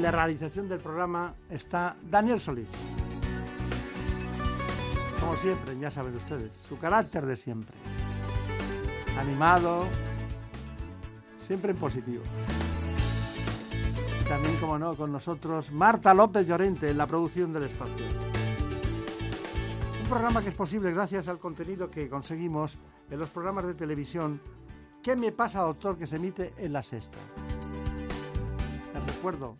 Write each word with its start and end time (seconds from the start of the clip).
En 0.00 0.04
la 0.04 0.12
realización 0.12 0.66
del 0.66 0.80
programa 0.80 1.34
está 1.50 1.94
Daniel 2.10 2.40
Solís. 2.40 2.68
Como 5.20 5.34
siempre, 5.34 5.78
ya 5.78 5.90
saben 5.90 6.14
ustedes, 6.14 6.50
su 6.66 6.78
carácter 6.78 7.26
de 7.26 7.36
siempre. 7.36 7.76
Animado, 9.18 9.84
siempre 11.46 11.72
en 11.72 11.76
positivo. 11.76 12.22
También, 14.26 14.56
como 14.56 14.78
no, 14.78 14.96
con 14.96 15.12
nosotros 15.12 15.70
Marta 15.70 16.14
López 16.14 16.48
Llorente 16.48 16.88
en 16.88 16.96
la 16.96 17.06
producción 17.06 17.52
del 17.52 17.64
espacio. 17.64 18.06
Un 20.02 20.08
programa 20.08 20.40
que 20.40 20.48
es 20.48 20.54
posible 20.54 20.92
gracias 20.92 21.28
al 21.28 21.38
contenido 21.38 21.90
que 21.90 22.08
conseguimos 22.08 22.78
en 23.10 23.18
los 23.18 23.28
programas 23.28 23.66
de 23.66 23.74
televisión 23.74 24.40
¿Qué 25.02 25.14
me 25.14 25.30
pasa, 25.30 25.60
doctor? 25.60 25.98
que 25.98 26.06
se 26.06 26.16
emite 26.16 26.54
en 26.56 26.72
la 26.72 26.82
sexta. 26.82 27.18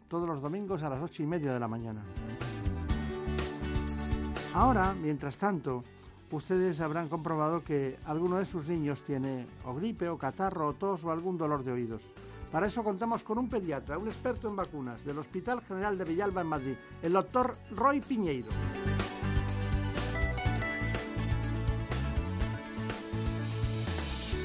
Todos 0.09 0.27
los 0.27 0.41
domingos 0.41 0.83
a 0.83 0.89
las 0.89 1.03
ocho 1.03 1.23
y 1.23 1.27
media 1.27 1.53
de 1.53 1.61
la 1.61 1.69
mañana. 1.69 2.01
Ahora, 4.55 4.95
mientras 4.95 5.37
tanto, 5.37 5.85
ustedes 6.31 6.81
habrán 6.81 7.11
comprobado 7.11 7.63
que 7.63 7.99
alguno 8.07 8.39
de 8.39 8.47
sus 8.47 8.67
niños 8.67 9.03
tiene 9.03 9.47
o 9.67 9.75
gripe, 9.75 10.09
o 10.09 10.17
catarro, 10.17 10.69
o 10.69 10.73
tos, 10.73 11.05
o 11.05 11.11
algún 11.11 11.37
dolor 11.37 11.63
de 11.63 11.73
oídos. 11.73 12.01
Para 12.51 12.69
eso 12.69 12.83
contamos 12.83 13.23
con 13.23 13.37
un 13.37 13.51
pediatra, 13.51 13.99
un 13.99 14.09
experto 14.09 14.49
en 14.49 14.57
vacunas 14.57 15.05
del 15.05 15.19
Hospital 15.19 15.61
General 15.61 15.97
de 15.99 16.05
Villalba 16.05 16.41
en 16.41 16.47
Madrid, 16.47 16.75
el 17.03 17.13
doctor 17.13 17.59
Roy 17.77 18.01
Piñeiro. 18.01 18.49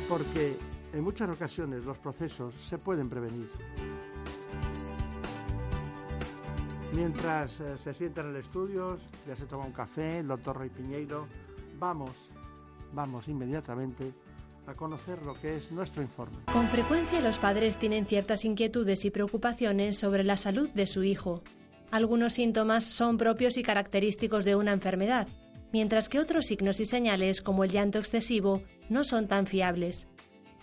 Porque 0.09 0.57
en 0.93 1.03
muchas 1.03 1.29
ocasiones 1.29 1.85
los 1.85 1.97
procesos 1.97 2.53
se 2.53 2.77
pueden 2.77 3.09
prevenir. 3.09 3.49
Mientras 6.95 7.59
eh, 7.59 7.77
se 7.77 7.93
sienta 7.93 8.21
en 8.21 8.29
el 8.29 8.37
estudio, 8.37 8.97
ya 9.27 9.35
se 9.35 9.45
toma 9.45 9.65
un 9.65 9.73
café, 9.73 10.19
el 10.19 10.27
doctor 10.27 10.59
Rey 10.59 10.69
Piñeiro, 10.69 11.27
vamos, 11.77 12.11
vamos 12.93 13.27
inmediatamente 13.27 14.13
a 14.65 14.73
conocer 14.75 15.21
lo 15.23 15.33
que 15.33 15.57
es 15.57 15.73
nuestro 15.73 16.01
informe. 16.01 16.37
Con 16.51 16.67
frecuencia 16.69 17.19
los 17.19 17.37
padres 17.37 17.75
tienen 17.75 18.05
ciertas 18.05 18.45
inquietudes 18.45 19.03
y 19.03 19.11
preocupaciones 19.11 19.97
sobre 19.97 20.23
la 20.23 20.37
salud 20.37 20.69
de 20.69 20.87
su 20.87 21.03
hijo. 21.03 21.43
Algunos 21.91 22.33
síntomas 22.33 22.85
son 22.85 23.17
propios 23.17 23.57
y 23.57 23.63
característicos 23.63 24.45
de 24.45 24.55
una 24.55 24.71
enfermedad, 24.71 25.27
mientras 25.73 26.07
que 26.07 26.19
otros 26.19 26.45
signos 26.45 26.79
y 26.79 26.85
señales, 26.85 27.41
como 27.41 27.65
el 27.65 27.71
llanto 27.71 27.99
excesivo, 27.99 28.61
no 28.89 29.03
son 29.03 29.27
tan 29.27 29.47
fiables. 29.47 30.07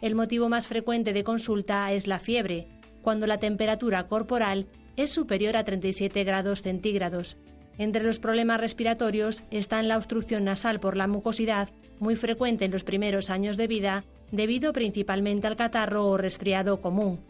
El 0.00 0.14
motivo 0.14 0.48
más 0.48 0.66
frecuente 0.66 1.12
de 1.12 1.24
consulta 1.24 1.92
es 1.92 2.06
la 2.06 2.18
fiebre, 2.18 2.68
cuando 3.02 3.26
la 3.26 3.38
temperatura 3.38 4.08
corporal 4.08 4.66
es 4.96 5.10
superior 5.10 5.56
a 5.56 5.64
37 5.64 6.24
grados 6.24 6.62
centígrados. 6.62 7.36
Entre 7.78 8.04
los 8.04 8.18
problemas 8.18 8.60
respiratorios 8.60 9.42
están 9.50 9.88
la 9.88 9.96
obstrucción 9.96 10.44
nasal 10.44 10.78
por 10.80 10.96
la 10.96 11.06
mucosidad, 11.06 11.70
muy 11.98 12.16
frecuente 12.16 12.64
en 12.64 12.72
los 12.72 12.84
primeros 12.84 13.30
años 13.30 13.56
de 13.56 13.66
vida, 13.66 14.04
debido 14.30 14.72
principalmente 14.72 15.46
al 15.46 15.56
catarro 15.56 16.06
o 16.06 16.16
resfriado 16.16 16.80
común. 16.80 17.20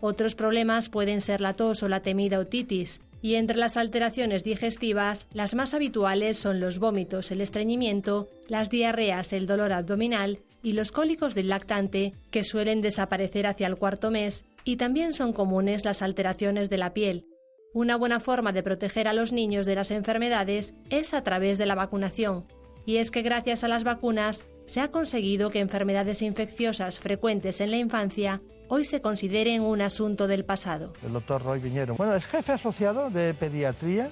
Otros 0.00 0.34
problemas 0.34 0.88
pueden 0.88 1.20
ser 1.20 1.40
la 1.40 1.54
tos 1.54 1.82
o 1.82 1.88
la 1.88 2.00
temida 2.00 2.38
otitis, 2.38 3.00
y 3.22 3.36
entre 3.36 3.56
las 3.56 3.76
alteraciones 3.76 4.42
digestivas, 4.42 5.28
las 5.32 5.54
más 5.54 5.74
habituales 5.74 6.36
son 6.36 6.58
los 6.58 6.80
vómitos, 6.80 7.30
el 7.30 7.40
estreñimiento, 7.40 8.28
las 8.48 8.68
diarreas, 8.68 9.32
el 9.32 9.46
dolor 9.46 9.72
abdominal 9.72 10.40
y 10.60 10.72
los 10.72 10.90
cólicos 10.90 11.36
del 11.36 11.48
lactante, 11.48 12.14
que 12.32 12.42
suelen 12.42 12.80
desaparecer 12.80 13.46
hacia 13.46 13.68
el 13.68 13.76
cuarto 13.76 14.10
mes, 14.10 14.44
y 14.64 14.76
también 14.76 15.12
son 15.12 15.32
comunes 15.32 15.84
las 15.84 16.02
alteraciones 16.02 16.70
de 16.70 16.78
la 16.78 16.92
piel. 16.92 17.26
Una 17.74 17.96
buena 17.96 18.20
forma 18.20 18.52
de 18.52 18.62
proteger 18.62 19.08
a 19.08 19.12
los 19.12 19.32
niños 19.32 19.66
de 19.66 19.74
las 19.74 19.90
enfermedades 19.90 20.74
es 20.90 21.14
a 21.14 21.24
través 21.24 21.58
de 21.58 21.66
la 21.66 21.74
vacunación, 21.74 22.46
y 22.84 22.96
es 22.96 23.10
que 23.10 23.22
gracias 23.22 23.64
a 23.64 23.68
las 23.68 23.84
vacunas 23.84 24.44
se 24.66 24.80
ha 24.80 24.90
conseguido 24.90 25.50
que 25.50 25.60
enfermedades 25.60 26.22
infecciosas 26.22 26.98
frecuentes 26.98 27.60
en 27.60 27.70
la 27.70 27.78
infancia 27.78 28.42
hoy 28.68 28.84
se 28.84 29.02
consideren 29.02 29.62
un 29.62 29.82
asunto 29.82 30.26
del 30.26 30.44
pasado. 30.44 30.94
El 31.04 31.12
doctor 31.12 31.42
Roy 31.42 31.58
Viñero. 31.58 31.94
Bueno, 31.94 32.14
es 32.14 32.26
jefe 32.26 32.52
asociado 32.52 33.10
de 33.10 33.34
pediatría 33.34 34.10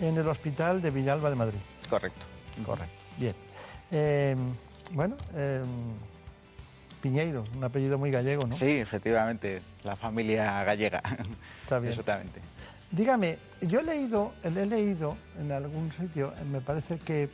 en 0.00 0.16
el 0.16 0.26
Hospital 0.26 0.80
de 0.80 0.90
Villalba 0.90 1.28
de 1.28 1.36
Madrid. 1.36 1.58
Correcto. 1.88 2.26
Correcto. 2.64 2.94
Bien. 3.18 3.34
Eh, 3.90 4.36
bueno, 4.92 5.16
eh, 5.34 5.62
Piñeiro, 7.00 7.44
un 7.56 7.64
apellido 7.64 7.98
muy 7.98 8.10
gallego, 8.10 8.46
¿no? 8.46 8.54
Sí, 8.54 8.78
efectivamente, 8.78 9.62
la 9.84 9.96
familia 9.96 10.62
gallega. 10.64 11.02
Está 11.62 11.78
bien. 11.78 11.92
Exactamente. 11.92 12.40
Dígame, 12.90 13.38
yo 13.62 13.80
he 13.80 13.82
leído, 13.84 14.32
he 14.42 14.50
leído 14.66 15.16
en 15.38 15.52
algún 15.52 15.92
sitio, 15.92 16.32
me 16.50 16.60
parece 16.60 16.98
que 16.98 17.30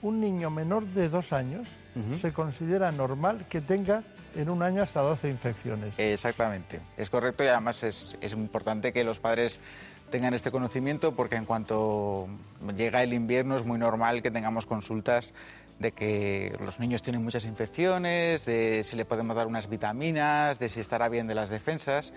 un 0.00 0.20
niño 0.20 0.50
menor 0.50 0.86
de 0.86 1.08
dos 1.08 1.32
años 1.32 1.68
se 2.12 2.32
considera 2.32 2.90
normal 2.90 3.44
que 3.48 3.60
tenga 3.60 4.02
en 4.34 4.48
un 4.48 4.62
año 4.62 4.82
hasta 4.82 5.00
12 5.00 5.28
infecciones. 5.28 5.98
Exactamente, 5.98 6.80
es 6.96 7.10
correcto 7.10 7.44
y 7.44 7.48
además 7.48 7.82
es, 7.82 8.16
es 8.20 8.32
importante 8.32 8.92
que 8.92 9.04
los 9.04 9.18
padres 9.18 9.60
tengan 10.10 10.34
este 10.34 10.50
conocimiento 10.50 11.14
porque 11.14 11.36
en 11.36 11.44
cuanto 11.46 12.28
llega 12.76 13.02
el 13.02 13.12
invierno 13.12 13.56
es 13.56 13.64
muy 13.64 13.78
normal 13.78 14.22
que 14.22 14.30
tengamos 14.30 14.66
consultas 14.66 15.32
de 15.82 15.92
que 15.92 16.56
los 16.64 16.80
niños 16.80 17.02
tienen 17.02 17.22
muchas 17.22 17.44
infecciones, 17.44 18.46
de 18.46 18.82
si 18.84 18.96
le 18.96 19.04
podemos 19.04 19.36
dar 19.36 19.46
unas 19.46 19.68
vitaminas, 19.68 20.58
de 20.58 20.70
si 20.70 20.80
estará 20.80 21.10
bien 21.10 21.26
de 21.26 21.34
las 21.34 21.50
defensas. 21.50 22.14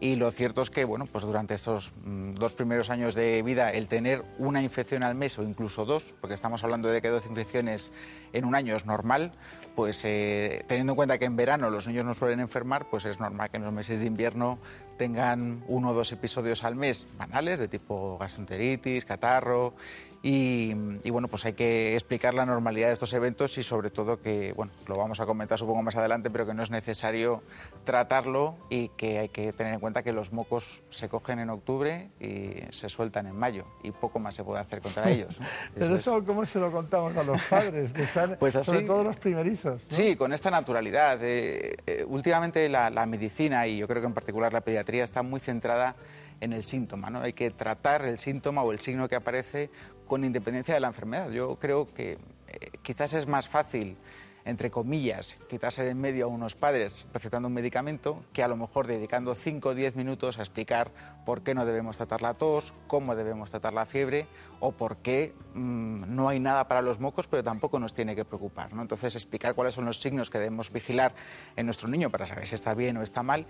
Y 0.00 0.14
lo 0.14 0.30
cierto 0.30 0.62
es 0.62 0.70
que, 0.70 0.84
bueno, 0.84 1.06
pues 1.06 1.24
durante 1.24 1.54
estos 1.54 1.92
mm, 2.04 2.34
dos 2.34 2.54
primeros 2.54 2.88
años 2.88 3.16
de 3.16 3.42
vida, 3.42 3.70
el 3.70 3.88
tener 3.88 4.24
una 4.38 4.62
infección 4.62 5.02
al 5.02 5.16
mes 5.16 5.36
o 5.40 5.42
incluso 5.42 5.84
dos, 5.84 6.14
porque 6.20 6.34
estamos 6.34 6.62
hablando 6.62 6.88
de 6.88 7.02
que 7.02 7.08
12 7.08 7.28
infecciones 7.28 7.90
en 8.32 8.44
un 8.44 8.54
año 8.54 8.76
es 8.76 8.86
normal, 8.86 9.32
pues 9.74 10.04
eh, 10.04 10.64
teniendo 10.68 10.92
en 10.92 10.96
cuenta 10.96 11.18
que 11.18 11.24
en 11.24 11.34
verano 11.34 11.68
los 11.68 11.88
niños 11.88 12.04
no 12.04 12.14
suelen 12.14 12.38
enfermar, 12.38 12.88
pues 12.88 13.06
es 13.06 13.18
normal 13.18 13.50
que 13.50 13.56
en 13.56 13.64
los 13.64 13.72
meses 13.72 13.98
de 13.98 14.06
invierno 14.06 14.60
tengan 14.98 15.64
uno 15.66 15.90
o 15.90 15.94
dos 15.94 16.12
episodios 16.12 16.62
al 16.62 16.76
mes 16.76 17.08
banales 17.16 17.58
de 17.58 17.66
tipo 17.66 18.18
gastroenteritis, 18.18 19.04
catarro 19.04 19.74
y, 20.20 20.74
bueno, 21.10 21.28
pues 21.28 21.44
hay 21.44 21.52
que 21.52 21.94
explicar 21.94 22.34
la 22.34 22.44
normalidad 22.44 22.88
de 22.88 22.92
estos 22.92 23.12
eventos 23.12 23.56
y 23.56 23.62
sobre 23.62 23.90
todo 23.90 24.20
que, 24.20 24.52
bueno, 24.52 24.72
lo 24.86 24.96
vamos 24.96 25.20
a 25.20 25.26
comentar 25.26 25.58
supongo 25.58 25.82
más 25.82 25.96
adelante, 25.96 26.28
pero 26.28 26.44
que 26.46 26.54
no 26.54 26.62
es 26.62 26.70
necesario 26.70 27.42
tratarlo 27.84 28.56
y 28.68 28.88
que 28.90 29.20
hay 29.20 29.28
que 29.28 29.52
tener 29.52 29.74
en 29.74 29.80
cuenta 29.80 30.02
que 30.02 30.12
los 30.12 30.32
mocos 30.32 30.82
se 30.90 31.08
cogen 31.08 31.38
en 31.38 31.50
octubre 31.50 32.10
y 32.18 32.72
se 32.72 32.88
sueltan 32.88 33.26
en 33.26 33.36
mayo 33.36 33.64
y 33.82 33.92
poco 33.92 34.18
más 34.18 34.34
se 34.34 34.42
puede 34.42 34.60
hacer 34.60 34.80
contra 34.80 35.08
ellos. 35.10 35.36
pero 35.74 35.94
eso, 35.94 36.24
¿cómo 36.24 36.44
se 36.44 36.58
lo 36.58 36.72
contamos 36.72 37.16
a 37.16 37.22
los 37.22 37.40
padres? 37.42 37.92
Que 37.92 38.02
están, 38.02 38.36
pues 38.40 38.54
sobre 38.54 38.82
todo 38.82 39.04
los 39.04 39.16
primerizos. 39.16 39.82
Sí, 39.88 40.16
con 40.16 40.32
esta 40.32 40.50
naturalidad. 40.50 41.18
Eh, 41.22 41.76
eh, 41.86 42.04
últimamente 42.06 42.68
la, 42.68 42.90
la 42.90 43.06
medicina 43.06 43.66
y 43.68 43.78
yo 43.78 43.86
creo 43.86 44.02
que 44.02 44.08
en 44.08 44.14
particular 44.14 44.52
la 44.52 44.62
pediatría 44.62 45.04
está 45.04 45.22
muy 45.22 45.38
centrada 45.38 45.94
en 46.40 46.52
el 46.52 46.64
síntoma. 46.64 47.10
¿no? 47.10 47.20
Hay 47.20 47.32
que 47.32 47.50
tratar 47.50 48.04
el 48.04 48.18
síntoma 48.18 48.62
o 48.62 48.72
el 48.72 48.80
signo 48.80 49.08
que 49.08 49.16
aparece 49.16 49.70
con 50.08 50.24
independencia 50.24 50.74
de 50.74 50.80
la 50.80 50.88
enfermedad. 50.88 51.30
Yo 51.30 51.56
creo 51.56 51.92
que 51.94 52.12
eh, 52.48 52.70
quizás 52.82 53.12
es 53.12 53.28
más 53.28 53.48
fácil, 53.48 53.96
entre 54.44 54.70
comillas, 54.70 55.38
quitarse 55.48 55.84
de 55.84 55.90
en 55.90 56.00
medio 56.00 56.24
a 56.24 56.28
unos 56.28 56.54
padres 56.54 57.06
recetando 57.12 57.48
un 57.48 57.54
medicamento 57.54 58.24
que 58.32 58.42
a 58.42 58.48
lo 58.48 58.56
mejor 58.56 58.86
dedicando 58.86 59.34
5 59.34 59.68
o 59.68 59.74
10 59.74 59.96
minutos 59.96 60.38
a 60.38 60.42
explicar 60.42 60.90
por 61.26 61.42
qué 61.42 61.54
no 61.54 61.66
debemos 61.66 61.98
tratar 61.98 62.22
la 62.22 62.34
tos, 62.34 62.72
cómo 62.86 63.14
debemos 63.14 63.50
tratar 63.50 63.74
la 63.74 63.84
fiebre 63.84 64.26
o 64.58 64.72
por 64.72 64.96
qué 64.96 65.34
mm, 65.54 66.14
no 66.16 66.30
hay 66.30 66.40
nada 66.40 66.66
para 66.66 66.80
los 66.80 66.98
mocos, 66.98 67.28
pero 67.28 67.42
tampoco 67.42 67.78
nos 67.78 67.92
tiene 67.92 68.16
que 68.16 68.24
preocupar. 68.24 68.72
¿no? 68.72 68.80
Entonces, 68.80 69.14
explicar 69.14 69.54
cuáles 69.54 69.74
son 69.74 69.84
los 69.84 70.00
signos 70.00 70.30
que 70.30 70.38
debemos 70.38 70.72
vigilar 70.72 71.12
en 71.54 71.66
nuestro 71.66 71.88
niño 71.88 72.08
para 72.08 72.24
saber 72.24 72.46
si 72.46 72.54
está 72.54 72.72
bien 72.72 72.96
o 72.96 73.02
está 73.02 73.22
mal, 73.22 73.46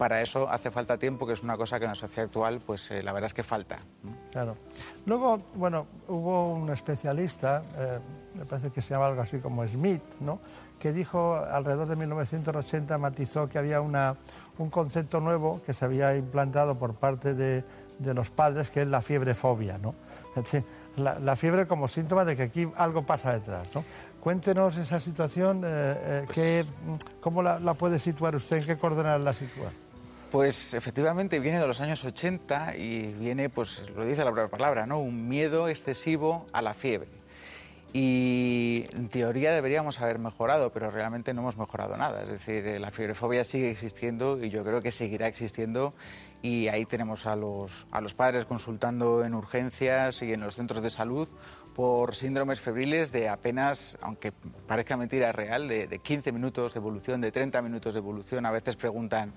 para 0.00 0.22
eso 0.22 0.48
hace 0.48 0.70
falta 0.70 0.96
tiempo, 0.96 1.26
que 1.26 1.34
es 1.34 1.42
una 1.42 1.58
cosa 1.58 1.78
que 1.78 1.84
en 1.84 1.90
la 1.90 1.94
sociedad 1.94 2.24
actual, 2.24 2.58
pues 2.64 2.90
eh, 2.90 3.02
la 3.02 3.12
verdad 3.12 3.26
es 3.26 3.34
que 3.34 3.42
falta. 3.42 3.76
Claro. 4.32 4.56
Luego, 5.04 5.42
bueno, 5.56 5.88
hubo 6.08 6.54
un 6.54 6.70
especialista, 6.70 7.62
eh, 7.76 7.98
me 8.34 8.46
parece 8.46 8.70
que 8.70 8.80
se 8.80 8.94
llama 8.94 9.08
algo 9.08 9.20
así 9.20 9.40
como 9.40 9.66
Smith, 9.66 10.00
¿no? 10.20 10.40
que 10.78 10.94
dijo 10.94 11.36
alrededor 11.36 11.86
de 11.86 11.96
1980, 11.96 12.96
matizó 12.96 13.46
que 13.50 13.58
había 13.58 13.82
una, 13.82 14.16
un 14.56 14.70
concepto 14.70 15.20
nuevo 15.20 15.60
que 15.66 15.74
se 15.74 15.84
había 15.84 16.16
implantado 16.16 16.78
por 16.78 16.94
parte 16.94 17.34
de, 17.34 17.62
de 17.98 18.14
los 18.14 18.30
padres, 18.30 18.70
que 18.70 18.80
es 18.80 18.88
la 18.88 19.02
fiebre 19.02 19.34
fobia. 19.34 19.76
¿no? 19.76 19.94
La, 20.96 21.18
la, 21.18 21.36
fiebre 21.36 21.66
como 21.66 21.88
síntoma 21.88 22.24
de 22.24 22.36
que 22.36 22.44
aquí 22.44 22.72
algo 22.76 23.02
pasa 23.04 23.34
detrás. 23.34 23.68
¿no? 23.74 23.84
Cuéntenos 24.18 24.78
esa 24.78 24.98
situación, 24.98 25.60
eh, 25.66 26.24
pues 26.24 26.66
¿cómo 27.20 27.42
la, 27.42 27.58
la, 27.58 27.74
puede 27.74 27.98
situar 27.98 28.34
usted? 28.34 28.56
¿En 28.56 28.64
qué 28.64 28.78
coordenadas 28.78 29.20
la 29.20 29.34
sitúa? 29.34 29.70
Pues 30.30 30.74
efectivamente 30.74 31.40
viene 31.40 31.58
de 31.58 31.66
los 31.66 31.80
años 31.80 32.04
80 32.04 32.76
y 32.76 33.14
viene, 33.14 33.48
pues 33.48 33.90
lo 33.96 34.04
dice 34.04 34.24
la 34.24 34.30
propia 34.30 34.48
palabra, 34.48 34.86
¿no? 34.86 35.00
Un 35.00 35.28
miedo 35.28 35.66
excesivo 35.66 36.46
a 36.52 36.62
la 36.62 36.72
fiebre. 36.72 37.08
Y 37.92 38.86
en 38.92 39.08
teoría 39.08 39.52
deberíamos 39.52 40.00
haber 40.00 40.20
mejorado, 40.20 40.70
pero 40.70 40.92
realmente 40.92 41.34
no 41.34 41.40
hemos 41.40 41.56
mejorado 41.56 41.96
nada. 41.96 42.22
Es 42.22 42.28
decir, 42.28 42.64
eh, 42.64 42.78
la 42.78 42.92
fiebrefobia 42.92 43.42
sigue 43.42 43.72
existiendo 43.72 44.40
y 44.40 44.50
yo 44.50 44.62
creo 44.62 44.80
que 44.80 44.92
seguirá 44.92 45.26
existiendo. 45.26 45.94
Y 46.42 46.68
ahí 46.68 46.86
tenemos 46.86 47.26
a 47.26 47.34
los, 47.34 47.88
a 47.90 48.00
los 48.00 48.14
padres 48.14 48.44
consultando 48.44 49.24
en 49.24 49.34
urgencias 49.34 50.22
y 50.22 50.32
en 50.32 50.42
los 50.42 50.54
centros 50.54 50.80
de 50.80 50.90
salud 50.90 51.28
por 51.74 52.14
síndromes 52.14 52.60
febriles 52.60 53.10
de 53.10 53.28
apenas, 53.28 53.98
aunque 54.00 54.32
parezca 54.68 54.96
mentira 54.96 55.32
real, 55.32 55.66
de, 55.66 55.88
de 55.88 55.98
15 55.98 56.30
minutos 56.30 56.74
de 56.74 56.78
evolución, 56.78 57.20
de 57.20 57.32
30 57.32 57.60
minutos 57.62 57.94
de 57.94 57.98
evolución. 57.98 58.46
A 58.46 58.52
veces 58.52 58.76
preguntan, 58.76 59.32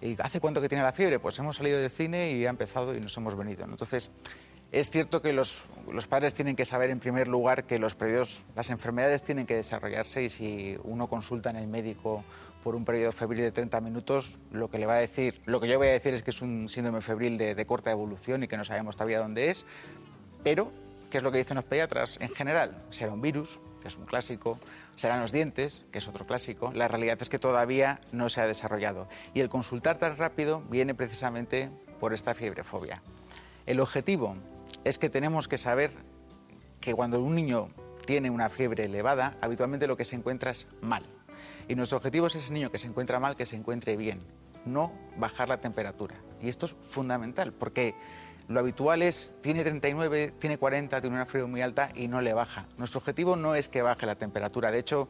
¿Y 0.00 0.16
hace 0.20 0.40
cuánto 0.40 0.60
que 0.60 0.68
tiene 0.68 0.84
la 0.84 0.92
fiebre? 0.92 1.18
Pues 1.18 1.38
hemos 1.38 1.56
salido 1.56 1.78
del 1.78 1.90
cine 1.90 2.32
y 2.32 2.46
ha 2.46 2.50
empezado 2.50 2.94
y 2.94 3.00
nos 3.00 3.16
hemos 3.16 3.36
venido. 3.36 3.64
Entonces, 3.64 4.10
es 4.72 4.90
cierto 4.90 5.22
que 5.22 5.32
los, 5.32 5.64
los, 5.92 6.06
padres 6.06 6.34
tienen 6.34 6.56
que 6.56 6.66
saber, 6.66 6.90
en 6.90 6.98
primer 6.98 7.28
lugar, 7.28 7.64
que 7.64 7.78
los 7.78 7.94
periodos, 7.94 8.44
las 8.54 8.70
enfermedades 8.70 9.22
tienen 9.22 9.46
que 9.46 9.54
desarrollarse 9.54 10.24
y 10.24 10.28
si 10.28 10.76
uno 10.84 11.08
consulta 11.08 11.50
en 11.50 11.56
el 11.56 11.68
médico 11.68 12.24
por 12.64 12.74
un 12.74 12.84
periodo 12.84 13.12
febril 13.12 13.42
de 13.42 13.52
30 13.52 13.80
minutos, 13.80 14.38
lo 14.50 14.68
que 14.68 14.78
le 14.78 14.86
va 14.86 14.94
a 14.94 14.98
decir, 14.98 15.40
lo 15.46 15.60
que 15.60 15.68
yo 15.68 15.78
voy 15.78 15.88
a 15.88 15.92
decir 15.92 16.14
es 16.14 16.24
que 16.24 16.30
es 16.30 16.42
un 16.42 16.68
síndrome 16.68 17.00
febril 17.00 17.38
de, 17.38 17.54
de 17.54 17.64
corta 17.64 17.92
evolución 17.92 18.42
y 18.42 18.48
que 18.48 18.56
no 18.56 18.64
sabemos 18.64 18.96
todavía 18.96 19.20
dónde 19.20 19.50
es, 19.50 19.64
pero, 20.42 20.72
¿qué 21.10 21.18
es 21.18 21.22
lo 21.22 21.30
que 21.30 21.38
dicen 21.38 21.54
los 21.54 21.64
pediatras? 21.64 22.18
En 22.20 22.30
general, 22.30 22.82
será 22.90 23.12
un 23.12 23.20
virus, 23.20 23.60
que 23.80 23.88
es 23.88 23.96
un 23.96 24.04
clásico, 24.04 24.58
serán 24.96 25.20
los 25.20 25.30
dientes, 25.30 25.84
que 25.92 25.98
es 25.98 26.08
otro 26.08 26.26
clásico. 26.26 26.72
La 26.74 26.88
realidad 26.88 27.18
es 27.20 27.28
que 27.28 27.38
todavía 27.38 28.00
no 28.12 28.28
se 28.28 28.40
ha 28.40 28.46
desarrollado. 28.46 29.08
Y 29.34 29.40
el 29.40 29.48
consultar 29.48 29.98
tan 29.98 30.16
rápido 30.16 30.62
viene 30.68 30.94
precisamente 30.94 31.70
por 32.00 32.12
esta 32.12 32.34
fiebrefobia. 32.34 33.02
El 33.66 33.80
objetivo 33.80 34.36
es 34.84 34.98
que 34.98 35.10
tenemos 35.10 35.48
que 35.48 35.58
saber 35.58 35.90
que 36.80 36.94
cuando 36.94 37.20
un 37.20 37.34
niño 37.34 37.68
tiene 38.06 38.30
una 38.30 38.48
fiebre 38.48 38.84
elevada, 38.84 39.36
habitualmente 39.40 39.86
lo 39.86 39.96
que 39.96 40.04
se 40.04 40.16
encuentra 40.16 40.50
es 40.50 40.66
mal. 40.80 41.04
Y 41.68 41.74
nuestro 41.74 41.98
objetivo 41.98 42.28
es 42.28 42.36
ese 42.36 42.52
niño 42.52 42.70
que 42.70 42.78
se 42.78 42.86
encuentra 42.86 43.18
mal, 43.18 43.36
que 43.36 43.46
se 43.46 43.56
encuentre 43.56 43.96
bien, 43.96 44.20
no 44.64 44.92
bajar 45.16 45.48
la 45.48 45.60
temperatura. 45.60 46.16
Y 46.40 46.48
esto 46.48 46.66
es 46.66 46.76
fundamental, 46.82 47.52
porque 47.52 47.94
lo 48.48 48.60
habitual 48.60 49.02
es, 49.02 49.32
tiene 49.40 49.62
39, 49.62 50.34
tiene 50.38 50.58
40, 50.58 51.00
tiene 51.00 51.16
una 51.16 51.26
fiebre 51.26 51.48
muy 51.48 51.62
alta 51.62 51.90
y 51.94 52.08
no 52.08 52.20
le 52.20 52.32
baja. 52.32 52.66
Nuestro 52.78 52.98
objetivo 52.98 53.36
no 53.36 53.54
es 53.54 53.68
que 53.68 53.82
baje 53.82 54.06
la 54.06 54.14
temperatura. 54.14 54.70
De 54.70 54.78
hecho, 54.78 55.08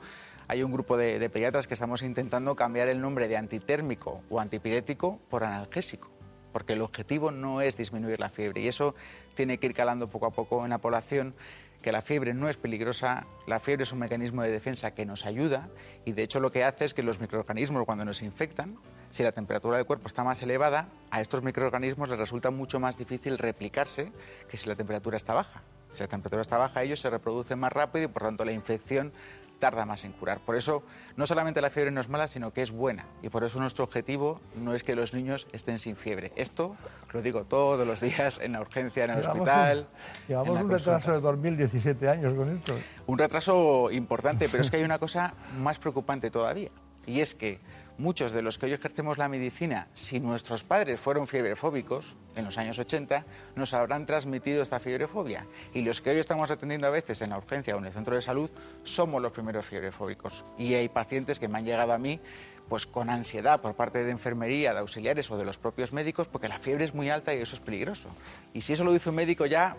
hay 0.49 0.62
un 0.62 0.73
grupo 0.73 0.97
de, 0.97 1.19
de 1.19 1.29
pediatras 1.29 1.67
que 1.67 1.75
estamos 1.75 2.03
intentando 2.03 2.56
cambiar 2.56 2.88
el 2.88 3.00
nombre 3.00 3.29
de 3.29 3.37
antitérmico 3.37 4.23
o 4.31 4.41
antipirético 4.41 5.21
por 5.29 5.44
analgésico 5.44 6.11
porque 6.56 6.73
el 6.73 6.81
objetivo 6.81 7.31
no 7.33 7.61
es 7.61 7.77
disminuir 7.77 8.19
la 8.19 8.31
fiebre 8.31 8.62
y 8.62 8.69
eso 8.69 8.94
tiene 9.35 9.59
que 9.59 9.67
ir 9.67 9.75
calando 9.75 10.09
poco 10.09 10.25
a 10.25 10.31
poco 10.31 10.65
en 10.65 10.71
la 10.71 10.79
población 10.79 11.35
que 11.82 11.93
la 11.93 12.02
fiebre 12.02 12.34
no 12.34 12.49
es 12.49 12.56
peligrosa, 12.56 13.26
la 13.46 13.61
fiebre 13.61 13.84
es 13.84 13.93
un 13.93 14.00
mecanismo 14.00 14.43
de 14.43 14.50
defensa 14.50 14.93
que 14.93 15.06
nos 15.06 15.26
ayuda 15.26 15.69
y 16.05 16.12
de 16.12 16.23
hecho 16.23 16.40
lo 16.40 16.50
que 16.50 16.64
hace 16.64 16.84
es 16.84 16.94
que 16.94 17.02
los 17.02 17.20
microorganismos 17.20 17.84
cuando 17.84 18.05
nos 18.05 18.23
infectan, 18.23 18.76
si 19.11 19.23
la 19.23 19.32
temperatura 19.32 19.76
del 19.76 19.87
cuerpo 19.87 20.08
está 20.08 20.25
más 20.25 20.43
elevada, 20.43 20.88
a 21.11 21.20
estos 21.20 21.43
microorganismos 21.43 22.08
les 22.08 22.19
resulta 22.19 22.50
mucho 22.50 22.81
más 22.81 22.96
difícil 22.96 23.38
replicarse 23.38 24.12
que 24.49 24.56
si 24.56 24.69
la 24.69 24.75
temperatura 24.75 25.17
está 25.17 25.34
baja. 25.34 25.62
Si 25.93 26.00
la 26.00 26.08
temperatura 26.08 26.43
está 26.43 26.58
baja, 26.58 26.82
ellos 26.82 27.00
se 27.00 27.08
reproducen 27.08 27.58
más 27.58 27.73
rápido 27.73 28.05
y 28.05 28.08
por 28.08 28.22
tanto 28.22 28.44
la 28.44 28.52
infección 28.52 29.12
tarda 29.58 29.87
más 29.87 30.05
en 30.05 30.12
curar. 30.12 30.41
Por 30.41 30.56
eso, 30.56 30.82
no 31.17 31.26
solamente 31.26 31.61
la 31.61 31.70
fiebre 31.70 31.91
no 31.91 32.00
es 32.00 32.08
mala, 32.08 32.29
sino 32.29 32.53
que 32.53 32.62
es 32.62 32.70
buena. 32.70 33.06
Y 33.23 33.29
por 33.29 33.44
eso 33.44 33.58
nuestro 33.58 33.85
objetivo 33.85 34.41
no 34.56 34.75
es 34.75 34.85
que 34.85 34.94
los 34.94 35.14
niños 35.14 35.47
estén 35.53 35.79
sin 35.79 35.97
fiebre. 35.97 36.32
Esto 36.37 36.76
lo 37.12 37.23
digo 37.23 37.44
todos 37.44 37.87
los 37.87 38.00
días 38.00 38.38
en 38.41 38.53
la 38.53 38.61
urgencia, 38.61 39.05
en 39.05 39.11
el 39.11 39.17
llevamos 39.20 39.41
hospital. 39.41 39.79
Un, 39.79 40.29
llevamos 40.29 40.61
un 40.61 40.70
retraso 40.70 41.12
de 41.12 41.20
2017 41.20 42.08
años 42.08 42.35
con 42.35 42.50
esto. 42.50 42.75
Un 43.06 43.19
retraso 43.19 43.91
importante, 43.91 44.49
pero 44.49 44.62
es 44.62 44.70
que 44.70 44.76
hay 44.76 44.85
una 44.85 44.99
cosa 44.99 45.35
más 45.61 45.79
preocupante 45.79 46.31
todavía. 46.31 46.70
Y 47.06 47.20
es 47.20 47.35
que 47.35 47.61
muchos 47.99 48.32
de 48.32 48.43
los 48.43 48.58
que 48.58 48.67
hoy 48.67 48.73
ejercemos 48.73 49.19
la 49.19 49.29
medicina, 49.29 49.88
si 49.94 50.20
nuestros 50.20 50.64
padres 50.64 51.00
fueron 51.00 51.26
fiebrefóbicos 51.26 52.17
en 52.37 52.44
los 52.44 52.59
años 52.59 52.79
80, 52.79 53.25
nos 53.56 53.75
habrán 53.75 54.06
transmitido 54.06 54.62
esta 54.62 54.79
fiebrefobia. 54.79 55.47
Y 55.75 55.83
los 55.83 56.00
que 56.00 56.11
hoy 56.11 56.19
estamos 56.19 56.50
atendiendo 56.50 56.87
a 56.87 56.91
veces 56.91 57.21
en 57.23 57.31
la 57.31 57.38
urgencia 57.38 57.75
o 57.75 57.79
en 57.79 57.87
el 57.87 57.93
centro 57.93 58.15
de 58.15 58.23
salud, 58.23 58.50
somos 58.85 59.21
los 59.21 59.33
primeros 59.33 59.67
fiebrefóbicos. 59.67 60.44
Y 60.59 60.75
hay 60.75 60.88
pacientes 60.88 61.38
que 61.38 61.49
me 61.49 61.59
han 61.59 61.65
llegado 61.65 61.93
a 61.93 61.99
mí 61.99 62.21
pues 62.69 62.85
con 62.85 63.11
ansiedad 63.11 63.61
por 63.61 63.75
parte 63.75 64.03
de 64.05 64.11
enfermería, 64.11 64.73
de 64.73 64.81
auxiliares 64.81 65.31
o 65.31 65.38
de 65.38 65.44
los 65.44 65.59
propios 65.59 65.93
médicos, 65.93 66.27
porque 66.27 66.49
la 66.49 66.59
fiebre 66.59 66.85
es 66.85 66.94
muy 66.94 67.11
alta 67.11 67.33
y 67.33 67.41
eso 67.41 67.55
es 67.55 67.62
peligroso. 67.62 68.09
Y 68.53 68.62
si 68.62 68.73
eso 68.73 68.85
lo 68.85 68.93
dice 68.93 69.11
un 69.11 69.15
médico 69.15 69.47
ya 69.47 69.77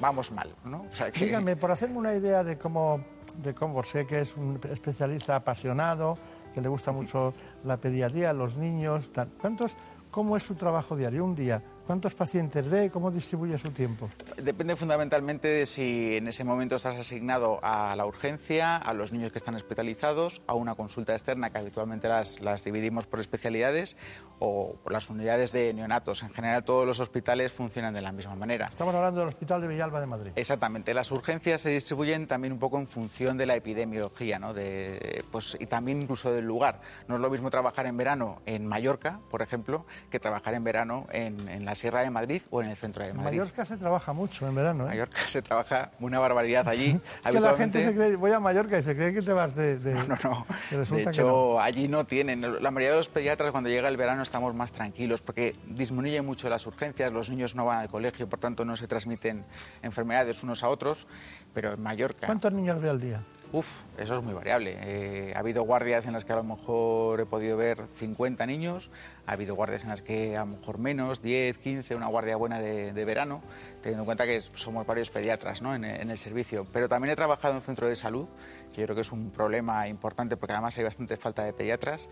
vamos 0.00 0.30
mal, 0.32 0.54
¿no? 0.64 0.86
Dígame, 1.18 1.56
por 1.56 1.70
hacerme 1.70 1.98
una 1.98 2.14
idea 2.14 2.42
de 2.42 2.56
cómo, 2.56 3.04
de 3.36 3.54
cómo 3.54 3.82
sé 3.84 4.06
que 4.06 4.20
es 4.20 4.34
un 4.36 4.58
especialista 4.70 5.36
apasionado, 5.36 6.16
que 6.54 6.60
le 6.60 6.68
gusta 6.68 6.92
mucho 6.92 7.34
la 7.64 7.76
pediatría, 7.76 8.32
los 8.32 8.56
niños. 8.56 9.12
Tal. 9.12 9.28
¿Cuántos, 9.40 9.76
¿Cómo 10.10 10.36
es 10.36 10.42
su 10.42 10.54
trabajo 10.54 10.96
diario? 10.96 11.24
Un 11.24 11.34
día, 11.34 11.62
¿Cuántos 11.86 12.14
pacientes 12.14 12.70
ve? 12.70 12.90
¿Cómo 12.90 13.10
distribuye 13.10 13.58
su 13.58 13.70
tiempo? 13.70 14.08
Depende 14.36 14.76
fundamentalmente 14.76 15.48
de 15.48 15.66
si 15.66 16.16
en 16.16 16.28
ese 16.28 16.44
momento 16.44 16.76
estás 16.76 16.96
asignado 16.96 17.58
a 17.62 17.94
la 17.96 18.06
urgencia, 18.06 18.76
a 18.76 18.94
los 18.94 19.12
niños 19.12 19.32
que 19.32 19.38
están 19.38 19.56
hospitalizados, 19.56 20.42
a 20.46 20.54
una 20.54 20.76
consulta 20.76 21.12
externa 21.12 21.50
que 21.50 21.58
habitualmente 21.58 22.08
las, 22.08 22.40
las 22.40 22.62
dividimos 22.62 23.06
por 23.06 23.18
especialidades 23.18 23.96
o 24.38 24.76
por 24.82 24.92
las 24.92 25.10
unidades 25.10 25.52
de 25.52 25.72
neonatos. 25.72 26.22
En 26.22 26.30
general 26.30 26.64
todos 26.64 26.86
los 26.86 27.00
hospitales 27.00 27.52
funcionan 27.52 27.94
de 27.94 28.00
la 28.02 28.12
misma 28.12 28.36
manera. 28.36 28.66
Estamos 28.66 28.94
hablando 28.94 29.20
del 29.20 29.28
Hospital 29.28 29.60
de 29.60 29.68
Villalba 29.68 30.00
de 30.00 30.06
Madrid. 30.06 30.32
Exactamente. 30.36 30.94
Las 30.94 31.10
urgencias 31.10 31.62
se 31.62 31.70
distribuyen 31.70 32.26
también 32.26 32.52
un 32.52 32.58
poco 32.58 32.78
en 32.78 32.86
función 32.86 33.36
de 33.36 33.46
la 33.46 33.56
epidemiología 33.56 34.38
¿no? 34.38 34.54
de, 34.54 35.24
pues, 35.30 35.56
y 35.58 35.66
también 35.66 36.02
incluso 36.02 36.32
del 36.32 36.44
lugar. 36.44 36.80
No 37.08 37.16
es 37.16 37.20
lo 37.20 37.30
mismo 37.30 37.50
trabajar 37.50 37.86
en 37.86 37.96
verano 37.96 38.40
en 38.46 38.66
Mallorca, 38.66 39.20
por 39.30 39.42
ejemplo, 39.42 39.84
que 40.10 40.20
trabajar 40.20 40.54
en 40.54 40.64
verano 40.64 41.06
en, 41.12 41.48
en 41.48 41.64
la 41.64 41.71
Sierra 41.74 42.00
de 42.00 42.10
Madrid 42.10 42.42
o 42.50 42.62
en 42.62 42.68
el 42.68 42.76
centro 42.76 43.04
de 43.04 43.12
Madrid. 43.12 43.32
En 43.32 43.38
Mallorca 43.38 43.64
se 43.64 43.76
trabaja 43.76 44.12
mucho 44.12 44.46
en 44.46 44.54
verano. 44.54 44.84
¿eh? 44.84 44.86
En 44.86 44.90
Mallorca 44.90 45.26
se 45.26 45.42
trabaja 45.42 45.90
una 46.00 46.18
barbaridad 46.18 46.68
allí. 46.68 46.92
Sí. 46.92 47.30
Que 47.32 47.40
la 47.40 47.54
gente 47.54 47.84
se 47.84 47.94
cree, 47.94 48.16
voy 48.16 48.32
a 48.32 48.40
Mallorca 48.40 48.78
y 48.78 48.82
se 48.82 48.94
cree 48.94 49.12
que 49.14 49.22
te 49.22 49.32
vas 49.32 49.54
de... 49.54 49.78
de... 49.78 49.94
No, 49.94 50.04
no, 50.06 50.46
no. 50.70 50.96
De 50.96 51.02
hecho, 51.02 51.26
no. 51.26 51.60
allí 51.60 51.88
no 51.88 52.04
tienen. 52.04 52.40
La 52.62 52.70
mayoría 52.70 52.90
de 52.90 52.96
los 52.96 53.08
pediatras 53.08 53.50
cuando 53.50 53.70
llega 53.70 53.88
el 53.88 53.96
verano 53.96 54.22
estamos 54.22 54.54
más 54.54 54.72
tranquilos 54.72 55.20
porque 55.20 55.56
disminuye 55.66 56.20
mucho 56.22 56.48
las 56.48 56.66
urgencias, 56.66 57.12
los 57.12 57.30
niños 57.30 57.54
no 57.54 57.64
van 57.64 57.78
al 57.78 57.88
colegio, 57.88 58.28
por 58.28 58.38
tanto 58.38 58.64
no 58.64 58.76
se 58.76 58.86
transmiten 58.86 59.44
enfermedades 59.82 60.42
unos 60.42 60.62
a 60.62 60.68
otros, 60.68 61.06
pero 61.54 61.74
en 61.74 61.82
Mallorca... 61.82 62.26
¿Cuántos 62.26 62.52
niños 62.52 62.80
ve 62.80 62.90
al 62.90 63.00
día? 63.00 63.22
Uf, 63.52 63.82
eso 63.98 64.16
es 64.16 64.24
muy 64.24 64.32
variable. 64.32 64.78
Eh, 64.80 65.32
ha 65.36 65.40
habido 65.40 65.62
guardias 65.64 66.06
en 66.06 66.14
las 66.14 66.24
que 66.24 66.32
a 66.32 66.36
lo 66.36 66.42
mejor 66.42 67.20
he 67.20 67.26
podido 67.26 67.58
ver 67.58 67.86
50 67.96 68.46
niños, 68.46 68.88
ha 69.26 69.32
habido 69.32 69.54
guardias 69.54 69.82
en 69.82 69.90
las 69.90 70.00
que 70.00 70.34
a 70.36 70.46
lo 70.46 70.56
mejor 70.56 70.78
menos, 70.78 71.20
10, 71.20 71.58
15, 71.58 71.94
una 71.94 72.06
guardia 72.06 72.36
buena 72.36 72.60
de, 72.60 73.04
verano, 73.04 73.42
teniendo 73.82 74.04
en 74.04 74.06
cuenta 74.06 74.24
que 74.24 74.40
somos 74.40 74.86
varios 74.86 75.10
pediatras 75.10 75.60
¿no? 75.60 75.74
en, 75.74 75.84
el 75.84 76.16
servicio. 76.16 76.66
Pero 76.72 76.88
también 76.88 77.12
he 77.12 77.16
trabajado 77.16 77.52
en 77.52 77.56
un 77.56 77.62
centro 77.62 77.88
de 77.88 77.94
salud, 77.94 78.26
que 78.72 78.80
yo 78.80 78.86
creo 78.86 78.94
que 78.94 79.02
es 79.02 79.12
un 79.12 79.30
problema 79.30 79.86
importante 79.86 80.38
porque 80.38 80.54
además 80.54 80.78
hay 80.78 80.84
bastante 80.84 81.18
falta 81.18 81.44
de 81.44 81.52
pediatras. 81.52 82.08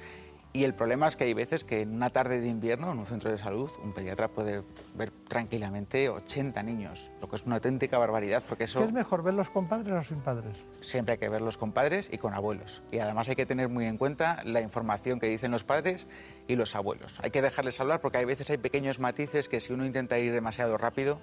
Y 0.52 0.64
el 0.64 0.74
problema 0.74 1.06
es 1.06 1.16
que 1.16 1.24
hay 1.24 1.34
veces 1.34 1.62
que 1.62 1.82
en 1.82 1.94
una 1.94 2.10
tarde 2.10 2.40
de 2.40 2.48
invierno, 2.48 2.90
en 2.90 2.98
un 2.98 3.06
centro 3.06 3.30
de 3.30 3.38
salud, 3.38 3.70
un 3.84 3.92
pediatra 3.92 4.26
puede 4.26 4.64
ver 4.94 5.12
tranquilamente 5.28 6.08
80 6.08 6.60
niños, 6.64 7.08
lo 7.20 7.28
que 7.28 7.36
es 7.36 7.44
una 7.44 7.56
auténtica 7.56 7.98
barbaridad, 7.98 8.42
porque 8.48 8.64
eso... 8.64 8.80
¿Qué 8.80 8.86
es 8.86 8.92
mejor, 8.92 9.22
verlos 9.22 9.48
con 9.48 9.68
padres 9.68 9.94
o 9.94 10.02
sin 10.02 10.18
padres? 10.20 10.64
Siempre 10.80 11.12
hay 11.12 11.18
que 11.18 11.28
verlos 11.28 11.56
con 11.56 11.70
padres 11.70 12.10
y 12.12 12.18
con 12.18 12.34
abuelos. 12.34 12.82
Y 12.90 12.98
además 12.98 13.28
hay 13.28 13.36
que 13.36 13.46
tener 13.46 13.68
muy 13.68 13.84
en 13.84 13.96
cuenta 13.96 14.42
la 14.44 14.60
información 14.60 15.20
que 15.20 15.28
dicen 15.28 15.52
los 15.52 15.62
padres 15.62 16.08
y 16.48 16.56
los 16.56 16.74
abuelos. 16.74 17.20
Hay 17.22 17.30
que 17.30 17.42
dejarles 17.42 17.80
hablar 17.80 18.00
porque 18.00 18.18
hay 18.18 18.24
veces 18.24 18.50
hay 18.50 18.58
pequeños 18.58 18.98
matices 18.98 19.48
que 19.48 19.60
si 19.60 19.72
uno 19.72 19.86
intenta 19.86 20.18
ir 20.18 20.32
demasiado 20.32 20.76
rápido 20.78 21.20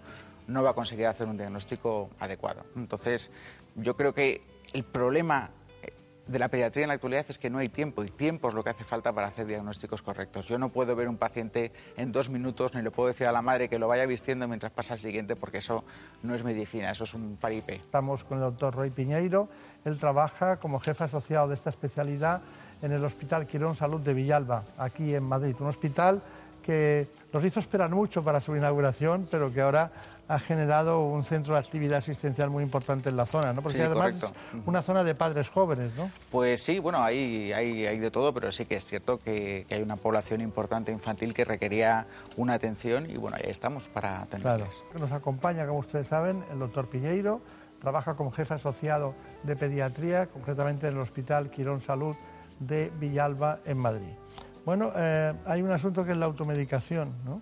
no 0.48 0.64
va 0.64 0.70
a 0.70 0.74
conseguir 0.74 1.08
hacer 1.08 1.28
un 1.28 1.36
diagnóstico 1.36 2.10
adecuado. 2.20 2.66
Entonces, 2.78 3.30
yo 3.76 3.98
creo 3.98 4.14
que 4.14 4.42
el 4.72 4.86
problema 4.86 5.52
de 6.28 6.40
la 6.40 6.50
pediatría 6.50 6.84
en 6.84 6.90
la 6.90 6.96
actualidad 6.96 7.26
es 7.30 7.40
que 7.40 7.50
no 7.50 7.60
hay 7.60 7.70
tiempo 7.70 8.04
y 8.04 8.10
tiempo 8.10 8.50
es 8.50 8.54
lo 8.54 8.64
que 8.64 8.72
hace 8.72 8.84
falta 8.84 9.14
para 9.14 9.28
hacer 9.28 9.48
diagnósticos 9.48 10.02
correctos. 10.02 10.48
Yo 10.48 10.58
no 10.58 10.70
puedo 10.70 10.96
ver 10.96 11.08
un 11.08 11.18
paciente 11.18 11.72
en 11.96 12.12
dos 12.12 12.30
minutos 12.30 12.74
ni 12.76 12.82
le 12.82 12.92
puedo 12.92 13.08
decir 13.08 13.28
a 13.28 13.32
la 13.32 13.42
madre 13.42 13.70
que 13.70 13.80
lo 13.80 13.88
vaya 13.88 14.06
vistiendo 14.06 14.48
mientras 14.48 14.72
pasa 14.72 14.94
el 14.94 15.00
siguiente 15.00 15.36
porque 15.36 15.60
eso 15.60 15.84
no 16.24 16.36
es 16.36 16.44
medicina, 16.44 16.92
eso 16.92 17.06
es 17.06 17.14
un 17.14 17.38
paripé. 17.38 17.76
Estamos 17.76 18.24
con 18.24 18.38
el 18.38 18.44
doctor 18.44 18.76
Roy 18.76 18.90
Piñeiro, 18.90 19.48
él 19.86 19.98
trabaja 19.98 20.58
como 20.58 20.80
jefe 20.80 21.06
asociado 21.06 21.48
de 21.48 21.56
esta 21.56 21.70
especialidad 21.70 22.42
en 22.82 22.92
el 22.92 23.04
Hospital 23.04 23.48
Quirón 23.48 23.76
Salud 23.76 24.02
de 24.02 24.14
Villalba, 24.14 24.64
aquí 24.78 25.16
en 25.16 25.24
Madrid, 25.24 25.56
un 25.60 25.68
hospital 25.68 26.22
que 26.62 27.08
nos 27.32 27.46
hizo 27.46 27.62
esperar 27.62 27.90
mucho 27.90 28.22
para 28.24 28.42
su 28.42 28.54
inauguración, 28.54 29.26
pero 29.32 29.54
que 29.54 29.62
ahora 29.62 29.90
ha 30.28 30.40
generado 30.40 31.00
un 31.00 31.24
centro 31.24 31.54
de 31.54 31.60
actividad 31.60 32.00
asistencial 32.00 32.50
muy 32.50 32.64
importante 32.64 33.10
en 33.10 33.16
la 33.16 33.26
zona, 33.26 33.54
¿no? 33.54 33.62
Porque 33.62 33.82
además 33.82 34.16
es 34.16 34.34
una 34.66 34.82
zona 34.82 35.04
de 35.04 35.16
padres 35.16 35.50
jóvenes, 35.50 35.94
¿no? 35.96 36.10
Pues 36.32 36.62
sí, 36.62 36.80
bueno, 36.80 37.02
hay, 37.02 37.54
hay, 37.54 37.98
de 37.98 38.12
todo, 38.12 38.34
pero 38.34 38.52
sí 38.52 38.66
que 38.66 38.76
es 38.76 38.86
cierto 38.86 39.18
que, 39.20 39.66
hay 39.70 39.82
una 39.82 39.96
población 39.96 40.42
importante 40.42 40.92
infantil 40.92 41.34
que 41.34 41.46
requería 41.46 42.08
una 42.36 42.54
atención 42.54 43.10
y 43.10 43.18
bueno, 43.18 43.38
ahí 43.38 43.50
estamos 43.50 43.88
para 43.88 44.22
atenderles. 44.22 44.70
Claro. 44.92 45.08
Nos 45.08 45.12
acompaña, 45.12 45.66
como 45.66 45.80
ustedes 45.80 46.08
saben, 46.08 46.44
el 46.52 46.60
doctor 46.60 46.90
Piñeiro, 46.90 47.42
trabaja 47.80 48.16
como 48.16 48.32
jefe 48.32 48.54
asociado 48.54 49.14
de 49.44 49.56
pediatría, 49.56 50.28
concretamente 50.28 50.88
en 50.88 50.96
el 50.96 51.00
Hospital 51.00 51.50
Quirón 51.50 51.80
Salud 51.80 52.16
de 52.60 52.92
Villalba, 53.00 53.60
en 53.66 53.78
Madrid. 53.78 54.14
Bueno, 54.66 54.92
eh, 54.98 55.34
hay 55.46 55.62
un 55.62 55.72
asunto 55.72 56.04
que 56.04 56.12
es 56.12 56.18
la 56.18 56.26
automedicación, 56.26 57.14
¿no? 57.24 57.42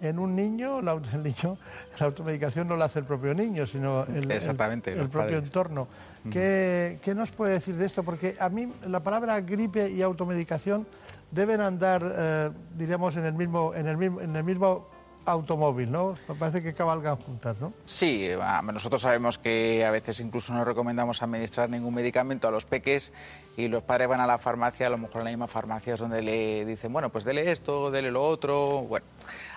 En 0.00 0.18
un 0.18 0.34
niño, 0.34 0.80
la, 0.80 0.92
el 0.92 1.22
niño, 1.22 1.58
la 1.98 2.06
automedicación 2.06 2.68
no 2.68 2.76
la 2.76 2.86
hace 2.86 3.00
el 3.00 3.04
propio 3.04 3.34
niño, 3.34 3.66
sino 3.66 4.04
el, 4.04 4.30
el, 4.30 5.08
propio 5.08 5.38
entorno. 5.38 5.88
¿Qué, 6.30 6.98
¿Qué, 7.02 7.14
nos 7.14 7.30
puede 7.30 7.54
decir 7.54 7.76
de 7.76 7.86
esto? 7.86 8.02
Porque 8.02 8.36
a 8.40 8.48
mí 8.48 8.72
la 8.86 9.00
palabra 9.00 9.40
gripe 9.40 9.90
y 9.90 10.02
automedicación 10.02 10.86
deben 11.30 11.60
andar, 11.60 12.02
eh, 12.04 12.50
diríamos, 12.76 13.16
en 13.16 13.26
el 13.26 13.34
mismo, 13.34 13.74
en 13.74 13.86
el 13.86 13.96
mismo, 13.96 14.20
en 14.20 14.34
el 14.36 14.44
mismo 14.44 14.86
automóvil, 15.26 15.90
¿no? 15.90 16.16
Me 16.28 16.34
parece 16.34 16.62
que 16.62 16.74
cabalgan 16.74 17.16
juntas, 17.16 17.60
¿no? 17.60 17.72
Sí, 17.86 18.28
nosotros 18.64 19.02
sabemos 19.02 19.38
que 19.38 19.84
a 19.84 19.90
veces 19.90 20.20
incluso 20.20 20.52
no 20.52 20.64
recomendamos 20.64 21.22
administrar 21.22 21.68
ningún 21.68 21.94
medicamento 21.94 22.48
a 22.48 22.50
los 22.50 22.64
peques 22.64 23.12
y 23.56 23.68
los 23.68 23.82
padres 23.82 24.08
van 24.08 24.20
a 24.20 24.26
la 24.26 24.38
farmacia, 24.38 24.86
a 24.86 24.90
lo 24.90 24.98
mejor 24.98 25.18
en 25.18 25.24
la 25.24 25.30
misma 25.30 25.48
farmacia 25.48 25.94
es 25.94 26.00
donde 26.00 26.22
le 26.22 26.64
dicen, 26.64 26.92
bueno, 26.92 27.10
pues 27.10 27.24
dele 27.24 27.50
esto, 27.50 27.90
dele 27.90 28.10
lo 28.10 28.22
otro. 28.22 28.82
Bueno, 28.82 29.06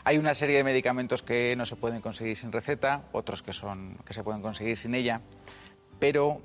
hay 0.06 0.18
una 0.18 0.34
serie 0.34 0.58
de 0.58 0.64
medicamentos 0.64 1.24
que 1.24 1.56
no 1.56 1.66
se 1.66 1.76
pueden 1.76 2.02
conseguir 2.02 2.36
sin 2.36 2.52
receta, 2.52 3.04
otros 3.12 3.42
que, 3.42 3.54
son, 3.54 3.98
que 4.06 4.14
se 4.14 4.24
pueden 4.24 4.42
conseguir 4.42 4.78
sin 4.78 4.96
ella, 4.96 5.22
pero 6.00 6.42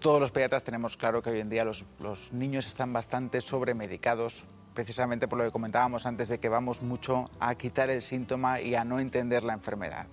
todos 0.00 0.20
los 0.20 0.30
pediatras 0.30 0.64
tenemos 0.64 0.96
claro 0.96 1.22
que 1.22 1.30
hoy 1.30 1.40
en 1.40 1.50
día 1.50 1.64
los, 1.64 1.84
niños 2.32 2.66
están 2.66 2.92
bastante 2.92 3.40
sobremedicados 3.40 4.44
precisamente 4.74 5.28
por 5.28 5.38
lo 5.38 5.44
que 5.44 5.50
comentábamos 5.50 6.06
antes 6.06 6.28
de 6.28 6.38
que 6.38 6.48
vamos 6.48 6.80
mucho 6.82 7.30
a 7.38 7.54
quitar 7.54 7.90
el 7.90 8.02
síntoma 8.02 8.60
y 8.60 8.74
a 8.74 8.84
no 8.84 8.98
entender 8.98 9.42
la 9.42 9.52
enfermedad. 9.52 10.06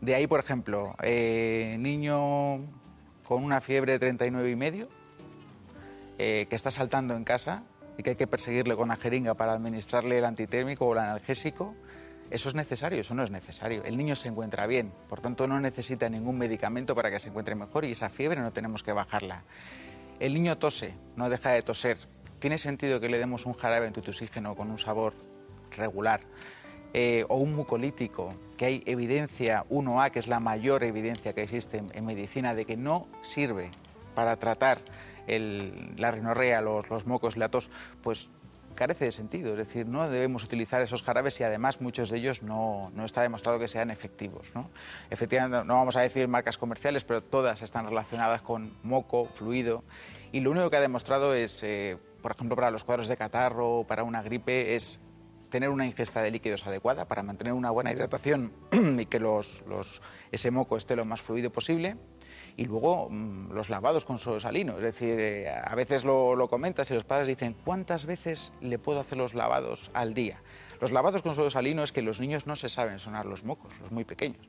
De 0.00 0.14
ahí, 0.14 0.26
por 0.26 0.40
ejemplo, 0.40 0.94
eh, 1.02 1.76
niño 1.78 2.60
con 3.24 3.44
una 3.44 3.60
fiebre 3.60 3.92
de 3.92 3.98
39 3.98 4.50
y 4.50 4.56
medio, 4.56 4.88
eh, 6.18 6.46
que 6.48 6.56
está 6.56 6.70
saltando 6.70 7.16
en 7.16 7.24
casa 7.24 7.64
y 7.98 8.02
que 8.02 8.10
hay 8.10 8.16
que 8.16 8.26
perseguirle 8.26 8.76
con 8.76 8.88
la 8.88 8.96
jeringa 8.96 9.34
para 9.34 9.52
administrarle 9.52 10.18
el 10.18 10.24
antitérmico 10.24 10.86
o 10.86 10.92
el 10.92 10.98
analgésico, 10.98 11.74
¿eso 12.30 12.48
es 12.48 12.54
necesario? 12.54 13.00
Eso 13.00 13.14
no 13.14 13.22
es 13.22 13.30
necesario. 13.30 13.84
El 13.84 13.96
niño 13.96 14.16
se 14.16 14.28
encuentra 14.28 14.66
bien, 14.66 14.92
por 15.08 15.20
tanto 15.20 15.46
no 15.46 15.60
necesita 15.60 16.08
ningún 16.08 16.38
medicamento 16.38 16.94
para 16.94 17.10
que 17.10 17.20
se 17.20 17.28
encuentre 17.28 17.54
mejor 17.54 17.84
y 17.84 17.92
esa 17.92 18.08
fiebre 18.08 18.40
no 18.40 18.52
tenemos 18.52 18.82
que 18.82 18.92
bajarla. 18.92 19.44
El 20.20 20.34
niño 20.34 20.58
tose, 20.58 20.94
no 21.16 21.28
deja 21.28 21.50
de 21.50 21.62
toser, 21.62 21.98
¿Tiene 22.44 22.58
sentido 22.58 23.00
que 23.00 23.08
le 23.08 23.16
demos 23.16 23.46
un 23.46 23.54
jarabe 23.54 23.86
antitusígeno 23.86 24.54
con 24.54 24.70
un 24.70 24.78
sabor 24.78 25.14
regular? 25.70 26.20
Eh, 26.92 27.24
o 27.30 27.38
un 27.38 27.54
mucolítico, 27.54 28.34
que 28.58 28.66
hay 28.66 28.82
evidencia 28.84 29.64
1A, 29.70 30.10
que 30.10 30.18
es 30.18 30.28
la 30.28 30.40
mayor 30.40 30.84
evidencia 30.84 31.32
que 31.32 31.44
existe 31.44 31.82
en, 31.90 32.04
medicina, 32.04 32.54
de 32.54 32.66
que 32.66 32.76
no 32.76 33.08
sirve 33.22 33.70
para 34.14 34.36
tratar 34.36 34.80
la 35.26 36.10
rinorrea, 36.10 36.60
los, 36.60 36.88
los 36.90 37.06
mocos, 37.06 37.36
la 37.36 37.48
tos, 37.48 37.70
pues 38.02 38.30
carece 38.74 39.06
de 39.06 39.12
sentido. 39.12 39.52
Es 39.52 39.58
decir, 39.58 39.86
no 39.86 40.08
debemos 40.08 40.44
utilizar 40.44 40.82
esos 40.82 41.02
jarabes 41.02 41.38
y 41.40 41.44
además 41.44 41.80
muchos 41.80 42.10
de 42.10 42.18
ellos 42.18 42.42
no, 42.42 42.90
no 42.94 43.04
está 43.04 43.22
demostrado 43.22 43.58
que 43.58 43.68
sean 43.68 43.90
efectivos. 43.90 44.52
¿no? 44.54 44.70
Efectivamente, 45.10 45.66
no 45.66 45.74
vamos 45.74 45.96
a 45.96 46.00
decir 46.00 46.28
marcas 46.28 46.58
comerciales, 46.58 47.04
pero 47.04 47.22
todas 47.22 47.62
están 47.62 47.86
relacionadas 47.86 48.42
con 48.42 48.74
moco, 48.82 49.26
fluido. 49.26 49.84
Y 50.32 50.40
lo 50.40 50.50
único 50.50 50.70
que 50.70 50.76
ha 50.76 50.80
demostrado 50.80 51.34
es... 51.34 51.62
Eh, 51.62 51.96
por 52.24 52.32
ejemplo, 52.32 52.56
para 52.56 52.70
los 52.70 52.84
cuadros 52.84 53.06
de 53.06 53.18
catarro 53.18 53.80
o 53.80 53.86
para 53.86 54.02
una 54.02 54.22
gripe, 54.22 54.74
es 54.74 54.98
tener 55.50 55.68
una 55.68 55.84
ingesta 55.84 56.22
de 56.22 56.30
líquidos 56.30 56.66
adecuada 56.66 57.04
para 57.04 57.22
mantener 57.22 57.52
una 57.52 57.70
buena 57.70 57.92
hidratación 57.92 58.50
y 58.98 59.04
que 59.04 59.20
los, 59.20 59.62
ese 60.32 60.50
moco 60.50 60.78
esté 60.78 60.96
lo 60.96 61.04
más 61.04 61.20
fluido 61.20 61.50
posible. 61.50 61.96
Y 62.56 62.66
luego 62.66 63.08
mm, 63.10 63.52
los 63.52 63.68
lavados 63.68 64.04
con 64.04 64.18
sodio 64.18 64.40
salino. 64.40 64.76
Es 64.76 64.82
decir, 64.82 65.18
eh, 65.18 65.50
a 65.50 65.74
veces 65.74 66.04
lo, 66.04 66.36
lo, 66.36 66.48
comentas 66.48 66.90
y 66.90 66.94
los 66.94 67.04
padres 67.04 67.26
dicen, 67.26 67.56
¿cuántas 67.64 68.06
veces 68.06 68.52
le 68.60 68.78
puedo 68.78 69.00
hacer 69.00 69.18
los 69.18 69.34
lavados 69.34 69.90
al 69.92 70.14
día? 70.14 70.40
Los 70.80 70.92
lavados 70.92 71.22
con 71.22 71.50
salino 71.50 71.82
es 71.82 71.92
que 71.92 72.02
los 72.02 72.20
niños 72.20 72.46
no 72.46 72.56
se 72.56 72.68
saben 72.68 72.98
sonar 72.98 73.26
los 73.26 73.44
mocos, 73.44 73.72
los 73.80 73.90
muy 73.90 74.04
pequeños. 74.04 74.46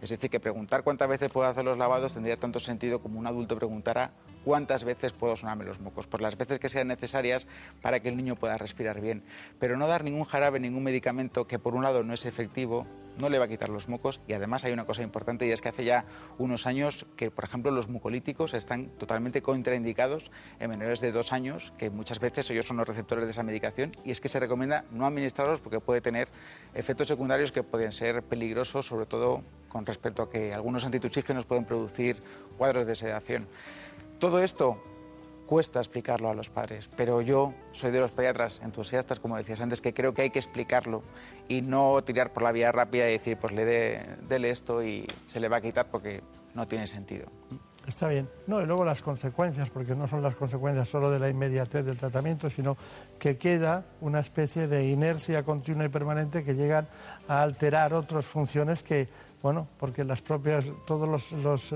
Es 0.00 0.10
decir, 0.10 0.30
que 0.30 0.38
preguntar 0.38 0.84
cuántas 0.84 1.08
veces 1.08 1.30
puedo 1.30 1.48
hacer 1.48 1.64
los 1.64 1.76
lavados 1.76 2.12
tendría 2.12 2.36
tanto 2.36 2.60
sentido 2.60 3.00
como 3.00 3.18
un 3.18 3.26
adulto 3.26 3.56
preguntara 3.56 4.12
cuántas 4.44 4.84
veces 4.84 5.12
puedo 5.12 5.34
sonarme 5.34 5.64
los 5.64 5.80
mocos, 5.80 6.06
por 6.06 6.20
las 6.20 6.36
veces 6.38 6.60
que 6.60 6.68
sean 6.68 6.88
necesarias 6.88 7.46
para 7.82 8.00
que 8.00 8.08
el 8.08 8.16
niño 8.16 8.36
pueda 8.36 8.56
respirar 8.58 9.00
bien. 9.00 9.24
Pero 9.58 9.76
no 9.76 9.88
dar 9.88 10.04
ningún 10.04 10.24
jarabe, 10.24 10.60
ningún 10.60 10.84
medicamento 10.84 11.46
que 11.46 11.58
por 11.58 11.74
un 11.74 11.82
lado 11.82 12.04
no 12.04 12.14
es 12.14 12.26
efectivo, 12.26 12.86
no 13.18 13.28
le 13.28 13.38
va 13.38 13.44
a 13.44 13.48
quitar 13.48 13.68
los 13.68 13.88
mocos 13.88 14.20
y 14.26 14.32
además 14.32 14.64
hay 14.64 14.72
una 14.72 14.86
cosa 14.86 15.02
importante 15.02 15.46
y 15.46 15.50
es 15.50 15.60
que 15.60 15.68
hace 15.68 15.84
ya 15.84 16.04
unos 16.38 16.66
años 16.66 17.06
que, 17.16 17.30
por 17.30 17.44
ejemplo, 17.44 17.70
los 17.70 17.88
mucolíticos 17.88 18.54
están 18.54 18.86
totalmente 18.98 19.42
contraindicados 19.42 20.30
en 20.60 20.70
menores 20.70 21.00
de 21.00 21.12
dos 21.12 21.32
años, 21.32 21.72
que 21.78 21.90
muchas 21.90 22.20
veces 22.20 22.50
ellos 22.50 22.66
son 22.66 22.76
los 22.76 22.88
receptores 22.88 23.24
de 23.24 23.30
esa 23.30 23.42
medicación 23.42 23.92
y 24.04 24.10
es 24.10 24.20
que 24.20 24.28
se 24.28 24.40
recomienda 24.40 24.84
no 24.90 25.06
administrarlos 25.06 25.60
porque 25.60 25.80
puede 25.80 26.00
tener 26.00 26.28
efectos 26.74 27.08
secundarios 27.08 27.52
que 27.52 27.62
pueden 27.62 27.92
ser 27.92 28.22
peligrosos, 28.22 28.86
sobre 28.86 29.06
todo 29.06 29.42
con 29.68 29.84
respecto 29.84 30.22
a 30.22 30.30
que 30.30 30.54
algunos 30.54 30.84
antitusígenos 30.84 31.44
pueden 31.44 31.64
producir 31.64 32.22
cuadros 32.56 32.86
de 32.86 32.94
sedación. 32.94 33.46
Todo 34.18 34.42
esto 34.42 34.82
cuesta 35.48 35.80
explicarlo 35.80 36.28
a 36.28 36.34
los 36.34 36.50
padres, 36.50 36.90
pero 36.94 37.22
yo 37.22 37.54
soy 37.72 37.90
de 37.90 38.00
los 38.00 38.10
pediatras 38.12 38.60
entusiastas, 38.62 39.18
como 39.18 39.38
decías 39.38 39.60
antes, 39.62 39.80
que 39.80 39.94
creo 39.94 40.12
que 40.12 40.22
hay 40.22 40.30
que 40.30 40.38
explicarlo 40.38 41.02
y 41.48 41.62
no 41.62 42.04
tirar 42.04 42.34
por 42.34 42.42
la 42.42 42.52
vía 42.52 42.70
rápida 42.70 43.08
y 43.08 43.12
decir, 43.12 43.38
pues 43.38 43.54
le 43.54 43.64
dé, 43.64 44.16
dele 44.28 44.50
esto 44.50 44.84
y 44.84 45.06
se 45.26 45.40
le 45.40 45.48
va 45.48 45.56
a 45.56 45.60
quitar 45.62 45.86
porque 45.90 46.22
no 46.54 46.68
tiene 46.68 46.86
sentido. 46.86 47.28
Está 47.88 48.06
bien. 48.08 48.28
No, 48.46 48.60
y 48.60 48.66
luego 48.66 48.84
las 48.84 49.00
consecuencias, 49.00 49.70
porque 49.70 49.96
no 49.96 50.06
son 50.06 50.20
las 50.20 50.34
consecuencias 50.34 50.86
solo 50.90 51.10
de 51.10 51.18
la 51.18 51.30
inmediatez 51.30 51.86
del 51.86 51.96
tratamiento, 51.96 52.50
sino 52.50 52.76
que 53.18 53.38
queda 53.38 53.86
una 54.02 54.20
especie 54.20 54.68
de 54.68 54.86
inercia 54.86 55.42
continua 55.42 55.86
y 55.86 55.88
permanente 55.88 56.44
que 56.44 56.54
llegan 56.54 56.86
a 57.26 57.40
alterar 57.40 57.94
otras 57.94 58.26
funciones 58.26 58.82
que, 58.82 59.08
bueno, 59.42 59.66
porque 59.78 60.04
las 60.04 60.20
propias, 60.20 60.66
todos 60.86 61.32
los, 61.32 61.74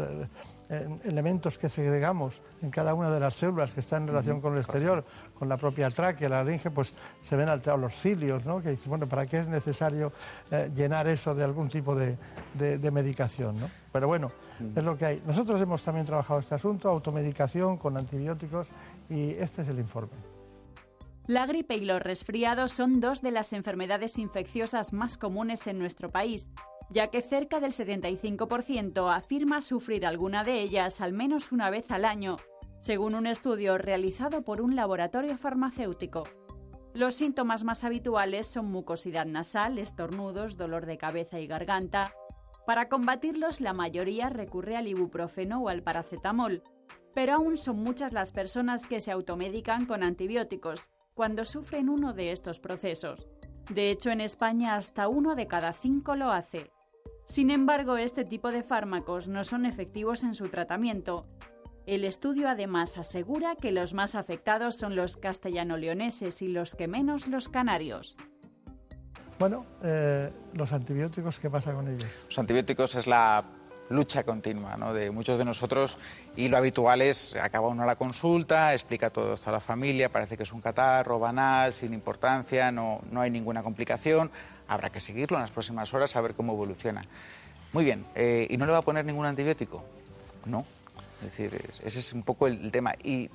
eh, 0.72 0.88
elementos 1.04 1.58
que 1.58 1.68
segregamos 1.68 2.40
en 2.62 2.70
cada 2.70 2.94
una 2.94 3.10
de 3.10 3.20
las 3.20 3.34
células 3.34 3.72
que 3.72 3.80
están 3.80 4.04
en 4.04 4.08
relación 4.08 4.40
con 4.40 4.54
el 4.54 4.60
exterior, 4.60 5.04
con 5.38 5.46
la 5.46 5.58
propia 5.58 5.90
tráquea, 5.90 6.30
la 6.30 6.42
laringe, 6.42 6.70
pues 6.70 6.94
se 7.20 7.36
ven 7.36 7.50
alterados 7.50 7.82
los 7.82 7.92
cilios, 7.92 8.46
¿no? 8.46 8.62
que 8.62 8.70
dicen, 8.70 8.88
bueno, 8.88 9.06
¿para 9.06 9.26
qué 9.26 9.40
es 9.40 9.48
necesario 9.48 10.12
eh, 10.50 10.70
llenar 10.74 11.08
eso 11.08 11.34
de 11.34 11.44
algún 11.44 11.68
tipo 11.68 11.94
de, 11.94 12.16
medicación? 12.90 13.60
¿no? 13.60 13.70
Pero 13.92 14.08
bueno, 14.08 14.32
es 14.74 14.82
lo 14.82 14.96
que 14.96 15.04
hay. 15.04 15.22
Nosotros 15.26 15.60
hemos 15.60 15.82
también 15.82 16.06
trabajado 16.06 16.40
este 16.40 16.54
asunto, 16.54 16.88
automedicación 16.88 17.76
con 17.76 17.98
antibióticos, 17.98 18.66
y 19.10 19.32
este 19.32 19.60
es 19.60 19.68
el 19.68 19.78
informe. 19.78 20.16
La 21.26 21.44
gripe 21.44 21.74
y 21.76 21.84
los 21.84 22.00
resfriados 22.00 22.72
son 22.72 23.00
dos 23.00 23.20
de 23.20 23.30
las 23.30 23.52
enfermedades 23.52 24.16
infecciosas 24.16 24.94
más 24.94 25.18
comunes 25.18 25.66
en 25.66 25.78
nuestro 25.78 26.10
país 26.10 26.48
ya 26.92 27.08
que 27.08 27.22
cerca 27.22 27.58
del 27.58 27.72
75% 27.72 29.14
afirma 29.14 29.62
sufrir 29.62 30.06
alguna 30.06 30.44
de 30.44 30.60
ellas 30.60 31.00
al 31.00 31.12
menos 31.12 31.52
una 31.52 31.70
vez 31.70 31.90
al 31.90 32.04
año, 32.04 32.36
según 32.80 33.14
un 33.14 33.26
estudio 33.26 33.78
realizado 33.78 34.42
por 34.42 34.60
un 34.60 34.76
laboratorio 34.76 35.38
farmacéutico. 35.38 36.24
Los 36.94 37.14
síntomas 37.14 37.64
más 37.64 37.84
habituales 37.84 38.46
son 38.46 38.66
mucosidad 38.66 39.24
nasal, 39.24 39.78
estornudos, 39.78 40.58
dolor 40.58 40.84
de 40.84 40.98
cabeza 40.98 41.40
y 41.40 41.46
garganta. 41.46 42.12
Para 42.66 42.88
combatirlos, 42.88 43.62
la 43.62 43.72
mayoría 43.72 44.28
recurre 44.28 44.76
al 44.76 44.86
ibuprofeno 44.86 45.62
o 45.62 45.68
al 45.70 45.82
paracetamol, 45.82 46.62
pero 47.14 47.34
aún 47.34 47.56
son 47.56 47.76
muchas 47.76 48.12
las 48.12 48.32
personas 48.32 48.86
que 48.86 49.00
se 49.00 49.10
automedican 49.10 49.86
con 49.86 50.02
antibióticos 50.02 50.88
cuando 51.14 51.46
sufren 51.46 51.88
uno 51.88 52.12
de 52.12 52.32
estos 52.32 52.60
procesos. 52.60 53.26
De 53.70 53.90
hecho, 53.90 54.10
en 54.10 54.20
España 54.20 54.76
hasta 54.76 55.08
uno 55.08 55.34
de 55.34 55.46
cada 55.46 55.72
cinco 55.72 56.14
lo 56.14 56.30
hace. 56.30 56.70
Sin 57.24 57.50
embargo, 57.50 57.96
este 57.96 58.24
tipo 58.24 58.50
de 58.50 58.62
fármacos 58.62 59.28
no 59.28 59.44
son 59.44 59.66
efectivos 59.66 60.24
en 60.24 60.34
su 60.34 60.48
tratamiento. 60.48 61.26
El 61.86 62.04
estudio 62.04 62.48
además 62.48 62.96
asegura 62.96 63.56
que 63.56 63.72
los 63.72 63.94
más 63.94 64.14
afectados 64.14 64.76
son 64.76 64.94
los 64.94 65.16
castellano-leoneses 65.16 66.42
y 66.42 66.48
los 66.48 66.74
que 66.74 66.86
menos 66.86 67.26
los 67.26 67.48
canarios. 67.48 68.16
Bueno, 69.38 69.66
eh, 69.82 70.30
los 70.54 70.72
antibióticos, 70.72 71.40
¿qué 71.40 71.50
pasa 71.50 71.72
con 71.72 71.88
ellos? 71.88 72.26
Los 72.28 72.38
antibióticos 72.38 72.94
es 72.94 73.08
la 73.08 73.42
lucha 73.88 74.24
continua 74.24 74.76
¿no? 74.76 74.94
de 74.94 75.10
muchos 75.10 75.38
de 75.38 75.44
nosotros 75.44 75.98
y 76.36 76.48
lo 76.48 76.56
habitual 76.56 77.02
es, 77.02 77.36
acaba 77.36 77.68
uno 77.68 77.84
la 77.84 77.96
consulta, 77.96 78.72
explica 78.72 79.10
todo 79.10 79.34
esto 79.34 79.50
a 79.50 79.52
la 79.52 79.60
familia, 79.60 80.08
parece 80.08 80.36
que 80.36 80.44
es 80.44 80.52
un 80.52 80.60
catarro 80.60 81.18
banal, 81.18 81.72
sin 81.72 81.92
importancia, 81.92 82.70
no, 82.70 83.00
no 83.10 83.20
hay 83.20 83.30
ninguna 83.30 83.62
complicación, 83.62 84.30
habrá 84.72 84.90
que 84.90 85.00
seguirlo 85.00 85.36
en 85.36 85.42
las 85.42 85.50
próximas 85.50 85.92
horas 85.94 86.14
a 86.16 86.20
ver 86.20 86.34
cómo 86.34 86.52
evoluciona. 86.52 87.04
Muy 87.72 87.84
bien, 87.84 88.04
eh, 88.14 88.46
¿y 88.50 88.56
no 88.56 88.66
le 88.66 88.72
va 88.72 88.78
a 88.78 88.82
poner 88.82 89.04
ningún 89.04 89.26
antibiótico? 89.26 89.84
No. 90.44 90.64
Es 91.24 91.36
decir, 91.36 91.60
ese 91.84 91.98
es 91.98 92.12
un 92.12 92.22
poco 92.22 92.46
el, 92.46 92.70
tema. 92.70 92.94
Y 93.02 93.30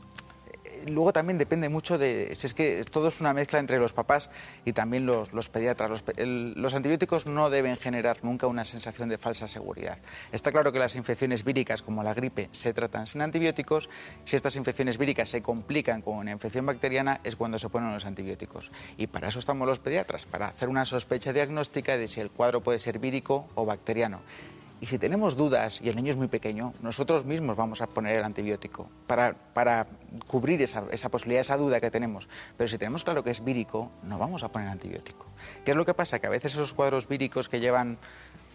luego 0.87 1.13
también 1.13 1.37
depende 1.37 1.69
mucho 1.69 1.97
de, 1.97 2.33
si 2.35 2.47
es 2.47 2.53
que 2.53 2.83
todo 2.89 3.07
es 3.07 3.21
una 3.21 3.33
mezcla 3.33 3.59
entre 3.59 3.79
los 3.79 3.93
papás 3.93 4.29
y 4.65 4.73
también 4.73 5.05
los, 5.05 5.49
pediatras. 5.49 5.89
Los, 5.89 6.03
los, 6.17 6.73
antibióticos 6.73 7.25
no 7.25 7.49
deben 7.49 7.77
generar 7.77 8.17
nunca 8.23 8.47
una 8.47 8.65
sensación 8.65 9.09
de 9.09 9.17
falsa 9.17 9.47
seguridad. 9.47 9.99
Está 10.31 10.51
claro 10.51 10.71
que 10.71 10.79
las 10.79 10.95
infecciones 10.95 11.43
víricas, 11.43 11.81
como 11.81 12.03
la 12.03 12.13
gripe, 12.13 12.49
se 12.51 12.73
tratan 12.73 13.07
sin 13.07 13.21
antibióticos. 13.21 13.89
Si 14.25 14.35
estas 14.35 14.55
infecciones 14.55 14.97
víricas 14.97 15.29
se 15.29 15.41
complican 15.41 16.01
con 16.01 16.17
una 16.17 16.31
infección 16.31 16.65
bacteriana, 16.65 17.19
es 17.23 17.35
cuando 17.35 17.59
se 17.59 17.69
ponen 17.69 17.93
los 17.93 18.05
antibióticos. 18.05 18.71
Y 18.97 19.07
para 19.07 19.29
eso 19.29 19.39
estamos 19.39 19.67
los 19.67 19.79
pediatras, 19.79 20.25
para 20.25 20.47
hacer 20.47 20.69
una 20.69 20.85
sospecha 20.85 21.33
diagnóstica 21.33 21.97
de 21.97 22.07
si 22.07 22.19
el 22.21 22.31
cuadro 22.31 22.61
puede 22.61 22.79
ser 22.79 22.99
vírico 22.99 23.47
o 23.55 23.65
bacteriano. 23.65 24.21
Y 24.79 24.85
si 24.85 24.99
tenemos 24.99 25.35
dudas 25.35 25.81
y 25.81 25.89
el 25.89 25.95
niño 25.95 26.11
es 26.11 26.17
muy 26.17 26.27
pequeño, 26.27 26.71
nosotros 26.81 27.25
mismos 27.25 27.57
vamos 27.57 27.81
a 27.81 27.87
poner 27.87 28.17
el 28.17 28.23
antibiótico 28.23 28.87
para, 29.07 29.33
para 29.33 29.87
cubrir 30.27 30.61
esa, 30.61 30.83
esa, 30.91 31.09
posibilidad, 31.09 31.41
esa 31.41 31.57
duda 31.57 31.79
que 31.79 31.89
tenemos. 31.89 32.29
Pero 32.57 32.67
si 32.67 32.77
tenemos 32.77 33.03
claro 33.03 33.23
que 33.23 33.31
es 33.31 33.43
vírico, 33.43 33.89
no 34.03 34.19
vamos 34.19 34.43
a 34.43 34.49
poner 34.49 34.67
antibiótico. 34.67 35.25
¿Qué 35.65 35.71
es 35.71 35.77
lo 35.77 35.85
que 35.85 35.95
pasa? 35.95 36.19
Que 36.19 36.27
a 36.27 36.29
veces 36.29 36.53
esos 36.53 36.73
cuadros 36.73 37.07
víricos 37.07 37.49
que 37.49 37.59
llevan 37.59 37.97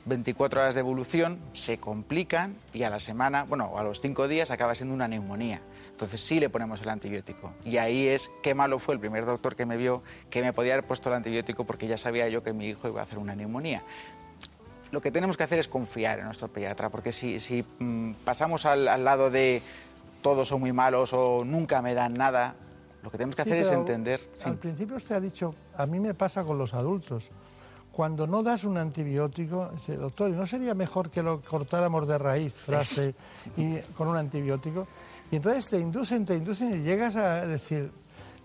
24 0.04 0.60
horas 0.60 0.74
de 0.74 0.80
evolución 0.80 1.40
se 1.54 1.78
complican 1.78 2.54
y 2.72 2.84
a 2.84 2.90
la 2.90 3.00
semana, 3.00 3.42
bueno, 3.42 3.76
a 3.76 3.82
los 3.82 4.00
5 4.00 4.28
días 4.28 4.52
acaba 4.52 4.76
siendo 4.76 4.94
una 4.94 5.08
neumonía. 5.08 5.60
Entonces 5.90 6.20
sí 6.20 6.38
le 6.38 6.48
ponemos 6.48 6.82
el 6.82 6.88
antibiótico. 6.88 7.52
Y 7.64 7.78
ahí 7.78 8.06
es 8.06 8.30
qué 8.44 8.54
malo 8.54 8.78
fue 8.78 8.94
el 8.94 9.00
primer 9.00 9.26
doctor 9.26 9.56
que 9.56 9.66
me 9.66 9.76
vio 9.76 10.02
que 10.30 10.40
me 10.40 10.52
podía 10.52 10.74
haber 10.74 10.86
puesto 10.86 11.08
el 11.08 11.16
antibiótico 11.16 11.64
porque 11.64 11.88
ya 11.88 11.96
sabía 11.96 12.28
yo 12.28 12.44
que 12.44 12.52
mi 12.52 12.68
hijo 12.68 12.88
iba 12.88 13.00
a 13.00 13.04
hacer 13.04 13.18
una 13.18 13.34
neumonía 13.34 13.82
lo 14.92 15.00
que 15.00 15.10
tenemos 15.10 15.36
que 15.36 15.42
hacer 15.42 15.58
es 15.58 15.68
confiar 15.68 16.20
en 16.20 16.26
nuestro 16.26 16.48
pediatra, 16.48 16.90
porque 16.90 17.10
si, 17.12 17.40
si 17.40 17.64
mmm, 17.78 18.12
pasamos 18.24 18.64
al, 18.66 18.86
al, 18.86 19.02
lado 19.02 19.30
de 19.30 19.60
todos 20.20 20.46
son 20.46 20.60
muy 20.60 20.72
malos 20.72 21.12
o 21.14 21.42
nunca 21.44 21.82
me 21.82 21.94
dan 21.94 22.14
nada, 22.14 22.54
lo 23.02 23.10
que 23.10 23.18
tenemos 23.18 23.34
que 23.34 23.42
sí, 23.42 23.48
hacer 23.48 23.62
es 23.62 23.72
entender. 23.72 24.20
Al 24.44 24.52
sí. 24.52 24.58
principio 24.58 24.96
usted 24.96 25.16
ha 25.16 25.20
dicho, 25.20 25.54
a 25.76 25.86
mí 25.86 25.98
me 25.98 26.14
pasa 26.14 26.44
con 26.44 26.58
los 26.58 26.74
adultos. 26.74 27.30
Cuando 27.90 28.26
no 28.26 28.42
das 28.42 28.64
un 28.64 28.78
antibiótico, 28.78 29.70
dice, 29.72 29.96
doctor, 29.96 30.30
¿y 30.30 30.32
no 30.32 30.46
sería 30.46 30.74
mejor 30.74 31.10
que 31.10 31.22
lo 31.22 31.40
cortáramos 31.40 32.06
de 32.06 32.18
raíz, 32.18 32.54
frase, 32.54 33.14
y 33.56 33.78
con 33.96 34.08
un 34.08 34.16
antibiótico? 34.16 34.86
Y 35.30 35.36
entonces 35.36 35.68
te 35.70 35.80
inducen, 35.80 36.24
te 36.24 36.36
inducen 36.36 36.74
y 36.74 36.82
llegas 36.82 37.16
a 37.16 37.46
decir, 37.46 37.90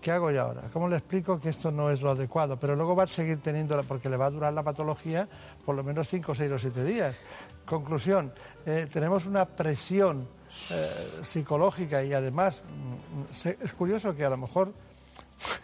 ¿qué 0.00 0.12
hago 0.12 0.30
yo 0.30 0.42
ahora? 0.42 0.62
¿Cómo 0.72 0.88
le 0.88 0.96
explico 0.96 1.40
que 1.40 1.48
esto 1.48 1.70
no 1.70 1.90
es 1.90 2.02
lo 2.02 2.10
adecuado? 2.10 2.58
Pero 2.58 2.76
luego 2.76 2.94
va 2.94 3.04
a 3.04 3.06
seguir 3.06 3.38
teniendo, 3.38 3.80
porque 3.84 4.08
le 4.08 4.16
va 4.16 4.26
a 4.26 4.30
durar 4.30 4.52
la 4.52 4.62
patología 4.62 5.28
por 5.64 5.74
lo 5.74 5.82
menos 5.82 6.08
5, 6.08 6.34
6 6.34 6.52
o 6.52 6.58
7 6.58 6.84
días. 6.84 7.16
Conclusión, 7.64 8.32
eh, 8.66 8.86
tenemos 8.92 9.26
una 9.26 9.44
presión 9.44 10.28
eh, 10.70 11.20
psicológica 11.22 12.02
y 12.02 12.12
además 12.12 12.62
mm, 12.62 13.32
se, 13.32 13.58
es 13.60 13.72
curioso 13.74 14.14
que 14.14 14.24
a 14.24 14.30
lo 14.30 14.36
mejor 14.36 14.72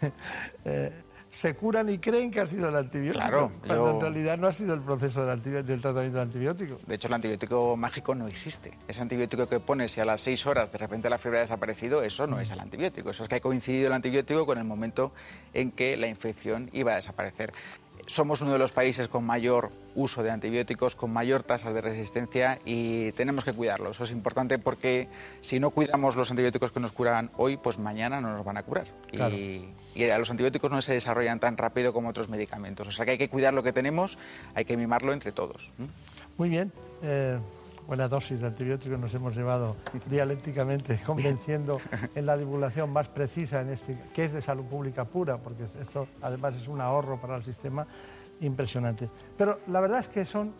eh, 0.65 1.03
se 1.35 1.53
curan 1.53 1.89
y 1.89 1.97
creen 1.97 2.31
que 2.31 2.39
ha 2.39 2.45
sido 2.45 2.69
el 2.69 2.77
antibiótico, 2.77 3.19
claro, 3.19 3.51
cuando 3.67 3.85
yo... 3.87 3.91
en 3.95 3.99
realidad 3.99 4.37
no 4.37 4.47
ha 4.47 4.53
sido 4.53 4.73
el 4.73 4.79
proceso 4.79 5.25
del, 5.25 5.41
del, 5.43 5.81
tratamiento 5.81 6.17
del 6.17 6.27
antibiótico. 6.27 6.79
De 6.87 6.95
hecho, 6.95 7.09
el 7.09 7.13
antibiótico 7.13 7.75
mágico 7.75 8.15
no 8.15 8.29
existe. 8.29 8.71
Ese 8.87 9.01
antibiótico 9.01 9.49
que 9.49 9.59
pones 9.59 9.97
y 9.97 9.99
a 9.99 10.05
las 10.05 10.21
seis 10.21 10.45
horas 10.45 10.71
de 10.71 10.77
repente 10.77 11.09
la 11.09 11.17
fiebre 11.17 11.39
ha 11.39 11.41
desaparecido, 11.41 12.03
eso 12.03 12.25
no 12.25 12.39
es 12.39 12.51
el 12.51 12.59
antibiótico. 12.61 13.09
Eso 13.09 13.23
es 13.23 13.29
que 13.29 13.35
ha 13.35 13.41
coincidido 13.41 13.87
el 13.87 13.93
antibiótico 13.93 14.45
con 14.45 14.57
el 14.57 14.63
momento 14.63 15.11
en 15.53 15.71
que 15.71 15.97
la 15.97 16.07
infección 16.07 16.69
iba 16.71 16.93
a 16.93 16.95
desaparecer 16.95 17.51
somos 18.07 18.41
uno 18.41 18.53
de 18.53 18.59
los 18.59 18.71
países 18.71 19.07
con 19.07 19.23
mayor 19.23 19.71
uso 19.95 20.23
de 20.23 20.31
antibióticos, 20.31 20.95
con 20.95 21.11
mayor 21.11 21.43
tasa 21.43 21.73
de 21.73 21.81
resistencia 21.81 22.59
y 22.65 23.11
tenemos 23.13 23.45
que 23.45 23.53
cuidarlo. 23.53 23.91
Eso 23.91 24.03
es 24.03 24.11
importante 24.11 24.59
porque 24.59 25.07
si 25.41 25.59
no 25.59 25.69
cuidamos 25.69 26.15
los 26.15 26.29
antibióticos 26.29 26.71
que 26.71 26.79
nos 26.79 26.91
curan 26.91 27.31
hoy, 27.37 27.57
pues 27.57 27.79
mañana 27.79 28.21
no 28.21 28.35
nos 28.35 28.45
van 28.45 28.57
a 28.57 28.63
curar. 28.63 28.87
Claro. 29.11 29.35
Y, 29.35 29.69
y, 29.95 30.07
los 30.17 30.29
antibióticos 30.29 30.69
no 30.69 30.81
se 30.81 30.93
desarrollan 30.93 31.39
tan 31.39 31.57
rápido 31.57 31.93
como 31.93 32.09
otros 32.09 32.29
medicamentos. 32.29 32.87
O 32.87 32.91
sea 32.91 33.05
que 33.05 33.11
hay 33.11 33.17
que 33.17 33.29
cuidar 33.29 33.53
lo 33.53 33.63
que 33.63 33.73
tenemos, 33.73 34.17
hay 34.53 34.65
que 34.65 34.77
mimarlo 34.77 35.13
entre 35.13 35.31
todos. 35.31 35.71
Muy 36.37 36.49
bien. 36.49 36.71
Eh 37.01 37.39
buena 37.87 38.07
dosis 38.07 38.39
de 38.39 38.47
antibióticos 38.47 38.99
nos 38.99 39.13
hemos 39.13 39.35
llevado 39.35 39.75
dialécticamente 40.07 40.99
convenciendo 41.05 41.79
en 42.15 42.25
la 42.25 42.37
divulgación 42.37 42.91
más 42.91 43.09
precisa 43.09 43.61
en 43.61 43.69
este, 43.69 43.97
que 44.13 44.25
es 44.25 44.33
de 44.33 44.41
salud 44.41 44.65
pública 44.65 45.05
pura, 45.05 45.37
porque 45.37 45.63
esto 45.63 46.07
además 46.21 46.55
es 46.55 46.67
un 46.67 46.81
ahorro 46.81 47.19
para 47.19 47.37
el 47.37 47.43
sistema 47.43 47.85
impresionante. 48.41 49.09
Pero 49.37 49.59
la 49.67 49.81
verdad 49.81 49.99
es 49.99 50.09
que 50.09 50.25
son, 50.25 50.53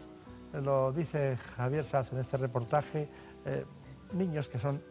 lo 0.54 0.92
dice 0.92 1.38
Javier 1.58 1.86
Saz 1.86 2.14
en 2.14 2.20
este 2.20 2.38
reportaje, 2.38 3.10
eh, 3.46 3.66
niños 4.14 4.48
que 4.48 4.60
son 4.60 4.82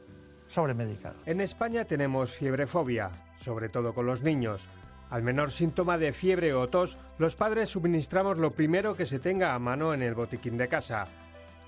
sobremedicados. 0.47 1.19
En 1.27 1.41
España 1.41 1.85
tenemos 1.85 2.33
fiebrefobia, 2.33 3.11
sobre 3.37 3.69
todo 3.69 3.95
con 3.95 4.07
los 4.07 4.23
niños. 4.23 4.69
Al 5.11 5.23
menor 5.23 5.51
síntoma 5.51 5.97
de 5.97 6.13
fiebre 6.13 6.55
o 6.55 6.69
tos, 6.69 6.99
los 7.19 7.37
padres 7.37 7.71
suministramos 7.71 8.39
lo 8.39 8.51
primero 8.51 8.97
que 8.97 9.07
se 9.07 9.19
tenga 9.19 9.55
a 9.55 9.59
mano 9.59 9.95
en 9.95 10.03
el 10.03 10.15
botiquín 10.15 10.59
de 10.59 10.69
casa 10.69 11.07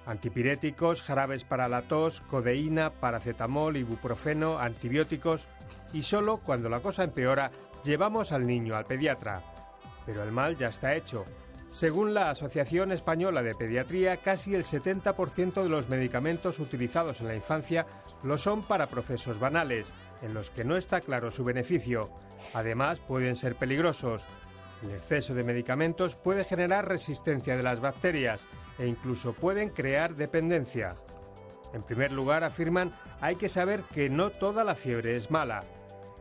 antipiréticos, 0.07 1.03
jarabes 1.03 1.45
para 1.45 1.69
la 1.69 1.83
tos, 1.83 2.21
codeína, 2.23 2.91
paracetamol, 2.91 3.77
ibuprofeno, 3.77 4.59
antibióticos 4.59 5.49
y 5.93 6.03
solo 6.03 6.39
cuando 6.39 6.69
la 6.69 6.81
cosa 6.81 7.05
empeora 7.05 7.51
llevamos 7.85 8.33
al 8.33 8.47
niño 8.47 8.77
al 8.77 8.87
pediatra. 8.87 9.43
Pero 10.07 10.23
el 10.23 10.33
mal 10.33 10.57
ya 10.57 10.69
está 10.69 10.95
hecho. 10.95 11.25
Según 11.71 12.15
la 12.15 12.31
Asociación 12.31 12.93
Española 12.93 13.43
de 13.43 13.55
Pediatría, 13.55 14.17
casi 14.19 14.55
el 14.55 14.63
70% 14.63 15.63
de 15.63 15.69
los 15.69 15.89
medicamentos 15.89 16.59
utilizados 16.59 17.21
en 17.21 17.29
la 17.29 17.35
infancia 17.35 17.87
lo 18.23 18.39
son 18.39 18.63
para 18.63 18.87
procesos 18.87 19.39
banales, 19.39 19.93
en 20.23 20.33
los 20.33 20.51
que 20.51 20.65
no 20.65 20.77
está 20.77 21.01
claro 21.01 21.31
su 21.31 21.45
beneficio. 21.45 22.09
Además, 22.55 23.01
pueden 23.01 23.37
ser 23.37 23.57
peligrosos. 23.57 24.27
El 24.83 24.93
exceso 24.93 25.35
de 25.35 25.45
medicamentos 25.45 26.17
puede 26.17 26.45
generar 26.45 26.89
resistencia 26.89 27.57
de 27.57 27.63
las 27.63 27.81
bacterias 27.81 28.47
e 28.79 28.87
incluso 28.87 29.33
pueden 29.33 29.71
crear 29.71 30.15
dependencia. 30.15 30.97
En 31.73 31.83
primer 31.83 32.13
lugar, 32.13 32.45
afirman, 32.45 32.95
hay 33.21 33.37
que 33.37 33.49
saber 33.49 33.83
que 33.93 34.09
no 34.09 34.31
toda 34.31 34.65
la 34.65 34.75
fiebre 34.75 35.17
es 35.17 35.31
mala. 35.31 35.65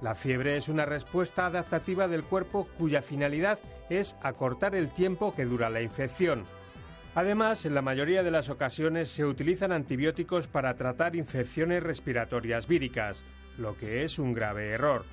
La 0.01 0.15
fiebre 0.15 0.57
es 0.57 0.67
una 0.67 0.85
respuesta 0.85 1.45
adaptativa 1.45 2.07
del 2.07 2.23
cuerpo 2.23 2.67
cuya 2.77 3.01
finalidad 3.01 3.59
es 3.89 4.15
acortar 4.21 4.75
el 4.75 4.89
tiempo 4.91 5.33
que 5.33 5.45
dura 5.45 5.69
la 5.69 5.81
infección. 5.81 6.45
Además, 7.15 7.65
en 7.65 7.73
la 7.73 7.81
mayoría 7.81 8.23
de 8.23 8.31
las 8.31 8.49
ocasiones 8.49 9.09
se 9.09 9.25
utilizan 9.25 9.71
antibióticos 9.71 10.49
para 10.49 10.75
tratar 10.75 11.15
infecciones 11.15 11.81
respiratorias 11.81 12.67
víricas, 12.67 13.23
lo 13.57 13.77
que 13.77 14.03
es 14.03 14.19
un 14.19 14.33
grave 14.33 14.71
error. 14.71 15.05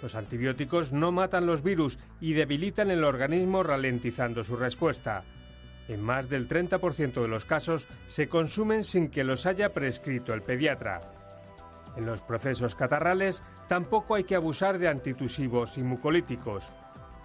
Los 0.00 0.14
antibióticos 0.14 0.92
no 0.92 1.12
matan 1.12 1.44
los 1.44 1.62
virus 1.62 1.98
y 2.18 2.32
debilitan 2.32 2.90
el 2.90 3.04
organismo 3.04 3.62
ralentizando 3.62 4.42
su 4.42 4.56
respuesta. 4.56 5.24
En 5.90 6.00
más 6.00 6.28
del 6.28 6.46
30% 6.46 7.20
de 7.20 7.26
los 7.26 7.44
casos 7.44 7.88
se 8.06 8.28
consumen 8.28 8.84
sin 8.84 9.10
que 9.10 9.24
los 9.24 9.44
haya 9.44 9.74
prescrito 9.74 10.32
el 10.32 10.40
pediatra. 10.40 11.00
En 11.96 12.06
los 12.06 12.20
procesos 12.20 12.76
catarrales 12.76 13.42
tampoco 13.66 14.14
hay 14.14 14.22
que 14.22 14.36
abusar 14.36 14.78
de 14.78 14.86
antitusivos 14.86 15.78
y 15.78 15.82
mucolíticos. 15.82 16.70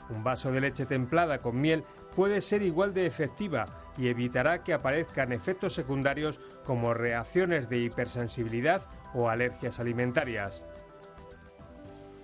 Un 0.09 0.23
vaso 0.23 0.51
de 0.51 0.61
leche 0.61 0.87
templada 0.87 1.43
con 1.43 1.61
miel 1.61 1.83
puede 2.15 2.41
ser 2.41 2.63
igual 2.63 2.91
de 2.95 3.05
efectiva 3.05 3.67
y 3.99 4.07
evitará 4.07 4.63
que 4.63 4.73
aparezcan 4.73 5.31
efectos 5.31 5.73
secundarios 5.73 6.41
como 6.65 6.95
reacciones 6.95 7.69
de 7.69 7.77
hipersensibilidad 7.77 8.81
o 9.13 9.29
alergias 9.29 9.79
alimentarias. 9.79 10.63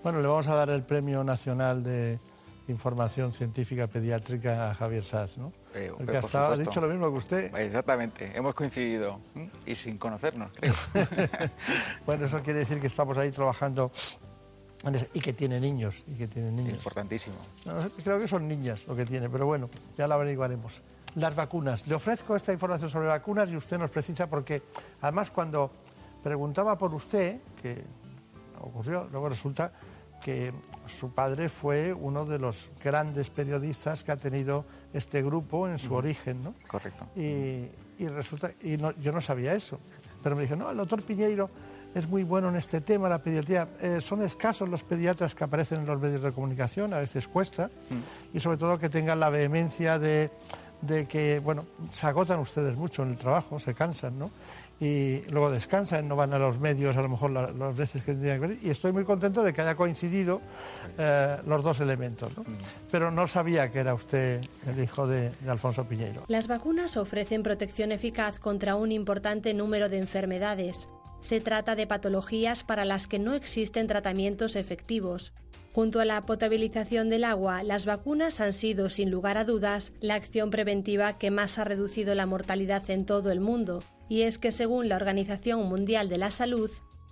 Bueno, 0.01 0.19
le 0.21 0.27
vamos 0.27 0.47
a 0.47 0.56
dar 0.56 0.71
el 0.71 0.82
Premio 0.82 1.23
Nacional 1.23 1.84
de 1.84 2.17
información 2.67 3.32
científica 3.32 3.86
pediátrica 3.86 4.71
a 4.71 4.73
Javier 4.73 5.04
Sass, 5.04 5.38
¿no? 5.38 5.61
Eh, 5.73 5.91
Porque 5.95 6.17
hasta 6.17 6.49
ha 6.49 6.57
dicho 6.57 6.81
lo 6.81 6.88
mismo 6.88 7.12
que 7.12 7.17
usted. 7.17 7.55
Exactamente, 7.55 8.31
hemos 8.36 8.53
coincidido 8.53 9.19
y 9.65 9.75
sin 9.75 9.97
conocernos, 9.97 10.51
creo. 10.53 10.73
bueno, 12.05 12.25
eso 12.25 12.41
quiere 12.41 12.60
decir 12.60 12.79
que 12.79 12.88
estamos 12.88 13.17
ahí 13.17 13.31
trabajando 13.31 13.91
y 15.13 15.19
que 15.19 15.34
tiene 15.34 15.60
niños 15.60 16.03
y 16.07 16.15
que 16.15 16.27
tiene 16.27 16.51
niños. 16.51 16.77
Importantísimo. 16.77 17.36
creo 18.03 18.19
que 18.19 18.27
son 18.27 18.47
niñas 18.47 18.86
lo 18.88 18.95
que 18.95 19.05
tiene, 19.05 19.29
pero 19.29 19.45
bueno, 19.45 19.69
ya 19.97 20.07
lo 20.07 20.15
averiguaremos. 20.15 20.81
Las 21.15 21.36
vacunas. 21.36 21.88
Le 21.88 21.95
ofrezco 21.95 22.36
esta 22.36 22.53
información 22.53 22.89
sobre 22.89 23.07
vacunas 23.07 23.49
y 23.49 23.57
usted 23.57 23.77
nos 23.77 23.89
precisa 23.89 24.27
porque 24.27 24.63
además 25.01 25.29
cuando 25.29 25.69
preguntaba 26.23 26.77
por 26.77 26.93
usted, 26.93 27.39
que 27.62 27.84
ocurrió, 28.62 29.07
luego 29.12 29.29
resulta 29.29 29.71
que 30.21 30.53
su 30.88 31.12
padre 31.12 31.49
fue 31.49 31.93
uno 31.93 32.25
de 32.25 32.39
los 32.39 32.69
grandes 32.84 33.29
periodistas 33.29 34.03
que 34.03 34.12
ha 34.12 34.17
tenido 34.17 34.65
este 34.93 35.21
grupo 35.21 35.67
en 35.67 35.79
su 35.79 35.93
origen, 35.93 36.43
¿no? 36.43 36.53
Correcto. 36.67 37.07
Y, 37.15 37.67
resulta, 38.07 38.51
y 38.62 38.77
yo 38.77 39.12
no 39.12 39.21
sabía 39.21 39.53
eso, 39.53 39.79
pero 40.23 40.36
me 40.36 40.43
dije, 40.43 40.55
no, 40.55 40.71
el 40.71 40.77
doctor 40.77 41.03
Piñeiro 41.03 41.49
es 41.93 42.07
muy 42.07 42.23
bueno 42.23 42.49
en 42.49 42.55
este 42.55 42.81
tema, 42.81 43.10
la 43.10 43.21
pediatría. 43.21 43.67
Eh, 43.81 43.99
son 44.01 44.21
escasos 44.21 44.69
los 44.69 44.84
pediatras 44.84 45.36
que 45.36 45.43
aparecen 45.43 45.81
en 45.81 45.86
los 45.86 45.99
medios 45.99 46.21
de 46.21 46.31
comunicación, 46.31 46.93
a 46.93 46.99
veces 46.99 47.27
cuesta, 47.27 47.67
mm. 47.67 48.38
y 48.38 48.39
sobre 48.39 48.57
todo 48.57 48.79
que 48.79 48.89
tengan 48.89 49.19
la 49.19 49.29
vehemencia 49.29 49.99
de, 49.99 50.31
de 50.81 51.05
que, 51.07 51.39
bueno, 51.39 51.65
se 51.91 52.07
agotan 52.07 52.39
ustedes 52.39 52.75
mucho 52.75 53.03
en 53.03 53.10
el 53.10 53.17
trabajo, 53.17 53.60
se 53.60 53.73
cansan, 53.73 54.17
¿no? 54.17 54.31
Y 54.82 55.22
luego 55.30 55.52
descansan, 55.52 56.08
no 56.08 56.15
van 56.15 56.34
a 56.34 56.39
los 56.39 56.60
medios 56.60 56.98
a 56.98 57.04
lo 57.04 57.08
mejor 57.08 57.30
las 57.30 57.78
veces 57.78 58.04
que 58.04 58.13
tendrían 58.13 58.41
que 58.41 58.48
venir. 58.48 58.60
Y 58.63 58.72
estoy 58.72 58.91
muy 58.91 59.04
contento 59.04 59.44
de 59.44 59.54
que 59.54 59.62
haya 59.62 59.76
coincidido 59.76 60.41
eh, 60.98 61.38
los 61.46 61.62
dos 61.62 61.80
elementos. 61.82 62.36
¿no? 62.36 62.41
Mm. 62.41 62.58
Pero 62.89 63.12
no 63.12 63.28
sabía 63.28 63.72
que 63.72 63.78
era 63.78 63.94
usted 63.94 64.44
el 64.65 64.84
hijo 64.84 65.06
de, 65.06 65.30
de, 65.30 65.52
Alfonso 65.52 65.86
Piñeiro. 65.88 66.24
Las 66.28 66.48
vacunas 66.48 66.98
ofrecen 66.98 67.44
protección 67.44 67.91
eficaz 67.91 68.39
contra 68.39 68.74
un 68.74 68.91
importante 68.91 69.54
número 69.54 69.88
de 69.88 70.00
enfermedades. 70.00 70.89
Se 71.20 71.39
trata 71.41 71.76
de 71.76 71.86
patologías 71.86 72.63
para 72.63 72.84
las 72.84 73.06
que 73.06 73.20
no 73.20 73.36
existen 73.36 73.86
tratamientos 73.86 74.56
efectivos. 74.56 75.32
Junto 75.73 76.01
a 76.01 76.05
la 76.05 76.21
potabilización 76.21 77.10
del 77.10 77.23
agua, 77.23 77.63
las 77.63 77.86
vacunas 77.86 78.41
han 78.41 78.53
sido, 78.53 78.89
sin 78.89 79.10
lugar 79.10 79.38
a 79.38 79.45
dudas, 79.45 79.93
la 80.01 80.15
acción 80.15 80.49
preventiva 80.49 81.17
que 81.17 81.31
más 81.31 81.57
ha 81.57 81.63
reducido 81.63 82.13
la 82.13 82.25
mortalidad 82.25 82.89
en 82.89 83.05
todo 83.05 83.31
el 83.31 83.39
mundo, 83.39 83.81
y 84.10 84.23
es 84.23 84.38
que 84.38 84.51
según 84.51 84.89
la 84.89 84.97
Organización 84.97 85.63
Mundial 85.69 86.10
de 86.10 86.17
la 86.17 86.29
Salud, 86.29 86.69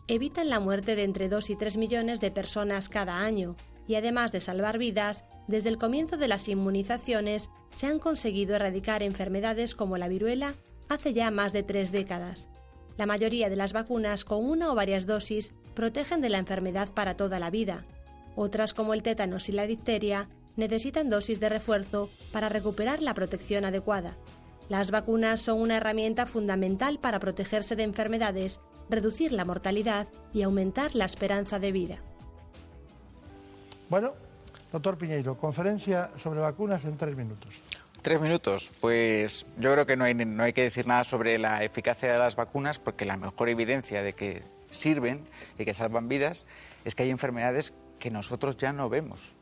evitan 0.09 0.49
la 0.49 0.59
muerte 0.59 0.97
de 0.97 1.03
entre 1.03 1.29
2 1.29 1.51
y 1.51 1.55
3 1.55 1.77
millones 1.77 2.19
de 2.19 2.31
personas 2.31 2.89
cada 2.89 3.19
año, 3.19 3.55
y 3.87 3.95
además 3.95 4.33
de 4.33 4.41
salvar 4.41 4.77
vidas, 4.77 5.23
desde 5.47 5.69
el 5.69 5.77
comienzo 5.77 6.17
de 6.17 6.27
las 6.27 6.49
inmunizaciones 6.49 7.49
se 7.73 7.87
han 7.87 7.99
conseguido 7.99 8.55
erradicar 8.55 9.03
enfermedades 9.03 9.73
como 9.73 9.97
la 9.97 10.09
viruela 10.09 10.53
hace 10.89 11.13
ya 11.13 11.31
más 11.31 11.53
de 11.53 11.63
tres 11.63 11.91
décadas. 11.91 12.49
La 12.97 13.05
mayoría 13.05 13.49
de 13.49 13.55
las 13.55 13.71
vacunas 13.71 14.25
con 14.25 14.43
una 14.43 14.71
o 14.71 14.75
varias 14.75 15.05
dosis 15.05 15.53
protegen 15.73 16.19
de 16.19 16.29
la 16.29 16.39
enfermedad 16.39 16.89
para 16.89 17.15
toda 17.15 17.39
la 17.39 17.49
vida. 17.49 17.85
Otras 18.41 18.73
como 18.73 18.93
el 18.93 19.03
tétanos 19.03 19.49
y 19.49 19.51
la 19.51 19.67
difteria 19.67 20.29
necesitan 20.55 21.09
dosis 21.09 21.41
de 21.41 21.49
refuerzo 21.49 22.09
para 22.31 22.47
recuperar 22.47 23.01
la 23.01 23.13
protección 23.13 23.65
adecuada. 23.65 24.15
Las 24.69 24.91
vacunas 24.91 25.41
son 25.41 25.59
una 25.59 25.75
herramienta 25.75 26.25
fundamental 26.25 26.99
para 26.99 27.19
protegerse 27.19 27.75
de 27.75 27.83
enfermedades, 27.83 28.61
reducir 28.89 29.33
la 29.33 29.43
mortalidad 29.43 30.07
y 30.33 30.43
aumentar 30.43 30.95
la 30.95 31.03
esperanza 31.03 31.59
de 31.59 31.73
vida. 31.73 31.97
Bueno, 33.89 34.13
doctor 34.71 34.97
Piñeiro, 34.97 35.37
conferencia 35.37 36.09
sobre 36.15 36.39
vacunas 36.39 36.85
en 36.85 36.95
tres 36.95 37.17
minutos. 37.17 37.61
Tres 38.01 38.21
minutos. 38.21 38.71
Pues 38.79 39.45
yo 39.57 39.73
creo 39.73 39.85
que 39.85 39.97
no 39.97 40.05
hay, 40.05 40.13
no 40.13 40.43
hay 40.43 40.53
que 40.53 40.63
decir 40.63 40.87
nada 40.87 41.03
sobre 41.03 41.37
la 41.39 41.65
eficacia 41.65 42.13
de 42.13 42.17
las 42.17 42.37
vacunas 42.37 42.79
porque 42.79 43.03
la 43.03 43.17
mejor 43.17 43.49
evidencia 43.49 44.01
de 44.01 44.13
que 44.13 44.43
sirven 44.71 45.27
y 45.57 45.65
que 45.65 45.73
salvan 45.73 46.07
vidas 46.07 46.45
es 46.85 46.95
que 46.95 47.03
hay 47.03 47.09
enfermedades 47.09 47.73
que 47.99 48.11
nosotros 48.11 48.57
ya 48.57 48.73
no 48.73 48.89
vemos. 48.89 49.33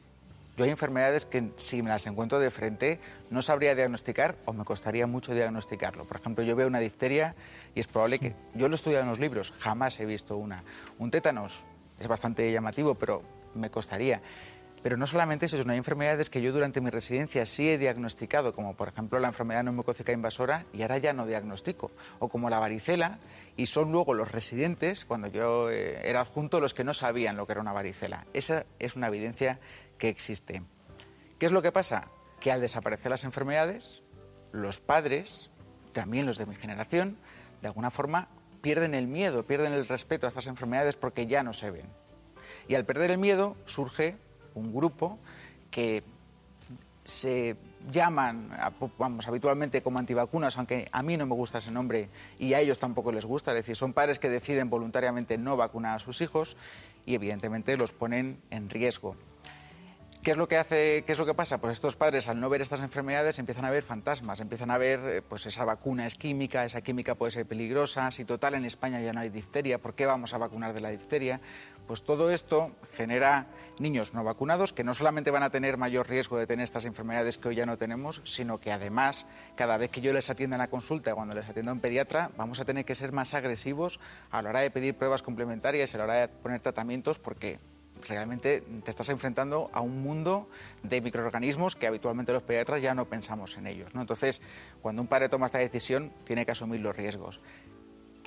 Yo 0.58 0.64
hay 0.64 0.72
enfermedades 0.72 1.28
que 1.28 1.52
si 1.56 1.84
me 1.84 1.90
las 1.90 2.08
encuentro 2.08 2.40
de 2.40 2.50
frente 2.50 3.00
no 3.30 3.44
sabría 3.44 3.76
diagnosticar 3.76 4.36
o 4.46 4.54
me 4.54 4.66
costaría 4.66 5.06
mucho 5.06 5.36
diagnosticarlo. 5.36 6.06
Por 6.06 6.18
ejemplo, 6.18 6.44
yo 6.44 6.56
veo 6.56 6.66
una 6.66 6.80
difteria 6.80 7.36
y 7.76 7.80
es 7.80 7.86
probable 7.86 8.18
que 8.18 8.34
yo 8.56 8.68
lo 8.68 8.74
he 8.74 8.76
estudiado 8.76 9.04
en 9.04 9.10
los 9.12 9.20
libros, 9.20 9.54
jamás 9.60 10.00
he 10.00 10.06
visto 10.06 10.36
una. 10.36 10.64
Un 10.98 11.12
tétanos 11.12 11.62
es 12.00 12.08
bastante 12.08 12.52
llamativo, 12.52 12.96
pero 12.96 13.22
me 13.54 13.70
costaría. 13.70 14.20
Pero 14.82 14.98
no 14.98 15.06
solamente 15.06 15.48
eso, 15.48 15.58
sino 15.58 15.72
hay 15.72 15.78
enfermedades 15.78 16.30
que 16.30 16.42
yo 16.42 16.52
durante 16.52 16.82
mi 16.82 16.90
residencia 16.90 17.46
sí 17.46 17.70
he 17.70 17.78
diagnosticado, 17.78 18.54
como 18.54 18.76
por 18.76 18.88
ejemplo 18.88 19.20
la 19.20 19.28
enfermedad 19.28 19.64
neumocócica 19.64 20.12
invasora, 20.12 20.66
y 20.74 20.82
ahora 20.82 20.98
ya 20.98 21.14
no 21.14 21.26
diagnostico. 21.28 21.92
O 22.20 22.30
como 22.30 22.50
la 22.50 22.60
varicela, 22.60 23.20
y 23.58 23.66
son 23.66 23.92
luego 23.92 24.14
los 24.14 24.32
residentes, 24.32 25.04
cuando 25.04 25.28
yo 25.28 25.72
eh, 25.72 26.08
era 26.08 26.22
adjunto, 26.22 26.60
los 26.60 26.76
que 26.76 26.84
no 26.84 26.94
sabían 26.94 27.36
lo 27.36 27.48
que 27.48 27.54
era 27.54 27.62
una 27.62 27.74
varicela. 27.74 28.26
Esa 28.34 28.66
es 28.78 28.96
una 28.96 29.08
evidencia 29.08 29.60
que 29.98 30.10
existe. 30.10 30.62
¿Qué 31.40 31.48
es 31.48 31.52
lo 31.52 31.64
que 31.64 31.72
pasa? 31.72 32.10
Que 32.40 32.52
al 32.52 32.62
desaparecer 32.62 33.10
las 33.10 33.24
enfermedades, 33.24 34.04
los 34.52 34.80
padres, 34.80 35.50
también 35.92 36.28
los 36.28 36.38
de 36.38 36.46
mi 36.46 36.56
generación, 36.56 37.18
de 37.62 37.68
alguna 37.68 37.90
forma 37.90 38.28
pierden 38.62 38.94
el 38.94 39.08
miedo, 39.08 39.44
pierden 39.44 39.74
el 39.74 39.88
respeto 39.88 40.28
a 40.28 40.30
estas 40.30 40.46
enfermedades 40.46 40.96
porque 40.96 41.26
ya 41.26 41.42
no 41.42 41.54
se 41.54 41.72
ven. 41.72 41.88
Y 42.68 42.76
al 42.76 42.86
perder 42.86 43.10
el 43.10 43.18
miedo 43.18 43.58
surge 43.66 44.18
un 44.54 44.72
grupo 44.72 45.18
que 45.72 46.04
se 47.06 47.56
llaman, 47.92 48.50
vamos, 48.98 49.28
habitualmente 49.28 49.82
como 49.82 50.00
antivacunas, 50.00 50.58
aunque 50.58 50.88
a 50.92 51.02
mí 51.04 51.18
no 51.18 51.26
me 51.26 51.36
gusta 51.36 51.60
ese 51.60 51.72
nombre 51.72 52.10
y 52.40 52.54
a 52.54 52.60
ellos 52.60 52.80
tampoco 52.80 53.12
les 53.12 53.26
gusta, 53.26 53.52
es 53.52 53.58
decir, 53.58 53.76
son 53.76 53.94
padres 53.94 54.20
que 54.20 54.30
deciden 54.30 54.70
voluntariamente 54.70 55.38
no 55.38 55.58
vacunar 55.58 55.96
a 55.96 56.00
sus 56.00 56.22
hijos 56.22 56.58
y 57.06 57.16
evidentemente 57.16 57.78
los 57.78 57.92
ponen 57.92 58.42
en 58.50 58.70
riesgo. 58.70 59.16
¿Qué 60.28 60.32
es 60.32 60.38
lo 60.38 60.50
que 60.50 60.58
hace, 60.58 61.04
qué 61.06 61.14
es 61.14 61.20
lo 61.20 61.26
que 61.26 61.34
pasa? 61.34 61.60
Pues 61.60 61.72
estos 61.72 61.96
padres 61.96 62.28
al 62.28 62.42
no 62.42 62.50
ver 62.50 62.62
estas 62.62 62.82
enfermedades 62.82 63.40
empiezan 63.40 63.64
a 63.64 63.70
ver 63.70 63.84
fantasmas, 63.84 64.42
empiezan 64.42 64.72
a 64.72 64.78
ver 64.78 65.00
eh, 65.06 65.22
pues 65.22 65.46
esa 65.46 65.64
vacuna 65.64 66.06
es 66.06 66.16
química, 66.16 66.66
esa 66.66 66.82
química 66.82 67.16
puede 67.16 67.32
ser 67.32 67.46
peligrosa, 67.46 68.12
si 68.12 68.26
total 68.26 68.56
en 68.56 68.66
España 68.66 69.00
ya 69.00 69.14
no 69.14 69.22
hay 69.22 69.30
difteria, 69.30 69.78
¿por 69.78 69.94
qué 69.94 70.06
vamos 70.06 70.34
a 70.34 70.38
vacunar 70.38 70.74
de 70.74 70.82
la 70.82 70.90
difteria? 70.90 71.40
Pues 71.88 72.04
todo 72.04 72.30
esto 72.30 72.74
genera 72.98 73.48
niños 73.80 74.14
no 74.14 74.24
vacunados 74.24 74.74
que 74.74 74.84
no 74.84 74.94
solamente 74.94 75.32
van 75.32 75.44
a 75.44 75.50
tener 75.50 75.78
mayor 75.78 76.10
riesgo 76.10 76.38
de 76.38 76.48
tener 76.48 76.64
estas 76.64 76.86
enfermedades 76.86 77.38
que 77.38 77.50
hoy 77.50 77.56
ya 77.56 77.66
no 77.66 77.78
tenemos, 77.78 78.22
sino 78.24 78.60
que 78.60 78.72
además 78.72 79.26
cada 79.56 79.78
vez 79.78 79.90
que 79.92 80.02
yo 80.02 80.14
les 80.14 80.30
atienda 80.30 80.56
en 80.56 80.62
la 80.62 80.70
consulta, 80.70 81.16
cuando 81.16 81.36
les 81.36 81.48
atiendo 81.48 81.72
en 81.72 81.80
pediatra, 81.80 82.32
vamos 82.38 82.60
a 82.60 82.66
tener 82.66 82.86
que 82.86 82.96
ser 82.96 83.12
más 83.12 83.34
agresivos 83.34 84.00
a 84.32 84.42
la 84.42 84.50
hora 84.50 84.62
de 84.62 84.72
pedir 84.72 84.96
pruebas 84.96 85.22
complementarias, 85.22 85.94
a 85.94 85.98
la 85.98 86.04
hora 86.06 86.14
de 86.16 86.28
poner 86.28 86.62
tratamientos, 86.62 87.20
porque 87.20 87.60
realmente 88.08 88.62
te 88.84 88.92
estás 88.92 89.10
enfrentando 89.10 89.70
a 89.74 89.82
un 89.82 90.02
mundo 90.02 90.50
de 90.84 91.02
microorganismos 91.02 91.76
que 91.76 91.88
habitualmente 91.88 92.34
los 92.34 92.44
pediatras 92.44 92.82
ya 92.82 92.94
no 92.94 93.06
pensamos 93.06 93.58
en 93.58 93.68
ellos. 93.68 93.94
¿no? 93.94 94.02
Entonces, 94.02 94.42
cuando 94.82 95.02
un 95.02 95.08
padre 95.08 95.30
toma 95.30 95.48
esta 95.48 95.60
decisión, 95.60 96.12
tiene 96.24 96.46
que 96.46 96.52
asumir 96.52 96.82
los 96.82 96.96
riesgos. 96.96 97.42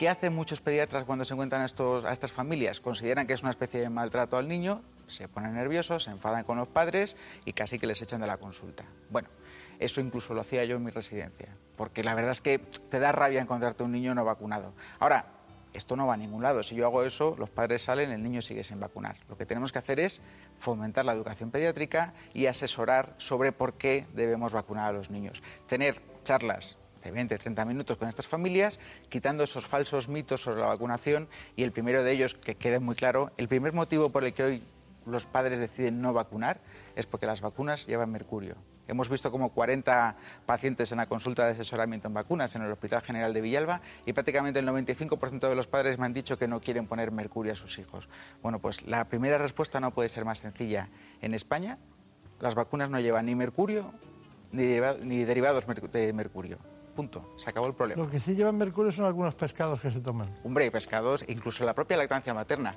¿Qué 0.01 0.09
hacen 0.09 0.35
muchos 0.35 0.63
pediatras 0.63 1.05
cuando 1.05 1.27
se 1.27 1.35
encuentran 1.35 1.61
a, 1.61 1.67
estos, 1.67 2.07
a 2.07 2.13
estas 2.13 2.33
familias? 2.33 2.81
Consideran 2.81 3.27
que 3.27 3.35
es 3.35 3.43
una 3.43 3.51
especie 3.51 3.83
de 3.83 3.91
maltrato 3.91 4.39
al 4.39 4.49
niño, 4.49 4.81
se 5.09 5.29
ponen 5.29 5.53
nerviosos, 5.53 6.05
se 6.05 6.11
enfadan 6.11 6.45
con 6.45 6.57
los 6.57 6.69
padres 6.69 7.19
y 7.45 7.53
casi 7.53 7.79
que 7.79 7.87
les 7.87 8.01
echan 8.01 8.23
de 8.23 8.27
la 8.27 8.39
consulta. 8.39 8.87
Bueno, 9.11 9.29
eso 9.79 10.01
incluso 10.01 10.33
lo 10.33 10.41
hacía 10.41 10.65
yo 10.65 10.77
en 10.77 10.85
mi 10.85 10.91
residencia, 10.91 11.49
porque 11.77 12.03
la 12.03 12.15
verdad 12.15 12.31
es 12.31 12.41
que 12.41 12.59
te 12.59 12.99
da 12.99 13.13
rabia 13.13 13.43
encontrarte 13.43 13.83
un 13.83 13.93
niño 13.93 14.15
no 14.15 14.25
vacunado. 14.25 14.73
Ahora, 15.01 15.27
esto 15.75 15.97
no 15.97 16.07
va 16.07 16.15
a 16.15 16.17
ningún 16.17 16.43
lado. 16.43 16.63
Si 16.63 16.75
yo 16.75 16.87
hago 16.87 17.03
eso, 17.05 17.37
los 17.39 17.51
padres 17.51 17.83
salen, 17.83 18.11
el 18.11 18.23
niño 18.23 18.41
sigue 18.41 18.65
sin 18.65 18.81
vacunar. 18.81 19.17
Lo 19.29 19.37
que 19.37 19.45
tenemos 19.45 19.71
que 19.71 19.81
hacer 19.81 20.01
es 20.01 20.23
fomentar 20.57 21.05
la 21.05 21.13
educación 21.13 21.51
pediátrica 21.51 22.15
y 22.33 22.47
asesorar 22.47 23.17
sobre 23.19 23.53
por 23.53 23.75
qué 23.75 24.07
debemos 24.15 24.55
vacunar 24.55 24.87
a 24.89 24.93
los 24.93 25.11
niños. 25.11 25.43
Tener 25.67 26.01
charlas 26.25 26.79
de 27.03 27.11
20, 27.11 27.39
30 27.39 27.65
minutos 27.65 27.97
con 27.97 28.09
estas 28.09 28.27
familias, 28.27 28.79
quitando 29.09 29.45
esos 29.45 29.67
falsos 29.67 30.09
mitos 30.09 30.43
sobre 30.43 30.61
la 30.61 30.67
vacunación 30.67 31.29
y 31.57 31.63
el 31.63 31.73
primero 31.73 32.03
de 32.03 32.13
ellos, 32.13 32.35
que 32.35 32.55
quede 32.55 32.81
muy 32.81 32.95
claro, 32.95 33.33
el 33.37 33.49
primer 33.49 33.73
motivo 33.73 34.11
por 34.11 34.25
el 34.25 34.33
que 34.35 34.43
hoy 34.43 34.63
los 35.07 35.27
padres 35.27 35.59
deciden 35.59 36.01
no 36.01 36.13
vacunar 36.13 36.61
es 36.97 37.07
porque 37.07 37.27
las 37.27 37.41
vacunas 37.41 37.87
llevan 37.87 38.11
mercurio. 38.11 38.57
Hemos 38.89 39.09
visto 39.09 39.31
como 39.31 39.51
40 39.51 40.17
pacientes 40.47 40.91
en 40.91 40.99
la 40.99 41.07
consulta 41.07 41.45
de 41.45 41.53
asesoramiento 41.53 42.09
en 42.09 42.15
vacunas 42.15 42.57
en 42.57 42.63
el 42.63 42.73
Hospital 42.73 43.03
General 43.03 43.33
de 43.33 43.41
Villalba 43.41 43.81
y 44.05 44.13
prácticamente 44.13 44.59
el 44.59 44.67
95% 44.67 45.49
de 45.49 45.55
los 45.55 45.69
padres 45.69 45.97
me 45.99 46.07
han 46.07 46.13
dicho 46.13 46.37
que 46.37 46.49
no 46.49 46.61
quieren 46.61 46.89
poner 46.89 47.13
mercurio 47.13 47.53
a 47.53 47.55
sus 47.57 47.79
hijos. 47.79 48.09
Bueno, 48.43 48.59
pues 48.59 48.83
la 48.83 49.05
primera 49.05 49.39
respuesta 49.39 49.79
no 49.79 49.93
puede 49.93 50.09
ser 50.09 50.25
más 50.25 50.41
sencilla. 50.41 50.89
En 51.23 51.35
España 51.35 51.79
las 52.41 52.57
vacunas 52.57 52.91
no 52.91 52.99
llevan 52.99 53.27
ni 53.27 53.37
mercurio 53.37 53.93
ni, 54.51 55.25
derivados 55.25 55.67
de 55.93 56.13
mercurio. 56.13 56.59
Punto, 57.01 57.25
se 57.39 57.49
acabó 57.49 57.67
el 57.67 57.73
problema. 57.73 58.05
Lo 58.05 58.11
que 58.11 58.21
sí 58.21 58.35
llevan 58.35 58.59
mercurio 58.59 58.93
son 58.93 59.07
algunos 59.07 59.35
pescados 59.35 59.81
que 59.81 59.91
se 59.91 60.01
toman. 60.01 60.29
Hombre, 60.45 60.71
pescados, 60.71 61.25
incluso 61.29 61.65
la 61.65 61.73
propia 61.73 61.97
lactancia 61.97 62.35
materna. 62.35 62.77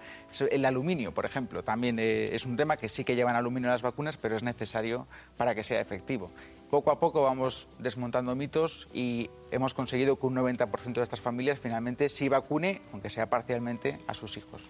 El 0.50 0.64
aluminio, 0.64 1.14
por 1.14 1.26
ejemplo, 1.26 1.62
también 1.62 2.00
eh, 2.00 2.30
es 2.32 2.46
un 2.46 2.56
tema 2.56 2.78
que 2.78 2.88
sí 2.88 3.04
que 3.04 3.18
llevan 3.18 3.36
aluminio 3.36 3.68
en 3.68 3.74
las 3.74 3.82
vacunas, 3.82 4.16
pero 4.16 4.38
es 4.38 4.44
necesario 4.44 5.08
para 5.36 5.54
que 5.54 5.62
sea 5.62 5.82
efectivo. 5.82 6.32
Poco 6.70 6.90
a 6.90 7.02
poco 7.02 7.22
vamos 7.22 7.68
desmontando 7.80 8.34
mitos 8.34 8.88
y 8.94 9.30
hemos 9.52 9.74
conseguido 9.74 10.18
que 10.18 10.26
un 10.26 10.36
90% 10.36 10.94
de 10.94 11.04
estas 11.04 11.20
familias 11.20 11.60
finalmente 11.60 12.08
sí 12.08 12.30
vacune, 12.30 12.82
aunque 12.94 13.10
sea 13.10 13.30
parcialmente, 13.30 13.98
a 14.08 14.14
sus 14.14 14.38
hijos. 14.38 14.62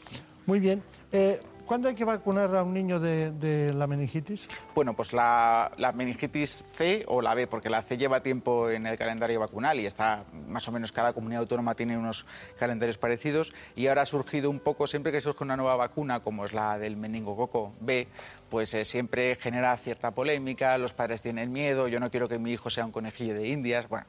Muy 0.48 0.60
bien. 0.60 0.82
Eh, 1.12 1.40
¿Cuándo 1.66 1.88
hay 1.88 1.96
que 1.96 2.04
vacunar 2.04 2.54
a 2.56 2.64
un 2.64 2.74
niño 2.74 3.00
de, 3.00 3.72
la 3.74 3.88
meningitis? 3.88 4.48
Bueno, 4.76 4.94
pues 4.96 5.14
la, 5.14 5.72
meningitis 5.96 6.64
C 6.74 7.06
o 7.08 7.22
la 7.22 7.34
B, 7.34 7.48
porque 7.48 7.70
la 7.70 7.82
C 7.82 7.98
lleva 7.98 8.22
tiempo 8.22 8.70
en 8.70 8.86
el 8.86 8.98
calendario 8.98 9.40
vacunal 9.40 9.80
y 9.80 9.86
está 9.86 10.26
más 10.48 10.68
o 10.68 10.74
menos 10.74 10.92
cada 10.92 11.14
comunidad 11.14 11.42
autónoma 11.42 11.74
tiene 11.74 11.98
unos 11.98 12.26
calendarios 12.60 12.98
parecidos 12.98 13.54
y 13.78 13.88
ahora 13.88 14.02
ha 14.02 14.06
surgido 14.06 14.50
un 14.50 14.60
poco, 14.60 14.88
siempre 14.88 15.14
que 15.14 15.22
surge 15.22 15.44
una 15.44 15.56
nueva 15.56 15.78
vacuna 15.78 16.20
como 16.20 16.46
es 16.46 16.52
la 16.52 16.78
del 16.78 16.98
meningococo 16.98 17.74
B, 17.80 18.08
pues 18.50 18.74
eh, 18.74 18.84
siempre 18.84 19.36
genera 19.36 19.76
cierta 19.78 20.12
polémica, 20.12 20.78
los 20.78 20.94
padres 20.94 21.22
tienen 21.22 21.52
miedo, 21.52 21.88
yo 21.88 22.02
no 22.02 22.12
quiero 22.12 22.28
que 22.28 22.40
mi 22.40 22.52
hijo 22.52 22.70
sea 22.70 22.86
un 22.86 22.92
conejillo 22.92 23.36
de 23.36 23.48
indias, 23.48 23.88
bueno 23.88 24.06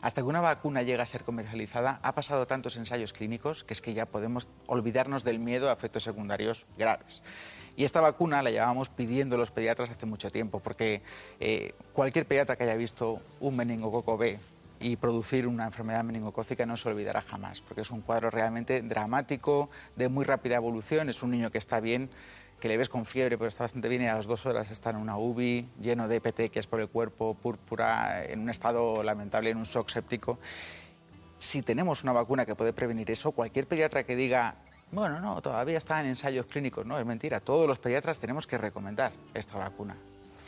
hasta 0.00 0.22
que 0.22 0.26
una 0.26 0.40
vacuna 0.40 0.82
llega 0.82 1.02
a 1.02 1.06
ser 1.06 1.24
comercializada, 1.24 2.00
ha 2.02 2.14
pasado 2.14 2.46
tantos 2.46 2.76
ensayos 2.76 3.12
clínicos 3.12 3.64
que 3.64 3.74
es 3.74 3.80
que 3.80 3.94
ya 3.94 4.06
podemos 4.06 4.48
olvidarnos 4.66 5.24
del 5.24 5.38
miedo 5.38 5.70
a 5.70 5.72
efectos 5.72 6.04
secundarios 6.04 6.66
graves. 6.76 7.22
Y 7.76 7.84
esta 7.84 8.00
vacuna 8.00 8.42
la 8.42 8.50
llevábamos 8.50 8.88
pidiendo 8.88 9.36
los 9.36 9.52
pediatras 9.52 9.90
hace 9.90 10.04
mucho 10.04 10.30
tiempo, 10.30 10.58
porque 10.58 11.02
eh, 11.38 11.74
cualquier 11.92 12.26
pediatra 12.26 12.56
que 12.56 12.64
haya 12.64 12.74
visto 12.74 13.20
un 13.38 13.56
meningococo 13.56 14.18
B 14.18 14.38
y 14.80 14.96
producir 14.96 15.46
una 15.46 15.66
enfermedad 15.66 16.04
meningocócica 16.04 16.66
no 16.66 16.76
se 16.76 16.88
olvidará 16.88 17.22
jamás, 17.22 17.60
porque 17.60 17.82
es 17.82 17.90
un 17.90 18.00
cuadro 18.00 18.30
realmente 18.30 18.82
dramático, 18.82 19.70
de 19.96 20.08
muy 20.08 20.24
rápida 20.24 20.56
evolución, 20.56 21.08
es 21.08 21.22
un 21.22 21.30
niño 21.30 21.50
que 21.50 21.58
está 21.58 21.80
bien 21.80 22.10
que 22.60 22.68
le 22.68 22.76
ves 22.76 22.88
con 22.88 23.06
fiebre, 23.06 23.38
pero 23.38 23.48
está 23.48 23.64
bastante 23.64 23.88
bien 23.88 24.02
y 24.02 24.06
a 24.06 24.14
las 24.14 24.26
dos 24.26 24.44
horas 24.46 24.70
está 24.70 24.90
en 24.90 24.96
una 24.96 25.16
UBI, 25.16 25.68
lleno 25.80 26.08
de 26.08 26.20
es 26.54 26.66
por 26.66 26.80
el 26.80 26.88
cuerpo, 26.88 27.34
púrpura, 27.34 28.24
en 28.24 28.40
un 28.40 28.50
estado 28.50 29.02
lamentable, 29.02 29.50
en 29.50 29.56
un 29.56 29.64
shock 29.64 29.88
séptico. 29.88 30.38
Si 31.38 31.62
tenemos 31.62 32.02
una 32.02 32.12
vacuna 32.12 32.44
que 32.44 32.54
puede 32.54 32.72
prevenir 32.72 33.10
eso, 33.10 33.30
cualquier 33.30 33.66
pediatra 33.66 34.02
que 34.02 34.16
diga, 34.16 34.56
bueno, 34.90 35.20
no, 35.20 35.40
todavía 35.40 35.78
está 35.78 36.00
en 36.00 36.06
ensayos 36.06 36.46
clínicos, 36.46 36.84
no, 36.84 36.98
es 36.98 37.06
mentira. 37.06 37.40
Todos 37.40 37.68
los 37.68 37.78
pediatras 37.78 38.18
tenemos 38.18 38.46
que 38.46 38.58
recomendar 38.58 39.12
esta 39.34 39.56
vacuna, 39.56 39.96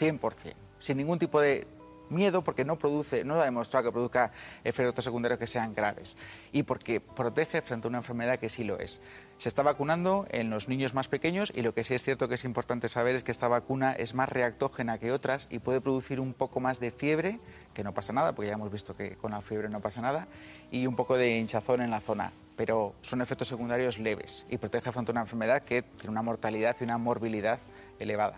100%, 0.00 0.54
sin 0.78 0.96
ningún 0.96 1.18
tipo 1.18 1.40
de 1.40 1.66
miedo 2.08 2.42
porque 2.42 2.64
no 2.64 2.76
produce, 2.76 3.22
no 3.22 3.40
ha 3.40 3.44
demostrado 3.44 3.86
que 3.86 3.92
produzca 3.92 4.32
efectos 4.64 5.04
secundarios 5.04 5.38
que 5.38 5.46
sean 5.46 5.72
graves 5.74 6.16
y 6.52 6.64
porque 6.64 7.00
protege 7.00 7.62
frente 7.62 7.86
a 7.86 7.88
una 7.88 7.98
enfermedad 7.98 8.36
que 8.36 8.48
sí 8.48 8.64
lo 8.64 8.78
es. 8.78 9.00
Se 9.40 9.48
está 9.48 9.62
vacunando 9.62 10.26
en 10.28 10.50
los 10.50 10.68
niños 10.68 10.92
más 10.92 11.08
pequeños 11.08 11.50
y 11.56 11.62
lo 11.62 11.72
que 11.72 11.82
sí 11.82 11.94
es 11.94 12.04
cierto 12.04 12.28
que 12.28 12.34
es 12.34 12.44
importante 12.44 12.90
saber 12.90 13.14
es 13.14 13.24
que 13.24 13.30
esta 13.30 13.48
vacuna 13.48 13.92
es 13.92 14.12
más 14.12 14.28
reactógena 14.28 14.98
que 14.98 15.12
otras 15.12 15.46
y 15.48 15.60
puede 15.60 15.80
producir 15.80 16.20
un 16.20 16.34
poco 16.34 16.60
más 16.60 16.78
de 16.78 16.90
fiebre, 16.90 17.40
que 17.72 17.82
no 17.82 17.94
pasa 17.94 18.12
nada, 18.12 18.34
porque 18.34 18.48
ya 18.48 18.56
hemos 18.56 18.70
visto 18.70 18.92
que 18.92 19.16
con 19.16 19.30
la 19.30 19.40
fiebre 19.40 19.70
no 19.70 19.80
pasa 19.80 20.02
nada, 20.02 20.28
y 20.70 20.86
un 20.86 20.94
poco 20.94 21.16
de 21.16 21.38
hinchazón 21.38 21.80
en 21.80 21.90
la 21.90 22.00
zona 22.00 22.32
pero 22.54 22.92
son 23.00 23.22
efectos 23.22 23.48
secundarios 23.48 23.98
leves 23.98 24.44
y 24.50 24.58
protege 24.58 24.92
frente 24.92 25.10
a 25.10 25.12
una 25.12 25.22
enfermedad 25.22 25.62
que 25.62 25.80
tiene 25.80 26.10
una 26.10 26.20
mortalidad 26.20 26.76
y 26.78 26.84
una 26.84 26.98
morbilidad 26.98 27.58
elevada. 27.98 28.36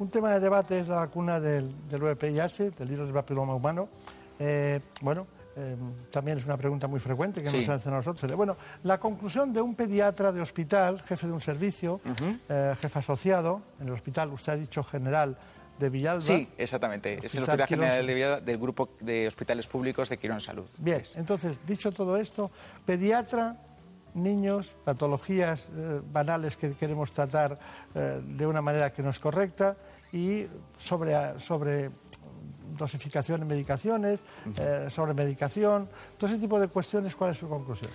Un 0.00 0.10
tema 0.10 0.32
de 0.32 0.40
debate 0.40 0.80
es 0.80 0.88
la 0.88 0.96
vacuna 0.96 1.38
del, 1.38 1.72
del 1.88 2.02
VPIH, 2.02 2.72
del 2.72 2.88
virus 2.88 3.06
del 3.06 3.14
papiloma 3.14 3.54
humano. 3.54 3.88
Eh, 4.40 4.80
bueno, 5.00 5.28
eh, 5.56 5.76
también 6.10 6.38
es 6.38 6.46
una 6.46 6.56
pregunta 6.56 6.88
muy 6.88 7.00
frecuente 7.00 7.42
que 7.42 7.50
nos 7.50 7.68
hacen 7.68 7.92
a 7.92 7.96
nosotros. 7.96 8.30
Bueno, 8.36 8.56
la 8.82 8.98
conclusión 8.98 9.52
de 9.52 9.60
un 9.60 9.74
pediatra 9.74 10.32
de 10.32 10.40
hospital, 10.40 11.00
jefe 11.02 11.26
de 11.26 11.32
un 11.32 11.40
servicio, 11.40 12.00
eh, 12.48 12.74
jefe 12.80 12.98
asociado, 12.98 13.62
en 13.80 13.88
el 13.88 13.94
hospital, 13.94 14.32
usted 14.32 14.52
ha 14.52 14.56
dicho 14.56 14.82
general 14.82 15.36
de 15.78 15.90
Villalba. 15.90 16.22
Sí, 16.22 16.48
exactamente. 16.56 17.18
es 17.24 17.34
el 17.34 17.42
Hospital 17.42 17.66
General 17.66 18.06
de 18.06 18.14
Villalba 18.14 18.40
del 18.40 18.58
Grupo 18.58 18.90
de 19.00 19.26
Hospitales 19.26 19.66
Públicos 19.66 20.08
de 20.08 20.18
Quirón 20.18 20.40
Salud. 20.40 20.66
Bien, 20.78 21.02
entonces, 21.16 21.58
dicho 21.66 21.92
todo 21.92 22.16
esto, 22.16 22.50
pediatra 22.86 23.56
niños, 24.14 24.76
patologías 24.84 25.70
eh, 25.74 26.00
banales 26.12 26.56
que 26.56 26.72
queremos 26.74 27.12
tratar 27.12 27.58
eh, 27.94 28.20
de 28.24 28.46
una 28.46 28.62
manera 28.62 28.92
que 28.92 29.02
no 29.02 29.10
es 29.10 29.20
correcta 29.20 29.76
y 30.12 30.46
sobre, 30.78 31.38
sobre 31.38 31.90
dosificación 32.76 33.42
en 33.42 33.48
medicaciones, 33.48 34.20
eh, 34.58 34.88
sobre 34.90 35.14
medicación, 35.14 35.88
todo 36.18 36.30
ese 36.30 36.38
tipo 36.38 36.58
de 36.60 36.68
cuestiones, 36.68 37.16
¿cuál 37.16 37.30
es 37.30 37.38
su 37.38 37.48
conclusión? 37.48 37.90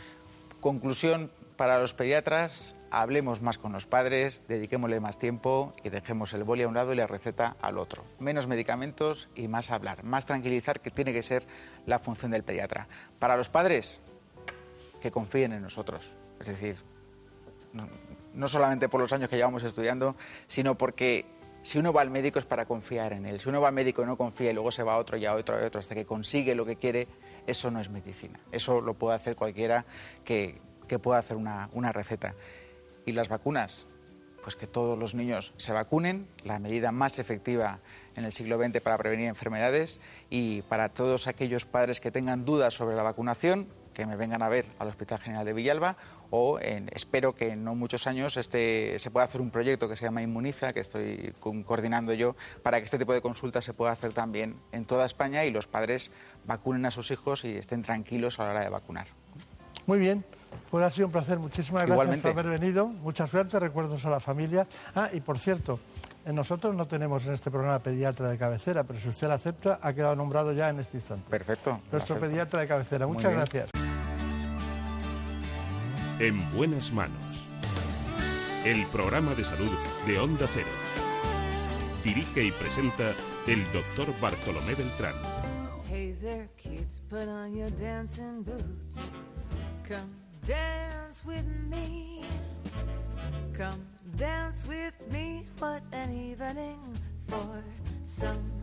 Conclusión 0.59 1.31
para 1.55 1.79
los 1.79 1.93
pediatras, 1.93 2.75
hablemos 2.89 3.41
más 3.41 3.57
con 3.57 3.73
los 3.73 3.85
padres, 3.85 4.43
dediquémosle 4.47 4.99
más 4.99 5.19
tiempo 5.19 5.73
y 5.83 5.89
dejemos 5.89 6.33
el 6.33 6.43
boli 6.43 6.63
a 6.63 6.67
un 6.67 6.73
lado 6.73 6.93
y 6.93 6.95
la 6.95 7.07
receta 7.07 7.55
al 7.61 7.77
otro. 7.77 8.03
Menos 8.19 8.47
medicamentos 8.47 9.29
y 9.35 9.47
más 9.47 9.69
hablar, 9.71 10.03
más 10.03 10.25
tranquilizar, 10.25 10.79
que 10.79 10.89
tiene 10.89 11.13
que 11.13 11.21
ser 11.21 11.45
la 11.85 11.99
función 11.99 12.31
del 12.31 12.43
pediatra. 12.43 12.87
Para 13.19 13.35
los 13.35 13.49
padres, 13.49 13.99
que 15.01 15.11
confíen 15.11 15.53
en 15.53 15.61
nosotros. 15.61 16.09
Es 16.39 16.47
decir, 16.47 16.77
no, 18.33 18.47
solamente 18.47 18.89
por 18.89 19.01
los 19.01 19.11
años 19.13 19.29
que 19.29 19.35
llevamos 19.35 19.63
estudiando, 19.63 20.15
sino 20.47 20.75
porque 20.75 21.25
si 21.61 21.77
uno 21.77 21.91
va 21.91 22.01
al 22.01 22.09
médico 22.09 22.39
es 22.39 22.45
para 22.45 22.65
confiar 22.65 23.13
en 23.13 23.25
él. 23.25 23.39
Si 23.39 23.49
uno 23.49 23.61
va 23.61 23.67
al 23.67 23.73
médico 23.73 24.01
y 24.01 24.05
no 24.05 24.17
confía 24.17 24.51
y 24.51 24.53
luego 24.53 24.71
se 24.71 24.83
va 24.83 24.93
a 24.93 24.97
otro 24.97 25.17
y 25.17 25.25
a 25.25 25.35
otro 25.35 25.59
y 25.59 25.63
a 25.63 25.67
otro 25.67 25.79
hasta 25.79 25.95
que 25.95 26.05
consigue 26.05 26.55
lo 26.55 26.65
que 26.65 26.75
quiere, 26.75 27.07
eso 27.47 27.71
no 27.71 27.79
es 27.79 27.89
medicina. 27.89 28.39
Eso 28.51 28.81
lo 28.81 28.93
puede 28.93 29.15
hacer 29.15 29.35
cualquiera 29.35 29.85
que, 30.23 30.61
pueda 31.01 31.19
hacer 31.19 31.37
una, 31.37 31.69
una 31.73 31.91
receta. 31.91 32.33
Y 33.05 33.11
las 33.11 33.29
vacunas, 33.29 33.85
pues 34.43 34.55
que 34.55 34.67
todos 34.67 34.97
los 34.97 35.13
niños 35.13 35.53
se 35.57 35.73
vacunen, 35.73 36.27
la 36.43 36.59
medida 36.59 36.91
más 36.91 37.19
efectiva 37.19 37.79
en 38.15 38.25
el 38.25 38.33
siglo 38.33 38.57
XX 38.57 38.81
para 38.81 38.97
prevenir 38.97 39.27
enfermedades 39.27 39.99
y 40.29 40.61
para 40.63 40.89
todos 40.89 41.27
aquellos 41.27 41.65
padres 41.65 41.99
que 41.99 42.11
tengan 42.11 42.45
dudas 42.45 42.73
sobre 42.73 42.95
la 42.95 43.03
vacunación, 43.03 43.67
que 43.93 44.05
me 44.05 44.15
vengan 44.15 44.41
a 44.41 44.49
ver 44.49 44.65
al 44.79 44.87
Hospital 44.87 45.19
General 45.19 45.45
de 45.45 45.53
Villalba 45.53 45.97
o 46.31 46.59
espero 46.59 47.33
que 47.33 47.49
en 47.49 47.63
no 47.63 47.75
muchos 47.75 48.07
años 48.07 48.37
este, 48.37 48.99
se 48.99 49.11
pueda 49.11 49.25
hacer 49.25 49.41
un 49.41 49.51
proyecto 49.51 49.89
que 49.89 49.95
se 49.95 50.05
llama 50.05 50.21
Inmuniza, 50.21 50.73
que 50.73 50.79
estoy 50.79 51.33
coordinando 51.65 52.13
yo, 52.13 52.35
para 52.63 52.79
que 52.79 52.85
este 52.85 52.97
tipo 52.97 53.13
de 53.13 53.21
consultas 53.21 53.63
se 53.63 53.73
pueda 53.73 53.91
hacer 53.91 54.13
también 54.13 54.55
en 54.71 54.85
toda 54.85 55.05
España 55.05 55.45
y 55.45 55.51
los 55.51 55.67
padres 55.67 56.11
vacunen 56.45 56.85
a 56.85 56.91
sus 56.91 57.11
hijos 57.11 57.45
y 57.45 57.55
estén 57.55 57.81
tranquilos 57.81 58.39
a 58.39 58.45
la 58.45 58.51
hora 58.51 58.61
de 58.61 58.69
vacunar. 58.69 59.07
Muy 59.85 59.97
bien, 59.97 60.23
pues 60.69 60.85
ha 60.85 60.89
sido 60.91 61.07
un 61.07 61.11
placer. 61.11 61.39
Muchísimas 61.39 61.87
gracias 61.87 62.19
por 62.19 62.31
haber 62.31 62.59
venido. 62.59 62.87
Mucha 62.87 63.25
suerte, 63.25 63.59
recuerdos 63.59 64.05
a 64.05 64.09
la 64.11 64.19
familia. 64.19 64.67
Ah, 64.93 65.09
y 65.11 65.19
por 65.19 65.39
cierto, 65.39 65.79
nosotros 66.25 66.75
no 66.75 66.85
tenemos 66.85 67.25
en 67.25 67.33
este 67.33 67.49
programa 67.49 67.79
pediatra 67.79 68.29
de 68.29 68.37
cabecera, 68.37 68.83
pero 68.83 68.99
si 68.99 69.09
usted 69.09 69.27
la 69.27 69.35
acepta, 69.35 69.79
ha 69.81 69.93
quedado 69.93 70.15
nombrado 70.15 70.51
ya 70.53 70.69
en 70.69 70.79
este 70.79 70.97
instante. 70.97 71.29
Perfecto. 71.29 71.79
Nuestro 71.91 72.19
pediatra 72.19 72.61
de 72.61 72.67
cabecera. 72.67 73.07
Muchas 73.07 73.31
gracias. 73.31 73.69
En 76.19 76.37
buenas 76.53 76.91
manos. 76.91 77.47
El 78.65 78.85
programa 78.87 79.33
de 79.35 79.45
salud 79.45 79.71
de 80.05 80.19
Onda 80.19 80.47
Cero. 80.53 80.67
Dirige 82.03 82.43
y 82.43 82.51
presenta 82.51 83.13
el 83.47 83.63
doctor 83.71 84.07
Bartolomé 84.19 84.75
Beltrán. 84.75 85.13
Hey 85.89 86.13
there, 86.21 86.49
kids, 86.57 86.99
put 87.09 87.29
on 87.29 87.55
your 87.55 87.69
dancing 87.71 88.43
boots. 88.43 88.97
Come 89.87 90.11
dance 90.45 91.21
with 91.25 91.45
me. 91.69 92.21
Come 93.57 93.85
dance 94.17 94.67
with 94.67 94.93
me. 95.09 95.47
What 95.57 95.83
an 95.93 96.11
evening 96.11 96.79
for 97.29 97.63
some 98.03 98.58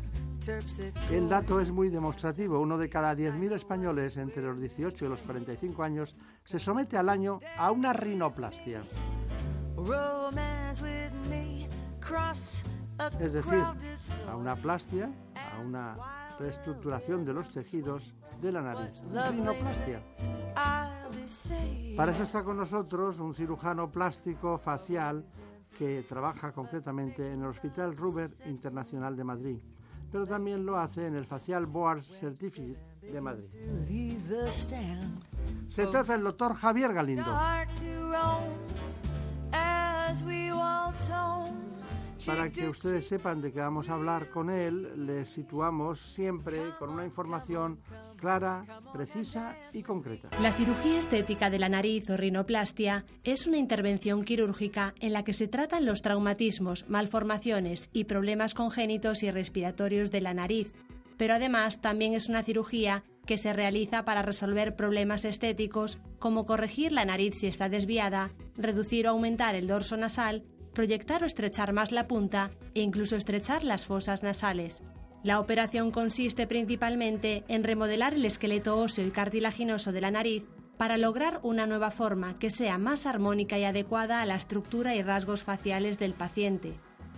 el 1.10 1.28
dato 1.28 1.60
es 1.60 1.72
muy 1.72 1.90
demostrativo. 1.90 2.60
Uno 2.60 2.78
de 2.78 2.88
cada 2.88 3.14
10.000 3.14 3.54
españoles 3.54 4.16
entre 4.16 4.42
los 4.42 4.60
18 4.60 5.04
y 5.04 5.08
los 5.08 5.20
45 5.22 5.82
años 5.82 6.14
se 6.44 6.58
somete 6.58 6.96
al 6.96 7.08
año 7.08 7.40
a 7.56 7.72
una 7.72 7.92
rinoplastia. 7.92 8.82
Es 13.18 13.32
decir, 13.32 13.64
a 14.28 14.36
una 14.36 14.54
plastia, 14.54 15.10
a 15.34 15.60
una 15.60 16.36
reestructuración 16.38 17.24
de 17.24 17.32
los 17.32 17.50
tejidos 17.50 18.14
de 18.40 18.52
la 18.52 18.62
nariz. 18.62 19.02
Rinoplastia. 19.30 20.00
Para 21.96 22.12
eso 22.12 22.22
está 22.22 22.44
con 22.44 22.56
nosotros 22.56 23.18
un 23.18 23.34
cirujano 23.34 23.90
plástico 23.90 24.58
facial 24.58 25.24
que 25.76 26.04
trabaja 26.08 26.52
concretamente 26.52 27.32
en 27.32 27.42
el 27.42 27.48
Hospital 27.48 27.96
Ruber 27.96 28.30
Internacional 28.46 29.16
de 29.16 29.24
Madrid 29.24 29.58
pero 30.10 30.26
también 30.26 30.64
lo 30.64 30.76
hace 30.76 31.06
en 31.06 31.16
el 31.16 31.26
Facial 31.26 31.66
Board 31.66 32.02
Certificate 32.02 32.78
de 33.00 33.20
Madrid. 33.20 33.48
Se 35.68 35.86
trata 35.86 36.12
del 36.14 36.22
doctor 36.22 36.54
Javier 36.54 36.92
Galindo. 36.92 37.32
Para 42.26 42.50
que 42.50 42.68
ustedes 42.68 43.06
sepan 43.06 43.40
de 43.40 43.52
qué 43.52 43.60
vamos 43.60 43.88
a 43.88 43.94
hablar 43.94 44.30
con 44.30 44.50
él, 44.50 45.06
les 45.06 45.30
situamos 45.30 46.00
siempre 46.00 46.74
con 46.78 46.90
una 46.90 47.04
información 47.04 47.78
clara, 48.16 48.66
precisa 48.92 49.56
y 49.72 49.82
concreta. 49.82 50.28
La 50.40 50.52
cirugía 50.52 50.98
estética 50.98 51.50
de 51.50 51.58
la 51.58 51.68
nariz 51.68 52.08
o 52.10 52.16
rinoplastia 52.16 53.04
es 53.24 53.46
una 53.46 53.58
intervención 53.58 54.24
quirúrgica 54.24 54.94
en 55.00 55.12
la 55.12 55.22
que 55.22 55.34
se 55.34 55.48
tratan 55.48 55.86
los 55.86 56.02
traumatismos, 56.02 56.88
malformaciones 56.88 57.90
y 57.92 58.04
problemas 58.04 58.54
congénitos 58.54 59.22
y 59.22 59.30
respiratorios 59.30 60.10
de 60.10 60.20
la 60.20 60.34
nariz, 60.34 60.72
pero 61.16 61.34
además 61.34 61.80
también 61.80 62.14
es 62.14 62.28
una 62.28 62.42
cirugía 62.42 63.04
que 63.26 63.38
se 63.38 63.52
realiza 63.52 64.04
para 64.04 64.22
resolver 64.22 64.76
problemas 64.76 65.24
estéticos 65.24 65.98
como 66.18 66.46
corregir 66.46 66.92
la 66.92 67.04
nariz 67.04 67.34
si 67.38 67.46
está 67.46 67.68
desviada, 67.68 68.30
reducir 68.56 69.06
o 69.06 69.10
aumentar 69.10 69.54
el 69.54 69.66
dorso 69.66 69.96
nasal, 69.96 70.44
proyectar 70.72 71.22
o 71.22 71.26
estrechar 71.26 71.72
más 71.72 71.90
la 71.90 72.06
punta 72.06 72.50
e 72.74 72.80
incluso 72.82 73.16
estrechar 73.16 73.64
las 73.64 73.86
fosas 73.86 74.22
nasales. 74.22 74.82
La 75.26 75.40
operación 75.40 75.90
consiste 75.90 76.46
principalmente 76.46 77.42
en 77.48 77.64
remodelar 77.64 78.14
el 78.14 78.24
esqueleto 78.24 78.78
óseo 78.78 79.04
y 79.04 79.10
cartilaginoso 79.10 79.90
de 79.90 80.00
la 80.00 80.12
nariz 80.12 80.44
para 80.76 80.98
lograr 80.98 81.40
una 81.42 81.66
nueva 81.66 81.90
forma 81.90 82.38
que 82.38 82.52
sea 82.52 82.78
más 82.78 83.06
armónica 83.06 83.58
y 83.58 83.64
adecuada 83.64 84.22
a 84.22 84.26
la 84.26 84.36
estructura 84.36 84.94
y 84.94 85.02
rasgos 85.02 85.42
faciales 85.42 85.98
del 85.98 86.14
paciente. 86.14 86.74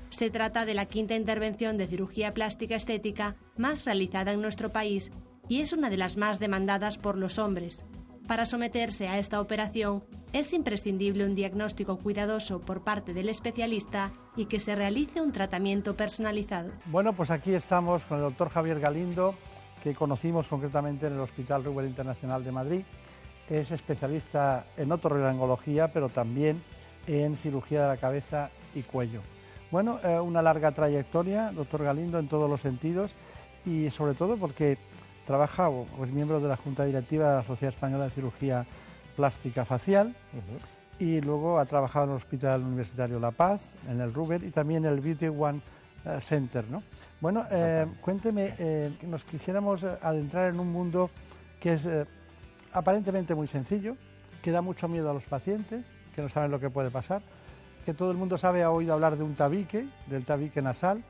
Se 0.08 0.30
trata 0.30 0.64
de 0.64 0.72
la 0.72 0.86
quinta 0.86 1.16
intervención 1.16 1.76
de 1.76 1.86
cirugía 1.86 2.32
plástica 2.32 2.76
estética 2.76 3.36
más 3.58 3.84
realizada 3.84 4.32
en 4.32 4.40
nuestro 4.40 4.72
país 4.72 5.12
y 5.46 5.60
es 5.60 5.74
una 5.74 5.90
de 5.90 5.98
las 5.98 6.16
más 6.16 6.38
demandadas 6.38 6.96
por 6.96 7.18
los 7.18 7.38
hombres. 7.38 7.84
Para 8.28 8.44
someterse 8.44 9.08
a 9.08 9.16
esta 9.16 9.40
operación 9.40 10.04
es 10.34 10.52
imprescindible 10.52 11.24
un 11.24 11.34
diagnóstico 11.34 11.96
cuidadoso 11.96 12.60
por 12.60 12.84
parte 12.84 13.14
del 13.14 13.30
especialista 13.30 14.12
y 14.36 14.44
que 14.44 14.60
se 14.60 14.76
realice 14.76 15.22
un 15.22 15.32
tratamiento 15.32 15.96
personalizado. 15.96 16.70
Bueno, 16.84 17.14
pues 17.14 17.30
aquí 17.30 17.54
estamos 17.54 18.04
con 18.04 18.18
el 18.18 18.24
doctor 18.24 18.50
Javier 18.50 18.80
Galindo, 18.80 19.34
que 19.82 19.94
conocimos 19.94 20.46
concretamente 20.46 21.06
en 21.06 21.14
el 21.14 21.20
Hospital 21.20 21.64
Ruber 21.64 21.86
Internacional 21.86 22.44
de 22.44 22.52
Madrid. 22.52 22.82
Es 23.48 23.70
especialista 23.70 24.66
en 24.76 24.92
otorrinolaringología, 24.92 25.90
pero 25.90 26.10
también 26.10 26.62
en 27.06 27.34
cirugía 27.34 27.80
de 27.80 27.88
la 27.88 27.96
cabeza 27.96 28.50
y 28.74 28.82
cuello. 28.82 29.22
Bueno, 29.70 30.00
eh, 30.04 30.20
una 30.20 30.42
larga 30.42 30.70
trayectoria, 30.72 31.50
doctor 31.52 31.82
Galindo, 31.82 32.18
en 32.18 32.28
todos 32.28 32.50
los 32.50 32.60
sentidos 32.60 33.12
y 33.64 33.88
sobre 33.88 34.12
todo 34.12 34.36
porque 34.36 34.76
trabaja 35.28 35.68
o 35.68 35.86
es 36.02 36.10
miembro 36.10 36.40
de 36.40 36.48
la 36.48 36.56
Junta 36.56 36.86
Directiva 36.86 37.28
de 37.28 37.36
la 37.36 37.42
Sociedad 37.42 37.74
Española 37.74 38.04
de 38.04 38.10
Cirugía 38.10 38.64
Plástica 39.14 39.66
Facial 39.66 40.16
y 40.98 41.20
luego 41.20 41.58
ha 41.58 41.66
trabajado 41.66 42.06
en 42.06 42.10
el 42.12 42.16
Hospital 42.16 42.62
Universitario 42.62 43.20
La 43.20 43.30
Paz, 43.30 43.74
en 43.90 44.00
el 44.00 44.14
Ruber 44.14 44.42
y 44.42 44.50
también 44.50 44.86
en 44.86 44.92
el 44.92 45.00
Beauty 45.00 45.26
One 45.26 45.60
eh, 46.06 46.18
Center. 46.22 46.64
¿no? 46.70 46.82
Bueno, 47.20 47.44
eh, 47.50 47.84
cuénteme, 48.00 48.54
eh, 48.58 48.96
nos 49.02 49.24
quisiéramos 49.24 49.84
adentrar 49.84 50.48
en 50.48 50.60
un 50.60 50.72
mundo 50.72 51.10
que 51.60 51.74
es 51.74 51.86
aparentemente 52.72 53.34
muy 53.34 53.48
sencillo, 53.48 53.98
que 54.40 54.50
da 54.50 54.62
mucho 54.62 54.88
miedo 54.88 55.10
a 55.10 55.12
los 55.12 55.24
pacientes, 55.24 55.84
que 56.14 56.22
no 56.22 56.30
saben 56.30 56.50
lo 56.50 56.58
que 56.58 56.70
puede 56.70 56.90
pasar, 56.90 57.20
que 57.84 57.92
todo 57.92 58.10
el 58.12 58.16
mundo 58.16 58.38
sabe, 58.38 58.62
ha 58.62 58.70
oído 58.70 58.94
hablar 58.94 59.18
de 59.18 59.24
un 59.24 59.34
tabique, 59.34 59.86
del 60.06 60.24
tabique 60.24 60.62
nasal, 60.62 61.04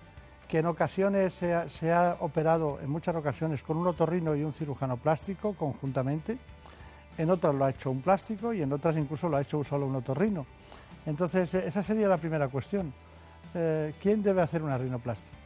que 0.48 0.58
en 0.58 0.66
ocasiones 0.66 1.34
se 1.34 1.92
ha, 1.92 2.16
operado, 2.20 2.78
en 2.80 2.88
muchas 2.88 3.14
ocasiones, 3.14 3.62
con 3.62 3.76
un 3.76 3.86
otorrino 3.86 4.34
y 4.34 4.42
un 4.42 4.52
cirujano 4.52 4.96
plástico 4.96 5.52
conjuntamente, 5.52 6.38
en 7.18 7.30
otras 7.30 7.54
lo 7.54 7.66
ha 7.66 7.70
hecho 7.70 7.90
un 7.90 8.00
plástico 8.00 8.54
y 8.54 8.62
en 8.62 8.72
otras 8.72 8.96
incluso 8.96 9.28
lo 9.28 9.36
ha 9.36 9.42
hecho 9.42 9.62
solo 9.62 9.86
un 9.86 9.96
otorrino. 9.96 10.46
Entonces, 11.04 11.52
eh, 11.54 11.64
esa 11.66 11.82
sería 11.82 12.08
la 12.08 12.16
primera 12.16 12.48
cuestión. 12.48 12.92
Eh, 13.54 13.94
¿Quién 14.00 14.22
debe 14.22 14.40
hacer 14.40 14.62
una 14.62 14.78
rinoplastia? 14.78 15.36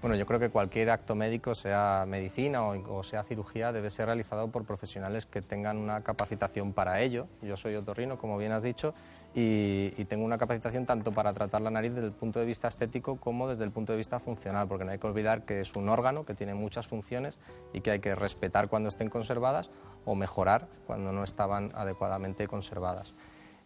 Bueno, 0.00 0.16
yo 0.16 0.26
creo 0.26 0.38
que 0.38 0.50
cualquier 0.50 0.90
acto 0.90 1.14
médico, 1.14 1.54
sea 1.54 2.04
medicina 2.06 2.62
o, 2.62 3.02
sea 3.02 3.24
cirugía, 3.24 3.72
debe 3.72 3.88
ser 3.88 4.06
realizado 4.06 4.48
por 4.48 4.64
profesionales 4.64 5.24
que 5.24 5.40
tengan 5.40 5.78
una 5.78 6.02
capacitación 6.02 6.74
para 6.74 7.00
ello. 7.00 7.26
Yo 7.40 7.56
soy 7.56 7.74
otorrino, 7.74 8.18
como 8.18 8.36
bien 8.36 8.52
has 8.52 8.62
dicho, 8.62 8.92
y, 9.36 10.04
tengo 10.04 10.24
una 10.24 10.38
capacitación 10.38 10.86
tanto 10.86 11.10
para 11.10 11.32
tratar 11.32 11.60
la 11.60 11.70
nariz 11.70 11.92
desde 11.92 12.06
el 12.06 12.12
punto 12.12 12.38
de 12.38 12.46
vista 12.46 12.68
estético 12.68 13.16
como 13.16 13.48
desde 13.48 13.64
el 13.64 13.72
punto 13.72 13.92
de 13.92 13.98
vista 13.98 14.20
funcional, 14.20 14.68
porque 14.68 14.84
no 14.84 14.92
hay 14.92 14.98
que 14.98 15.06
olvidar 15.06 15.44
que 15.44 15.60
es 15.60 15.74
un 15.74 15.88
órgano 15.88 16.24
que 16.24 16.34
tiene 16.34 16.54
muchas 16.54 16.86
funciones 16.86 17.38
y 17.72 17.80
que 17.80 17.90
hay 17.90 17.98
que 17.98 18.14
respetar 18.14 18.68
cuando 18.68 18.90
estén 18.90 19.10
conservadas 19.10 19.70
o 20.04 20.14
mejorar 20.14 20.68
cuando 20.86 21.12
no 21.12 21.24
estaban 21.24 21.72
adecuadamente 21.74 22.46
conservadas. 22.46 23.14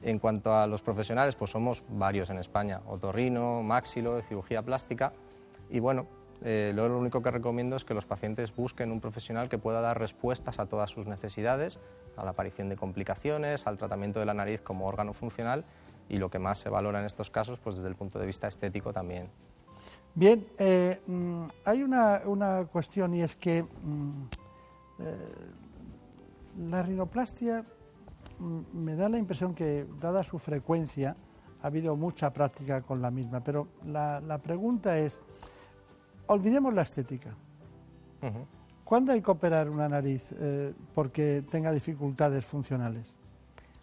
En 0.03 0.19
cuanto 0.19 0.55
a 0.55 0.67
los 0.67 0.81
profesionales, 0.81 1.35
pues 1.35 1.51
somos 1.51 1.85
varios 1.89 2.31
en 2.31 2.39
España, 2.39 2.81
otorrino, 2.87 3.63
máxilo, 3.63 4.23
cirugía 4.23 4.63
plástica 4.63 5.13
y 5.69 5.81
bueno, 5.81 6.07
eh, 6.43 6.73
lo 6.75 6.97
único 6.97 7.21
que 7.21 7.31
recomiendo 7.31 7.77
es 7.77 7.85
que 7.85 7.95
los 7.95 8.05
pacientes 8.05 8.55
busquen 8.55 8.93
un 8.93 9.01
profesional 9.01 9.49
que 9.49 9.59
pueda 9.59 9.81
dar 9.81 9.99
respuestas 9.99 10.59
a 10.59 10.67
todas 10.67 10.91
sus 10.91 11.07
necesidades, 11.07 11.79
a 12.17 12.25
la 12.25 12.31
aparición 12.31 12.69
de 12.69 12.77
complicaciones, 12.77 13.67
al 13.67 13.77
tratamiento 13.77 14.21
de 14.21 14.27
la 14.27 14.35
nariz 14.35 14.61
como 14.61 14.87
órgano 14.87 15.13
funcional 15.15 15.65
y 16.09 16.19
lo 16.19 16.31
que 16.31 16.39
más 16.39 16.59
se 16.59 16.69
valora 16.69 17.01
en 17.01 17.07
estos 17.07 17.31
casos, 17.31 17.59
pues 17.59 17.77
desde 17.77 17.89
el 17.89 17.97
punto 17.97 18.19
de 18.19 18.27
vista 18.27 18.47
estético 18.47 18.93
también. 18.93 19.29
Bien, 20.15 20.47
eh, 20.59 21.01
mm, 21.07 21.45
hay 21.65 21.83
una, 21.83 22.67
cuestión 22.71 23.15
y 23.15 23.23
es 23.23 23.37
que 23.37 23.63
mm, 23.63 24.27
eh, 25.01 25.17
la 26.71 26.83
rinoplastia 26.83 27.65
mm, 28.39 28.79
me 28.79 28.95
da 28.95 29.09
la 29.09 29.19
impresión 29.19 29.55
que, 29.55 29.87
dada 30.01 30.23
su 30.23 30.39
frecuencia, 30.39 31.17
ha 31.63 31.67
habido 31.67 31.97
mucha 31.97 32.33
práctica 32.33 32.83
con 32.83 33.03
la 33.03 33.11
misma, 33.11 33.41
pero 33.41 33.67
la 33.85 34.41
pregunta 34.41 34.97
es, 34.97 35.19
olvidemos 36.29 36.73
la 36.73 36.83
estética. 36.83 37.35
¿Cuándo 38.85 39.13
hay 39.13 39.21
que 39.21 39.31
operar 39.31 39.69
una 39.69 39.89
nariz 39.89 40.33
eh, 40.39 40.73
porque 40.95 41.43
tenga 41.43 41.73
dificultades 41.73 42.47
funcionales? 42.47 43.15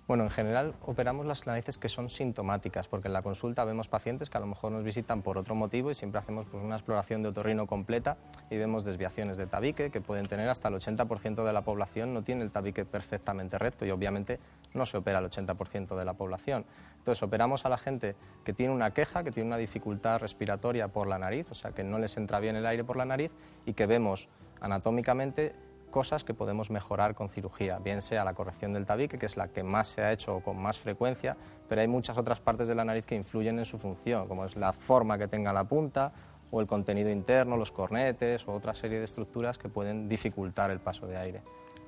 Bueno, 0.08 0.24
en 0.24 0.30
general 0.30 0.76
operamos 0.86 1.26
las 1.26 1.48
narices 1.48 1.80
que 1.80 1.90
son 1.90 2.10
sintomáticas, 2.10 2.88
porque 2.88 3.08
en 3.08 3.14
la 3.14 3.24
consulta 3.24 3.66
vemos 3.66 3.88
pacientes 3.88 4.30
que 4.30 4.38
a 4.38 4.40
lo 4.40 4.46
mejor 4.46 4.72
nos 4.72 4.84
visitan 4.84 5.24
por 5.24 5.40
otro 5.40 5.56
motivo 5.56 5.90
y 5.90 5.96
siempre 5.96 6.20
hacemos 6.20 6.46
pues, 6.46 6.64
una 6.64 6.76
exploración 6.76 7.24
de 7.24 7.30
otorrino 7.30 7.66
completa 7.66 8.18
y 8.52 8.58
vemos 8.58 8.86
desviaciones 8.86 9.38
de 9.38 9.48
tabique 9.48 9.90
que 9.90 10.02
pueden 10.02 10.26
tener 10.26 10.48
hasta 10.48 10.68
el 10.68 10.76
80% 10.76 11.44
de 11.44 11.54
la 11.54 11.64
población, 11.64 12.14
no 12.14 12.24
tiene 12.24 12.44
el 12.44 12.52
tabique 12.52 12.86
perfectamente 12.86 13.58
recto 13.58 13.84
y 13.84 13.90
obviamente 13.90 14.40
no 14.76 14.86
se 14.86 14.98
opera 14.98 15.20
el 15.20 15.26
80% 15.26 15.96
de 15.96 16.06
la 16.06 16.14
población. 16.14 16.66
Entonces 16.98 17.22
operamos 17.24 17.66
a 17.66 17.70
la 17.70 17.78
gente 17.78 18.16
que 18.44 18.54
tiene 18.54 18.74
una 18.74 18.92
queja, 18.92 19.24
que 19.24 19.32
tiene 19.32 19.48
una 19.48 19.58
dificultad 19.58 20.20
respiratoria 20.20 20.88
por 20.88 21.08
la 21.08 21.18
nariz, 21.18 21.52
o 21.52 21.56
sea 21.56 21.72
que 21.72 21.84
no 21.84 22.00
les 22.00 22.18
entra 22.18 22.40
bien 22.40 22.56
el 22.56 22.66
aire 22.66 22.84
por 22.84 22.98
la 22.98 23.06
nariz 23.06 23.32
y 23.66 23.74
que 23.74 23.86
vemos 23.86 24.28
anatómicamente 24.62 25.54
cosas 25.96 26.24
que 26.24 26.34
podemos 26.34 26.72
mejorar 26.72 27.16
con 27.16 27.30
cirugía, 27.30 27.80
bien 27.80 28.02
sea 28.02 28.26
la 28.26 28.34
corrección 28.34 28.74
del 28.74 28.86
tabique, 28.86 29.18
que 29.18 29.28
es 29.28 29.38
la 29.38 29.48
que 29.48 29.64
más 29.64 29.88
se 29.88 30.02
ha 30.02 30.12
hecho 30.12 30.42
con 30.42 30.58
más 30.58 30.78
frecuencia, 30.78 31.38
pero 31.70 31.80
hay 31.80 31.88
muchas 31.88 32.18
otras 32.18 32.42
partes 32.42 32.68
de 32.68 32.76
la 32.76 32.84
nariz 32.84 33.06
que 33.06 33.16
influyen 33.16 33.60
en 33.60 33.66
su 33.66 33.78
función, 33.78 34.28
como 34.28 34.44
es 34.46 34.58
la 34.58 34.74
forma 34.74 35.18
que 35.18 35.28
tenga 35.30 35.54
la 35.54 35.64
punta 35.64 36.12
o 36.52 36.60
el 36.60 36.68
contenido 36.68 37.10
interno, 37.10 37.56
los 37.56 37.72
cornetes 37.72 38.48
o 38.48 38.52
otra 38.52 38.76
serie 38.76 38.98
de 39.00 39.06
estructuras 39.06 39.58
que 39.58 39.70
pueden 39.70 40.10
dificultar 40.10 40.70
el 40.70 40.80
paso 40.80 41.08
de 41.08 41.18
aire. 41.18 41.42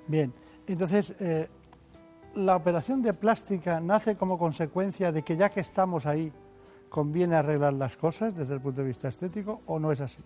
Bien, 0.07 0.33
entonces, 0.67 1.19
eh, 1.21 1.47
¿la 2.37 2.55
operación 2.55 3.01
de 3.01 3.13
plástica 3.13 3.79
nace 3.79 4.15
como 4.15 4.37
consecuencia 4.37 5.11
de 5.11 5.23
que 5.23 5.35
ya 5.35 5.49
que 5.49 5.59
estamos 5.59 6.05
ahí, 6.05 6.31
conviene 6.89 7.35
arreglar 7.35 7.73
las 7.73 7.97
cosas 7.97 8.35
desde 8.35 8.53
el 8.53 8.61
punto 8.61 8.81
de 8.81 8.87
vista 8.87 9.07
estético 9.07 9.61
o 9.65 9.79
no 9.79 9.91
es 9.91 10.01
así? 10.01 10.23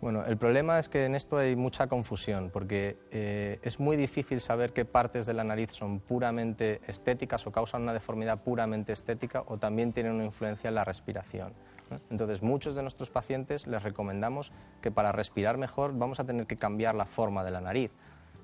Bueno, 0.00 0.24
el 0.24 0.38
problema 0.38 0.78
es 0.78 0.88
que 0.88 1.04
en 1.04 1.14
esto 1.14 1.36
hay 1.36 1.56
mucha 1.56 1.86
confusión, 1.86 2.48
porque 2.50 2.96
eh, 3.10 3.58
es 3.62 3.78
muy 3.78 3.98
difícil 3.98 4.40
saber 4.40 4.72
qué 4.72 4.86
partes 4.86 5.26
de 5.26 5.34
la 5.34 5.44
nariz 5.44 5.72
son 5.72 6.00
puramente 6.00 6.80
estéticas 6.86 7.46
o 7.46 7.52
causan 7.52 7.82
una 7.82 7.92
deformidad 7.92 8.42
puramente 8.42 8.94
estética 8.94 9.42
o 9.46 9.58
también 9.58 9.92
tienen 9.92 10.12
una 10.12 10.24
influencia 10.24 10.68
en 10.68 10.76
la 10.76 10.84
respiración. 10.84 11.52
Entonces, 12.08 12.40
muchos 12.40 12.76
de 12.76 12.82
nuestros 12.82 13.10
pacientes 13.10 13.66
les 13.66 13.82
recomendamos 13.82 14.52
que 14.80 14.90
para 14.90 15.12
respirar 15.12 15.58
mejor 15.58 15.92
vamos 15.92 16.20
a 16.20 16.24
tener 16.24 16.46
que 16.46 16.56
cambiar 16.56 16.94
la 16.94 17.04
forma 17.04 17.44
de 17.44 17.50
la 17.50 17.60
nariz. 17.60 17.90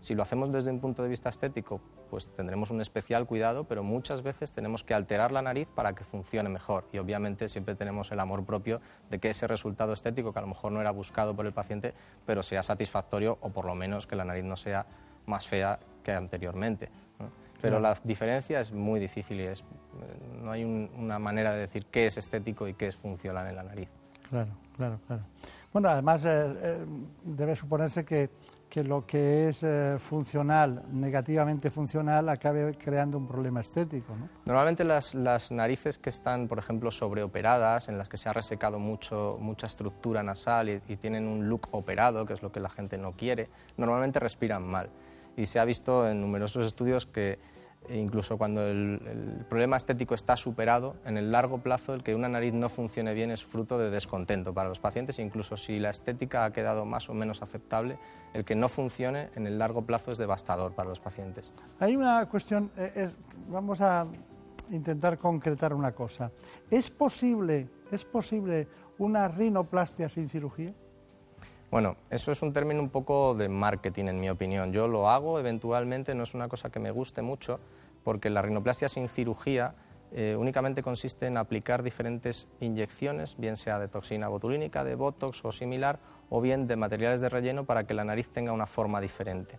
Si 0.01 0.15
lo 0.15 0.23
hacemos 0.23 0.53
desde 0.53 0.71
un 0.71 0.81
punto 0.81 1.03
de 1.03 1.09
vista 1.09 1.29
estético, 1.29 1.81
pues 2.11 2.29
tendremos 2.29 2.71
un 2.71 2.81
especial 2.81 3.27
cuidado, 3.27 3.65
pero 3.65 3.83
muchas 3.83 4.23
veces 4.23 4.53
tenemos 4.53 4.85
que 4.85 4.95
alterar 4.95 5.33
la 5.33 5.43
nariz 5.43 5.69
para 5.75 5.95
que 5.95 6.05
funcione 6.05 6.49
mejor. 6.49 6.87
Y 6.93 6.99
obviamente 6.99 7.49
siempre 7.49 7.75
tenemos 7.75 8.13
el 8.13 8.21
amor 8.21 8.45
propio 8.45 8.81
de 9.11 9.19
que 9.19 9.31
ese 9.31 9.47
resultado 9.47 9.93
estético, 9.93 10.33
que 10.33 10.39
a 10.39 10.43
lo 10.43 10.49
mejor 10.49 10.73
no 10.73 10.81
era 10.81 10.91
buscado 10.91 11.35
por 11.35 11.47
el 11.47 11.53
paciente, 11.53 11.95
pero 12.25 12.43
sea 12.43 12.63
satisfactorio 12.63 13.39
o 13.41 13.51
por 13.51 13.65
lo 13.65 13.75
menos 13.75 14.07
que 14.07 14.17
la 14.17 14.25
nariz 14.25 14.45
no 14.45 14.57
sea 14.57 14.87
más 15.27 15.47
fea 15.47 15.79
que 16.03 16.13
anteriormente. 16.13 16.91
Pero 17.61 17.81
la 17.81 17.97
diferencia 18.05 18.61
es 18.61 18.71
muy 18.71 19.01
difícil 19.01 19.41
y 19.41 19.45
es, 19.45 19.65
no 20.43 20.51
hay 20.51 20.63
una 20.65 21.19
manera 21.19 21.53
de 21.53 21.61
decir 21.61 21.87
qué 21.87 22.07
es 22.07 22.19
estético 22.19 22.69
y 22.69 22.75
qué 22.75 22.89
es 22.89 22.97
funcional 22.97 23.47
en 23.49 23.57
la 23.57 23.63
nariz. 23.63 23.89
Claro, 24.29 24.53
claro, 24.77 25.01
claro. 25.07 25.23
Bueno, 25.73 25.89
además 25.89 26.25
eh, 26.25 26.29
eh, 26.31 26.87
debe 27.25 27.57
suponerse 27.57 28.05
que 28.05 28.31
que 28.77 28.85
lo 28.85 29.01
que 29.01 29.48
es 29.48 29.63
eh, 29.63 29.96
funcional, 29.98 30.83
negativamente 30.92 31.71
funcional, 31.71 32.29
acabe 32.29 32.77
creando 32.77 33.17
un 33.17 33.27
problema 33.27 33.63
estético. 33.63 34.15
¿no? 34.15 34.29
Normalmente 34.44 34.85
las, 34.85 35.15
las, 35.15 35.50
narices 35.50 35.96
que 35.96 36.11
están, 36.11 36.46
por 36.46 36.59
ejemplo, 36.59 36.90
sobreoperadas, 36.90 37.88
en 37.88 37.96
las 37.96 38.11
que 38.11 38.19
se 38.19 38.29
ha 38.29 38.35
resecado 38.35 38.79
mucho, 38.79 39.38
mucha 39.40 39.67
estructura 39.67 40.23
nasal 40.23 40.69
y, 40.69 40.96
tienen 40.96 41.27
un 41.27 41.48
look 41.48 41.69
operado, 41.71 42.27
que 42.27 42.35
es 42.35 42.42
lo 42.42 42.53
que 42.53 42.61
la 42.61 42.69
gente 42.69 42.98
no 42.98 43.13
quiere, 43.13 43.48
normalmente 43.79 44.21
respiran 44.21 44.63
mal. 44.63 44.90
y 45.38 45.46
se 45.46 45.59
ha 45.59 45.65
visto 45.65 46.07
en 46.07 46.21
numerosos 46.21 46.67
estudios 46.67 47.07
que 47.07 47.38
incluso 47.91 48.39
cuando 48.39 48.67
el, 48.67 49.45
problema 49.49 49.77
estético 49.77 50.15
está 50.15 50.37
superado, 50.37 50.97
en 51.05 51.17
el 51.17 51.33
largo 51.33 51.59
plazo 51.59 51.95
el 51.95 52.03
que 52.03 52.15
una 52.15 52.29
nariz 52.29 52.53
no 52.53 52.69
funcione 52.69 53.15
bien 53.15 53.31
es 53.31 53.45
fruto 53.45 53.79
de 53.79 53.91
descontento 53.91 54.53
para 54.53 54.69
los 54.69 54.79
pacientes, 54.79 55.19
incluso 55.19 55.57
si 55.57 55.79
la 55.79 55.91
estética 55.91 56.45
ha 56.45 56.53
quedado 56.53 56.85
más 56.85 57.09
o 57.09 57.15
menos 57.15 57.43
aceptable, 57.43 57.99
el 58.35 58.45
que 58.45 58.55
no 58.55 58.69
funcione 58.69 59.31
en 59.35 59.47
el 59.47 59.59
largo 59.59 59.83
plazo 59.83 60.13
es 60.13 60.19
devastador 60.19 60.73
para 60.73 60.89
los 60.89 61.01
pacientes. 61.01 61.51
Hay 61.81 61.97
una 61.97 62.27
cuestión, 62.29 62.71
eh, 62.77 63.11
vamos 63.49 63.81
a 63.81 64.07
intentar 64.71 65.19
concretar 65.19 65.73
una 65.73 65.93
cosa. 65.93 66.31
¿Es 66.71 66.91
posible, 66.91 67.69
¿Es 67.91 68.05
posible 68.05 68.69
una 68.99 69.29
rinoplastia 69.29 70.09
sin 70.09 70.29
cirugía? 70.29 70.75
Bueno, 71.71 71.97
eso 72.11 72.31
es 72.31 72.43
un 72.43 72.53
término 72.53 72.81
un 72.81 72.91
poco 72.91 73.35
de 73.35 73.49
marketing, 73.49 74.07
en 74.07 74.21
mi 74.21 74.31
opinión. 74.31 74.73
Yo 74.73 74.87
lo 74.87 75.11
hago 75.11 75.39
eventualmente, 75.39 76.15
no 76.15 76.23
es 76.23 76.35
una 76.35 76.49
cosa 76.49 76.71
que 76.71 76.79
me 76.79 76.91
guste 76.91 77.23
mucho, 77.23 77.59
porque 78.07 78.31
la 78.31 78.40
rinoplastia 78.40 78.88
sin 78.88 79.09
cirugía 79.09 79.75
eh, 80.13 80.37
únicamente 80.38 80.81
consiste 80.81 81.27
en 81.27 81.37
aplicar 81.37 81.83
diferentes 81.83 82.46
inyecciones, 82.61 83.37
bien 83.37 83.57
sea 83.57 83.81
de 83.81 83.88
toxina 83.88 84.29
botulínica, 84.29 84.85
de 84.85 84.94
botox 84.94 85.44
o 85.44 85.50
similar, 85.50 85.98
o 86.31 86.40
bien 86.40 86.69
de 86.69 86.77
materiales 86.77 87.21
de 87.21 87.29
relleno 87.29 87.65
para 87.65 87.83
que 87.85 87.94
la 87.94 88.04
nariz 88.04 88.29
tenga 88.29 88.52
una 88.52 88.69
forma 88.69 89.00
diferente. 89.00 89.59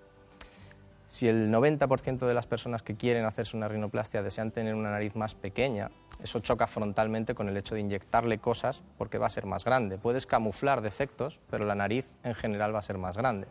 Si 1.08 1.28
el 1.28 1.52
90% 1.52 2.26
de 2.26 2.34
las 2.34 2.48
personas 2.48 2.84
que 2.84 2.95
quieren 2.95 3.26
hacerse 3.26 3.58
una 3.58 3.68
rinoplastia 3.68 4.24
desean 4.24 4.52
tener 4.52 4.76
una 4.76 4.91
nariz 4.91 5.18
más 5.18 5.36
pequeña, 5.36 5.91
eso 6.24 6.39
choca 6.39 6.68
frontalmente 6.68 7.36
con 7.36 7.50
el 7.50 7.58
hecho 7.58 7.76
de 7.76 7.82
inyectarle 7.82 8.38
cosas 8.38 8.82
porque 8.98 9.18
va 9.18 9.28
a 9.28 9.30
ser 9.30 9.45
más 9.45 9.66
grande. 9.66 9.98
Puedes 9.98 10.26
camuflar 10.26 10.80
defectos, 10.80 11.38
pero 11.50 11.66
la 11.66 11.76
nariz 11.76 12.14
en 12.24 12.34
general 12.34 12.74
va 12.74 12.80
a 12.80 12.84
ser 12.84 12.98
más 12.98 13.18
grande. 13.18 13.48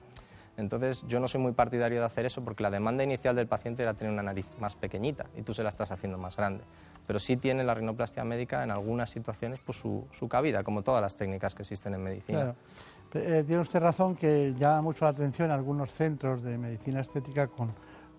Entonces 0.57 1.04
yo 1.07 1.20
no 1.20 1.28
soy 1.28 1.40
muy 1.40 1.52
partidario 1.52 2.00
de 2.00 2.07
hacer 2.07 2.24
eso 2.24 2.42
porque 2.42 2.62
la 2.62 2.70
demanda 2.70 3.04
inicial 3.04 3.36
del 3.36 3.46
paciente 3.46 3.82
era 3.82 3.94
tener 3.94 4.12
una 4.12 4.22
nariz 4.22 4.46
más 4.59 4.74
pequeñita 4.74 5.26
y 5.36 5.42
tú 5.42 5.52
se 5.52 5.62
la 5.62 5.68
estás 5.68 5.92
haciendo 5.92 6.18
más 6.18 6.36
grande. 6.36 6.64
Pero 7.07 7.18
sí 7.18 7.36
tiene 7.36 7.62
la 7.62 7.74
rinoplastia 7.74 8.24
médica 8.24 8.64
en 8.64 8.70
algunas 8.70 9.11
situaciones 9.11 9.61
pues, 9.64 9.78
su, 9.78 10.07
su 10.11 10.28
cabida, 10.28 10.64
como 10.64 10.82
todas 10.82 11.02
las 11.02 11.16
técnicas 11.16 11.54
que 11.54 11.62
existen 11.62 11.94
en 11.94 12.02
medicina. 12.02 12.54
Eh, 13.14 13.44
tiene 13.46 13.62
usted 13.62 13.80
razón 13.80 14.16
que 14.16 14.54
llama 14.59 14.82
mucho 14.82 15.04
la 15.04 15.12
atención 15.12 15.50
algunos 15.50 15.90
centros 15.92 16.42
de 16.42 16.59
medicina 16.59 17.00
estética 17.00 17.46
con, 17.46 17.72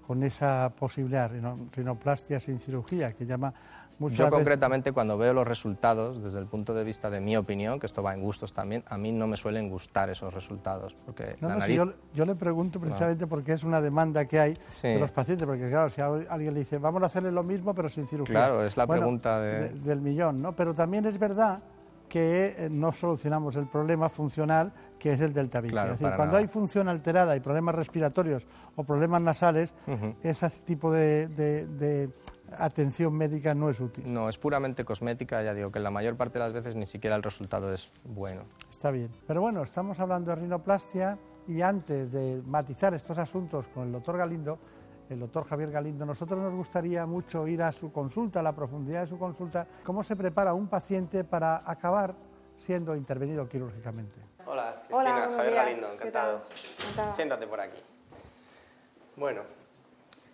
con 0.07 0.23
esa 0.23 0.71
posibilidad, 0.79 1.29
rinoplastia 1.75 2.39
sin 2.39 2.59
cirugía, 2.59 3.11
que 3.11 3.25
llama 3.25 3.53
Yo 3.99 4.29
concretamente 4.29 4.91
cuando 4.91 5.17
veo 5.17 5.33
los 5.33 5.47
resultados, 5.47 6.21
desde 6.21 6.39
el 6.39 6.45
punto 6.45 6.73
de 6.73 6.83
vista 6.83 7.09
de 7.09 7.19
mi 7.19 7.35
opinión, 7.35 7.79
que 7.79 7.87
esto 7.87 8.03
va 8.03 8.13
en 8.13 8.21
gustos 8.21 8.53
también, 8.53 8.83
a 8.87 8.97
mí 8.97 9.11
no 9.11 9.27
me 9.27 9.37
suelen 9.37 9.69
gustar 9.69 10.09
esos 10.09 10.33
resultados. 10.33 10.95
Porque 11.05 11.35
yo, 12.13 12.25
le 12.25 12.35
pregunto 12.35 12.79
precisamente 12.79 13.25
porque 13.27 13.53
es 13.53 13.63
una 13.63 13.81
demanda 13.81 14.25
que 14.25 14.39
hay 14.39 14.53
de 14.83 14.99
los 14.99 15.11
pacientes, 15.11 15.47
porque 15.47 15.69
claro, 15.69 15.89
si 15.89 16.01
alguien 16.01 16.53
le 16.53 16.59
dice, 16.59 16.77
vamos 16.77 17.01
a 17.03 17.07
hacerle 17.07 17.31
lo 17.31 17.43
mismo 17.43 17.73
pero 17.73 17.89
sin 17.89 18.07
cirugía. 18.07 18.33
Claro, 18.33 18.65
es 18.65 18.77
la 18.77 18.85
pregunta 18.85 19.39
del 19.41 20.01
millón, 20.01 20.41
¿no? 20.41 20.55
Pero 20.55 20.73
también 20.73 21.05
es 21.05 21.17
verdad 21.17 21.61
que 22.07 22.55
eh, 22.57 22.69
no 22.69 22.91
solucionamos 22.91 23.55
el 23.55 23.67
problema 23.67 24.09
funcional 24.09 24.71
que 24.97 25.13
es 25.13 25.21
el 25.21 25.33
del 25.33 25.49
tabique. 25.49 25.77
es 25.77 25.99
decir, 25.99 26.09
cuando 26.15 26.37
hay 26.37 26.47
función 26.47 26.87
alterada 26.87 27.35
y 27.35 27.39
problemas 27.39 27.75
respiratorios 27.75 28.47
o 28.75 28.83
problemas 28.83 29.21
nasales, 29.21 29.75
ese 30.23 30.49
tipo 30.63 30.91
de, 30.91 32.09
atención 32.57 33.13
médica 33.13 33.53
no 33.53 33.69
es 33.69 33.79
útil. 33.79 34.11
No, 34.11 34.29
es 34.29 34.37
puramente 34.37 34.85
cosmética, 34.85 35.41
ya 35.43 35.53
digo 35.53 35.71
que 35.71 35.79
la 35.79 35.91
mayor 35.91 36.15
parte 36.15 36.39
de 36.39 36.45
las 36.45 36.53
veces 36.53 36.75
ni 36.75 36.85
siquiera 36.85 37.15
el 37.15 37.23
resultado 37.23 37.73
es 37.73 37.91
bueno. 38.03 38.43
Está 38.69 38.91
bien. 38.91 39.11
Pero 39.25 39.41
bueno, 39.41 39.63
estamos 39.63 39.99
hablando 39.99 40.31
de 40.31 40.37
rinoplastia 40.37 41.17
y 41.47 41.61
antes 41.61 42.11
de 42.11 42.41
matizar 42.45 42.93
estos 42.93 43.17
asuntos 43.17 43.67
con 43.67 43.87
el 43.87 43.91
doctor 43.91 44.17
Galindo, 44.17 44.59
el 45.09 45.19
doctor 45.19 45.45
Javier 45.45 45.71
Galindo, 45.71 46.05
nosotros 46.05 46.39
nos 46.39 46.53
gustaría 46.53 47.05
mucho 47.05 47.47
ir 47.47 47.63
a 47.63 47.71
su 47.71 47.91
consulta, 47.91 48.41
a 48.41 48.43
la 48.43 48.53
profundidad 48.53 49.01
de 49.01 49.07
su 49.07 49.17
consulta, 49.17 49.67
cómo 49.83 50.03
se 50.03 50.15
prepara 50.15 50.53
un 50.53 50.67
paciente 50.67 51.23
para 51.23 51.63
acabar 51.69 52.13
siendo 52.55 52.95
intervenido 52.95 53.47
quirúrgicamente. 53.47 54.19
Hola, 54.45 54.83
Cristina, 54.87 55.29
Javier 55.35 55.53
Galindo, 55.53 55.93
encantado. 55.93 56.41
Siéntate 57.13 57.47
por 57.47 57.59
aquí. 57.59 57.81
Bueno, 59.15 59.41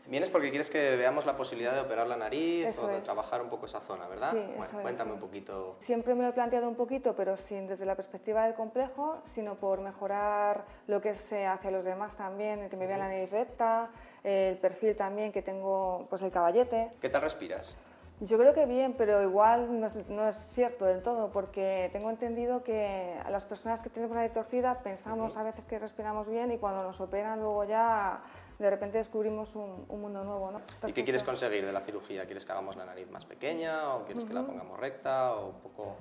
vienes 0.07 0.29
porque 0.29 0.49
quieres 0.49 0.69
que 0.69 0.95
veamos 0.95 1.25
la 1.25 1.35
posibilidad 1.35 1.73
de 1.73 1.81
operar 1.81 2.07
la 2.07 2.17
nariz 2.17 2.77
o 2.79 2.87
de 2.87 3.01
trabajar 3.01 3.41
un 3.41 3.49
poco 3.49 3.65
esa 3.65 3.79
zona, 3.79 4.07
¿verdad? 4.07 4.31
Sí, 4.31 4.53
bueno, 4.57 4.81
cuéntame 4.81 5.13
un 5.13 5.19
poquito. 5.19 5.77
Siempre 5.79 6.15
me 6.15 6.23
lo 6.23 6.29
he 6.29 6.33
planteado 6.33 6.67
un 6.67 6.75
poquito, 6.75 7.15
pero 7.15 7.37
sin 7.37 7.67
desde 7.67 7.85
la 7.85 7.95
perspectiva 7.95 8.45
del 8.45 8.55
complejo, 8.55 9.21
sino 9.25 9.55
por 9.55 9.81
mejorar 9.81 10.65
lo 10.87 11.01
que 11.01 11.15
se 11.15 11.45
hace 11.45 11.69
a 11.69 11.71
los 11.71 11.85
demás 11.85 12.15
también, 12.15 12.69
que 12.69 12.77
me 12.77 12.87
vean 12.87 12.99
la 12.99 13.07
nariz 13.07 13.29
recta, 13.29 13.89
el 14.23 14.57
perfil 14.57 14.95
también 14.95 15.31
que 15.31 15.41
tengo, 15.41 16.05
pues 16.09 16.21
el 16.21 16.31
caballete. 16.31 16.91
¿Qué 17.01 17.09
tal 17.09 17.21
respiras? 17.21 17.75
Yo 18.19 18.37
creo 18.37 18.53
que 18.53 18.65
bien, 18.65 18.93
pero 18.93 19.21
igual 19.21 19.81
no 19.81 20.29
es, 20.29 20.37
cierto 20.53 20.85
del 20.85 21.01
todo, 21.01 21.31
porque 21.31 21.89
tengo 21.91 22.09
entendido 22.09 22.63
que 22.63 23.17
a 23.21 23.29
las 23.29 23.43
personas 23.43 23.81
que 23.81 23.89
tenemos 23.89 24.15
la 24.15 24.21
nariz 24.21 24.33
torcida 24.33 24.79
pensamos 24.79 25.35
a 25.35 25.43
veces 25.43 25.65
que 25.65 25.79
respiramos 25.79 26.29
bien 26.29 26.51
y 26.51 26.57
cuando 26.57 26.83
nos 26.83 27.01
operan 27.01 27.39
luego 27.39 27.65
ya 27.65 28.21
de 28.63 28.69
repente 28.69 28.97
descubrimos 28.97 29.55
un, 29.55 29.85
mundo 29.89 30.23
nuevo. 30.23 30.51
¿no? 30.51 30.61
¿Y 30.87 30.93
qué 30.93 31.03
quieres 31.03 31.21
conseguir 31.21 31.65
de 31.65 31.73
la 31.73 31.81
cirugía? 31.81 32.25
¿Quieres 32.25 32.45
que 32.45 32.51
hagamos 32.53 32.75
la 32.75 32.85
nariz 32.85 33.09
más 33.11 33.25
pequeña 33.25 33.95
o 33.95 34.05
quieres 34.05 34.23
que 34.23 34.33
la 34.33 34.43
pongamos 34.45 34.79
recta 34.79 35.35
o 35.35 35.49
un 35.49 35.59
poco...? 35.59 35.95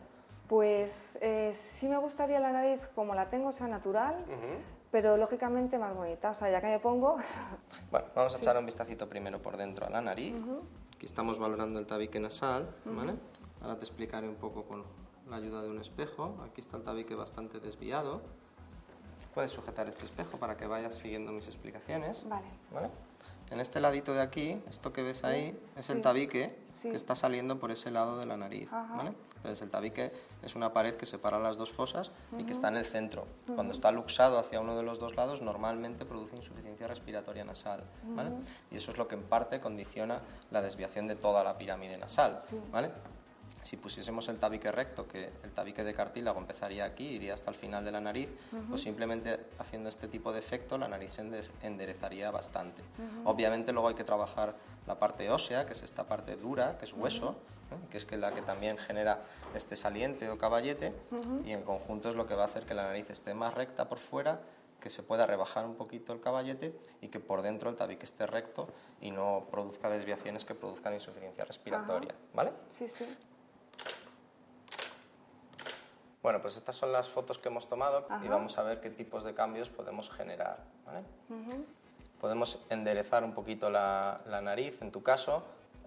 Pues 0.48 1.16
eh, 1.20 1.52
sí 1.54 1.88
me 1.88 1.96
gustaría 1.96 2.38
la 2.38 2.52
nariz 2.52 2.80
como 2.94 3.14
la 3.14 3.30
tengo, 3.30 3.52
sea 3.52 3.68
natural, 3.68 4.24
pero 4.90 5.16
lógicamente 5.16 5.78
más 5.78 5.94
bonita. 5.94 6.30
O 6.30 6.34
sea, 6.34 6.50
ya 6.50 6.60
que 6.60 6.68
me 6.68 6.78
pongo... 6.78 7.16
Bueno, 7.90 8.06
vamos 8.14 8.34
a 8.34 8.38
echar 8.38 8.56
un 8.56 8.66
vistacito 8.66 9.08
primero 9.08 9.40
por 9.40 9.56
dentro 9.56 9.86
a 9.86 9.90
la 9.90 10.00
nariz. 10.00 10.36
Aquí 10.94 11.06
estamos 11.06 11.38
valorando 11.38 11.80
el 11.80 11.86
tabique 11.86 12.20
nasal, 12.20 12.74
¿vale? 12.84 13.14
Ahora 13.60 13.76
te 13.76 13.84
explicaré 13.84 14.28
un 14.28 14.36
poco 14.36 14.64
con 14.64 14.84
la 15.28 15.36
ayuda 15.36 15.62
de 15.62 15.68
un 15.68 15.80
espejo. 15.80 16.36
Aquí 16.48 16.60
está 16.60 16.76
el 16.76 16.84
tabique 16.84 17.14
bastante 17.14 17.58
desviado. 17.58 18.20
Puedes 19.34 19.50
sujetar 19.50 19.88
este 19.88 20.04
espejo 20.04 20.36
para 20.38 20.56
que 20.56 20.66
vayas 20.66 20.94
siguiendo 20.94 21.32
mis 21.32 21.46
explicaciones. 21.46 22.28
Vale. 22.28 22.46
¿vale? 22.72 22.90
En 23.50 23.60
este 23.60 23.80
ladito 23.80 24.14
de 24.14 24.22
aquí, 24.22 24.62
esto 24.68 24.92
que 24.92 25.02
ves 25.02 25.24
ahí, 25.24 25.58
es 25.76 25.90
el 25.90 26.00
tabique 26.00 26.56
que 26.82 26.96
está 26.96 27.14
saliendo 27.14 27.60
por 27.60 27.70
ese 27.70 27.90
lado 27.90 28.18
de 28.18 28.26
la 28.26 28.36
nariz. 28.36 28.68
¿vale? 28.70 29.12
Entonces 29.36 29.60
el 29.62 29.70
tabique 29.70 30.12
es 30.42 30.56
una 30.56 30.72
pared 30.72 30.96
que 30.96 31.06
separa 31.06 31.38
las 31.38 31.56
dos 31.56 31.70
fosas 31.70 32.10
y 32.38 32.44
que 32.44 32.52
está 32.52 32.68
en 32.68 32.76
el 32.76 32.86
centro. 32.86 33.26
Cuando 33.54 33.74
está 33.74 33.92
luxado 33.92 34.38
hacia 34.38 34.60
uno 34.60 34.74
de 34.74 34.82
los 34.82 34.98
dos 34.98 35.16
lados, 35.16 35.42
normalmente 35.42 36.04
produce 36.04 36.36
insuficiencia 36.36 36.86
respiratoria 36.86 37.44
nasal. 37.44 37.84
¿vale? 38.04 38.30
Y 38.70 38.76
eso 38.76 38.90
es 38.90 38.96
lo 38.96 39.06
que 39.06 39.16
en 39.16 39.22
parte 39.22 39.60
condiciona 39.60 40.20
la 40.50 40.62
desviación 40.62 41.06
de 41.06 41.16
toda 41.16 41.44
la 41.44 41.58
pirámide 41.58 41.98
nasal. 41.98 42.38
¿vale? 42.70 42.90
Si 43.62 43.76
pusiésemos 43.76 44.28
el 44.28 44.38
tabique 44.38 44.70
recto, 44.72 45.06
que 45.06 45.30
el 45.42 45.52
tabique 45.52 45.84
de 45.84 45.94
cartílago 45.94 46.38
empezaría 46.38 46.84
aquí, 46.84 47.04
iría 47.04 47.34
hasta 47.34 47.50
el 47.50 47.56
final 47.56 47.84
de 47.84 47.92
la 47.92 48.00
nariz, 48.00 48.28
pues 48.68 48.82
simplemente 48.82 49.38
haciendo 49.58 49.88
este 49.88 50.08
tipo 50.08 50.32
de 50.32 50.40
efecto 50.40 50.76
la 50.76 50.88
nariz 50.88 51.12
se 51.12 51.22
enderezaría 51.62 52.30
bastante. 52.30 52.82
Obviamente 53.24 53.72
luego 53.72 53.88
hay 53.88 53.94
que 53.94 54.04
trabajar 54.04 54.56
la 54.86 54.98
parte 54.98 55.30
ósea, 55.30 55.64
que 55.64 55.74
es 55.74 55.82
esta 55.82 56.06
parte 56.08 56.36
dura, 56.36 56.76
que 56.76 56.86
es 56.86 56.92
hueso, 56.92 57.36
¿eh? 57.70 57.88
que 57.88 57.98
es 57.98 58.04
que 58.04 58.16
la 58.16 58.32
que 58.32 58.42
también 58.42 58.76
genera 58.76 59.22
este 59.54 59.76
saliente 59.76 60.28
o 60.28 60.36
caballete, 60.36 60.92
y 61.44 61.52
en 61.52 61.62
conjunto 61.62 62.08
es 62.08 62.16
lo 62.16 62.26
que 62.26 62.34
va 62.34 62.42
a 62.42 62.46
hacer 62.46 62.64
que 62.64 62.74
la 62.74 62.82
nariz 62.82 63.10
esté 63.10 63.32
más 63.32 63.54
recta 63.54 63.88
por 63.88 63.98
fuera 63.98 64.40
que 64.80 64.90
se 64.90 65.04
pueda 65.04 65.26
rebajar 65.26 65.64
un 65.64 65.76
poquito 65.76 66.12
el 66.12 66.20
caballete 66.20 66.76
y 67.00 67.06
que 67.06 67.20
por 67.20 67.42
dentro 67.42 67.70
el 67.70 67.76
tabique 67.76 68.04
esté 68.04 68.26
recto 68.26 68.66
y 69.00 69.12
no 69.12 69.46
produzca 69.48 69.88
desviaciones 69.88 70.44
que 70.44 70.56
produzcan 70.56 70.92
insuficiencia 70.92 71.44
respiratoria, 71.44 72.12
¿vale? 72.34 72.52
Sí, 72.76 72.88
sí. 72.88 73.06
Bueno, 76.22 76.40
pues 76.40 76.56
estas 76.56 76.76
son 76.76 76.92
las 76.92 77.08
fotos 77.08 77.38
que 77.38 77.48
hemos 77.48 77.66
tomado 77.66 78.06
y 78.22 78.28
vamos 78.28 78.56
a 78.56 78.62
ver 78.62 78.80
qué 78.80 78.90
tipos 78.90 79.24
de 79.24 79.34
cambios 79.34 79.68
podemos 79.68 80.08
generar. 80.08 80.58
Podemos 82.20 82.60
enderezar 82.70 83.24
un 83.24 83.32
poquito 83.32 83.70
la, 83.70 84.20
nariz, 84.42 84.80
en 84.82 84.92
tu 84.92 85.02
caso. 85.02 85.42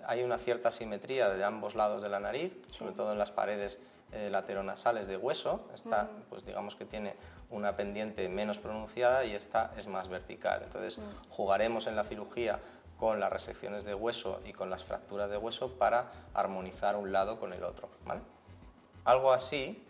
Hay 0.06 0.24
una 0.24 0.38
cierta 0.38 0.72
simetría 0.72 1.30
de 1.30 1.44
ambos 1.44 1.76
lados 1.76 2.02
de 2.02 2.10
la 2.10 2.20
nariz, 2.20 2.54
sobre 2.70 2.92
todo 2.92 3.14
en 3.14 3.18
las 3.18 3.32
paredes 3.32 3.80
eh, 4.12 4.30
lateronasales 4.30 5.08
de 5.08 5.16
hueso. 5.16 5.70
Esta, 5.74 6.10
pues 6.30 6.46
digamos 6.46 6.76
que 6.76 6.84
tiene 6.84 7.16
una 7.50 7.78
pendiente 7.78 8.28
menos 8.28 8.60
pronunciada 8.60 9.24
y 9.24 9.34
esta 9.34 9.72
es 9.78 9.88
más 9.88 10.10
vertical. 10.10 10.64
Entonces, 10.64 11.00
jugaremos 11.30 11.88
en 11.88 11.96
la 11.96 12.04
cirugía 12.04 12.60
con 13.00 13.22
las 13.22 13.32
resecciones 13.32 13.86
de 13.86 13.96
hueso 13.96 14.42
y 14.46 14.52
con 14.52 14.70
las 14.70 14.84
fracturas 14.84 15.30
de 15.30 15.38
hueso 15.38 15.78
para 15.78 16.12
armonizar 16.34 16.98
un 16.98 17.14
lado 17.14 17.40
con 17.40 17.54
el 17.54 17.64
otro. 17.64 17.88
Algo 19.06 19.32
así 19.32 19.86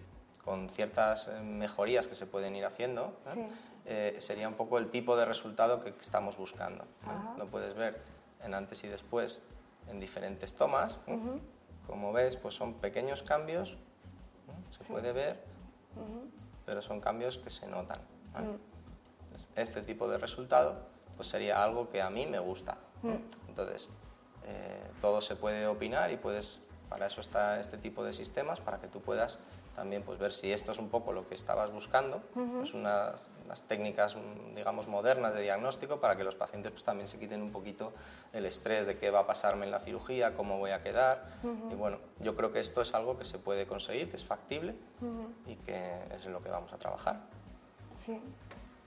con 0.45 0.69
ciertas 0.69 1.27
eh, 1.27 1.41
mejorías 1.41 2.07
que 2.07 2.15
se 2.15 2.27
pueden 2.27 2.55
ir 2.55 2.65
haciendo, 2.65 3.17
¿eh? 3.35 3.47
Eh, 3.87 4.15
sería 4.19 4.47
un 4.47 4.55
poco 4.55 4.79
el 4.79 4.89
tipo 4.89 5.15
de 5.15 5.25
resultado 5.25 5.83
que, 5.83 5.89
estamos 6.01 6.37
buscando. 6.37 6.85
Lo 7.37 7.47
puedes 7.47 7.75
ver 7.75 8.01
en 8.43 8.53
antes 8.55 8.83
y 8.83 8.87
después 8.87 9.41
en 9.87 9.99
diferentes 9.99 10.55
tomas. 10.55 10.97
Como 11.85 12.11
ves, 12.11 12.35
pues 12.35 12.55
son 12.55 12.73
pequeños 12.75 13.21
cambios, 13.21 13.77
se 14.71 14.83
puede 14.85 15.11
ver, 15.11 15.43
pero 16.65 16.81
son 16.81 16.99
cambios 16.99 17.37
que 17.37 17.51
se 17.51 17.67
notan. 17.67 17.99
Mm. 18.35 18.57
este 19.55 19.81
tipo 19.81 20.09
de 20.09 20.17
resultado 20.17 20.75
pues 21.15 21.29
sería 21.29 21.63
algo 21.63 21.89
que 21.89 22.01
a 22.01 22.09
mí 22.09 22.25
me 22.25 22.39
gusta. 22.39 22.77
Mm. 23.01 23.15
Entonces, 23.47 23.89
eh, 24.45 24.91
todo 24.99 25.21
se 25.21 25.35
puede 25.35 25.67
opinar 25.67 26.11
y 26.11 26.17
puedes, 26.17 26.61
para 26.89 27.05
eso 27.07 27.21
está 27.21 27.59
este 27.59 27.77
tipo 27.77 28.03
de 28.03 28.13
sistemas, 28.13 28.59
para 28.59 28.79
que 28.79 28.87
tú 28.87 29.01
puedas 29.01 29.39
también 29.75 30.03
pues, 30.03 30.17
ver 30.17 30.31
si 30.31 30.51
esto 30.51 30.71
es 30.71 30.79
un 30.79 30.89
poco 30.89 31.11
lo 31.11 31.27
que 31.27 31.35
estabas 31.35 31.71
buscando, 31.71 32.21
es 32.63 32.73
unas, 32.73 33.29
técnicas, 33.67 34.15
mm, 34.15 34.55
digamos, 34.55 34.87
modernas 34.87 35.33
de 35.33 35.41
diagnóstico 35.41 35.99
para 35.99 36.15
que 36.15 36.23
los 36.23 36.35
pacientes 36.35 36.71
pues, 36.71 36.83
también 36.83 37.07
se 37.07 37.19
quiten 37.19 37.41
un 37.41 37.51
poquito 37.51 37.93
el 38.33 38.45
estrés 38.45 38.87
de 38.87 38.97
qué 38.97 39.11
va 39.11 39.19
a 39.19 39.27
pasarme 39.27 39.65
en 39.65 39.71
la 39.71 39.79
cirugía, 39.79 40.35
cómo 40.35 40.57
voy 40.57 40.71
a 40.71 40.81
quedar. 40.81 41.25
Y 41.69 41.75
bueno, 41.75 41.97
yo 42.19 42.35
creo 42.35 42.51
que 42.51 42.59
esto 42.59 42.81
es 42.81 42.93
algo 42.93 43.17
que 43.17 43.25
se 43.25 43.37
puede 43.37 43.67
conseguir, 43.67 44.09
que 44.09 44.15
es 44.15 44.25
factible 44.25 44.75
y 45.45 45.55
que 45.57 45.99
es 46.15 46.25
en 46.25 46.33
lo 46.33 46.41
que 46.41 46.49
vamos 46.49 46.71
a 46.73 46.77
trabajar. 46.77 47.21
Sí. 47.95 48.21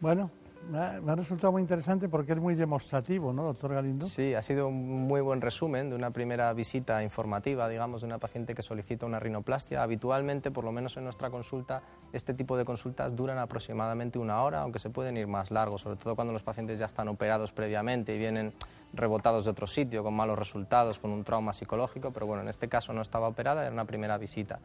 Bueno, 0.00 0.30
me 0.70 1.12
ha, 1.12 1.16
resultado 1.16 1.52
muy 1.52 1.62
interesante 1.62 2.08
porque 2.08 2.32
es 2.32 2.38
muy 2.38 2.54
demostrativo, 2.54 3.32
¿no, 3.32 3.44
doctor 3.44 3.74
Galindo? 3.74 4.06
Sí, 4.06 4.34
ha 4.34 4.42
sido 4.42 4.68
un 4.68 5.06
muy 5.06 5.20
buen 5.20 5.40
resumen 5.40 5.88
de 5.88 5.96
una 5.96 6.10
primera 6.10 6.52
visita 6.52 7.02
informativa, 7.02 7.68
digamos, 7.68 8.02
de 8.02 8.06
una 8.06 8.18
paciente 8.18 8.54
que 8.54 8.62
solicita 8.62 9.06
una 9.06 9.18
rinoplastia. 9.18 9.82
Habitualmente, 9.82 10.50
por 10.50 10.64
lo 10.64 10.72
menos 10.72 10.96
en 10.96 11.04
nuestra 11.04 11.30
consulta, 11.30 11.82
este 12.12 12.34
tipo 12.34 12.56
de 12.56 12.64
consultas 12.64 13.16
duran 13.16 13.38
aproximadamente 13.38 14.18
una 14.18 14.42
hora, 14.42 14.60
aunque 14.60 14.78
se 14.78 14.90
pueden 14.90 15.16
ir 15.16 15.26
más 15.26 15.50
largos, 15.50 15.82
sobre 15.82 15.96
todo 15.96 16.14
cuando 16.14 16.32
los 16.32 16.42
pacientes 16.42 16.78
ya 16.78 16.86
están 16.86 17.08
operados 17.08 17.52
previamente 17.52 18.14
y 18.14 18.18
vienen 18.18 18.52
rebotados 18.92 19.44
de 19.44 19.50
otro 19.50 19.66
sitio, 19.66 20.02
con 20.02 20.14
malos 20.14 20.38
resultados, 20.38 20.98
con 20.98 21.10
un 21.10 21.24
trauma 21.24 21.52
psicológico, 21.52 22.10
pero 22.10 22.26
bueno, 22.26 22.42
en 22.42 22.48
este 22.48 22.68
caso 22.68 22.92
no 22.92 23.02
estaba 23.02 23.28
operada, 23.28 23.62
era 23.62 23.72
una 23.72 23.84
primera 23.84 24.18
visita. 24.18 24.58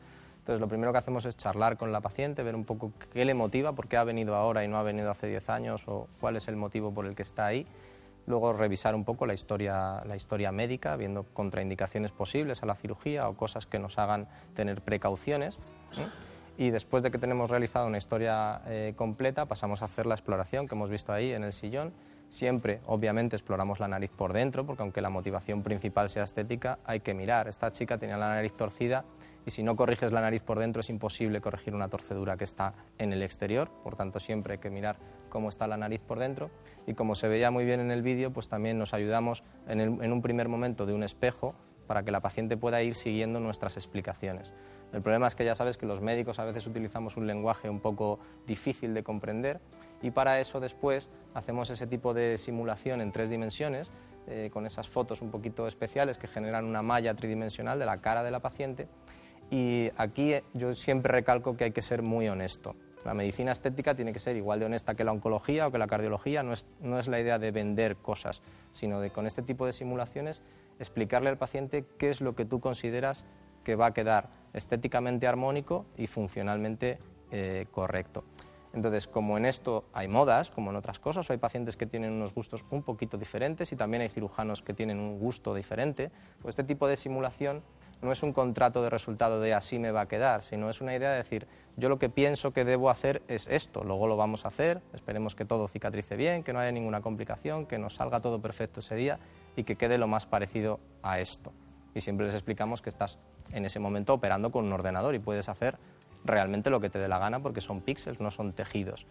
Entonces, 0.44 0.60
lo 0.60 0.68
primero 0.68 0.92
que 0.92 0.98
hacemos 0.98 1.24
es 1.24 1.38
charlar 1.38 1.78
con 1.78 1.94
la 1.94 2.02
paciente, 2.02 2.44
ver 2.44 2.54
un 2.54 2.66
poco 2.66 2.92
qué 3.14 3.24
le 3.24 3.34
motiva, 3.34 3.72
por 3.72 3.88
qué 3.88 3.96
ha 3.96 4.04
venido 4.04 4.36
ahora 4.36 4.66
y 4.66 4.68
no 4.68 4.78
ha 4.78 4.84
venido 4.84 5.10
hace 5.10 5.28
10 5.28 5.50
años 5.50 5.84
o 5.88 6.10
cuál 6.20 6.36
es 6.36 6.50
el 6.50 6.58
motivo 6.58 6.94
por 6.94 7.06
el 7.06 7.16
que 7.16 7.22
está 7.22 7.46
ahí. 7.46 7.66
Luego 8.26 8.52
revisar 8.52 8.94
un 8.94 9.06
poco 9.06 9.26
la 9.26 9.34
historia, 9.34 10.04
la 10.06 10.18
historia 10.18 10.52
médica, 10.52 10.98
viendo 10.98 11.24
contraindicaciones 11.24 12.12
posibles 12.12 12.62
a 12.62 12.66
la 12.66 12.76
cirugía 12.76 13.30
o 13.30 13.38
cosas 13.38 13.66
que 13.66 13.80
nos 13.80 13.98
hagan 13.98 14.28
tener 14.54 14.82
precauciones. 14.82 15.60
Y 16.58 16.72
después 16.72 17.04
de 17.04 17.12
que 17.12 17.20
tenemos 17.20 17.50
realizado 17.50 17.88
una 17.88 17.98
historia 17.98 18.64
eh, 18.68 18.92
completa, 18.98 19.46
pasamos 19.46 19.82
a 19.82 19.86
hacer 19.86 20.06
la 20.06 20.16
exploración 20.16 20.68
que 20.68 20.76
hemos 20.76 20.90
visto 20.90 21.14
ahí 21.14 21.32
en 21.32 21.46
el 21.46 21.54
sillón 21.54 21.94
Siempre, 22.34 22.82
obviamente, 22.88 23.36
exploramos 23.36 23.80
la 23.80 23.88
nariz 23.88 24.10
por 24.10 24.34
dentro, 24.34 24.66
porque 24.66 24.82
aunque 24.82 25.02
la 25.02 25.12
motivación 25.12 25.62
principal 25.62 26.10
sea 26.10 26.24
estética, 26.24 26.80
hay 26.84 27.02
que 27.02 27.14
mirar. 27.14 27.48
Esta 27.48 27.72
chica 27.72 28.00
tenía 28.00 28.18
la 28.18 28.30
nariz 28.30 28.54
torcida 28.54 29.06
y 29.46 29.52
si 29.52 29.64
no 29.64 29.76
corriges 29.76 30.12
la 30.12 30.22
nariz 30.22 30.42
por 30.44 30.60
dentro 30.60 30.82
es 30.82 30.90
imposible 30.90 31.42
corregir 31.42 31.76
una 31.76 31.90
torcedura 31.90 32.38
que 32.38 32.44
está 32.44 32.74
en 32.98 33.14
el 33.14 33.24
exterior, 33.24 33.70
por 33.84 33.96
tanto 33.96 34.20
siempre 34.20 34.54
hay 34.54 34.60
que 34.60 34.70
mirar 34.70 34.98
cómo 35.30 35.50
está 35.50 35.68
la 35.68 35.78
nariz 35.78 36.02
por 36.02 36.20
dentro 36.20 36.52
y 36.88 36.94
como 36.94 37.16
se 37.16 37.28
veía 37.28 37.52
muy 37.52 37.66
bien 37.66 37.80
en 37.80 37.92
el 37.92 38.02
vídeo, 38.02 38.32
pues 38.32 38.50
también 38.50 38.78
nos 38.78 38.94
ayudamos 38.94 39.44
en, 39.68 39.80
en 39.80 40.12
un 40.12 40.22
primer 40.22 40.48
momento 40.48 40.86
de 40.86 40.94
un 40.94 41.04
espejo 41.04 41.56
para 41.88 42.04
que 42.04 42.12
la 42.12 42.22
paciente 42.22 42.58
pueda 42.58 42.82
ir 42.82 42.96
siguiendo 42.96 43.40
nuestras 43.40 43.78
explicaciones. 43.78 44.54
El 44.94 45.02
problema 45.02 45.28
es 45.28 45.36
que 45.36 45.44
ya 45.44 45.56
sabes 45.56 45.78
que 45.78 45.88
los 45.88 46.02
médicos 46.02 46.38
a 46.38 46.46
veces 46.46 46.68
utilizamos 46.68 47.18
un 47.18 47.26
lenguaje 47.26 47.70
un 47.70 47.80
poco 47.80 48.20
difícil 48.46 48.94
de 48.94 49.04
comprender 49.04 49.60
y 50.02 50.12
para 50.12 50.40
eso 50.40 50.60
después 50.60 51.10
hacemos 51.34 51.72
ese 51.72 51.88
tipo 51.88 52.14
de 52.14 52.38
simulación 52.38 53.02
en 53.02 53.12
tres 53.12 53.32
dimensiones 53.32 53.92
eh, 54.28 54.50
con 54.54 54.68
esas 54.68 54.88
fotos 54.88 55.22
un 55.22 55.32
poquito 55.32 55.68
especiales 55.68 56.18
que 56.18 56.28
generan 56.28 56.66
una 56.66 56.84
malla 56.84 57.16
tridimensional 57.16 57.80
de 57.80 57.86
la 57.86 57.98
cara 57.98 58.24
de 58.24 58.32
la 58.32 58.40
paciente 58.40 58.88
y 59.54 59.92
aquí 59.98 60.34
eh, 60.34 60.44
yo 60.56 60.74
siempre 60.74 61.12
recalco 61.12 61.56
que 61.56 61.66
hay 61.66 61.72
que 61.72 61.84
ser 61.84 62.02
muy 62.02 62.28
honesto. 62.28 62.76
La 63.06 63.14
medicina 63.14 63.52
estética 63.52 63.94
tiene 63.94 64.12
que 64.12 64.18
ser 64.18 64.36
igual 64.36 64.60
de 64.60 64.66
honesta 64.66 64.96
que 64.96 65.04
la 65.04 65.12
oncología 65.12 65.68
o 65.68 65.72
que 65.72 65.78
la 65.78 65.86
cardiología, 65.86 66.42
no 66.42 66.54
es, 66.54 66.68
no 66.82 66.98
es 66.98 67.08
la 67.08 67.20
idea 67.20 67.38
de 67.38 67.52
vender 67.52 67.98
cosas, 67.98 68.42
sino 68.72 69.00
de 69.00 69.12
con 69.12 69.28
este 69.28 69.44
tipo 69.44 69.68
de 69.68 69.74
simulaciones 69.74 70.42
explicarle 70.80 71.30
al 71.30 71.38
paciente 71.38 71.86
qué 72.00 72.10
es 72.10 72.20
lo 72.20 72.34
que 72.34 72.46
tú 72.46 72.60
consideras 72.60 73.26
que 73.64 73.76
va 73.76 73.88
a 73.88 73.94
quedar 73.94 74.30
estéticamente 74.54 75.28
armónico 75.28 75.86
y 75.98 76.08
funcionalmente 76.08 76.98
eh, 77.30 77.68
correcto. 77.70 78.24
Entonces, 78.74 79.08
como 79.08 79.38
en 79.38 79.46
esto 79.46 79.86
hay 79.94 80.08
modas, 80.08 80.50
como 80.50 80.72
en 80.72 80.78
otras 80.78 80.98
cosas, 80.98 81.30
hay 81.30 81.38
pacientes 81.38 81.78
que 81.78 81.86
tienen 81.86 82.12
unos 82.12 82.34
gustos 82.34 82.66
un 82.72 82.82
poquito 82.82 83.18
diferentes 83.18 83.72
y 83.72 83.76
también 83.76 84.02
hay 84.02 84.10
cirujanos 84.10 84.64
que 84.64 84.74
tienen 84.74 85.00
un 85.00 85.20
gusto 85.20 85.54
diferente, 85.54 86.10
pues 86.42 86.54
este 86.54 86.64
tipo 86.64 86.88
de 86.88 86.98
simulación 86.98 87.62
no 88.04 88.12
es 88.12 88.22
un 88.22 88.34
contrato 88.34 88.84
de 88.84 88.90
resultado 88.90 89.40
de 89.40 89.54
así 89.54 89.80
me 89.80 89.92
va 89.92 90.02
a 90.02 90.08
quedar, 90.08 90.44
sino 90.44 90.70
es 90.70 90.82
una 90.82 90.96
idea 90.96 91.12
de 91.12 91.18
decir, 91.18 91.48
yo 91.78 91.90
lo 91.90 91.98
que 91.98 92.10
pienso 92.10 92.52
que 92.52 92.66
debo 92.66 92.90
hacer 92.90 93.24
es 93.28 93.48
esto, 93.48 93.84
luego 93.84 94.08
lo 94.08 94.18
vamos 94.18 94.46
a 94.46 94.50
hacer, 94.50 94.82
esperemos 94.94 95.36
que 95.36 95.46
todo 95.46 95.68
cicatrice 95.68 96.16
bien, 96.16 96.44
que 96.44 96.54
no 96.54 96.60
haya 96.60 96.72
ninguna 96.72 97.02
complicación, 97.02 97.66
que 97.66 97.80
nos 97.80 97.96
salga 97.96 98.20
todo 98.20 98.42
perfecto 98.42 98.82
ese 98.82 98.96
día 98.96 99.20
y 99.56 99.64
que 99.64 99.76
quede 99.76 99.98
lo 99.98 100.08
más 100.08 100.26
parecido 100.26 100.80
a 101.02 101.20
esto. 101.20 101.54
Y 101.96 102.02
siempre 102.02 102.26
les 102.26 102.36
explicamos 102.36 102.82
que 102.82 102.90
estás 102.90 103.20
en 103.52 103.66
ese 103.66 103.80
momento 103.80 104.14
operando 104.14 104.52
con 104.52 104.66
un 104.66 104.74
ordenador 104.74 105.16
y 105.16 105.20
puedes 105.20 105.48
hacer 105.50 105.78
realmente 106.26 106.70
lo 106.70 106.80
que 106.80 106.90
te 106.90 107.00
dé 107.00 107.08
la 107.08 107.20
gana 107.20 107.42
porque 107.42 107.62
son 107.62 107.82
píxeles, 107.82 108.20
no 108.20 108.32
son 108.32 108.54
tejidos. 108.54 109.06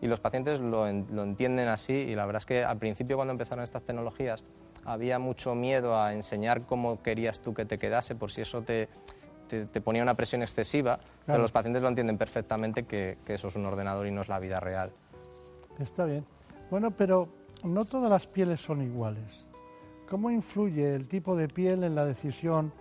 Y 0.00 0.06
los 0.06 0.20
pacientes 0.20 0.60
lo, 0.60 0.88
entienden 0.88 1.68
así 1.68 1.92
y 1.92 2.14
la 2.14 2.26
verdad 2.26 2.40
es 2.40 2.46
que 2.46 2.64
al 2.64 2.78
principio 2.78 3.16
cuando 3.16 3.32
empezaron 3.32 3.62
estas 3.64 3.82
tecnologías 3.82 4.44
había 4.84 5.18
mucho 5.18 5.54
miedo 5.54 5.96
a 6.00 6.12
enseñar 6.12 6.62
cómo 6.62 7.02
querías 7.02 7.40
tú 7.40 7.54
que 7.54 7.64
te 7.64 7.78
quedase 7.78 8.14
por 8.14 8.30
si 8.30 8.40
eso 8.40 8.62
te, 8.62 8.88
te, 9.48 9.80
ponía 9.80 10.02
una 10.02 10.14
presión 10.14 10.42
excesiva, 10.42 10.98
pero 11.26 11.38
los 11.38 11.52
pacientes 11.52 11.82
lo 11.82 11.88
entienden 11.88 12.18
perfectamente 12.18 12.84
que, 12.84 13.18
que 13.24 13.34
eso 13.34 13.48
es 13.48 13.56
un 13.56 13.66
ordenador 13.66 14.06
y 14.06 14.10
no 14.10 14.22
es 14.22 14.28
la 14.28 14.38
vida 14.38 14.60
real. 14.60 14.90
Está 15.78 16.04
bien. 16.04 16.24
Bueno, 16.70 16.90
pero 16.90 17.28
no 17.64 17.84
todas 17.84 18.10
las 18.10 18.26
pieles 18.26 18.60
son 18.60 18.82
iguales. 18.82 19.46
¿Cómo 20.08 20.30
influye 20.30 20.94
el 20.94 21.08
tipo 21.08 21.36
de 21.36 21.48
piel 21.48 21.84
en 21.84 21.94
la 21.94 22.04
decisión 22.04 22.72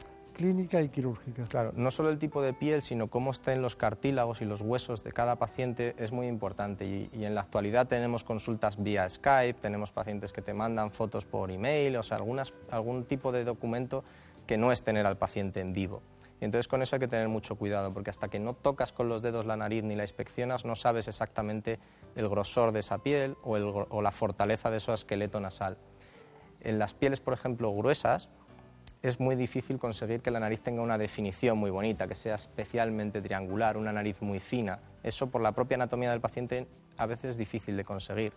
clínica 0.42 0.82
y 0.82 0.89
quirúrgica. 0.89 1.44
Claro, 1.44 1.72
no 1.76 1.92
solo 1.92 2.10
el 2.10 2.18
tipo 2.18 2.42
de 2.42 2.54
piel, 2.54 2.82
sino 2.82 3.08
cómo 3.08 3.30
estén 3.30 3.62
los 3.62 3.76
cartílagos 3.76 4.42
y 4.42 4.46
los 4.46 4.62
huesos 4.62 5.04
de 5.04 5.12
cada 5.12 5.36
paciente 5.36 5.94
es 6.00 6.12
muy 6.12 6.26
importante. 6.26 6.86
Y, 6.86 7.10
en 7.24 7.36
la 7.36 7.42
actualidad 7.42 7.88
tenemos 7.88 8.24
consultas 8.24 8.82
vía 8.82 9.08
Skype, 9.08 9.60
tenemos 9.62 9.92
pacientes 9.92 10.34
que 10.34 10.42
te 10.42 10.54
mandan 10.56 10.89
fotos 10.89 11.26
por 11.26 11.52
email, 11.52 11.96
o 11.98 12.04
sea, 12.04 12.18
algún 12.72 13.06
tipo 13.06 13.32
de 13.32 13.44
documento 13.44 14.04
que 14.48 14.58
no 14.58 14.72
es 14.72 14.84
tener 14.84 15.06
al 15.06 15.18
paciente 15.18 15.60
en 15.60 15.74
vivo. 15.74 16.02
Y 16.39 16.46
entonces 16.46 16.68
con 16.68 16.82
eso 16.82 16.96
hay 16.96 17.00
que 17.00 17.08
tener 17.08 17.28
mucho 17.28 17.56
cuidado, 17.56 17.94
porque 17.94 18.10
hasta 18.10 18.28
que 18.28 18.39
no 18.39 18.56
tocas 18.56 18.92
con 18.92 19.10
los 19.10 19.22
dedos 19.22 19.46
la 19.46 19.56
nariz 19.56 19.84
ni 19.84 19.96
la 19.96 20.04
inspeccionas, 20.04 20.66
no 20.66 20.76
sabes 20.76 21.08
exactamente 21.08 21.78
el 22.16 22.28
grosor 22.28 22.72
de 22.72 22.80
esa 22.80 22.98
piel 22.98 23.38
o, 23.44 23.52
o 23.52 24.02
la 24.02 24.12
fortaleza 24.12 24.72
de 24.72 24.80
su 24.80 24.92
esqueleto 24.92 25.39
nasal. 25.39 25.78
En 26.62 26.80
las 26.80 26.96
pieles, 26.96 27.20
por 27.22 27.34
ejemplo, 27.34 27.72
gruesas, 27.72 28.30
es 29.02 29.20
muy 29.20 29.36
difícil 29.36 29.80
conseguir 29.80 30.22
que 30.22 30.30
la 30.30 30.39
nariz 30.39 30.62
tenga 30.62 30.82
una 30.82 30.97
definición 30.97 31.58
muy 31.58 31.72
bonita, 31.72 32.08
que 32.08 32.16
sea 32.16 32.36
especialmente 32.36 33.22
triangular, 33.22 33.78
una 33.78 33.91
nariz 33.91 34.22
muy 34.22 34.39
fina. 34.39 34.80
Eso 35.02 35.28
por 35.28 35.41
la 35.41 35.54
propia 35.54 35.76
anatomía 35.76 36.12
del 36.12 36.22
paciente 36.22 36.68
a 36.97 37.08
veces 37.08 37.32
es 37.32 37.38
difícil 37.38 37.76
de 37.78 37.84
conseguir. 37.84 38.34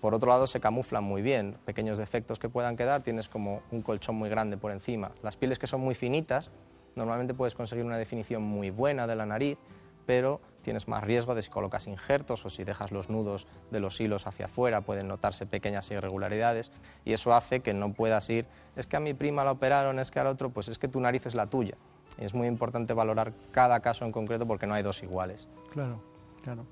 Por 0.00 0.14
otro 0.14 0.30
lado, 0.30 0.46
se 0.46 0.60
camuflan 0.60 1.04
muy 1.04 1.22
bien. 1.22 1.56
Pequeños 1.64 1.98
defectos 1.98 2.38
que 2.38 2.48
puedan 2.48 2.76
quedar, 2.76 3.02
tienes 3.02 3.28
como 3.28 3.62
un 3.70 3.82
colchón 3.82 4.16
muy 4.16 4.30
grande 4.30 4.56
por 4.56 4.72
encima. 4.72 5.12
Las 5.22 5.36
pieles 5.36 5.58
que 5.58 5.66
son 5.66 5.80
muy 5.80 5.94
finitas, 5.94 6.50
normalmente 6.96 7.34
puedes 7.34 7.54
conseguir 7.54 7.84
una 7.84 7.98
definición 7.98 8.42
muy 8.42 8.70
buena 8.70 9.06
de 9.06 9.14
la 9.14 9.26
nariz, 9.26 9.58
pero 10.06 10.40
tienes 10.62 10.88
más 10.88 11.04
riesgo 11.04 11.34
de 11.34 11.42
si 11.42 11.50
colocas 11.50 11.86
injertos 11.86 12.44
o 12.46 12.50
si 12.50 12.64
dejas 12.64 12.92
los 12.92 13.10
nudos 13.10 13.46
de 13.70 13.80
los 13.80 14.00
hilos 14.00 14.26
hacia 14.26 14.46
afuera, 14.46 14.80
pueden 14.80 15.08
notarse 15.08 15.44
pequeñas 15.46 15.90
irregularidades 15.90 16.72
y 17.04 17.12
eso 17.12 17.34
hace 17.34 17.60
que 17.60 17.74
no 17.74 17.92
puedas 17.92 18.28
ir, 18.30 18.46
es 18.76 18.86
que 18.86 18.96
a 18.96 19.00
mi 19.00 19.14
prima 19.14 19.44
la 19.44 19.52
operaron, 19.52 19.98
es 19.98 20.10
que 20.10 20.20
al 20.20 20.28
otro, 20.28 20.50
pues 20.50 20.68
es 20.68 20.78
que 20.78 20.88
tu 20.88 21.00
nariz 21.00 21.26
es 21.26 21.34
la 21.34 21.46
tuya. 21.46 21.76
Y 22.18 22.24
es 22.24 22.34
muy 22.34 22.46
importante 22.46 22.94
valorar 22.94 23.32
cada 23.50 23.80
caso 23.80 24.04
en 24.04 24.12
concreto 24.12 24.46
porque 24.46 24.66
no 24.66 24.74
hay 24.74 24.82
dos 24.82 25.02
iguales. 25.02 25.48
Claro, 25.70 26.00
claro. 26.42 26.66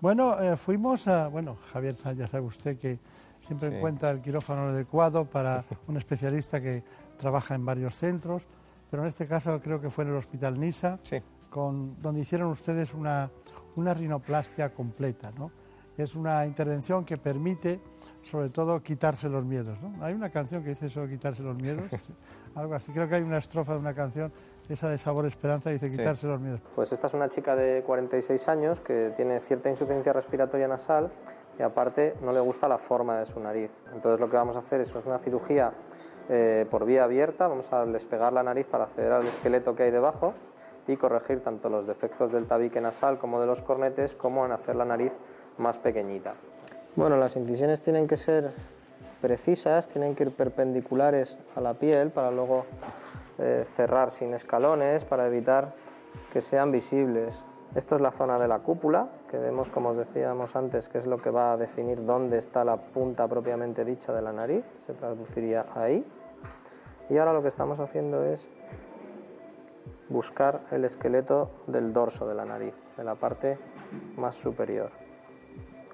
Bueno, 0.00 0.40
eh, 0.40 0.56
fuimos 0.56 1.06
a, 1.08 1.28
bueno, 1.28 1.56
Javier, 1.72 1.94
ya 1.94 2.26
sabe 2.26 2.46
usted 2.46 2.78
que 2.78 2.98
siempre 3.38 3.76
encuentra 3.76 4.10
el 4.10 4.20
quirófano 4.20 4.68
adecuado 4.68 5.24
para 5.24 5.64
un 5.86 5.96
especialista 5.96 6.60
que 6.60 6.82
trabaja 7.18 7.54
en 7.54 7.64
varios 7.64 7.94
centros, 7.94 8.42
pero 8.90 9.02
en 9.02 9.08
este 9.08 9.26
caso 9.26 9.60
creo 9.60 9.80
que 9.80 9.90
fue 9.90 10.04
en 10.04 10.10
el 10.10 10.16
Hospital 10.16 10.58
Nisa. 10.58 10.98
Sí 11.02 11.22
donde 11.54 12.20
hicieron 12.20 12.48
ustedes 12.50 12.94
una, 12.94 13.30
una 13.76 13.94
rinoplastia 13.94 14.72
completa. 14.72 15.30
¿no? 15.36 15.50
Es 15.96 16.14
una 16.14 16.46
intervención 16.46 17.04
que 17.04 17.18
permite, 17.18 17.80
sobre 18.22 18.48
todo, 18.50 18.82
quitarse 18.82 19.28
los 19.28 19.44
miedos. 19.44 19.80
¿no? 19.82 20.04
Hay 20.04 20.14
una 20.14 20.30
canción 20.30 20.62
que 20.62 20.70
dice 20.70 20.86
eso, 20.86 21.06
quitarse 21.06 21.42
los 21.42 21.56
miedos, 21.56 21.84
algo 22.54 22.74
así. 22.74 22.92
Creo 22.92 23.08
que 23.08 23.16
hay 23.16 23.22
una 23.22 23.38
estrofa 23.38 23.74
de 23.74 23.78
una 23.78 23.94
canción, 23.94 24.32
esa 24.68 24.88
de 24.88 24.98
Sabor 24.98 25.26
Esperanza, 25.26 25.70
dice 25.70 25.90
quitarse 25.90 26.26
los 26.26 26.40
miedos. 26.40 26.60
Pues 26.74 26.92
esta 26.92 27.06
es 27.06 27.14
una 27.14 27.28
chica 27.28 27.54
de 27.54 27.82
46 27.82 28.48
años 28.48 28.80
que 28.80 29.12
tiene 29.16 29.40
cierta 29.40 29.68
insuficiencia 29.68 30.12
respiratoria 30.12 30.68
nasal 30.68 31.10
y 31.58 31.62
aparte 31.62 32.14
no 32.22 32.32
le 32.32 32.40
gusta 32.40 32.68
la 32.68 32.78
forma 32.78 33.18
de 33.18 33.26
su 33.26 33.38
nariz. 33.40 33.70
Entonces 33.92 34.18
lo 34.18 34.30
que 34.30 34.36
vamos 34.36 34.56
a 34.56 34.60
hacer 34.60 34.80
es 34.80 34.92
una 34.94 35.18
cirugía 35.18 35.72
eh, 36.30 36.66
por 36.70 36.86
vía 36.86 37.04
abierta, 37.04 37.48
vamos 37.48 37.70
a 37.72 37.84
despegar 37.84 38.32
la 38.32 38.42
nariz 38.42 38.64
para 38.66 38.84
acceder 38.84 39.12
al 39.12 39.24
esqueleto 39.24 39.74
que 39.74 39.82
hay 39.82 39.90
debajo 39.90 40.32
y 40.86 40.96
corregir 40.96 41.40
tanto 41.40 41.68
los 41.68 41.86
defectos 41.86 42.32
del 42.32 42.46
tabique 42.46 42.80
nasal 42.80 43.18
como 43.18 43.40
de 43.40 43.46
los 43.46 43.62
cornetes, 43.62 44.14
como 44.14 44.44
en 44.44 44.52
hacer 44.52 44.76
la 44.76 44.84
nariz 44.84 45.12
más 45.58 45.78
pequeñita. 45.78 46.34
Bueno, 46.96 47.16
las 47.16 47.36
incisiones 47.36 47.80
tienen 47.80 48.06
que 48.06 48.16
ser 48.16 48.52
precisas, 49.20 49.88
tienen 49.88 50.14
que 50.14 50.24
ir 50.24 50.32
perpendiculares 50.32 51.38
a 51.54 51.60
la 51.60 51.74
piel 51.74 52.10
para 52.10 52.30
luego 52.30 52.66
eh, 53.38 53.64
cerrar 53.76 54.10
sin 54.10 54.34
escalones, 54.34 55.04
para 55.04 55.26
evitar 55.26 55.72
que 56.32 56.42
sean 56.42 56.70
visibles. 56.72 57.34
Esto 57.74 57.96
es 57.96 58.02
la 58.02 58.10
zona 58.10 58.38
de 58.38 58.48
la 58.48 58.58
cúpula, 58.58 59.08
que 59.30 59.38
vemos, 59.38 59.70
como 59.70 59.90
os 59.90 59.96
decíamos 59.96 60.54
antes, 60.56 60.90
que 60.90 60.98
es 60.98 61.06
lo 61.06 61.16
que 61.16 61.30
va 61.30 61.52
a 61.52 61.56
definir 61.56 62.04
dónde 62.04 62.36
está 62.36 62.64
la 62.64 62.76
punta 62.76 63.26
propiamente 63.26 63.84
dicha 63.84 64.12
de 64.12 64.20
la 64.20 64.32
nariz, 64.32 64.64
se 64.86 64.92
traduciría 64.92 65.64
ahí. 65.74 66.04
Y 67.08 67.16
ahora 67.16 67.32
lo 67.32 67.40
que 67.40 67.48
estamos 67.48 67.80
haciendo 67.80 68.24
es 68.24 68.46
buscar 70.12 70.60
el 70.70 70.84
esqueleto 70.84 71.50
del 71.66 71.92
dorso 71.92 72.26
de 72.26 72.34
la 72.34 72.44
nariz, 72.44 72.74
de 72.96 73.04
la 73.04 73.14
parte 73.14 73.58
más 74.16 74.36
superior. 74.36 74.90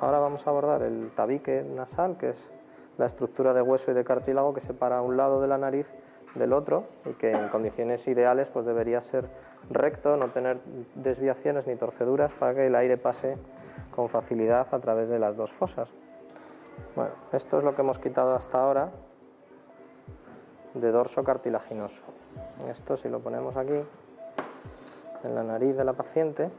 Ahora 0.00 0.18
vamos 0.18 0.46
a 0.46 0.50
abordar 0.50 0.82
el 0.82 1.10
tabique 1.14 1.62
nasal, 1.62 2.16
que 2.18 2.30
es 2.30 2.50
la 2.98 3.06
estructura 3.06 3.54
de 3.54 3.62
hueso 3.62 3.90
y 3.90 3.94
de 3.94 4.04
cartílago 4.04 4.52
que 4.54 4.60
separa 4.60 5.02
un 5.02 5.16
lado 5.16 5.40
de 5.40 5.48
la 5.48 5.58
nariz 5.58 5.94
del 6.34 6.52
otro 6.52 6.84
y 7.04 7.14
que 7.14 7.32
en 7.32 7.48
condiciones 7.48 8.06
ideales 8.06 8.48
pues 8.48 8.66
debería 8.66 9.00
ser 9.00 9.28
recto, 9.70 10.16
no 10.16 10.30
tener 10.30 10.58
desviaciones 10.94 11.66
ni 11.66 11.76
torceduras 11.76 12.32
para 12.32 12.54
que 12.54 12.66
el 12.66 12.74
aire 12.74 12.96
pase 12.96 13.36
con 13.94 14.08
facilidad 14.08 14.66
a 14.72 14.78
través 14.78 15.08
de 15.08 15.18
las 15.18 15.36
dos 15.36 15.52
fosas. 15.52 15.88
Bueno, 16.94 17.12
esto 17.32 17.58
es 17.58 17.64
lo 17.64 17.74
que 17.74 17.82
hemos 17.82 17.98
quitado 17.98 18.34
hasta 18.34 18.60
ahora 18.60 18.90
de 20.74 20.92
dorso 20.92 21.24
cartilaginoso. 21.24 22.04
Esto 22.68 22.96
si 22.96 23.08
lo 23.08 23.20
ponemos 23.20 23.56
aquí 23.56 23.82
en 25.24 25.34
la 25.34 25.42
nariz 25.42 25.76
de 25.76 25.84
la 25.84 25.92
paciente, 25.92 26.50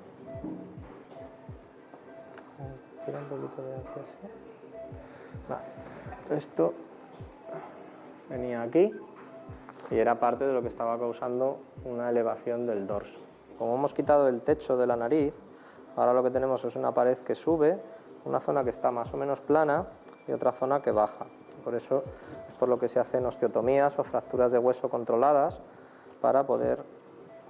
Esto 6.29 6.73
venía 8.29 8.61
aquí 8.61 8.93
y 9.89 9.97
era 9.97 10.19
parte 10.19 10.45
de 10.45 10.53
lo 10.53 10.61
que 10.61 10.67
estaba 10.67 10.99
causando 10.99 11.57
una 11.85 12.09
elevación 12.09 12.67
del 12.67 12.85
dorso. 12.85 13.19
Como 13.57 13.75
hemos 13.75 13.93
quitado 13.93 14.27
el 14.27 14.41
techo 14.41 14.77
de 14.77 14.85
la 14.85 14.95
nariz, 14.95 15.33
ahora 15.95 16.13
lo 16.13 16.21
que 16.21 16.29
tenemos 16.29 16.63
es 16.65 16.75
una 16.75 16.93
pared 16.93 17.17
que 17.17 17.33
sube, 17.33 17.79
una 18.25 18.39
zona 18.39 18.63
que 18.63 18.69
está 18.69 18.91
más 18.91 19.11
o 19.13 19.17
menos 19.17 19.39
plana 19.39 19.87
y 20.27 20.31
otra 20.31 20.51
zona 20.51 20.81
que 20.81 20.91
baja. 20.91 21.25
Por 21.63 21.73
eso 21.73 22.03
es 22.49 22.55
por 22.59 22.69
lo 22.69 22.77
que 22.77 22.87
se 22.87 22.99
hacen 22.99 23.25
osteotomías 23.25 23.97
o 23.97 24.03
fracturas 24.03 24.51
de 24.51 24.59
hueso 24.59 24.89
controladas 24.89 25.61
para 26.21 26.45
poder 26.45 26.83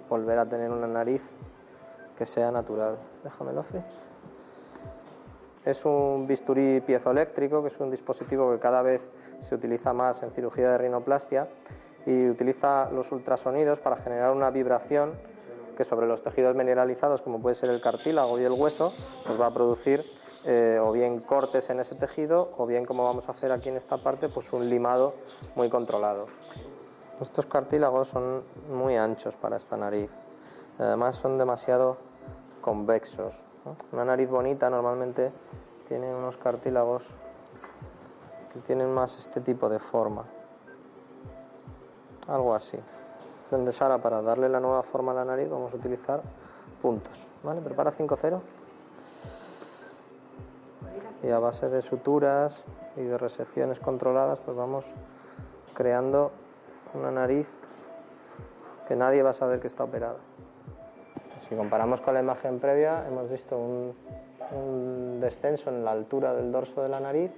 volver 0.09 0.39
a 0.39 0.45
tener 0.45 0.71
una 0.71 0.87
nariz 0.87 1.23
que 2.17 2.25
sea 2.25 2.51
natural. 2.51 2.97
Déjamelo, 3.23 3.63
Fritz. 3.63 4.09
Es 5.63 5.85
un 5.85 6.25
bisturí 6.27 6.81
piezoeléctrico, 6.81 7.61
que 7.61 7.67
es 7.67 7.79
un 7.79 7.91
dispositivo 7.91 8.51
que 8.51 8.59
cada 8.59 8.81
vez 8.81 9.07
se 9.39 9.55
utiliza 9.55 9.93
más 9.93 10.23
en 10.23 10.31
cirugía 10.31 10.71
de 10.71 10.77
rinoplastia 10.77 11.47
y 12.05 12.27
utiliza 12.27 12.89
los 12.91 13.11
ultrasonidos 13.11 13.79
para 13.79 13.97
generar 13.97 14.31
una 14.31 14.49
vibración 14.49 15.13
que 15.77 15.83
sobre 15.83 16.07
los 16.07 16.23
tejidos 16.23 16.55
mineralizados, 16.55 17.21
como 17.21 17.39
puede 17.39 17.55
ser 17.55 17.69
el 17.69 17.79
cartílago 17.79 18.39
y 18.39 18.43
el 18.43 18.51
hueso, 18.51 18.93
nos 19.27 19.39
va 19.39 19.47
a 19.47 19.53
producir 19.53 20.01
eh, 20.45 20.79
o 20.81 20.91
bien 20.91 21.19
cortes 21.19 21.69
en 21.69 21.79
ese 21.79 21.95
tejido 21.95 22.49
o 22.57 22.65
bien, 22.65 22.85
como 22.85 23.03
vamos 23.03 23.29
a 23.29 23.31
hacer 23.31 23.51
aquí 23.51 23.69
en 23.69 23.77
esta 23.77 23.97
parte, 23.97 24.27
pues 24.27 24.51
un 24.53 24.69
limado 24.69 25.13
muy 25.55 25.69
controlado. 25.69 26.27
Estos 27.21 27.45
cartílagos 27.47 28.07
son 28.07 28.43
muy 28.71 28.95
anchos 28.95 29.35
para 29.35 29.57
esta 29.57 29.75
nariz, 29.75 30.09
además 30.77 31.17
son 31.17 31.37
demasiado 31.37 31.97
convexos. 32.61 33.41
Una 33.91 34.05
nariz 34.05 34.29
bonita 34.29 34.69
normalmente 34.69 35.33
tiene 35.89 36.15
unos 36.15 36.37
cartílagos 36.37 37.03
que 38.53 38.59
tienen 38.61 38.93
más 38.93 39.17
este 39.17 39.41
tipo 39.41 39.67
de 39.67 39.79
forma. 39.79 40.23
Algo 42.29 42.55
así. 42.55 42.79
Entonces 43.51 43.81
ahora 43.81 43.97
para 43.97 44.21
darle 44.21 44.47
la 44.47 44.61
nueva 44.61 44.83
forma 44.83 45.11
a 45.11 45.15
la 45.15 45.25
nariz 45.25 45.49
vamos 45.49 45.73
a 45.73 45.75
utilizar 45.75 46.21
puntos. 46.81 47.27
¿Vale? 47.43 47.59
Prepara 47.59 47.91
5-0. 47.91 48.39
Y 51.23 51.31
a 51.31 51.39
base 51.39 51.67
de 51.67 51.81
suturas 51.81 52.63
y 52.95 53.01
de 53.01 53.17
resecciones 53.17 53.79
controladas 53.79 54.39
pues 54.39 54.55
vamos 54.55 54.85
creando 55.73 56.31
una 56.93 57.11
nariz 57.11 57.59
que 58.87 58.95
nadie 58.95 59.21
va 59.21 59.31
a 59.31 59.33
saber 59.33 59.59
que 59.59 59.67
está 59.67 59.83
operada. 59.83 60.17
Si 61.47 61.55
comparamos 61.55 62.01
con 62.01 62.13
la 62.13 62.19
imagen 62.19 62.59
previa, 62.59 63.05
hemos 63.07 63.29
visto 63.29 63.57
un, 63.57 65.19
descenso 65.19 65.69
en 65.69 65.85
la 65.85 65.91
altura 65.91 66.33
del 66.33 66.51
dorso 66.51 66.81
de 66.81 66.89
la 66.89 66.99
nariz 66.99 67.31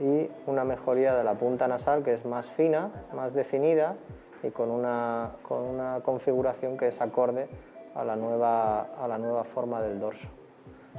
y 0.00 0.30
una 0.46 0.64
mejoría 0.64 1.14
de 1.14 1.22
la 1.22 1.34
punta 1.34 1.68
nasal 1.68 2.02
que 2.02 2.14
es 2.14 2.24
más 2.24 2.46
fina, 2.46 2.90
más 3.12 3.34
definida 3.34 3.96
y 4.42 4.50
con 4.50 4.70
una, 4.70 5.32
con 5.42 5.62
una 5.62 6.00
configuración 6.02 6.78
que 6.78 6.88
es 6.88 7.00
acorde 7.02 7.48
a 7.94 8.04
la, 8.04 8.16
nueva, 8.16 8.80
a 8.80 9.06
la 9.08 9.18
nueva 9.18 9.44
forma 9.44 9.82
del 9.82 10.00
dorso. 10.00 10.28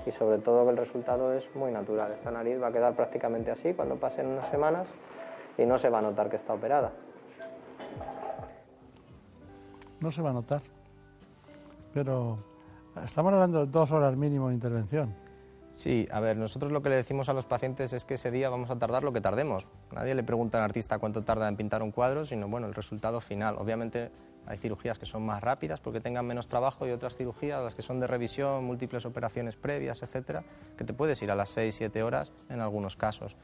Y 0.05 0.11
sobre 0.11 0.37
todo 0.37 0.65
que 0.65 0.71
el 0.71 0.77
resultado 0.77 1.33
es 1.33 1.55
muy 1.55 1.71
natural. 1.71 2.11
Esta 2.11 2.29
nariz 2.29 2.61
va 2.61 2.67
a 2.67 2.71
quedar 2.71 2.93
prácticamente 2.93 3.49
así 3.49 3.73
cuando 3.73 3.95
pasen 3.95 4.27
unas 4.27 4.47
semanas 4.49 4.87
y 5.57 5.65
no 5.65 5.77
se 5.77 5.89
va 5.89 5.99
a 5.99 6.01
notar 6.01 6.29
que 6.29 6.35
está 6.35 6.53
operada. 6.53 6.91
No 10.01 10.11
se 10.11 10.21
va 10.21 10.29
a 10.29 10.33
notar. 10.33 10.61
Pero 11.93 12.39
estamos 13.03 13.33
hablando 13.33 13.65
de 13.65 13.71
dos 13.71 13.91
horas 13.91 14.15
mínimo 14.15 14.49
de 14.49 14.53
intervención. 14.53 15.13
Sí, 15.71 16.07
a 16.11 16.19
ver, 16.19 16.35
nosotros 16.35 16.71
lo 16.71 16.81
que 16.81 16.89
le 16.89 16.95
decimos 16.95 17.29
a 17.29 17.33
los 17.33 17.45
pacientes 17.45 17.93
es 17.93 18.03
que 18.03 18.15
ese 18.15 18.31
día 18.31 18.49
vamos 18.49 18.71
a 18.71 18.77
tardar 18.77 19.03
lo 19.03 19.13
que 19.13 19.21
tardemos. 19.21 19.67
Nadie 19.93 20.15
le 20.15 20.23
pregunta 20.23 20.57
al 20.57 20.63
artista 20.63 20.97
cuánto 20.97 21.23
tarda 21.23 21.47
en 21.47 21.55
pintar 21.57 21.83
un 21.83 21.91
cuadro, 21.91 22.25
sino 22.25 22.47
bueno, 22.47 22.65
el 22.65 22.73
resultado 22.73 23.21
final. 23.21 23.55
Obviamente 23.59 24.09
hay 24.47 24.57
cirugías 24.57 24.97
que 24.97 25.05
son 25.05 25.23
más 25.23 25.41
rápidas 25.43 25.79
porque 25.79 26.01
tengan 26.01 26.25
menos 26.25 26.47
trabajo 26.47 26.87
y 26.87 26.91
otras 26.91 27.15
cirugías, 27.15 27.63
las 27.63 27.75
que 27.75 27.83
son 27.83 27.99
de 27.99 28.07
revisión, 28.07 28.63
múltiples 28.63 29.05
operaciones 29.05 29.55
previas, 29.55 30.01
etcétera, 30.01 30.43
que 30.75 30.83
te 30.83 30.93
puedes 30.93 31.21
ir 31.21 31.29
a 31.29 31.35
las 31.35 31.49
6, 31.49 31.75
7 31.75 32.01
horas 32.01 32.31
en 32.49 32.61
algunos 32.61 32.95
casos. 32.95 33.35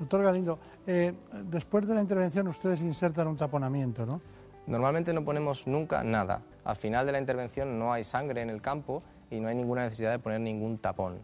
Doctor 0.00 0.24
Galindo, 0.24 0.58
eh, 0.88 1.14
después 1.44 1.86
de 1.86 1.94
la 1.94 2.00
intervención 2.00 2.48
ustedes 2.48 2.80
insertan 2.80 3.28
un 3.28 3.36
taponamiento, 3.36 4.04
¿no? 4.04 4.20
Normalmente 4.68 5.14
no 5.14 5.24
ponemos 5.24 5.66
nunca 5.66 6.04
nada. 6.04 6.42
Al 6.64 6.76
final 6.76 7.06
de 7.06 7.12
la 7.12 7.18
intervención 7.18 7.78
no 7.78 7.92
hay 7.92 8.04
sangre 8.04 8.42
en 8.42 8.50
el 8.50 8.60
campo 8.60 9.02
y 9.30 9.40
no 9.40 9.48
hay 9.48 9.54
ninguna 9.54 9.84
necesidad 9.84 10.10
de 10.10 10.18
poner 10.18 10.40
ningún 10.40 10.76
tapón. 10.76 11.18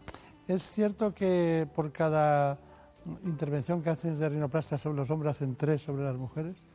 ¿Es 0.47 0.63
cierto 0.63 1.13
que 1.13 1.67
por 1.75 1.91
cada 1.91 2.57
intervención 3.23 3.83
que 3.83 3.91
haces 3.91 4.17
de 4.17 4.29
rinoplastia 4.29 4.79
sobre 4.79 4.97
los 4.97 5.11
hombres 5.11 5.31
hacen 5.31 5.55
tres 5.55 5.83
sobre 5.83 6.03
las 6.03 6.15
mujeres? 6.15 6.65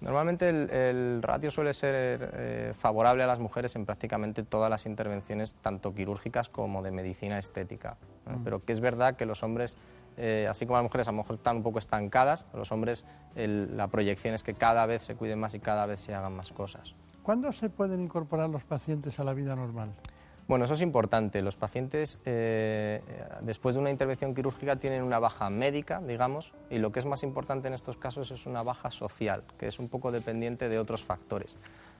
Normalmente 0.00 0.48
el, 0.50 1.22
ratio 1.22 1.50
suele 1.50 1.72
ser 1.72 2.30
eh, 2.34 2.72
favorable 2.78 3.22
a 3.22 3.26
las 3.26 3.38
mujeres 3.38 3.76
en 3.76 3.86
prácticamente 3.86 4.42
todas 4.42 4.68
las 4.68 4.84
intervenciones, 4.84 5.54
tanto 5.54 5.94
quirúrgicas 5.94 6.48
como 6.48 6.82
de 6.82 6.90
medicina 6.90 7.38
estética. 7.38 7.96
Mm. 8.26 8.44
Pero 8.44 8.60
que 8.60 8.72
es 8.72 8.80
verdad 8.80 9.16
que 9.16 9.24
los 9.24 9.42
hombres 9.42 9.76
eh, 10.16 10.46
así 10.48 10.66
como 10.66 10.76
las 10.76 10.84
mujeres 10.84 11.08
a 11.08 11.12
lo 11.12 11.18
mejor 11.18 11.36
están 11.36 11.56
un 11.58 11.62
poco 11.62 11.78
estancadas, 11.78 12.44
los 12.54 12.72
hombres 12.72 13.04
la 13.34 13.88
proyección 13.88 14.34
es 14.34 14.42
que 14.42 14.54
cada 14.54 14.86
vez 14.86 15.02
se 15.02 15.14
cuiden 15.14 15.38
más 15.38 15.54
y 15.54 15.60
cada 15.60 15.84
vez 15.86 16.00
se 16.00 16.14
hagan 16.14 16.34
más 16.34 16.52
cosas. 16.52 16.94
¿Cuándo 17.22 17.52
se 17.52 17.68
pueden 17.68 18.00
incorporar 18.00 18.48
los 18.48 18.64
pacientes 18.64 19.20
a 19.20 19.24
la 19.24 19.34
vida 19.34 19.54
normal? 19.54 19.90
Bueno, 20.48 20.64
eso 20.64 20.74
es 20.74 20.80
importante. 20.80 21.42
Los 21.42 21.56
pacientes, 21.56 22.20
eh, 22.24 23.02
después 23.40 23.74
de 23.74 23.80
una 23.80 23.90
intervención 23.90 24.32
quirúrgica, 24.32 24.76
tienen 24.76 25.02
una 25.02 25.18
baja 25.18 25.50
médica, 25.50 26.00
digamos, 26.00 26.52
y 26.70 26.78
lo 26.78 26.92
que 26.92 27.00
es 27.00 27.04
más 27.04 27.24
importante 27.24 27.66
en 27.66 27.74
estos 27.74 27.96
casos 27.96 28.30
es 28.30 28.46
una 28.46 28.62
baja 28.62 28.92
social, 28.92 29.42
que 29.58 29.66
es 29.66 29.80
un 29.80 29.88
poco 29.88 30.12
dependiente 30.12 30.68
de 30.68 30.78
otros 30.78 31.02
factores. 31.02 31.56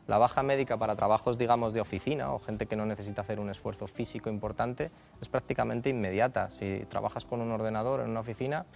La 0.07 0.19
baja 0.19 0.45
médica 0.45 0.77
para 0.77 0.95
trabajos, 0.95 1.37
digamos, 1.37 1.73
de 1.73 1.81
oficina 1.81 2.33
o 2.33 2.39
gente 2.39 2.67
que 2.67 2.77
no 2.77 2.87
necesita 2.87 3.23
hacer 3.23 3.41
un 3.41 3.51
esfuerzo 3.51 3.89
físico 3.89 4.31
importante 4.31 4.93
es 5.21 5.29
prácticamente 5.29 5.91
inmediata. 5.91 6.51
Si 6.51 6.87
trabajas 6.89 7.25
con 7.25 7.41
un 7.41 7.51
ordenador 7.51 8.01
en 8.01 8.11
una 8.11 8.21
oficina 8.21 8.67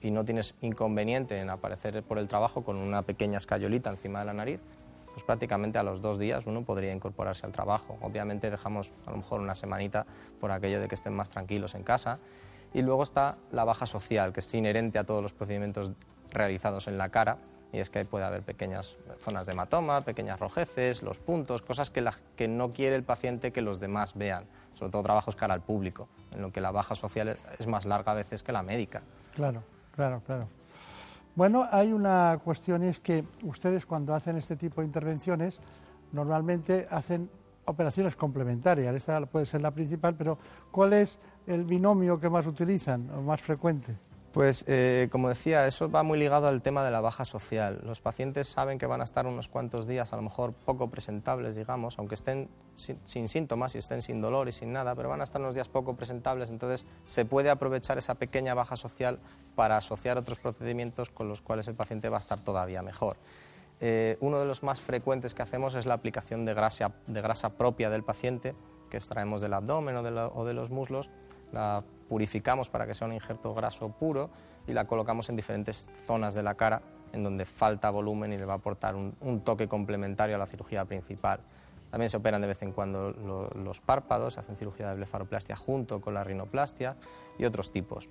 y 0.00 0.10
no 0.10 0.24
tienes 0.24 0.54
inconveniente 0.62 1.38
en 1.40 1.50
aparecer 1.50 2.02
por 2.02 2.18
el 2.18 2.26
trabajo 2.26 2.64
con 2.64 2.76
una 2.76 3.02
pequeña 3.02 3.36
escayolita 3.36 3.90
encima 3.90 4.20
de 4.20 4.24
la 4.24 4.32
nariz, 4.32 4.60
pues 5.12 5.24
prácticamente 5.24 5.78
a 5.78 5.82
los 5.82 6.00
dos 6.00 6.18
días 6.18 6.46
uno 6.46 6.62
podría 6.62 6.92
incorporarse 6.92 7.44
al 7.44 7.52
trabajo. 7.52 7.98
Obviamente 8.00 8.50
dejamos 8.50 8.90
a 9.04 9.10
lo 9.10 9.18
mejor 9.18 9.40
una 9.40 9.54
semanita 9.54 10.06
por 10.40 10.52
aquello 10.52 10.80
de 10.80 10.88
que 10.88 10.94
estén 10.94 11.12
más 11.12 11.28
tranquilos 11.28 11.74
en 11.74 11.82
casa. 11.82 12.18
Y 12.72 12.80
luego 12.80 13.02
está 13.02 13.36
la 13.50 13.64
baja 13.64 13.84
social, 13.84 14.32
que 14.32 14.40
es 14.40 14.54
inherente 14.54 14.98
a 14.98 15.04
todos 15.04 15.22
los 15.22 15.34
procedimientos 15.34 15.92
realizados 16.30 16.88
en 16.88 16.96
la 16.98 17.08
cara, 17.10 17.38
y 17.72 17.78
es 17.78 17.90
que 17.90 18.04
puede 18.04 18.24
haber 18.24 18.42
pequeñas 18.42 18.96
zonas 19.20 19.46
de 19.46 19.52
hematoma, 19.52 20.00
pequeñas 20.00 20.40
rojeces, 20.40 21.02
los 21.02 21.18
puntos, 21.18 21.62
cosas 21.62 21.90
que, 21.90 22.08
que 22.36 22.48
no 22.48 22.72
quiere 22.72 22.96
el 22.96 23.02
paciente 23.02 23.52
que 23.52 23.60
los 23.60 23.80
demás 23.80 24.14
vean, 24.14 24.44
sobre 24.74 24.90
todo 24.90 25.02
trabajos 25.02 25.36
cara 25.36 25.54
al 25.54 25.60
público, 25.60 26.08
en 26.32 26.42
lo 26.42 26.50
que 26.50 26.60
la 26.60 26.70
baja 26.70 26.94
social 26.94 27.28
es, 27.28 27.66
más 27.66 27.84
larga 27.84 28.12
a 28.12 28.14
veces 28.14 28.42
que 28.42 28.52
la 28.52 28.62
médica. 28.62 29.02
Claro, 29.34 29.62
claro, 29.94 30.22
claro. 30.24 30.48
Bueno, 31.34 31.66
hay 31.70 31.92
una 31.92 32.40
cuestión, 32.42 32.82
es 32.82 33.00
que 33.00 33.24
ustedes 33.42 33.86
cuando 33.86 34.14
hacen 34.14 34.36
este 34.36 34.56
tipo 34.56 34.80
de 34.80 34.86
intervenciones, 34.86 35.60
normalmente 36.12 36.88
hacen 36.90 37.30
operaciones 37.66 38.16
complementarias. 38.16 38.94
Esta 38.94 39.24
puede 39.26 39.46
ser 39.46 39.60
la 39.60 39.70
principal, 39.70 40.14
pero 40.16 40.38
¿cuál 40.70 40.94
es 40.94 41.20
el 41.46 41.64
binomio 41.64 42.18
que 42.18 42.30
más 42.30 42.46
utilizan 42.46 43.08
o 43.10 43.20
más 43.22 43.40
frecuente? 43.40 43.96
Pues, 44.32 44.66
eh, 44.68 45.08
como 45.10 45.30
decía, 45.30 45.66
eso 45.66 45.90
va 45.90 46.02
muy 46.02 46.18
ligado 46.18 46.48
al 46.48 46.60
tema 46.60 46.84
de 46.84 46.90
la 46.90 47.00
baja 47.00 47.24
social. 47.24 47.80
Los 47.82 48.00
pacientes 48.00 48.46
saben 48.46 48.78
que 48.78 48.86
van 48.86 49.00
a 49.00 49.04
estar 49.04 49.26
unos 49.26 49.48
cuantos 49.48 49.86
días, 49.86 50.12
a 50.12 50.16
lo 50.16 50.22
mejor 50.22 50.52
poco 50.52 50.90
presentables, 50.90 51.56
digamos, 51.56 51.98
aunque 51.98 52.14
estén 52.14 52.50
sin, 52.76 53.28
síntomas 53.28 53.74
y 53.74 53.78
estén 53.78 54.02
sin 54.02 54.20
dolor 54.20 54.46
y 54.48 54.52
sin 54.52 54.70
nada, 54.70 54.94
pero 54.94 55.08
van 55.08 55.22
a 55.22 55.24
estar 55.24 55.40
unos 55.40 55.54
días 55.54 55.68
poco 55.68 55.96
presentables, 55.96 56.50
entonces 56.50 56.84
se 57.06 57.24
puede 57.24 57.48
aprovechar 57.48 57.96
esa 57.96 58.16
pequeña 58.16 58.52
baja 58.52 58.76
social 58.76 59.18
para 59.56 59.78
asociar 59.78 60.18
otros 60.18 60.38
procedimientos 60.38 61.08
con 61.08 61.28
los 61.28 61.40
cuales 61.40 61.66
el 61.66 61.74
paciente 61.74 62.10
va 62.10 62.18
a 62.18 62.20
estar 62.20 62.38
todavía 62.38 62.82
mejor. 62.82 63.16
Eh, 63.80 64.18
uno 64.20 64.40
de 64.40 64.44
los 64.44 64.62
más 64.62 64.80
frecuentes 64.80 65.32
que 65.32 65.42
hacemos 65.42 65.74
es 65.74 65.86
la 65.86 65.94
aplicación 65.94 66.44
de 66.44 66.52
grasa, 66.52 67.50
propia 67.56 67.88
del 67.88 68.02
paciente, 68.02 68.54
que 68.90 68.98
extraemos 68.98 69.40
del 69.40 69.54
abdomen 69.54 69.96
o 69.96 70.44
de 70.44 70.54
los 70.54 70.70
muslos, 70.70 71.08
purificamos 72.08 72.68
para 72.68 72.86
que 72.86 72.94
sea 72.94 73.06
un 73.06 73.12
injerto 73.12 73.54
graso 73.54 73.88
puro 73.90 74.30
y 74.66 74.72
la 74.72 74.86
colocamos 74.86 75.28
en 75.28 75.36
diferentes 75.36 75.90
zonas 76.06 76.34
de 76.34 76.42
la 76.42 76.54
cara 76.54 76.82
en 77.12 77.22
donde 77.22 77.44
falta 77.44 77.90
volumen 77.90 78.32
y 78.32 78.36
le 78.36 78.44
va 78.44 78.54
a 78.54 78.56
aportar 78.56 78.94
un, 78.94 79.40
toque 79.40 79.68
complementario 79.68 80.36
a 80.36 80.38
la 80.38 80.46
cirugía 80.46 80.84
principal. 80.84 81.40
También 81.90 82.10
se 82.10 82.18
operan 82.18 82.40
de 82.42 82.48
vez 82.48 82.60
en 82.62 82.72
cuando 82.72 83.10
los 83.54 83.80
párpados, 83.80 84.36
hacen 84.36 84.56
cirugía 84.56 84.90
de 84.90 84.96
blefaroplastia 84.96 85.56
junto 85.56 86.00
con 86.00 86.12
la 86.12 86.22
rinoplastia 86.22 86.96
y 87.38 87.44
otros 87.46 87.72
tipos. 87.72 88.08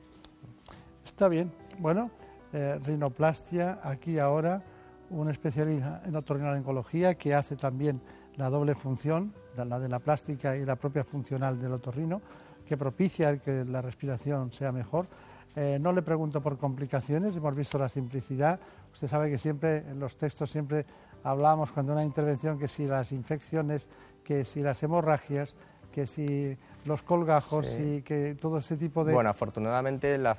Está 1.06 1.28
bien. 1.28 1.52
Bueno, 1.78 2.10
eh, 2.54 2.80
rinoplastia, 2.84 3.80
aquí 3.84 4.18
ahora 4.18 4.64
un 5.10 5.30
especialista 5.30 6.02
en 6.06 6.16
otorrinolaringología 6.16 7.16
que 7.16 7.36
hace 7.36 7.56
también 7.56 8.02
la 8.36 8.50
doble 8.50 8.74
función, 8.74 9.34
la 9.56 9.80
de 9.80 9.90
la 9.90 10.00
plástica 10.00 10.56
y 10.58 10.66
la 10.66 10.76
propia 10.76 11.04
funcional 11.04 11.60
del 11.60 11.74
otorrino 11.74 12.22
que 12.68 12.78
propicia 12.78 13.38
que 13.38 13.66
la 13.66 13.82
respiración 13.82 14.52
sea 14.52 14.72
mejor. 14.72 15.08
Eh, 15.56 15.80
no 15.82 15.92
le 15.92 16.04
pregunto 16.04 16.42
por 16.42 16.58
complicaciones, 16.58 17.36
hemos 17.36 17.56
visto 17.56 17.80
la 17.80 17.90
simplicidad. 17.90 18.60
Usted 18.94 19.08
sabe 19.08 19.32
que 19.32 19.40
siempre 19.40 19.78
en 19.78 20.00
los 20.00 20.18
textos 20.18 20.52
siempre 20.52 20.86
hablamos 21.24 21.72
cuando 21.72 21.94
una 21.94 22.04
intervención 22.04 22.60
que 22.60 22.68
si 22.68 22.86
las 22.86 23.12
infecciones, 23.12 23.90
que 24.24 24.46
si 24.46 24.62
las 24.62 24.84
hemorragias, 24.84 25.56
que 25.92 26.06
si 26.06 26.56
los 26.86 27.02
colgajos 27.02 27.80
y 27.80 28.04
que 28.04 28.36
todo 28.36 28.60
ese 28.60 28.78
tipo 28.78 29.04
de... 29.04 29.14
Bueno, 29.14 29.32
afortunadamente 29.32 30.18
la, 30.20 30.36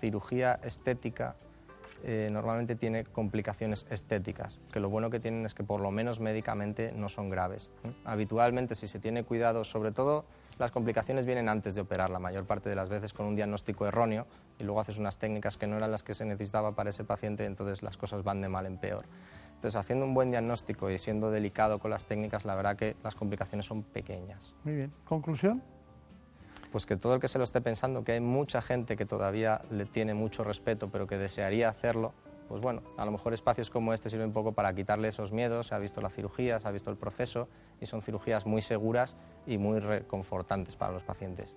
cirugía 0.00 0.58
estética 0.64 1.36
eh, 2.02 2.28
normalmente 2.32 2.74
tiene 2.74 3.04
complicaciones 3.04 3.86
estéticas, 3.88 4.58
que 4.72 4.80
lo 4.80 4.88
bueno 4.88 5.10
que 5.10 5.20
tienen 5.20 5.46
es 5.46 5.54
que 5.54 5.62
por 5.62 5.80
lo 5.80 5.92
menos 5.92 6.18
médicamente 6.18 6.92
no 6.92 7.08
son 7.08 7.30
graves. 7.30 7.70
Habitualmente 8.04 8.74
si 8.74 8.88
se 8.88 8.98
tiene 8.98 9.22
cuidado, 9.22 9.62
sobre 9.62 9.92
todo 9.92 10.24
las 10.58 10.70
complicaciones 10.70 11.26
vienen 11.26 11.48
antes 11.48 11.74
de 11.74 11.82
operar, 11.82 12.10
la 12.10 12.18
mayor 12.18 12.44
parte 12.46 12.68
de 12.68 12.76
las 12.76 12.88
veces 12.88 13.12
con 13.12 13.26
un 13.26 13.36
diagnóstico 13.36 13.86
erróneo 13.86 14.26
y 14.58 14.64
luego 14.64 14.80
haces 14.80 14.98
unas 14.98 15.18
técnicas 15.18 15.56
que 15.56 15.66
no 15.66 15.76
eran 15.76 15.90
las 15.90 16.02
que 16.02 16.14
se 16.14 16.24
necesitaba 16.24 16.72
para 16.72 16.90
ese 16.90 17.04
paciente, 17.04 17.44
entonces 17.44 17.82
las 17.82 17.96
cosas 17.96 18.22
van 18.22 18.40
de 18.40 18.48
mal 18.48 18.66
en 18.66 18.78
peor. 18.78 19.04
Entonces, 19.56 19.76
haciendo 19.76 20.04
un 20.04 20.14
buen 20.14 20.30
diagnóstico 20.30 20.90
y 20.90 20.98
siendo 20.98 21.30
delicado 21.30 21.78
con 21.78 21.90
las 21.90 22.06
técnicas, 22.06 22.44
la 22.44 22.54
verdad 22.54 22.76
que 22.76 22.94
las 23.02 23.14
complicaciones 23.14 23.66
son 23.66 23.82
pequeñas. 23.82 24.54
Muy 24.64 24.74
bien. 24.74 24.92
¿Conclusión? 25.04 25.62
Pues 26.72 26.84
que 26.84 26.96
todo 26.96 27.14
el 27.14 27.20
que 27.20 27.28
se 27.28 27.38
lo 27.38 27.44
esté 27.44 27.60
pensando, 27.60 28.04
que 28.04 28.12
hay 28.12 28.20
mucha 28.20 28.60
gente 28.60 28.96
que 28.96 29.06
todavía 29.06 29.62
le 29.70 29.86
tiene 29.86 30.12
mucho 30.12 30.44
respeto, 30.44 30.88
pero 30.90 31.06
que 31.06 31.16
desearía 31.16 31.70
hacerlo, 31.70 32.12
pues 32.48 32.60
bueno, 32.60 32.82
a 32.96 33.04
lo 33.04 33.10
mejor 33.10 33.34
espacios 33.34 33.70
como 33.70 33.92
este 33.92 34.08
sirven 34.08 34.28
un 34.28 34.32
poco 34.32 34.52
para 34.52 34.72
quitarle 34.74 35.08
esos 35.08 35.32
miedos, 35.32 35.68
se 35.68 35.74
ha 35.74 35.78
visto 35.78 36.00
la 36.00 36.10
cirugía, 36.10 36.60
se 36.60 36.68
ha 36.68 36.70
visto 36.70 36.90
el 36.90 36.96
proceso 36.96 37.48
y 37.80 37.86
son 37.86 38.02
cirugías 38.02 38.46
muy 38.46 38.62
seguras 38.62 39.16
y 39.46 39.58
muy 39.58 39.80
reconfortantes 39.80 40.76
para 40.76 40.92
los 40.92 41.02
pacientes. 41.02 41.56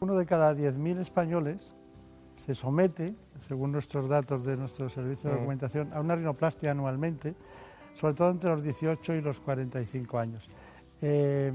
Uno 0.00 0.16
de 0.16 0.26
cada 0.26 0.52
10.000 0.54 1.00
españoles 1.00 1.74
se 2.34 2.54
somete, 2.54 3.14
según 3.38 3.72
nuestros 3.72 4.08
datos 4.08 4.44
de 4.44 4.56
nuestro 4.56 4.88
servicio 4.88 5.30
de 5.30 5.36
mm. 5.36 5.38
documentación, 5.38 5.92
a 5.92 6.00
una 6.00 6.16
rinoplastia 6.16 6.70
anualmente, 6.70 7.34
sobre 7.94 8.14
todo 8.14 8.30
entre 8.30 8.50
los 8.50 8.62
18 8.62 9.14
y 9.14 9.20
los 9.20 9.38
45 9.40 10.18
años. 10.18 10.48
Eh, 11.02 11.52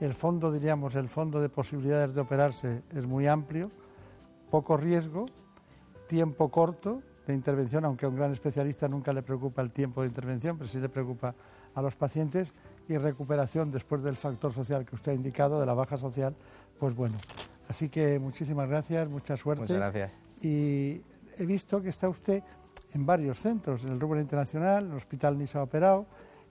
el 0.00 0.14
fondo, 0.14 0.50
diríamos, 0.50 0.94
el 0.96 1.08
fondo 1.08 1.40
de 1.40 1.48
posibilidades 1.48 2.14
de 2.14 2.20
operarse 2.20 2.82
es 2.94 3.06
muy 3.06 3.26
amplio, 3.26 3.70
poco 4.50 4.76
riesgo, 4.76 5.26
tiempo 6.08 6.50
corto 6.50 7.02
de 7.26 7.34
intervención, 7.34 7.84
aunque 7.84 8.06
a 8.06 8.08
un 8.08 8.16
gran 8.16 8.32
especialista 8.32 8.88
nunca 8.88 9.12
le 9.12 9.22
preocupa 9.22 9.62
el 9.62 9.70
tiempo 9.70 10.02
de 10.02 10.08
intervención, 10.08 10.56
pero 10.58 10.68
sí 10.68 10.78
le 10.78 10.88
preocupa 10.88 11.34
a 11.74 11.82
los 11.82 11.94
pacientes 11.94 12.52
y 12.88 12.98
recuperación 12.98 13.70
después 13.70 14.02
del 14.02 14.16
factor 14.16 14.52
social 14.52 14.84
que 14.84 14.94
usted 14.94 15.12
ha 15.12 15.14
indicado, 15.14 15.60
de 15.60 15.66
la 15.66 15.74
baja 15.74 15.96
social, 15.96 16.34
pues 16.78 16.94
bueno. 16.94 17.16
Así 17.68 17.88
que 17.88 18.18
muchísimas 18.18 18.68
gracias, 18.68 19.08
mucha 19.08 19.36
suerte. 19.36 19.62
Muchas 19.62 19.78
gracias. 19.78 20.18
Y 20.42 21.00
he 21.38 21.46
visto 21.46 21.80
que 21.80 21.90
está 21.90 22.08
usted 22.08 22.42
en 22.92 23.06
varios 23.06 23.38
centros, 23.38 23.84
en 23.84 23.92
el 23.92 24.00
Rubén 24.00 24.20
Internacional, 24.20 24.84
en 24.84 24.90
el 24.90 24.96
Hospital 24.96 25.38
Nisa 25.38 25.62
Operado 25.62 26.06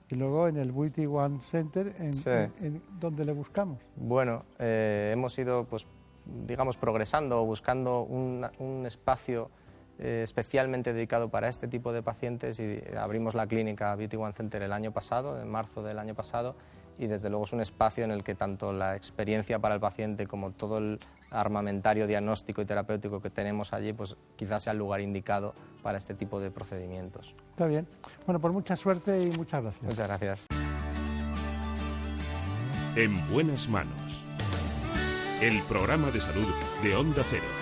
y 0.08 0.16
luego 0.16 0.48
en 0.48 0.56
el 0.56 0.72
Buiti 0.72 1.06
One 1.06 1.40
Center, 1.40 1.94
en, 1.98 2.82
donde 2.98 3.24
le 3.24 3.32
buscamos. 3.32 3.78
Bueno, 3.96 4.44
eh, 4.58 5.10
hemos 5.12 5.38
ido, 5.38 5.64
pues, 5.64 5.86
digamos, 6.24 6.76
progresando, 6.76 7.44
buscando 7.44 8.02
un 8.02 8.84
espacio 8.86 9.50
eh, 9.98 10.20
especialmente 10.22 10.92
dedicado 10.92 11.28
para 11.28 11.48
este 11.48 11.68
tipo 11.68 11.92
de 11.92 12.02
pacientes 12.02 12.58
y 12.60 12.80
abrimos 12.96 13.34
la 13.34 13.46
clínica 13.46 13.94
Beauty 13.94 14.16
One 14.16 14.32
Center 14.32 14.62
el 14.62 14.72
año 14.72 14.92
pasado, 14.92 15.40
en 15.40 15.48
marzo 15.48 15.82
del 15.82 15.98
año 15.98 16.14
pasado, 16.14 16.56
y 16.98 17.06
desde 17.06 17.30
luego 17.30 17.44
es 17.44 17.52
un 17.52 17.60
espacio 17.60 18.04
en 18.04 18.10
el 18.10 18.22
que 18.24 18.34
tanto 18.34 18.72
la 18.72 18.96
experiencia 18.96 19.58
para 19.58 19.74
el 19.74 19.80
paciente 19.80 20.26
como 20.26 20.52
todo 20.52 20.78
el 20.78 21.00
armamentario 21.30 22.06
diagnóstico 22.06 22.62
y 22.62 22.64
terapéutico 22.64 23.20
que 23.20 23.30
tenemos 23.30 23.72
allí, 23.72 23.92
pues 23.92 24.16
quizás 24.36 24.64
sea 24.64 24.72
el 24.72 24.78
lugar 24.78 25.00
indicado 25.00 25.54
para 25.82 25.98
este 25.98 26.14
tipo 26.14 26.40
de 26.40 26.50
procedimientos. 26.50 27.34
Está 27.50 27.66
bien. 27.66 27.86
Bueno, 28.26 28.40
pues 28.40 28.52
mucha 28.52 28.76
suerte 28.76 29.22
y 29.22 29.30
muchas 29.30 29.62
gracias. 29.62 29.82
Muchas 29.82 30.08
gracias. 30.08 30.46
En 32.96 33.32
buenas 33.32 33.68
manos. 33.68 34.24
El 35.40 35.60
programa 35.62 36.10
de 36.10 36.20
salud 36.20 36.46
de 36.82 36.94
Onda 36.94 37.22
Cero 37.28 37.61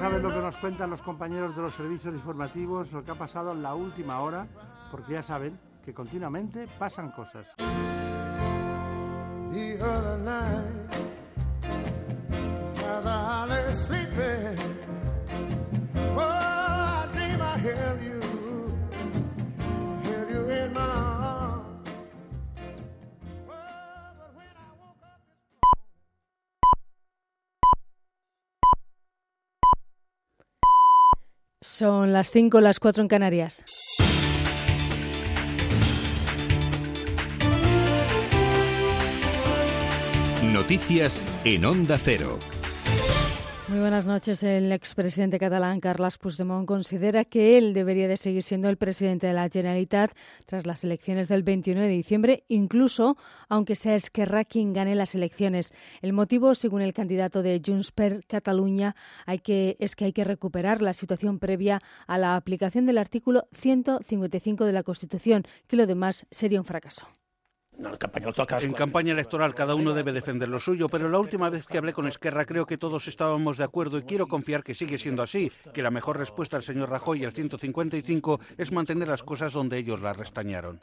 Vamos 0.00 0.14
a 0.14 0.18
lo 0.18 0.30
que 0.30 0.40
nos 0.40 0.56
cuentan 0.56 0.88
los 0.88 1.02
compañeros 1.02 1.54
de 1.54 1.60
los 1.60 1.74
servicios 1.74 2.14
informativos, 2.14 2.90
lo 2.90 3.04
que 3.04 3.10
ha 3.10 3.16
pasado 3.16 3.52
en 3.52 3.62
la 3.62 3.74
última 3.74 4.20
hora, 4.20 4.46
porque 4.90 5.12
ya 5.12 5.22
saben 5.22 5.58
que 5.84 5.92
continuamente 5.92 6.66
pasan 6.78 7.10
cosas. 7.10 7.54
Son 31.62 32.14
las 32.14 32.30
5, 32.30 32.58
las 32.62 32.80
4 32.80 33.02
en 33.02 33.08
Canarias. 33.08 33.64
Noticias 40.42 41.42
en 41.44 41.66
Onda 41.66 41.98
Cero. 41.98 42.38
Muy 43.70 43.78
buenas 43.78 44.04
noches. 44.04 44.42
El 44.42 44.72
expresidente 44.72 45.38
catalán 45.38 45.78
Carles 45.78 46.18
Puigdemont 46.18 46.66
considera 46.66 47.24
que 47.24 47.56
él 47.56 47.72
debería 47.72 48.08
de 48.08 48.16
seguir 48.16 48.42
siendo 48.42 48.68
el 48.68 48.76
presidente 48.76 49.28
de 49.28 49.32
la 49.32 49.48
Generalitat 49.48 50.10
tras 50.44 50.66
las 50.66 50.82
elecciones 50.82 51.28
del 51.28 51.44
21 51.44 51.82
de 51.82 51.86
diciembre, 51.86 52.42
incluso 52.48 53.16
aunque 53.48 53.76
sea 53.76 53.94
Esquerra 53.94 54.44
quien 54.44 54.72
gane 54.72 54.96
las 54.96 55.14
elecciones. 55.14 55.72
El 56.02 56.12
motivo, 56.12 56.56
según 56.56 56.82
el 56.82 56.92
candidato 56.92 57.44
de 57.44 57.62
Junts 57.64 57.92
per 57.92 58.26
Catalunya, 58.26 58.96
hay 59.24 59.38
que, 59.38 59.76
es 59.78 59.94
que 59.94 60.06
hay 60.06 60.12
que 60.12 60.24
recuperar 60.24 60.82
la 60.82 60.92
situación 60.92 61.38
previa 61.38 61.80
a 62.08 62.18
la 62.18 62.34
aplicación 62.34 62.86
del 62.86 62.98
artículo 62.98 63.46
155 63.52 64.64
de 64.64 64.72
la 64.72 64.82
Constitución, 64.82 65.44
que 65.68 65.76
lo 65.76 65.86
demás 65.86 66.26
sería 66.32 66.58
un 66.58 66.66
fracaso. 66.66 67.06
En 68.60 68.72
campaña 68.74 69.12
electoral 69.12 69.54
cada 69.54 69.74
uno 69.74 69.94
debe 69.94 70.12
defender 70.12 70.48
lo 70.48 70.58
suyo, 70.58 70.88
pero 70.88 71.08
la 71.08 71.18
última 71.18 71.48
vez 71.48 71.66
que 71.66 71.78
hablé 71.78 71.92
con 71.92 72.06
Esquerra 72.06 72.44
creo 72.44 72.66
que 72.66 72.76
todos 72.76 73.08
estábamos 73.08 73.56
de 73.56 73.64
acuerdo 73.64 73.98
y 73.98 74.02
quiero 74.02 74.26
confiar 74.26 74.62
que 74.62 74.74
sigue 74.74 74.98
siendo 74.98 75.22
así, 75.22 75.50
que 75.72 75.82
la 75.82 75.90
mejor 75.90 76.18
respuesta 76.18 76.56
al 76.56 76.62
señor 76.62 76.90
Rajoy 76.90 77.22
y 77.22 77.24
al 77.24 77.32
155 77.32 78.40
es 78.58 78.72
mantener 78.72 79.08
las 79.08 79.22
cosas 79.22 79.52
donde 79.52 79.78
ellos 79.78 80.00
las 80.02 80.16
restañaron. 80.16 80.78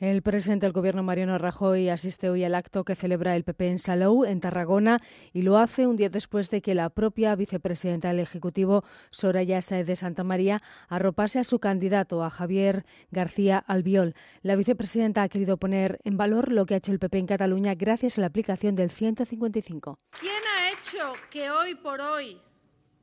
El 0.00 0.22
presidente 0.22 0.64
del 0.64 0.72
Gobierno, 0.72 1.02
Mariano 1.02 1.36
Rajoy, 1.36 1.90
asiste 1.90 2.30
hoy 2.30 2.42
al 2.42 2.54
acto 2.54 2.84
que 2.84 2.94
celebra 2.94 3.36
el 3.36 3.44
PP 3.44 3.68
en 3.68 3.78
Salou, 3.78 4.24
en 4.24 4.40
Tarragona, 4.40 4.98
y 5.34 5.42
lo 5.42 5.58
hace 5.58 5.86
un 5.86 5.96
día 5.96 6.08
después 6.08 6.48
de 6.48 6.62
que 6.62 6.74
la 6.74 6.88
propia 6.88 7.36
vicepresidenta 7.36 8.08
del 8.08 8.20
Ejecutivo, 8.20 8.82
Soraya 9.10 9.60
Saez 9.60 9.86
de 9.86 9.96
Santa 9.96 10.24
María, 10.24 10.62
arropase 10.88 11.38
a 11.38 11.44
su 11.44 11.58
candidato, 11.58 12.24
a 12.24 12.30
Javier 12.30 12.86
García 13.10 13.58
Albiol. 13.58 14.14
La 14.40 14.56
vicepresidenta 14.56 15.22
ha 15.22 15.28
querido 15.28 15.58
poner 15.60 16.00
en 16.02 16.16
valor 16.16 16.50
lo 16.50 16.66
que 16.66 16.74
ha 16.74 16.78
hecho 16.78 16.90
el 16.90 16.98
PP 16.98 17.18
en 17.18 17.26
Cataluña 17.28 17.74
gracias 17.76 18.18
a 18.18 18.22
la 18.22 18.26
aplicación 18.26 18.74
del 18.74 18.90
155. 18.90 20.00
¿Quién 20.18 20.42
ha 20.56 20.70
hecho 20.72 21.12
que 21.30 21.50
hoy 21.50 21.76
por 21.76 22.00
hoy 22.00 22.40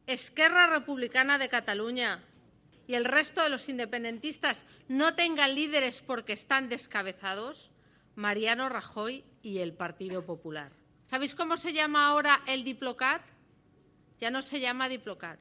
Esquerra 0.06 0.68
Republicana 0.68 1.38
de 1.38 1.48
Cataluña 1.48 2.24
y 2.88 2.96
el 2.96 3.06
resto 3.06 3.44
de 3.44 3.50
los 3.50 3.70
independentistas 3.70 4.66
no 4.90 5.14
tengan 5.16 5.56
líderes 5.56 6.02
porque 6.02 6.34
están 6.34 6.68
descabezados? 6.68 7.72
Mariano 8.16 8.68
Rajoy 8.68 9.24
y 9.44 9.60
el 9.60 9.74
Partido 9.74 10.26
Popular. 10.26 10.72
¿Sabéis 11.06 11.36
cómo 11.36 11.56
se 11.56 11.72
llama 11.72 12.08
ahora 12.08 12.42
el 12.48 12.64
Diplocat? 12.64 13.22
Ya 14.20 14.32
no 14.32 14.42
se 14.42 14.60
llama 14.60 14.90
Diplocat. 14.90 15.40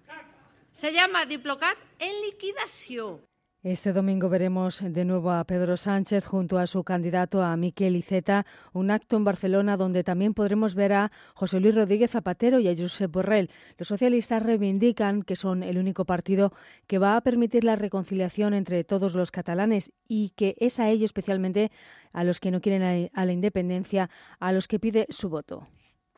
Se 0.70 0.92
llama 0.92 1.24
Diplocat 1.24 1.78
en 1.98 2.12
liquidación. 2.22 3.22
Este 3.68 3.92
domingo 3.92 4.28
veremos 4.28 4.80
de 4.80 5.04
nuevo 5.04 5.32
a 5.32 5.42
Pedro 5.42 5.76
Sánchez 5.76 6.24
junto 6.24 6.56
a 6.58 6.68
su 6.68 6.84
candidato 6.84 7.42
a 7.42 7.56
Miquel 7.56 7.96
Iceta, 7.96 8.46
un 8.72 8.92
acto 8.92 9.16
en 9.16 9.24
Barcelona 9.24 9.76
donde 9.76 10.04
también 10.04 10.34
podremos 10.34 10.76
ver 10.76 10.92
a 10.92 11.10
José 11.34 11.58
Luis 11.58 11.74
Rodríguez 11.74 12.12
Zapatero 12.12 12.60
y 12.60 12.68
a 12.68 12.76
Josep 12.76 13.10
Borrell. 13.10 13.50
Los 13.76 13.88
socialistas 13.88 14.40
reivindican 14.40 15.24
que 15.24 15.34
son 15.34 15.64
el 15.64 15.78
único 15.78 16.04
partido 16.04 16.52
que 16.86 16.98
va 16.98 17.16
a 17.16 17.20
permitir 17.22 17.64
la 17.64 17.74
reconciliación 17.74 18.54
entre 18.54 18.84
todos 18.84 19.14
los 19.14 19.32
catalanes 19.32 19.90
y 20.06 20.30
que 20.36 20.54
es 20.60 20.78
a 20.78 20.88
ellos 20.88 21.06
especialmente 21.06 21.72
a 22.12 22.22
los 22.22 22.38
que 22.38 22.52
no 22.52 22.60
quieren 22.60 23.10
a 23.12 23.24
la 23.24 23.32
independencia, 23.32 24.10
a 24.38 24.52
los 24.52 24.68
que 24.68 24.78
pide 24.78 25.06
su 25.10 25.28
voto 25.28 25.66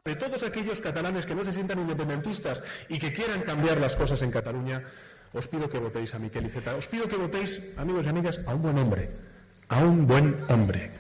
de 0.09 0.17
todos 0.17 0.43
aquellos 0.43 0.81
catalanes 0.81 1.27
que 1.27 1.35
no 1.35 1.45
se 1.45 1.53
sientan 1.53 1.81
independentistas 1.81 2.63
y 2.89 2.99
que 2.99 3.13
quieran 3.13 3.43
cambiar 3.43 3.79
las 3.79 3.95
cosas 3.95 4.23
en 4.23 4.31
Cataluña, 4.31 4.83
os 5.33 5.49
pido 5.49 5.69
que 5.69 5.79
votéis 5.79 6.15
a 6.15 6.19
Miquel 6.19 6.47
Iceta. 6.47 6.77
Os 6.77 6.89
pido 6.89 7.09
que 7.09 7.17
votéis, 7.17 7.61
amigos 7.77 8.07
y 8.07 8.09
amigas, 8.09 8.41
a 8.47 8.55
un 8.55 8.63
buen 8.63 8.79
hombre. 8.79 9.11
A 9.69 9.85
un 9.85 10.07
buen 10.07 10.37
hombre. 10.49 10.91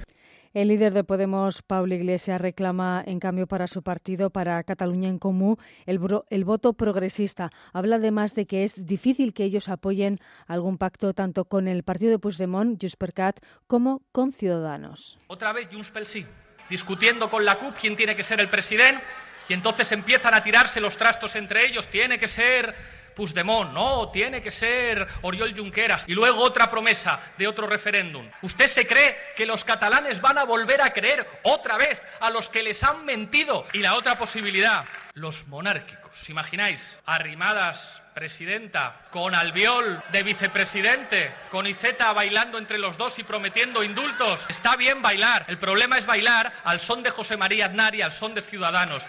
El 0.54 0.68
líder 0.68 0.94
de 0.94 1.04
Podemos, 1.04 1.62
Pablo 1.62 1.94
Iglesias, 1.94 2.40
reclama, 2.40 3.02
en 3.06 3.20
cambio, 3.20 3.46
para 3.46 3.68
su 3.68 3.82
partido, 3.82 4.30
para 4.30 4.62
Cataluña 4.64 5.08
en 5.08 5.18
Común, 5.18 5.56
el, 5.86 6.00
el, 6.30 6.44
voto 6.44 6.72
progresista. 6.72 7.50
Habla 7.72 7.96
además 7.96 8.34
de 8.34 8.46
que 8.46 8.64
es 8.64 8.74
difícil 8.76 9.34
que 9.34 9.44
ellos 9.44 9.68
apoyen 9.68 10.18
algún 10.46 10.78
pacto 10.78 11.12
tanto 11.12 11.44
con 11.44 11.68
el 11.68 11.82
partido 11.82 12.10
de 12.10 12.18
Puigdemont, 12.18 12.80
Junts 12.80 12.96
per 12.96 13.12
Cat, 13.12 13.40
como 13.66 14.02
con 14.10 14.32
Ciudadanos. 14.32 15.18
Otra 15.26 15.52
vez 15.52 15.68
Junts 15.70 15.90
per 15.90 16.06
sí, 16.06 16.26
discutiendo 16.70 17.28
con 17.28 17.44
la 17.44 17.58
CUP 17.58 17.74
quién 17.78 17.94
tiene 17.94 18.16
que 18.16 18.24
ser 18.24 18.40
el 18.40 18.48
presidente, 18.48 19.02
y 19.48 19.54
entonces 19.54 19.92
empiezan 19.92 20.34
a 20.34 20.42
tirarse 20.42 20.80
los 20.80 20.96
trastos 20.96 21.36
entre 21.36 21.66
ellos. 21.66 21.88
Tiene 21.88 22.18
que 22.18 22.28
ser 22.28 22.74
Puigdemont, 23.18 23.72
no, 23.72 24.10
tiene 24.10 24.40
que 24.40 24.52
ser 24.52 25.04
Oriol 25.22 25.52
Junqueras. 25.52 26.04
Y 26.06 26.14
luego 26.14 26.40
otra 26.40 26.70
promesa 26.70 27.18
de 27.36 27.48
otro 27.48 27.66
referéndum. 27.66 28.30
¿Usted 28.42 28.68
se 28.68 28.86
cree 28.86 29.16
que 29.34 29.44
los 29.44 29.64
catalanes 29.64 30.20
van 30.20 30.38
a 30.38 30.44
volver 30.44 30.80
a 30.80 30.92
creer 30.92 31.28
otra 31.42 31.76
vez 31.76 32.00
a 32.20 32.30
los 32.30 32.48
que 32.48 32.62
les 32.62 32.84
han 32.84 33.04
mentido? 33.04 33.64
Y 33.72 33.78
la 33.78 33.96
otra 33.96 34.16
posibilidad, 34.16 34.84
los 35.14 35.48
monárquicos. 35.48 36.16
¿Os 36.16 36.30
imagináis? 36.30 36.96
Arrimadas, 37.06 38.04
presidenta, 38.14 39.00
con 39.10 39.34
Albiol 39.34 40.00
de 40.12 40.22
vicepresidente, 40.22 41.32
con 41.50 41.66
Iceta 41.66 42.12
bailando 42.12 42.56
entre 42.56 42.78
los 42.78 42.96
dos 42.96 43.18
y 43.18 43.24
prometiendo 43.24 43.82
indultos. 43.82 44.46
Está 44.48 44.76
bien 44.76 45.02
bailar. 45.02 45.44
El 45.48 45.58
problema 45.58 45.98
es 45.98 46.06
bailar 46.06 46.52
al 46.62 46.78
son 46.78 47.02
de 47.02 47.10
José 47.10 47.36
María 47.36 47.66
Aznar 47.66 47.96
y 47.96 48.02
al 48.02 48.12
son 48.12 48.36
de 48.36 48.42
Ciudadanos. 48.42 49.04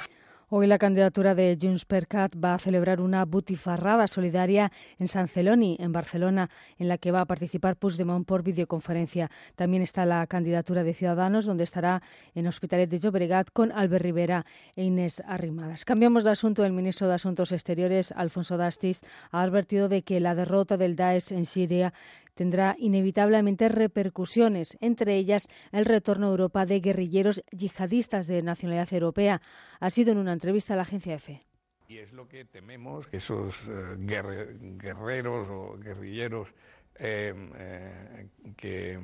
Hoy 0.52 0.66
la 0.66 0.80
candidatura 0.80 1.36
de 1.36 1.56
Junts 1.62 1.86
per 1.86 2.08
Cat 2.08 2.34
va 2.44 2.56
a 2.56 2.58
celebrar 2.58 3.02
una 3.02 3.24
butifarrada 3.24 4.08
solidaria 4.08 4.72
en 4.98 5.08
San 5.08 5.28
Celoni, 5.28 5.78
en 5.80 5.92
Barcelona, 5.92 6.50
en 6.80 6.88
la 6.88 6.98
que 6.98 7.12
va 7.12 7.22
a 7.22 7.26
participar 7.26 7.76
Puigdemont 7.76 8.26
por 8.26 8.42
videoconferencia. 8.42 9.30
También 9.56 9.84
está 9.84 10.08
la 10.08 10.26
candidatura 10.26 10.84
de 10.84 10.96
Ciudadanos, 10.96 11.46
donde 11.46 11.66
estará 11.66 12.02
en 12.34 12.48
Hospitalet 12.48 12.90
de 12.90 12.98
Llobregat 12.98 13.52
con 13.54 13.72
Albert 13.72 14.02
Rivera 14.02 14.48
e 14.76 14.86
Inés 14.86 15.22
Arrimadas. 15.28 15.86
Cambiamos 15.86 16.24
de 16.24 16.32
asunto. 16.32 16.66
El 16.66 16.74
ministro 16.74 17.08
de 17.08 17.14
Asuntos 17.14 17.52
Exteriores, 17.52 18.12
Alfonso 18.12 18.58
Dastis, 18.58 19.02
ha 19.30 19.44
advertido 19.44 19.88
de 19.88 20.02
que 20.02 20.20
la 20.20 20.34
derrota 20.34 20.78
del 20.78 20.96
Daesh 20.96 21.32
en 21.32 21.46
Siria 21.46 21.94
tendrá 22.40 22.78
inevitablemente 22.80 23.68
repercusiones, 23.68 24.78
entre 24.80 25.18
ellas 25.18 25.50
el 25.74 25.84
retorno 25.84 26.28
a 26.28 26.30
Europa 26.30 26.66
de 26.66 26.80
guerrilleros 26.80 27.44
yihadistas 27.52 28.28
de 28.28 28.42
nacionalidad 28.42 28.94
europea. 28.94 29.42
Ha 29.82 29.90
sido 29.90 30.14
en 30.14 30.20
una 30.20 30.32
entrevista 30.32 30.74
a 30.74 30.78
la 30.78 30.84
agencia 30.84 31.16
EFE. 31.16 31.44
Y 31.90 31.98
es 31.98 32.14
lo 32.14 32.30
que 32.30 32.46
tememos, 32.46 33.08
que 33.08 33.18
esos 33.18 33.68
eh, 33.68 33.98
guerreros 33.98 35.50
o 35.50 35.78
guerrilleros 35.78 36.48
eh, 36.96 37.34
eh, 37.58 38.28
que, 38.56 38.98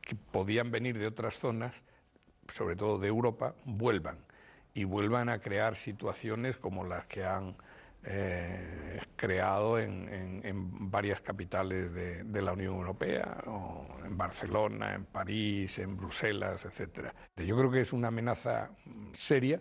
que 0.00 0.14
podían 0.14 0.70
venir 0.70 0.98
de 0.98 1.06
otras 1.06 1.38
zonas, 1.38 1.74
sobre 2.50 2.76
todo 2.76 2.98
de 2.98 3.08
Europa, 3.08 3.56
vuelvan 3.66 4.24
y 4.72 4.84
vuelvan 4.84 5.28
a 5.28 5.40
crear 5.40 5.76
situaciones 5.76 6.56
como 6.56 6.82
las 6.84 7.04
que 7.04 7.26
han 7.26 7.56
eh, 8.04 9.00
creado 9.16 9.78
en, 9.78 10.90
varias 10.90 11.20
capitales 11.20 11.92
de, 11.92 12.42
la 12.42 12.52
Unión 12.52 12.76
Europea, 12.76 13.44
en 14.04 14.16
Barcelona, 14.16 14.94
en 14.94 15.04
París, 15.04 15.78
en 15.78 15.96
Bruselas, 15.96 16.64
etcétera. 16.64 17.14
Yo 17.36 17.56
creo 17.56 17.70
que 17.70 17.80
es 17.80 17.92
una 17.92 18.08
amenaza 18.08 18.70
seria 19.12 19.60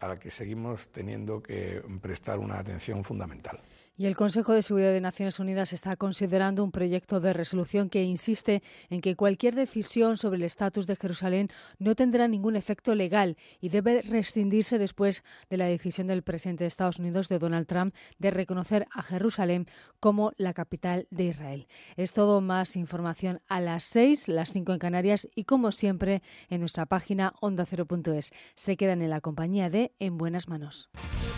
a 0.00 0.08
la 0.08 0.18
que 0.18 0.30
seguimos 0.30 0.88
teniendo 0.88 1.42
que 1.42 1.82
prestar 2.00 2.38
una 2.38 2.58
atención 2.58 3.04
fundamental. 3.04 3.60
Y 3.96 4.06
el 4.06 4.16
Consejo 4.16 4.52
de 4.52 4.62
Seguridad 4.62 4.90
de 4.90 5.00
Naciones 5.00 5.38
Unidas 5.38 5.72
está 5.72 5.94
considerando 5.94 6.64
un 6.64 6.72
proyecto 6.72 7.20
de 7.20 7.32
resolución 7.32 7.88
que 7.88 8.02
insiste 8.02 8.60
en 8.90 9.00
que 9.00 9.14
cualquier 9.14 9.54
decisión 9.54 10.16
sobre 10.16 10.38
el 10.38 10.42
estatus 10.42 10.88
de 10.88 10.96
Jerusalén 10.96 11.48
no 11.78 11.94
tendrá 11.94 12.26
ningún 12.26 12.56
efecto 12.56 12.96
legal 12.96 13.36
y 13.60 13.68
debe 13.68 14.02
rescindirse 14.02 14.78
después 14.78 15.22
de 15.48 15.58
la 15.58 15.66
decisión 15.66 16.08
del 16.08 16.24
presidente 16.24 16.64
de 16.64 16.68
Estados 16.68 16.98
Unidos, 16.98 17.28
de 17.28 17.38
Donald 17.38 17.68
Trump, 17.68 17.94
de 18.18 18.32
reconocer 18.32 18.88
a 18.90 19.00
Jerusalén 19.04 19.66
como 20.00 20.32
la 20.38 20.54
capital 20.54 21.06
de 21.10 21.26
Israel. 21.26 21.68
Es 21.96 22.14
todo 22.14 22.40
más 22.40 22.74
información 22.74 23.42
a 23.46 23.60
las 23.60 23.84
seis, 23.84 24.26
las 24.26 24.50
cinco 24.50 24.72
en 24.72 24.80
Canarias 24.80 25.28
y 25.36 25.44
como 25.44 25.70
siempre 25.70 26.20
en 26.50 26.58
nuestra 26.58 26.86
página 26.86 27.32
ondacero.es. 27.40 28.32
Se 28.56 28.76
quedan 28.76 29.02
en 29.02 29.10
la 29.10 29.20
compañía 29.20 29.70
de 29.70 29.92
En 30.00 30.18
Buenas 30.18 30.48
Manos. 30.48 30.90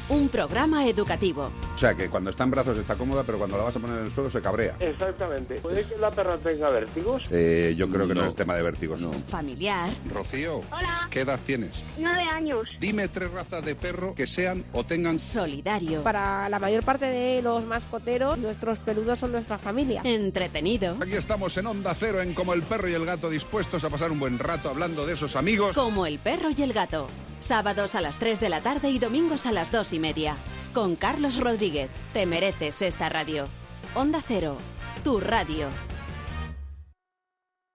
Un 0.09 0.29
programa 0.29 0.87
educativo. 0.87 1.51
O 1.75 1.79
sea 1.79 1.95
que 1.95 2.09
cuando 2.09 2.31
está 2.31 2.45
en 2.47 2.51
brazos 2.51 2.78
está 2.78 2.94
cómoda, 2.94 3.24
pero 3.24 3.38
cuando 3.38 3.59
la 3.59 3.64
vas 3.64 3.76
a 3.76 3.80
poner 3.80 3.99
en 3.99 4.05
el 4.07 4.11
suelo 4.11 4.30
se 4.30 4.40
cabrea. 4.40 4.76
Exactamente. 4.80 5.57
¿Puede 5.57 5.84
que 5.84 5.97
la 5.99 6.11
perra 6.11 6.38
tenga 6.38 6.70
vértigos? 6.70 7.24
Eh, 7.30 7.74
yo 7.76 7.88
creo 7.90 8.09
que 8.09 8.14
no, 8.14 8.26
es 8.26 8.34
tema 8.34 8.55
de 8.55 8.62
vértigos. 8.62 9.01
No. 9.01 9.12
Familiar. 9.12 9.90
Rocío. 10.12 10.62
Hola. 10.70 11.09
¿Qué 11.11 11.20
edad 11.20 11.38
tienes? 11.44 11.82
Nueve 11.99 12.22
años. 12.22 12.68
Dime 12.80 13.09
tres 13.09 13.30
razas 13.30 13.64
de 13.64 13.74
perro 13.74 14.14
que 14.14 14.26
sean 14.26 14.64
o 14.72 14.84
tengan... 14.84 15.20
Solidario. 15.20 16.03
Para 16.03 16.49
la 16.49 16.59
mayor 16.59 16.84
parte 16.84 17.07
de 17.07 17.42
los 17.42 17.64
mascoteros, 17.64 18.38
nuestros 18.38 18.78
peludos 18.78 19.18
son 19.18 19.32
nuestra 19.32 19.59
familia. 19.59 20.01
Entretenido. 20.05 20.97
Aquí 21.01 21.14
estamos 21.14 21.57
en 21.57 21.66
Onda 21.66 21.94
Cero, 21.94 22.22
en 22.22 22.34
Como 22.34 22.55
el 22.55 22.62
Perro 22.62 22.88
y 22.88 22.94
el 22.94 23.05
Gato, 23.05 23.28
dispuestos 23.28 23.84
a 23.84 23.90
pasar 23.90 24.11
un 24.11 24.20
buen 24.20 24.38
rato 24.38 24.70
hablando 24.70 25.07
de 25.07 25.14
esos 25.14 25.36
amigos. 25.36 25.74
Como 25.74 26.07
el 26.07 26.18
Perro 26.18 26.51
y 26.57 26.62
el 26.62 26.72
Gato. 26.72 27.09
Sábados 27.47 27.94
a 27.94 28.01
las 28.01 28.18
3 28.18 28.40
de 28.40 28.49
la 28.49 28.61
tarde 28.61 28.90
y 28.90 28.99
domingos 28.99 29.47
a 29.47 29.53
las 29.53 29.70
2 29.70 29.92
y 29.92 30.01
media. 30.01 30.36
Con 30.74 30.97
Carlos 30.97 31.38
Rodríguez. 31.38 31.90
Te 32.12 32.26
mereces 32.26 32.82
esta 32.82 33.09
radio. 33.09 33.47
Onda 33.94 34.20
Cero. 34.26 34.59
Tu 35.05 35.20
radio. 35.20 35.68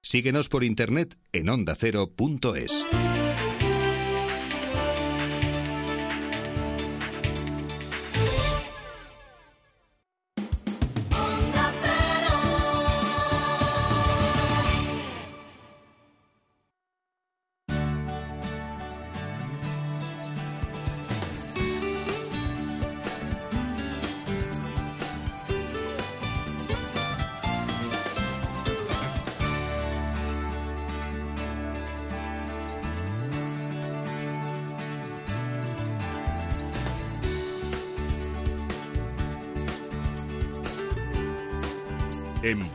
Síguenos 0.03 0.49
por 0.49 0.65
internet 0.65 1.17
en 1.32 1.47
ondacero.es. 1.47 2.84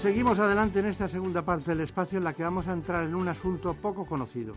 Seguimos 0.00 0.38
adelante 0.38 0.78
en 0.78 0.86
esta 0.86 1.08
segunda 1.08 1.42
parte 1.42 1.72
del 1.72 1.80
espacio 1.80 2.18
en 2.18 2.24
la 2.24 2.32
que 2.32 2.44
vamos 2.44 2.68
a 2.68 2.72
entrar 2.72 3.04
en 3.04 3.16
un 3.16 3.26
asunto 3.26 3.74
poco 3.74 4.06
conocido. 4.06 4.54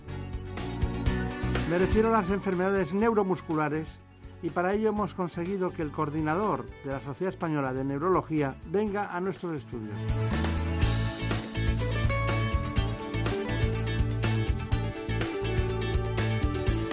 Me 1.67 1.79
refiero 1.79 2.09
a 2.09 2.11
las 2.11 2.29
enfermedades 2.29 2.93
neuromusculares 2.93 3.97
y 4.43 4.51
para 4.51 4.73
ello 4.73 4.89
hemos 4.89 5.15
conseguido 5.15 5.71
que 5.71 5.81
el 5.81 5.91
coordinador 5.91 6.67
de 6.85 6.91
la 6.91 6.99
Sociedad 6.99 7.33
Española 7.33 7.73
de 7.73 7.83
Neurología 7.83 8.55
venga 8.67 9.15
a 9.15 9.19
nuestros 9.19 9.57
estudios. 9.57 9.97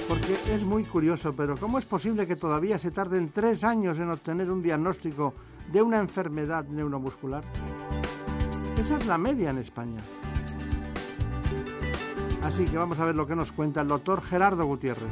Porque 0.08 0.32
es 0.54 0.62
muy 0.62 0.84
curioso, 0.84 1.34
pero 1.36 1.54
¿cómo 1.58 1.78
es 1.78 1.84
posible 1.84 2.26
que 2.26 2.36
todavía 2.36 2.78
se 2.78 2.92
tarden 2.92 3.28
tres 3.28 3.62
años 3.62 3.98
en 3.98 4.08
obtener 4.08 4.50
un 4.50 4.62
diagnóstico 4.62 5.34
de 5.70 5.82
una 5.82 5.98
enfermedad 5.98 6.64
neuromuscular? 6.64 7.44
Esa 8.78 8.96
es 8.96 9.06
la 9.06 9.18
media 9.18 9.50
en 9.50 9.58
España. 9.58 10.00
Así 12.44 12.64
que 12.64 12.78
vamos 12.78 12.98
a 13.00 13.04
ver 13.04 13.16
lo 13.16 13.26
que 13.26 13.34
nos 13.34 13.52
cuenta 13.52 13.80
el 13.80 13.88
doctor 13.88 14.22
Gerardo 14.22 14.64
Gutiérrez. 14.64 15.10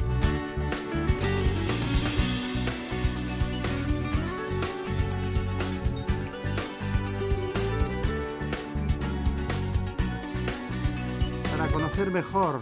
Para 11.51 11.69
conocer 11.73 12.11
mejor 12.11 12.61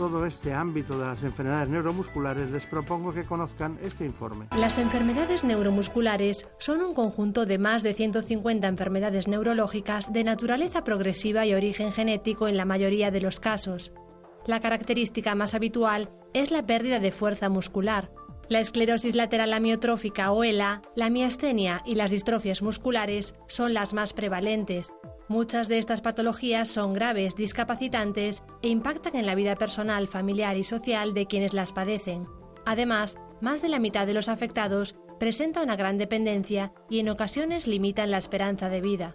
todo 0.00 0.24
este 0.24 0.54
ámbito 0.54 0.98
de 0.98 1.04
las 1.04 1.22
enfermedades 1.24 1.68
neuromusculares, 1.68 2.50
les 2.50 2.64
propongo 2.64 3.12
que 3.12 3.24
conozcan 3.24 3.78
este 3.82 4.06
informe. 4.06 4.46
Las 4.56 4.78
enfermedades 4.78 5.44
neuromusculares 5.44 6.48
son 6.58 6.80
un 6.80 6.94
conjunto 6.94 7.44
de 7.44 7.58
más 7.58 7.82
de 7.82 7.92
150 7.92 8.66
enfermedades 8.66 9.28
neurológicas 9.28 10.10
de 10.10 10.24
naturaleza 10.24 10.84
progresiva 10.84 11.44
y 11.44 11.52
origen 11.52 11.92
genético 11.92 12.48
en 12.48 12.56
la 12.56 12.64
mayoría 12.64 13.10
de 13.10 13.20
los 13.20 13.40
casos. 13.40 13.92
La 14.46 14.60
característica 14.60 15.34
más 15.34 15.52
habitual 15.52 16.08
es 16.32 16.50
la 16.50 16.64
pérdida 16.64 16.98
de 16.98 17.12
fuerza 17.12 17.50
muscular. 17.50 18.10
La 18.50 18.58
esclerosis 18.58 19.14
lateral 19.14 19.52
amiotrófica 19.52 20.32
o 20.32 20.42
ELA, 20.42 20.82
la 20.96 21.08
miastenia 21.08 21.84
y 21.86 21.94
las 21.94 22.10
distrofias 22.10 22.62
musculares 22.62 23.36
son 23.46 23.74
las 23.74 23.94
más 23.94 24.12
prevalentes. 24.12 24.92
Muchas 25.28 25.68
de 25.68 25.78
estas 25.78 26.00
patologías 26.00 26.66
son 26.66 26.92
graves, 26.92 27.36
discapacitantes 27.36 28.42
e 28.62 28.68
impactan 28.68 29.14
en 29.14 29.26
la 29.26 29.36
vida 29.36 29.54
personal, 29.54 30.08
familiar 30.08 30.56
y 30.56 30.64
social 30.64 31.14
de 31.14 31.26
quienes 31.26 31.54
las 31.54 31.72
padecen. 31.72 32.26
Además, 32.66 33.18
más 33.40 33.62
de 33.62 33.68
la 33.68 33.78
mitad 33.78 34.04
de 34.04 34.14
los 34.14 34.28
afectados 34.28 34.96
presenta 35.20 35.62
una 35.62 35.76
gran 35.76 35.96
dependencia 35.96 36.72
y 36.88 36.98
en 36.98 37.08
ocasiones 37.08 37.68
limitan 37.68 38.10
la 38.10 38.18
esperanza 38.18 38.68
de 38.68 38.80
vida. 38.80 39.14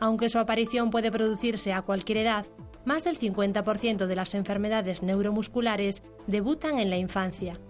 Aunque 0.00 0.30
su 0.30 0.38
aparición 0.38 0.88
puede 0.88 1.12
producirse 1.12 1.74
a 1.74 1.82
cualquier 1.82 2.16
edad, 2.16 2.46
más 2.86 3.04
del 3.04 3.18
50% 3.18 4.06
de 4.06 4.16
las 4.16 4.34
enfermedades 4.34 5.02
neuromusculares 5.02 6.02
debutan 6.26 6.78
en 6.78 6.88
la 6.88 6.96
infancia. 6.96 7.60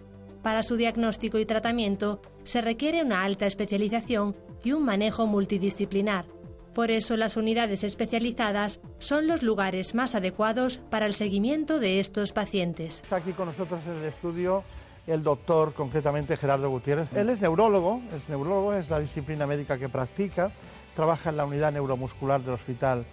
Para 0.43 0.63
su 0.63 0.77
diagnóstico 0.77 1.39
y 1.39 1.47
tratamiento 1.47 2.23
se 2.45 2.61
requiere 2.61 3.03
una 3.03 3.23
alta 3.23 3.47
especialización 3.47 4.37
y 4.65 4.73
un 4.73 4.85
manejo 4.85 5.27
multidisciplinar, 5.27 6.27
por 6.75 6.91
eso 6.91 7.17
las 7.17 7.37
unidades 7.37 7.83
especializadas 7.85 8.81
son 8.99 9.27
los 9.27 9.43
lugares 9.43 9.95
más 9.95 10.15
adecuados 10.15 10.81
para 10.91 11.07
el 11.07 11.15
seguimiento 11.15 11.81
de 11.81 12.01
estos 12.01 12.33
pacientes. 12.33 13.03
Está 13.03 13.17
aquí 13.17 13.33
con 13.33 13.47
nosotros 13.47 13.81
en 13.87 13.99
el 13.99 14.05
estudio 14.05 14.65
el 15.07 15.23
doctor, 15.23 15.75
concretamente 15.75 16.37
Gerardo 16.37 16.71
Gutiérrez. 16.71 17.13
Él 17.15 17.31
es 17.31 17.41
neurólogo, 17.41 18.01
es 18.15 18.29
neurólogo, 18.29 18.75
es 18.75 18.91
la 18.91 19.01
disciplina 19.01 19.47
médica 19.47 19.77
que 19.79 19.89
practica, 19.89 20.53
trabaja 20.95 21.31
en 21.31 21.37
la 21.37 21.45
unidad 21.45 21.73
neuromuscular 21.73 22.41
del 22.43 22.55
Hospital 22.55 23.05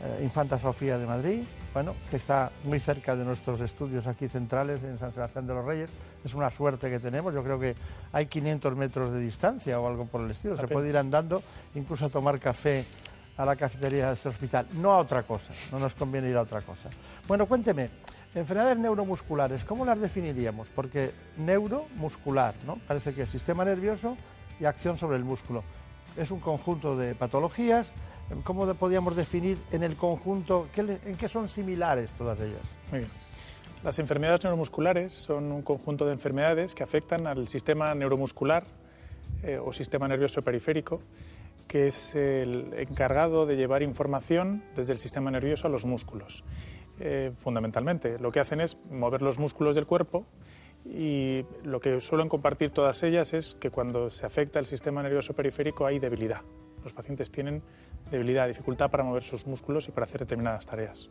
eh, 0.00 0.20
Infanta 0.22 0.58
Sofía 0.58 0.96
de 0.98 1.06
Madrid, 1.06 1.40
bueno, 1.72 1.94
que 2.10 2.16
está 2.16 2.50
muy 2.64 2.80
cerca 2.80 3.14
de 3.14 3.24
nuestros 3.24 3.60
estudios 3.60 4.06
aquí 4.06 4.28
centrales 4.28 4.82
en 4.82 4.98
San 4.98 5.12
Sebastián 5.12 5.46
de 5.46 5.54
los 5.54 5.64
Reyes. 5.64 5.90
Es 6.24 6.34
una 6.34 6.50
suerte 6.50 6.90
que 6.90 6.98
tenemos, 6.98 7.32
yo 7.32 7.42
creo 7.44 7.58
que 7.58 7.76
hay 8.12 8.26
500 8.26 8.76
metros 8.76 9.10
de 9.12 9.20
distancia 9.20 9.78
o 9.78 9.86
algo 9.86 10.06
por 10.06 10.20
el 10.22 10.30
estilo. 10.30 10.56
Se 10.56 10.66
puede 10.66 10.88
ir 10.88 10.96
andando, 10.96 11.42
incluso 11.74 12.06
a 12.06 12.08
tomar 12.08 12.40
café 12.40 12.84
a 13.36 13.44
la 13.44 13.56
cafetería 13.56 14.08
de 14.08 14.14
este 14.14 14.28
hospital, 14.28 14.66
no 14.74 14.92
a 14.92 14.98
otra 14.98 15.22
cosa, 15.22 15.54
no 15.72 15.78
nos 15.78 15.94
conviene 15.94 16.28
ir 16.28 16.36
a 16.36 16.42
otra 16.42 16.60
cosa. 16.60 16.90
Bueno, 17.26 17.46
cuénteme, 17.46 17.88
enfermedades 18.34 18.76
neuromusculares, 18.76 19.64
¿cómo 19.64 19.84
las 19.86 19.98
definiríamos? 19.98 20.68
Porque 20.68 21.12
neuromuscular, 21.38 22.54
¿no? 22.66 22.76
Parece 22.86 23.14
que 23.14 23.22
es 23.22 23.30
sistema 23.30 23.64
nervioso 23.64 24.16
y 24.58 24.66
acción 24.66 24.98
sobre 24.98 25.16
el 25.16 25.24
músculo. 25.24 25.64
Es 26.16 26.30
un 26.30 26.40
conjunto 26.40 26.96
de 26.96 27.14
patologías, 27.14 27.92
¿cómo 28.44 28.72
podríamos 28.74 29.16
definir 29.16 29.58
en 29.72 29.82
el 29.82 29.96
conjunto, 29.96 30.68
en 30.76 31.16
qué 31.16 31.28
son 31.28 31.48
similares 31.48 32.14
todas 32.14 32.38
ellas? 32.40 32.62
Muy 32.90 33.00
bien. 33.00 33.10
Las 33.82 33.98
enfermedades 33.98 34.44
neuromusculares 34.44 35.12
son 35.12 35.50
un 35.52 35.62
conjunto 35.62 36.04
de 36.06 36.12
enfermedades 36.12 36.74
que 36.74 36.82
afectan 36.82 37.26
al 37.26 37.48
sistema 37.48 37.94
neuromuscular 37.94 38.64
eh, 39.42 39.58
o 39.58 39.72
sistema 39.72 40.06
nervioso 40.06 40.42
periférico 40.42 41.00
que 41.70 41.86
es 41.86 42.16
el 42.16 42.74
encargado 42.76 43.46
de 43.46 43.54
llevar 43.54 43.84
información 43.84 44.64
desde 44.74 44.92
el 44.92 44.98
sistema 44.98 45.30
nervioso 45.30 45.68
a 45.68 45.70
los 45.70 45.84
músculos. 45.84 46.42
Eh, 46.98 47.30
fundamentalmente, 47.36 48.18
lo 48.18 48.32
que 48.32 48.40
hacen 48.40 48.60
es 48.60 48.76
mover 48.90 49.22
los 49.22 49.38
músculos 49.38 49.76
del 49.76 49.86
cuerpo 49.86 50.26
y 50.84 51.44
lo 51.62 51.80
que 51.80 52.00
suelen 52.00 52.28
compartir 52.28 52.70
todas 52.70 53.04
ellas 53.04 53.34
es 53.34 53.54
que 53.54 53.70
cuando 53.70 54.10
se 54.10 54.26
afecta 54.26 54.58
el 54.58 54.66
sistema 54.66 55.00
nervioso 55.00 55.32
periférico 55.32 55.86
hay 55.86 56.00
debilidad. 56.00 56.40
Los 56.82 56.92
pacientes 56.92 57.30
tienen 57.30 57.62
debilidad, 58.10 58.46
dificultad 58.46 58.90
para 58.90 59.04
mover 59.04 59.22
sus 59.22 59.46
músculos 59.46 59.88
y 59.88 59.92
para 59.92 60.04
hacer 60.04 60.20
determinadas 60.20 60.66
tareas. 60.66 61.08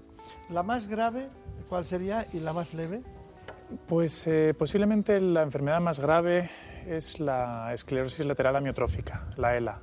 ¿La 0.49 0.63
más 0.63 0.87
grave 0.87 1.27
cuál 1.67 1.85
sería 1.85 2.25
y 2.33 2.39
la 2.39 2.53
más 2.53 2.73
leve? 2.73 3.01
Pues 3.87 4.25
eh, 4.27 4.53
posiblemente 4.57 5.19
la 5.21 5.43
enfermedad 5.43 5.79
más 5.79 5.99
grave 5.99 6.49
es 6.87 7.19
la 7.19 7.71
esclerosis 7.73 8.25
lateral 8.25 8.55
amiotrófica, 8.55 9.27
la 9.37 9.55
ELA. 9.55 9.79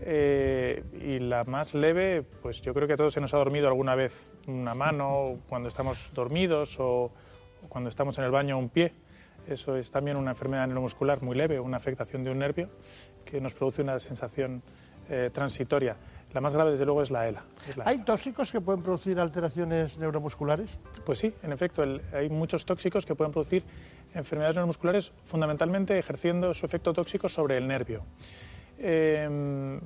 Eh, 0.00 0.84
y 1.02 1.18
la 1.18 1.44
más 1.44 1.74
leve, 1.74 2.22
pues 2.22 2.60
yo 2.62 2.72
creo 2.72 2.86
que 2.86 2.94
a 2.94 2.96
todos 2.96 3.12
se 3.12 3.20
nos 3.20 3.34
ha 3.34 3.38
dormido 3.38 3.66
alguna 3.66 3.96
vez 3.96 4.36
una 4.46 4.74
mano 4.74 5.40
cuando 5.48 5.68
estamos 5.68 6.10
dormidos 6.14 6.76
o, 6.78 7.12
cuando 7.68 7.90
estamos 7.90 8.16
en 8.18 8.24
el 8.24 8.30
baño 8.30 8.58
un 8.58 8.68
pie. 8.68 8.92
Eso 9.48 9.76
es 9.76 9.90
también 9.90 10.16
una 10.16 10.30
enfermedad 10.30 10.66
neuromuscular 10.66 11.22
muy 11.22 11.36
leve, 11.36 11.58
una 11.58 11.78
afectación 11.78 12.22
de 12.22 12.30
un 12.30 12.38
nervio 12.38 12.68
que 13.24 13.40
nos 13.40 13.54
produce 13.54 13.82
una 13.82 13.98
sensación 13.98 14.62
eh, 15.08 15.30
transitoria. 15.32 15.96
La 16.32 16.40
más 16.40 16.52
grave, 16.52 16.72
desde 16.72 16.84
luego, 16.84 17.02
es 17.02 17.10
la 17.10 17.26
ELA. 17.26 17.42
¿Hay 17.84 17.98
tóxicos 18.04 18.52
que 18.52 18.60
pueden 18.60 18.82
producir 18.82 19.18
alteraciones 19.18 19.98
neuromusculares? 19.98 20.78
Pues 21.06 21.18
sí, 21.18 21.34
en 21.42 21.52
efecto, 21.52 21.82
hay 22.12 22.28
muchos 22.28 22.66
tóxicos 22.66 23.06
que 23.06 23.14
pueden 23.14 23.32
producir 23.32 23.64
enfermedades 24.14 24.56
neuromusculares, 24.56 25.12
fundamentalmente 25.24 25.98
ejerciendo 25.98 26.52
su 26.52 26.66
efecto 26.66 26.92
tóxico 26.92 27.28
sobre 27.28 27.56
el 27.56 27.66
nervio. 27.66 28.02
Eh, 28.78 29.80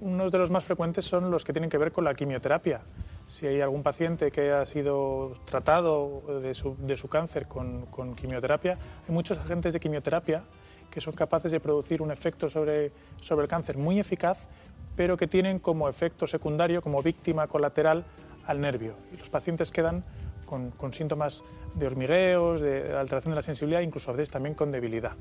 unos 0.00 0.32
de 0.32 0.38
los 0.38 0.50
más 0.50 0.64
frecuentes 0.64 1.04
son 1.04 1.30
los 1.30 1.44
que 1.44 1.52
tienen 1.52 1.70
que 1.70 1.78
ver 1.78 1.92
con 1.92 2.04
la 2.04 2.14
quimioterapia. 2.14 2.80
Si 3.26 3.46
hay 3.46 3.60
algún 3.60 3.82
paciente 3.82 4.30
que 4.30 4.52
ha 4.52 4.66
sido 4.66 5.34
tratado 5.44 6.22
de 6.42 6.54
su, 6.54 7.08
cáncer 7.08 7.46
con, 7.46 8.14
quimioterapia, 8.14 8.78
hay 9.08 9.14
muchos 9.14 9.38
agentes 9.38 9.72
de 9.72 9.80
quimioterapia 9.80 10.44
que 10.90 11.00
son 11.00 11.14
capaces 11.14 11.52
de 11.52 11.60
producir 11.60 12.00
un 12.00 12.10
efecto 12.10 12.48
sobre, 12.48 12.92
sobre 13.20 13.44
el 13.44 13.48
cáncer 13.48 13.76
muy 13.76 13.98
eficaz, 13.98 14.46
pero 14.96 15.16
que 15.16 15.26
tienen 15.26 15.58
como 15.58 15.88
efecto 15.88 16.26
secundario, 16.26 16.82
como 16.82 17.02
víctima 17.02 17.46
colateral, 17.46 18.04
al 18.46 18.60
nervio. 18.60 18.94
Y 19.12 19.16
los 19.16 19.28
pacientes 19.28 19.70
quedan 19.70 20.04
con, 20.46 20.72
síntomas 20.92 21.44
de 21.74 21.86
hormigueos, 21.86 22.60
de 22.60 22.96
alteración 22.96 23.32
de 23.32 23.36
la 23.36 23.42
sensibilidad, 23.42 23.80
incluso 23.80 24.10
a 24.10 24.14
veces 24.14 24.30
también 24.30 24.54
con 24.54 24.70
debilidad. 24.70 25.12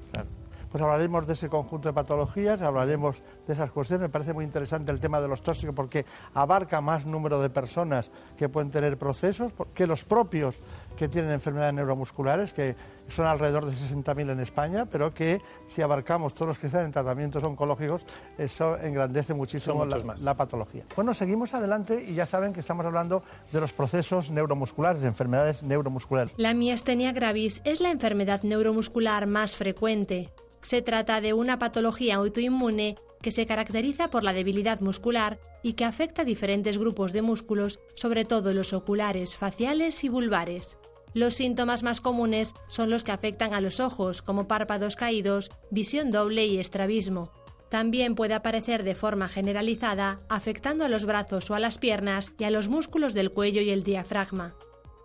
Pues 0.76 0.84
hablaremos 0.84 1.26
de 1.26 1.32
ese 1.32 1.48
conjunto 1.48 1.88
de 1.88 1.94
patologías, 1.94 2.62
hablaremos 2.62 3.16
de 3.48 3.54
esas 3.54 3.72
cuestiones. 3.72 4.02
Me 4.02 4.10
parece 4.10 4.34
muy 4.34 4.44
interesante 4.44 4.92
el 4.92 5.00
tema 5.00 5.22
de 5.22 5.30
los 5.30 5.42
tóxicos 5.42 5.74
porque 5.74 6.06
abarca 6.34 6.82
más 6.82 7.06
número 7.06 7.42
de 7.42 7.50
personas 7.50 8.12
que 8.36 8.50
pueden 8.50 8.72
tener 8.72 8.98
procesos 8.98 9.54
que 9.74 9.88
los 9.88 10.04
propios 10.04 10.58
que 10.98 11.08
tienen 11.08 11.32
enfermedades 11.32 11.76
neuromusculares, 11.76 12.52
que 12.52 12.76
son 13.08 13.26
alrededor 13.26 13.66
de 13.66 13.72
60.000 13.72 14.32
en 14.32 14.42
España, 14.42 14.86
pero 14.86 15.14
que 15.14 15.40
si 15.66 15.82
abarcamos 15.82 16.34
todos 16.34 16.50
los 16.50 16.60
que 16.60 16.68
están 16.68 16.84
en 16.84 16.92
tratamientos 16.92 17.42
oncológicos, 17.42 18.06
eso 18.38 18.78
engrandece 18.78 19.34
muchísimo 19.34 19.86
la, 19.86 20.36
patología. 20.36 20.84
Bueno, 20.94 21.14
seguimos 21.14 21.54
adelante 21.54 22.04
y 22.06 22.16
ya 22.16 22.26
saben 22.26 22.52
que 22.52 22.60
estamos 22.60 22.86
hablando 22.86 23.24
de 23.54 23.62
los 23.62 23.72
procesos 23.72 24.30
neuromusculares, 24.30 25.00
de 25.00 25.08
enfermedades 25.08 25.64
neuromusculares. 25.64 26.34
La 26.36 26.54
miastenia 26.54 27.14
gravis 27.14 27.62
es 27.64 27.80
la 27.80 27.92
enfermedad 27.92 28.44
neuromuscular 28.44 29.26
más 29.26 29.56
frecuente. 29.56 30.34
Se 30.66 30.82
trata 30.82 31.22
de 31.22 31.34
una 31.34 31.60
patología 31.60 32.16
autoinmune 32.16 32.98
que 33.22 33.30
se 33.30 33.46
caracteriza 33.46 34.10
por 34.10 34.24
la 34.24 34.34
debilidad 34.34 34.80
muscular 34.80 35.40
y 35.62 35.74
que 35.74 35.86
afecta 35.86 36.24
a 36.24 36.26
diferentes 36.26 36.80
grupos 36.80 37.14
de 37.14 37.22
músculos, 37.22 37.80
sobre 37.94 38.26
todo 38.26 38.52
los 38.52 38.74
oculares, 38.74 39.38
faciales 39.38 40.04
y 40.04 40.10
vulvares. 40.10 40.76
Los 41.14 41.36
síntomas 41.36 41.84
más 41.84 42.02
comunes 42.02 42.56
son 42.68 42.90
los 42.90 43.04
que 43.04 43.12
afectan 43.12 43.54
a 43.54 43.62
los 43.62 43.80
ojos, 43.80 44.24
como 44.24 44.48
párpados 44.48 44.96
caídos, 44.96 45.52
visión 45.70 46.10
doble 46.10 46.48
y 46.48 46.58
estrabismo. 46.58 47.32
También 47.70 48.16
puede 48.16 48.34
aparecer 48.34 48.84
de 48.84 48.96
forma 48.96 49.30
generalizada, 49.30 50.18
afectando 50.30 50.84
a 50.84 50.90
los 50.90 51.06
brazos 51.06 51.52
o 51.52 51.54
a 51.54 51.60
las 51.60 51.78
piernas 51.78 52.32
y 52.40 52.46
a 52.46 52.50
los 52.50 52.70
músculos 52.70 53.14
del 53.14 53.32
cuello 53.32 53.62
y 53.62 53.70
el 53.70 53.84
diafragma. 53.84 54.56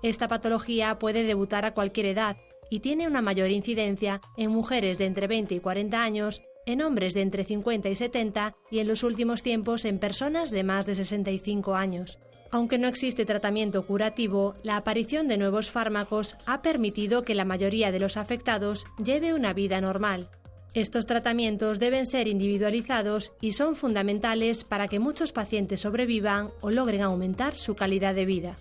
Esta 0.02 0.26
patología 0.26 0.98
puede 0.98 1.24
debutar 1.24 1.66
a 1.66 1.74
cualquier 1.74 2.06
edad 2.06 2.38
y 2.70 2.80
tiene 2.80 3.06
una 3.06 3.20
mayor 3.20 3.50
incidencia 3.50 4.20
en 4.36 4.50
mujeres 4.50 4.98
de 4.98 5.06
entre 5.06 5.26
20 5.26 5.56
y 5.56 5.60
40 5.60 6.02
años, 6.02 6.40
en 6.66 6.82
hombres 6.82 7.14
de 7.14 7.22
entre 7.22 7.44
50 7.44 7.88
y 7.88 7.96
70 7.96 8.54
y 8.70 8.78
en 8.78 8.88
los 8.88 9.02
últimos 9.02 9.42
tiempos 9.42 9.84
en 9.84 9.98
personas 9.98 10.50
de 10.50 10.64
más 10.64 10.86
de 10.86 10.94
65 10.94 11.74
años. 11.74 12.18
Aunque 12.52 12.78
no 12.78 12.88
existe 12.88 13.24
tratamiento 13.24 13.86
curativo, 13.86 14.54
la 14.62 14.76
aparición 14.76 15.28
de 15.28 15.38
nuevos 15.38 15.70
fármacos 15.70 16.36
ha 16.46 16.62
permitido 16.62 17.22
que 17.22 17.34
la 17.34 17.44
mayoría 17.44 17.92
de 17.92 18.00
los 18.00 18.16
afectados 18.16 18.86
lleve 19.02 19.34
una 19.34 19.52
vida 19.52 19.80
normal. 19.80 20.30
Estos 20.74 21.06
tratamientos 21.06 21.80
deben 21.80 22.06
ser 22.06 22.28
individualizados 22.28 23.32
y 23.40 23.52
son 23.52 23.74
fundamentales 23.74 24.62
para 24.64 24.88
que 24.88 25.00
muchos 25.00 25.32
pacientes 25.32 25.80
sobrevivan 25.80 26.50
o 26.60 26.70
logren 26.70 27.02
aumentar 27.02 27.56
su 27.58 27.74
calidad 27.74 28.14
de 28.14 28.26
vida. 28.26 28.56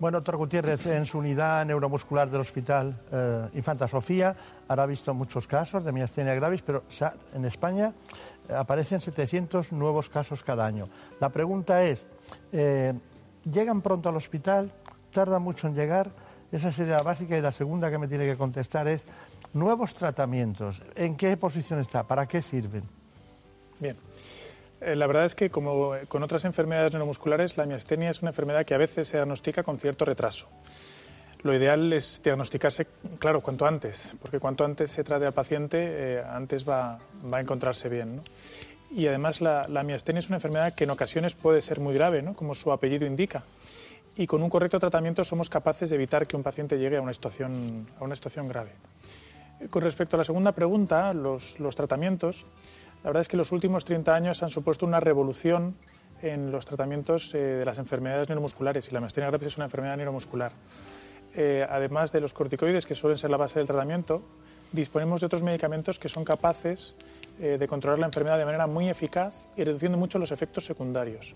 Bueno, 0.00 0.16
doctor 0.16 0.38
Gutiérrez, 0.38 0.86
en 0.86 1.04
su 1.04 1.18
unidad 1.18 1.66
neuromuscular 1.66 2.30
del 2.30 2.40
Hospital 2.40 2.98
eh, 3.12 3.48
Infanta 3.52 3.86
Sofía 3.86 4.34
habrá 4.66 4.86
visto 4.86 5.12
muchos 5.12 5.46
casos 5.46 5.84
de 5.84 5.92
miastenia 5.92 6.32
gravis, 6.32 6.62
pero 6.62 6.84
en 7.34 7.44
España 7.44 7.92
eh, 8.48 8.54
aparecen 8.54 8.98
700 8.98 9.74
nuevos 9.74 10.08
casos 10.08 10.42
cada 10.42 10.64
año. 10.64 10.88
La 11.20 11.28
pregunta 11.28 11.84
es, 11.84 12.06
eh, 12.50 12.94
¿llegan 13.44 13.82
pronto 13.82 14.08
al 14.08 14.16
hospital? 14.16 14.72
¿Tarda 15.12 15.38
mucho 15.38 15.66
en 15.66 15.74
llegar? 15.74 16.10
Esa 16.50 16.72
sería 16.72 16.96
la 16.96 17.02
básica 17.02 17.36
y 17.36 17.42
la 17.42 17.52
segunda 17.52 17.90
que 17.90 17.98
me 17.98 18.08
tiene 18.08 18.24
que 18.24 18.38
contestar 18.38 18.88
es, 18.88 19.04
nuevos 19.52 19.94
tratamientos, 19.94 20.80
¿en 20.96 21.14
qué 21.14 21.36
posición 21.36 21.78
está? 21.78 22.04
¿Para 22.04 22.24
qué 22.24 22.40
sirven? 22.40 22.84
Bien. 23.78 23.98
Eh, 24.80 24.96
la 24.96 25.06
verdad 25.06 25.26
es 25.26 25.34
que, 25.34 25.50
como 25.50 25.92
con 26.08 26.22
otras 26.22 26.44
enfermedades 26.44 26.92
neuromusculares, 26.92 27.56
la 27.56 27.66
miastenia 27.66 28.10
es 28.10 28.22
una 28.22 28.30
enfermedad 28.30 28.64
que 28.64 28.74
a 28.74 28.78
veces 28.78 29.08
se 29.08 29.18
diagnostica 29.18 29.62
con 29.62 29.78
cierto 29.78 30.04
retraso. 30.04 30.48
Lo 31.42 31.54
ideal 31.54 31.92
es 31.92 32.20
diagnosticarse, 32.22 32.86
claro, 33.18 33.40
cuanto 33.40 33.66
antes, 33.66 34.14
porque 34.20 34.38
cuanto 34.38 34.64
antes 34.64 34.90
se 34.90 35.04
trate 35.04 35.26
al 35.26 35.32
paciente, 35.32 35.78
eh, 35.80 36.22
antes 36.22 36.68
va, 36.68 36.98
a 37.30 37.40
encontrarse 37.40 37.88
bien. 37.88 38.20
Y 38.90 39.06
además 39.06 39.40
la, 39.40 39.66
miastenia 39.84 40.18
es 40.18 40.28
una 40.28 40.36
enfermedad 40.36 40.74
que 40.74 40.84
en 40.84 40.90
ocasiones 40.90 41.34
puede 41.34 41.62
ser 41.62 41.80
muy 41.80 41.94
grave, 41.94 42.24
como 42.34 42.54
su 42.54 42.72
apellido 42.72 43.06
indica. 43.06 43.44
Y 44.16 44.26
con 44.26 44.42
un 44.42 44.50
correcto 44.50 44.80
tratamiento 44.80 45.24
somos 45.24 45.48
capaces 45.48 45.88
de 45.88 45.96
evitar 45.96 46.26
que 46.26 46.36
un 46.36 46.42
paciente 46.42 46.78
llegue 46.78 46.96
a 46.96 47.00
una 47.00 47.12
situación, 47.12 47.86
a 47.98 48.04
una 48.04 48.14
situación 48.14 48.48
grave. 48.48 48.72
Con 49.70 49.82
respecto 49.82 50.16
a 50.16 50.18
la 50.18 50.24
segunda 50.24 50.52
pregunta, 50.52 51.14
los 51.14 51.76
tratamientos, 51.76 52.44
la 53.02 53.08
verdad 53.08 53.22
es 53.22 53.28
que 53.28 53.38
los 53.38 53.50
últimos 53.50 53.86
30 53.86 54.14
años 54.14 54.42
han 54.42 54.50
supuesto 54.50 54.84
una 54.84 55.00
revolución 55.00 55.74
en 56.20 56.52
los 56.52 56.66
tratamientos 56.66 57.34
eh, 57.34 57.38
de 57.38 57.64
las 57.64 57.78
enfermedades 57.78 58.28
neuromusculares 58.28 58.88
y 58.88 58.92
la 58.92 59.00
miastenia 59.00 59.28
gravis 59.28 59.48
es 59.48 59.56
una 59.56 59.66
enfermedad 59.66 59.96
neuromuscular. 59.96 60.52
Eh, 61.34 61.66
además 61.68 62.12
de 62.12 62.20
los 62.20 62.34
corticoides, 62.34 62.84
que 62.84 62.94
suelen 62.94 63.16
ser 63.16 63.30
la 63.30 63.38
base 63.38 63.58
del 63.58 63.66
tratamiento, 63.66 64.22
disponemos 64.72 65.20
de 65.20 65.26
otros 65.26 65.42
medicamentos 65.42 65.98
que 65.98 66.10
son 66.10 66.24
capaces 66.24 66.94
eh, 67.40 67.56
de 67.58 67.68
controlar 67.68 67.98
la 67.98 68.06
enfermedad 68.06 68.36
de 68.36 68.44
manera 68.44 68.66
muy 68.66 68.90
eficaz 68.90 69.32
y 69.56 69.64
reduciendo 69.64 69.96
mucho 69.96 70.18
los 70.18 70.30
efectos 70.30 70.66
secundarios. 70.66 71.34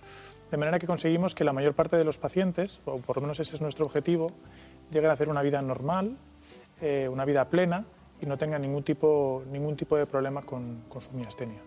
De 0.51 0.59
manera 0.59 0.79
que 0.79 0.87
conseguimos 0.87 1.35
que 1.35 1.45
la 1.45 1.55
mayor 1.55 1.73
parte 1.73 1.97
de 1.97 2.05
los 2.05 2.19
pacientes, 2.19 2.81
o 2.85 2.99
por 2.99 3.17
lo 3.17 3.23
menos 3.23 3.41
ese 3.41 3.57
es 3.57 3.63
nuestro 3.63 3.87
objetivo, 3.87 4.27
lleguen 4.91 5.09
a 5.09 5.15
hacer 5.15 5.31
una 5.31 5.41
vida 5.41 5.63
normal, 5.63 6.19
una 7.11 7.25
vida 7.25 7.47
plena 7.49 7.87
y 8.25 8.27
no 8.27 8.39
tenga 8.39 8.59
ningún 8.59 8.83
tipo, 8.83 9.45
ningún 9.51 9.77
tipo 9.77 9.97
de 9.97 10.07
problema 10.07 10.43
con, 10.43 10.85
su 10.99 11.13
miastenia. 11.13 11.61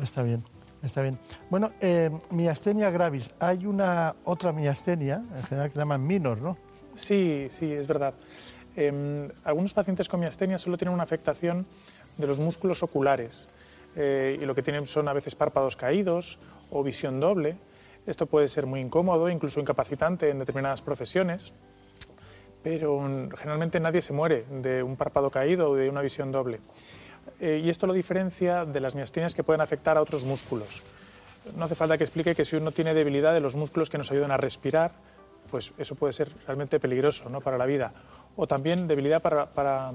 Está 0.00 0.22
bien. 0.22 0.44
Está 0.82 1.02
bien. 1.02 1.18
Bueno, 1.50 1.72
eh, 1.80 2.10
miastenia 2.30 2.90
gravis. 2.90 3.34
Hay 3.40 3.66
una 3.66 4.14
otra 4.24 4.52
miastenia, 4.52 5.22
en 5.34 5.42
general 5.44 5.70
que 5.70 5.78
llaman 5.78 6.06
minor, 6.06 6.40
¿no? 6.40 6.56
Sí, 6.94 7.48
sí, 7.50 7.72
es 7.72 7.86
verdad. 7.86 8.14
Em, 8.76 9.28
algunos 9.44 9.74
pacientes 9.74 10.08
con 10.08 10.20
miastenia 10.20 10.58
solo 10.58 10.78
tienen 10.78 10.94
una 10.94 11.02
afectación 11.02 11.66
de 12.16 12.26
los 12.26 12.38
músculos 12.38 12.82
oculares 12.82 13.48
eh, 13.96 14.38
y 14.40 14.44
lo 14.44 14.54
que 14.54 14.62
tienen 14.62 14.86
son 14.86 15.08
a 15.08 15.12
veces 15.12 15.34
párpados 15.34 15.76
caídos 15.76 16.38
o 16.70 16.82
visión 16.82 17.20
doble. 17.20 17.56
Esto 18.06 18.26
puede 18.26 18.48
ser 18.48 18.66
muy 18.66 18.80
incómodo, 18.80 19.28
incluso 19.28 19.60
incapacitante 19.60 20.30
en 20.30 20.38
determinadas 20.38 20.80
profesiones 20.82 21.52
pero 22.62 23.00
generalmente 23.36 23.80
nadie 23.80 24.02
se 24.02 24.12
muere 24.12 24.44
de 24.50 24.82
un 24.82 24.96
párpado 24.96 25.30
caído 25.30 25.70
o 25.70 25.76
de 25.76 25.88
una 25.88 26.02
visión 26.02 26.30
doble. 26.32 26.60
Eh, 27.40 27.62
y 27.64 27.70
esto 27.70 27.86
lo 27.86 27.92
diferencia 27.92 28.64
de 28.64 28.80
las 28.80 28.94
miastenias 28.94 29.34
que 29.34 29.44
pueden 29.44 29.60
afectar 29.60 29.96
a 29.96 30.02
otros 30.02 30.24
músculos. 30.24 30.82
No 31.56 31.64
hace 31.64 31.74
falta 31.74 31.96
que 31.96 32.04
explique 32.04 32.34
que 32.34 32.44
si 32.44 32.56
uno 32.56 32.70
tiene 32.70 32.92
debilidad 32.92 33.32
de 33.32 33.40
los 33.40 33.54
músculos 33.54 33.88
que 33.88 33.98
nos 33.98 34.10
ayudan 34.10 34.30
a 34.30 34.36
respirar, 34.36 34.92
pues 35.50 35.72
eso 35.78 35.94
puede 35.94 36.12
ser 36.12 36.30
realmente 36.46 36.78
peligroso 36.78 37.28
¿no? 37.28 37.40
para 37.40 37.56
la 37.56 37.66
vida. 37.66 37.92
O 38.36 38.46
también 38.46 38.86
debilidad 38.86 39.20
para, 39.20 39.46
para, 39.46 39.92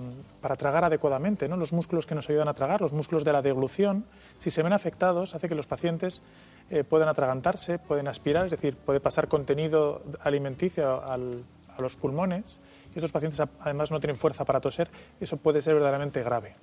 tragar 0.58 0.84
adecuadamente. 0.84 1.48
¿no? 1.48 1.56
Los 1.56 1.72
músculos 1.72 2.06
que 2.06 2.16
nos 2.16 2.30
ayudan 2.30 2.48
a 2.48 2.54
tragar, 2.54 2.82
los 2.82 2.94
músculos 2.94 3.24
de 3.24 3.32
la 3.32 3.42
deglución, 3.42 4.06
si 4.38 4.50
se 4.50 4.64
ven 4.64 4.74
afectados, 4.74 5.36
hace 5.36 5.48
que 5.48 5.56
los 5.56 5.68
pacientes 5.68 6.24
eh, 6.70 6.84
puedan 6.84 7.08
atragantarse, 7.08 7.80
pueden 7.80 8.08
aspirar, 8.08 8.46
es 8.46 8.52
decir, 8.52 8.76
puede 8.76 9.00
pasar 9.00 9.28
contenido 9.28 10.02
alimenticio 10.24 11.04
al, 11.04 11.44
a 11.78 11.82
los 11.82 11.96
pulmones 11.96 12.62
y 12.94 12.98
estos 12.98 13.12
pacientes 13.12 13.42
además 13.60 13.92
no 13.92 14.00
tienen 14.00 14.18
fuerza 14.18 14.46
para 14.46 14.60
toser, 14.60 14.90
eso 15.20 15.38
puede 15.38 15.62
ser 15.62 15.74
verdaderamente 15.74 16.24
grave. 16.24 16.56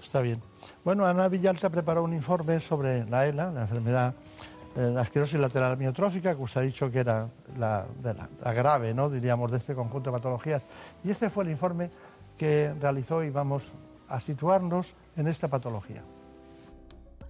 Está 0.00 0.20
bien. 0.20 0.40
Bueno, 0.84 1.06
Ana 1.06 1.28
Villalta 1.28 1.70
preparó 1.70 2.04
un 2.04 2.12
informe 2.12 2.60
sobre 2.60 3.04
la 3.06 3.26
ELA, 3.26 3.50
la 3.50 3.62
enfermedad 3.62 4.14
eh, 4.74 4.90
la 4.90 5.02
esclerosis 5.02 5.38
lateral 5.38 5.72
amiotrófica, 5.72 6.34
que 6.34 6.42
usted 6.42 6.62
ha 6.62 6.64
dicho 6.64 6.90
que 6.90 7.00
era 7.00 7.28
la, 7.58 7.86
grave, 8.54 8.94
¿no? 8.94 9.10
diríamos, 9.10 9.50
de 9.50 9.58
este 9.58 9.74
conjunto 9.74 10.10
de 10.10 10.16
patologías. 10.16 10.62
Y 11.04 11.10
este 11.10 11.28
fue 11.28 11.44
el 11.44 11.50
informe 11.50 11.90
que 12.38 12.72
realizó 12.80 13.22
y 13.22 13.28
vamos 13.28 13.64
a 14.08 14.18
situarnos 14.18 14.94
en 15.16 15.28
esta 15.28 15.48
patología. 15.48 16.02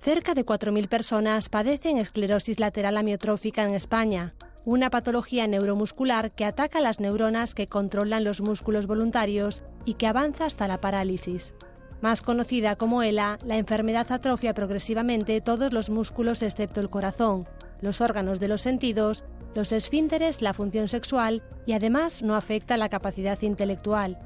Cerca 0.01 0.35
de 0.35 0.47
4.000 0.47 0.89
personas 0.89 1.49
padecen 1.49 1.99
esclerosis 1.99 2.61
lateral 2.61 2.97
amiotrófica 2.97 3.65
en 3.65 3.75
España 3.75 4.35
una 4.65 4.91
patología 4.91 5.47
neuromuscular 5.47 6.33
que 6.33 6.45
ataca 6.45 6.81
las 6.81 7.01
neuronas 7.01 7.55
que 7.55 7.67
controlan 7.67 8.25
los 8.25 8.41
músculos 8.41 8.87
voluntarios 8.87 9.65
y 9.85 9.95
que 9.95 10.07
avanza 10.07 10.47
hasta 10.47 10.69
la 10.69 10.81
parálisis. 10.81 11.55
Más 12.01 12.23
conocida 12.23 12.77
como 12.77 13.03
ELA, 13.03 13.39
la 13.45 13.57
enfermedad 13.57 14.11
atrofia 14.11 14.55
progresivamente 14.55 15.41
todos 15.41 15.73
los 15.73 15.91
músculos 15.91 16.43
excepto 16.43 16.81
el 16.81 16.91
corazón, 16.91 17.49
los 17.81 18.01
órganos 18.01 18.41
de 18.41 18.49
los 18.49 18.61
sentidos, 18.61 19.25
los 19.55 19.73
esfínteres, 19.73 20.43
la 20.43 20.55
función 20.55 20.89
sexual 20.89 21.43
y 21.67 21.73
además 21.73 22.23
no 22.23 22.37
afecta 22.37 22.77
la 22.77 22.89
capacidad 22.89 23.41
intelectual. 23.43 24.19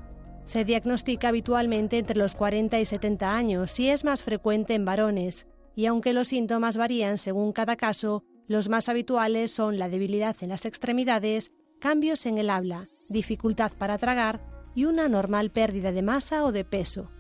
Se 0.45 0.65
diagnostica 0.65 1.29
habitualmente 1.29 1.99
entre 1.99 2.17
los 2.17 2.35
40 2.35 2.79
y 2.79 2.85
70 2.85 3.35
años 3.35 3.81
y 3.81 3.89
es 3.91 4.05
más 4.05 4.23
frecuente 4.23 4.75
en 4.75 4.85
varones, 4.85 5.47
y 5.75 5.87
aunque 5.87 6.13
los 6.13 6.29
síntomas 6.29 6.77
varían 6.77 7.19
según 7.19 7.53
cada 7.53 7.77
caso, 7.77 8.23
los 8.49 8.69
más 8.69 8.89
habituales 8.89 9.51
son 9.51 9.79
la 9.79 9.89
debilidad 9.89 10.37
en 10.41 10.51
las 10.51 10.67
extremidades, 10.67 11.51
cambios 11.81 12.27
en 12.27 12.39
el 12.39 12.51
habla, 12.51 12.87
dificultad 13.09 13.73
para 13.77 13.99
tragar 13.99 14.41
y 14.75 14.85
una 14.85 15.09
normal 15.09 15.51
pérdida 15.51 15.91
de 15.91 16.03
masa 16.03 16.45
o 16.45 16.53
de 16.53 16.65
peso. 16.65 17.11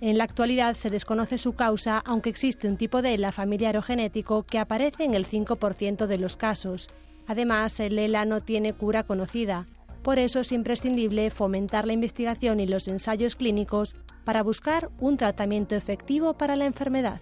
En 0.00 0.16
la 0.16 0.24
actualidad 0.24 0.76
se 0.76 0.88
desconoce 0.88 1.36
su 1.36 1.52
causa, 1.52 1.98
aunque 2.06 2.30
existe 2.30 2.66
un 2.66 2.78
tipo 2.78 3.02
de 3.02 3.12
ELA 3.12 3.32
familiar 3.32 3.76
o 3.76 3.82
genético 3.82 4.44
que 4.44 4.58
aparece 4.58 5.04
en 5.04 5.14
el 5.14 5.26
5% 5.26 6.06
de 6.06 6.16
los 6.16 6.38
casos. 6.38 6.88
Además, 7.26 7.78
el 7.80 7.98
ELA 7.98 8.24
no 8.24 8.40
tiene 8.40 8.72
cura 8.72 9.02
conocida. 9.02 9.66
Por 10.02 10.18
eso 10.18 10.40
es 10.40 10.52
imprescindible 10.52 11.28
fomentar 11.28 11.86
la 11.86 11.92
investigación 11.92 12.60
y 12.60 12.66
los 12.66 12.88
ensayos 12.88 13.36
clínicos 13.36 13.94
para 14.24 14.42
buscar 14.42 14.88
un 14.98 15.18
tratamiento 15.18 15.74
efectivo 15.76 16.32
para 16.32 16.56
la 16.56 16.64
enfermedad. 16.64 17.20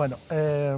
Bueno, 0.00 0.16
eh, 0.30 0.74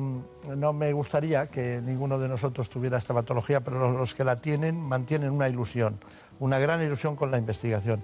no 0.57 0.73
me 0.73 0.93
gustaría 0.93 1.47
que 1.47 1.81
ninguno 1.81 2.19
de 2.19 2.27
nosotros 2.27 2.69
tuviera 2.69 2.99
esta 2.99 3.15
patología, 3.15 3.61
pero 3.61 3.93
los 3.93 4.16
que 4.16 4.24
la 4.24 4.35
tienen 4.35 4.81
mantienen 4.81 5.31
una 5.31 5.49
ilusión, 5.49 5.97
una 6.40 6.59
gran 6.59 6.82
ilusión 6.82 7.15
con 7.15 7.31
la 7.31 7.39
investigación. 7.39 8.03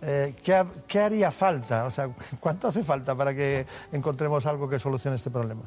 Eh, 0.00 0.36
¿qué, 0.44 1.00
haría 1.00 1.32
falta? 1.32 1.86
O 1.86 1.90
sea, 1.90 2.10
¿cuánto 2.40 2.68
hace 2.68 2.84
falta 2.84 3.16
para 3.16 3.34
que 3.34 3.66
encontremos 3.90 4.46
algo 4.46 4.68
que 4.68 4.78
solucione 4.78 5.16
este 5.16 5.28
problema? 5.28 5.62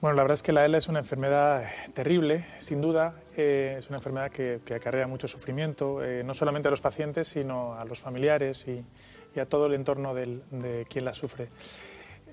Bueno, 0.00 0.14
la 0.14 0.22
verdad 0.22 0.34
es 0.34 0.44
que 0.44 0.52
la 0.52 0.64
ELA 0.64 0.78
es 0.78 0.86
una 0.86 1.00
enfermedad 1.00 1.64
terrible, 1.92 2.46
sin 2.60 2.80
duda. 2.80 3.14
Eh, 3.36 3.74
es 3.80 3.88
una 3.88 3.96
enfermedad 3.98 4.30
que, 4.30 4.60
acarrea 4.72 5.08
mucho 5.08 5.26
sufrimiento, 5.26 5.98
no 6.24 6.34
solamente 6.34 6.68
a 6.68 6.70
los 6.70 6.80
pacientes, 6.80 7.26
sino 7.26 7.74
a 7.74 7.84
los 7.84 8.00
familiares 8.00 8.64
y, 8.68 8.84
a 9.40 9.46
todo 9.46 9.66
el 9.66 9.74
entorno 9.74 10.14
de 10.14 10.86
quien 10.88 11.04
la 11.04 11.14
sufre 11.14 11.48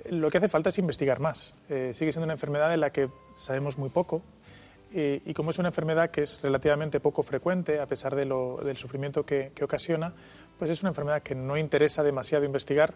lo 0.09 0.29
que 0.29 0.37
hace 0.37 0.47
falta 0.47 0.69
es 0.69 0.77
investigar 0.77 1.19
más. 1.19 1.55
Eh, 1.69 1.91
sigue 1.93 2.11
siendo 2.11 2.25
una 2.25 2.33
enfermedad 2.33 2.69
de 2.69 2.77
la 2.77 2.91
que 2.91 3.09
sabemos 3.35 3.77
muy 3.77 3.89
poco 3.89 4.21
y, 4.91 5.33
como 5.35 5.51
es 5.51 5.59
una 5.59 5.69
enfermedad 5.69 6.09
que 6.09 6.23
es 6.23 6.41
relativamente 6.41 6.99
poco 6.99 7.21
frecuente, 7.21 7.79
a 7.79 7.85
pesar 7.85 8.15
de 8.15 8.25
del 8.25 8.77
sufrimiento 8.77 9.23
que, 9.23 9.51
ocasiona, 9.61 10.13
pues 10.57 10.71
es 10.71 10.81
una 10.81 10.89
enfermedad 10.89 11.21
que 11.21 11.35
no 11.35 11.57
interesa 11.57 12.01
demasiado 12.01 12.43
investigar 12.43 12.95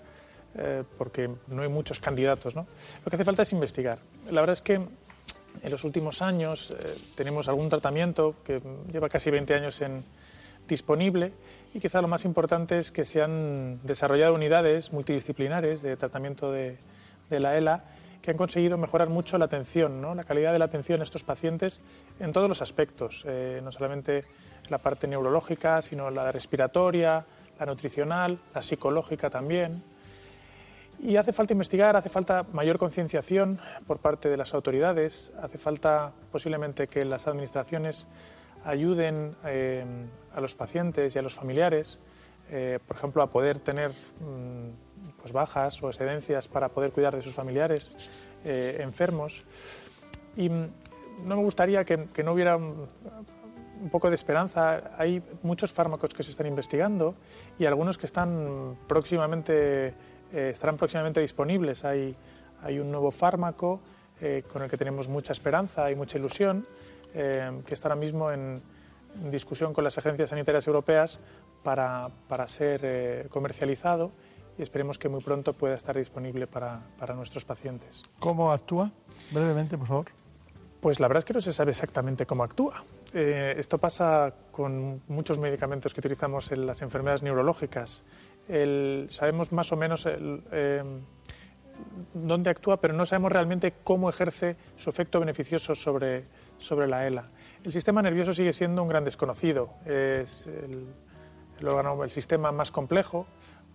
eh, 0.58 0.84
porque 0.98 1.30
no 1.48 1.62
hay 1.62 1.70
muchos 1.70 2.00
candidatos. 2.00 2.56
¿no? 2.56 2.66
Lo 3.06 3.10
que 3.10 3.16
hace 3.16 3.26
falta 3.26 3.44
es 3.44 3.54
investigar. 3.54 4.00
La 4.32 4.42
verdad 4.42 4.54
es 4.54 4.62
que 4.62 4.74
en 4.74 5.72
los 5.72 5.84
últimos 5.84 6.24
años 6.24 6.72
eh, 6.72 6.96
tenemos 7.16 7.48
algún 7.48 7.70
tratamiento 7.70 8.38
que 8.44 8.60
lleva 8.92 9.08
casi 9.08 9.30
20 9.30 9.54
años 9.54 9.80
en, 9.82 10.04
disponible 10.68 11.34
y 11.74 11.80
quizá 11.80 12.02
lo 12.02 12.08
más 12.08 12.26
importante 12.26 12.78
es 12.78 12.92
que 12.92 13.06
se 13.06 13.22
han 13.22 13.80
desarrollado 13.84 14.34
unidades 14.34 14.94
multidisciplinares 14.94 15.82
de 15.82 15.98
tratamiento 15.98 16.52
de, 16.52 16.78
de 17.30 17.40
la 17.40 17.58
ELA 17.58 17.84
que 18.22 18.32
han 18.32 18.38
conseguido 18.38 18.78
mejorar 18.78 19.10
mucho 19.10 19.38
la 19.38 19.46
atención, 19.46 20.02
¿no? 20.02 20.16
la 20.16 20.24
calidad 20.24 20.54
de 20.54 20.60
la 20.60 20.66
atención 20.66 21.02
a 21.02 21.04
estos 21.04 21.26
pacientes 21.26 21.82
en 22.22 22.32
todos 22.32 22.48
los 22.48 22.62
aspectos, 22.62 23.26
eh, 23.28 23.60
no 23.62 23.72
solamente 23.72 24.24
la 24.70 24.78
parte 24.78 25.08
neurológica, 25.08 25.82
sino 25.82 26.10
la 26.10 26.32
respiratoria, 26.32 27.26
la 27.60 27.66
nutricional, 27.66 28.40
la 28.56 28.62
psicológica 28.62 29.30
también. 29.30 29.84
Y 31.02 31.18
hace 31.18 31.34
falta 31.34 31.52
investigar, 31.52 31.98
hace 31.98 32.08
falta 32.08 32.46
mayor 32.54 32.78
concienciación 32.78 33.60
por 33.86 34.00
parte 34.00 34.30
de 34.30 34.38
las 34.38 34.54
autoridades, 34.54 35.34
hace 35.42 35.58
falta 35.58 36.14
posiblemente 36.32 36.88
que 36.88 37.04
las 37.04 37.28
administraciones 37.28 38.08
ayuden 38.64 39.36
eh, 39.44 39.84
a 40.34 40.40
los 40.40 40.56
pacientes 40.56 41.14
y 41.14 41.20
a 41.20 41.22
los 41.22 41.36
familiares, 41.36 42.00
eh, 42.50 42.80
por 42.88 42.96
ejemplo, 42.96 43.22
a 43.22 43.28
poder 43.28 43.60
tener 43.60 43.92
mm, 43.92 44.93
pues 45.24 45.32
bajas 45.32 45.82
o 45.82 45.88
excedencias 45.88 46.50
para 46.50 46.68
poder 46.68 46.92
cuidar 46.92 47.16
de 47.16 47.22
sus 47.22 47.34
familiares 47.34 47.94
eh, 48.44 48.80
enfermos. 48.82 49.46
Y 50.36 50.50
no 50.50 50.68
me 51.24 51.36
gustaría 51.36 51.86
que, 51.86 52.10
no 52.22 52.34
hubiera 52.34 52.58
un, 52.58 52.90
poco 53.90 54.10
de 54.10 54.16
esperanza. 54.16 54.92
Hay 54.98 55.24
muchos 55.42 55.72
fármacos 55.72 56.14
que 56.14 56.24
se 56.24 56.32
están 56.32 56.48
investigando 56.48 57.16
y 57.58 57.66
algunos 57.66 57.98
que 57.98 58.06
están 58.06 58.78
próximamente, 58.86 59.94
eh, 60.34 60.50
estarán 60.52 60.76
próximamente 60.76 61.22
disponibles. 61.22 61.86
Hay, 61.86 62.18
hay 62.62 62.80
un 62.80 62.92
nuevo 62.92 63.10
fármaco 63.10 63.80
eh, 64.20 64.44
con 64.52 64.62
el 64.64 64.70
que 64.70 64.76
tenemos 64.76 65.08
mucha 65.08 65.32
esperanza 65.32 65.90
y 65.90 65.96
mucha 65.96 66.18
ilusión, 66.18 66.68
que 67.14 67.74
está 67.74 67.90
ahora 67.90 68.02
mismo 68.02 68.30
en, 68.32 68.62
discusión 69.32 69.74
con 69.74 69.84
las 69.84 69.96
agencias 70.00 70.32
sanitarias 70.32 70.66
europeas 70.66 71.20
para, 71.62 72.10
para 72.28 72.48
ser 72.48 73.30
comercializado 73.30 74.12
y 74.58 74.62
esperemos 74.62 74.98
que 74.98 75.10
muy 75.10 75.22
pronto 75.22 75.54
pueda 75.54 75.76
estar 75.76 75.98
disponible 75.98 76.48
para, 76.48 76.82
para 76.98 77.14
nuestros 77.14 77.46
pacientes. 77.46 78.04
¿Cómo 78.20 78.52
actúa? 78.52 78.92
Brevemente, 79.32 79.78
por 79.78 79.88
favor. 79.88 80.06
Pues 80.84 81.00
la 81.00 81.08
verdad 81.08 81.20
es 81.20 81.26
que 81.26 81.34
no 81.34 81.40
se 81.40 81.54
sabe 81.54 81.72
exactamente 81.72 82.26
cómo 82.26 82.44
actúa. 82.44 82.84
Eh, 83.14 83.56
esto 83.58 83.78
pasa 83.78 84.34
con 84.52 85.02
muchos 85.08 85.40
medicamentos 85.40 85.94
que 85.94 86.02
utilizamos 86.02 86.52
en 86.52 86.66
las 86.66 86.82
enfermedades 86.82 87.24
neurológicas. 87.24 88.04
sabemos 89.08 89.54
más 89.54 89.72
o 89.72 89.78
menos 89.78 90.06
eh, 90.10 90.84
dónde 92.14 92.50
actúa, 92.50 92.82
pero 92.82 92.94
no 92.94 93.06
sabemos 93.06 93.32
realmente 93.32 93.76
cómo 93.84 94.10
ejerce 94.10 94.58
su 94.76 94.90
efecto 94.90 95.22
beneficioso 95.22 95.74
sobre, 95.74 96.26
sobre 96.58 96.88
la 96.88 97.08
ELA. 97.08 97.30
El 97.64 97.72
sistema 97.72 98.02
nervioso 98.02 98.34
sigue 98.34 98.52
siendo 98.52 98.82
un 98.82 98.90
gran 98.90 99.06
desconocido. 99.06 99.70
Es 99.86 100.48
el, 100.48 100.88
el, 101.60 101.68
órgano, 101.68 102.04
el 102.04 102.12
sistema 102.12 102.52
más 102.52 102.72
complejo, 102.72 103.26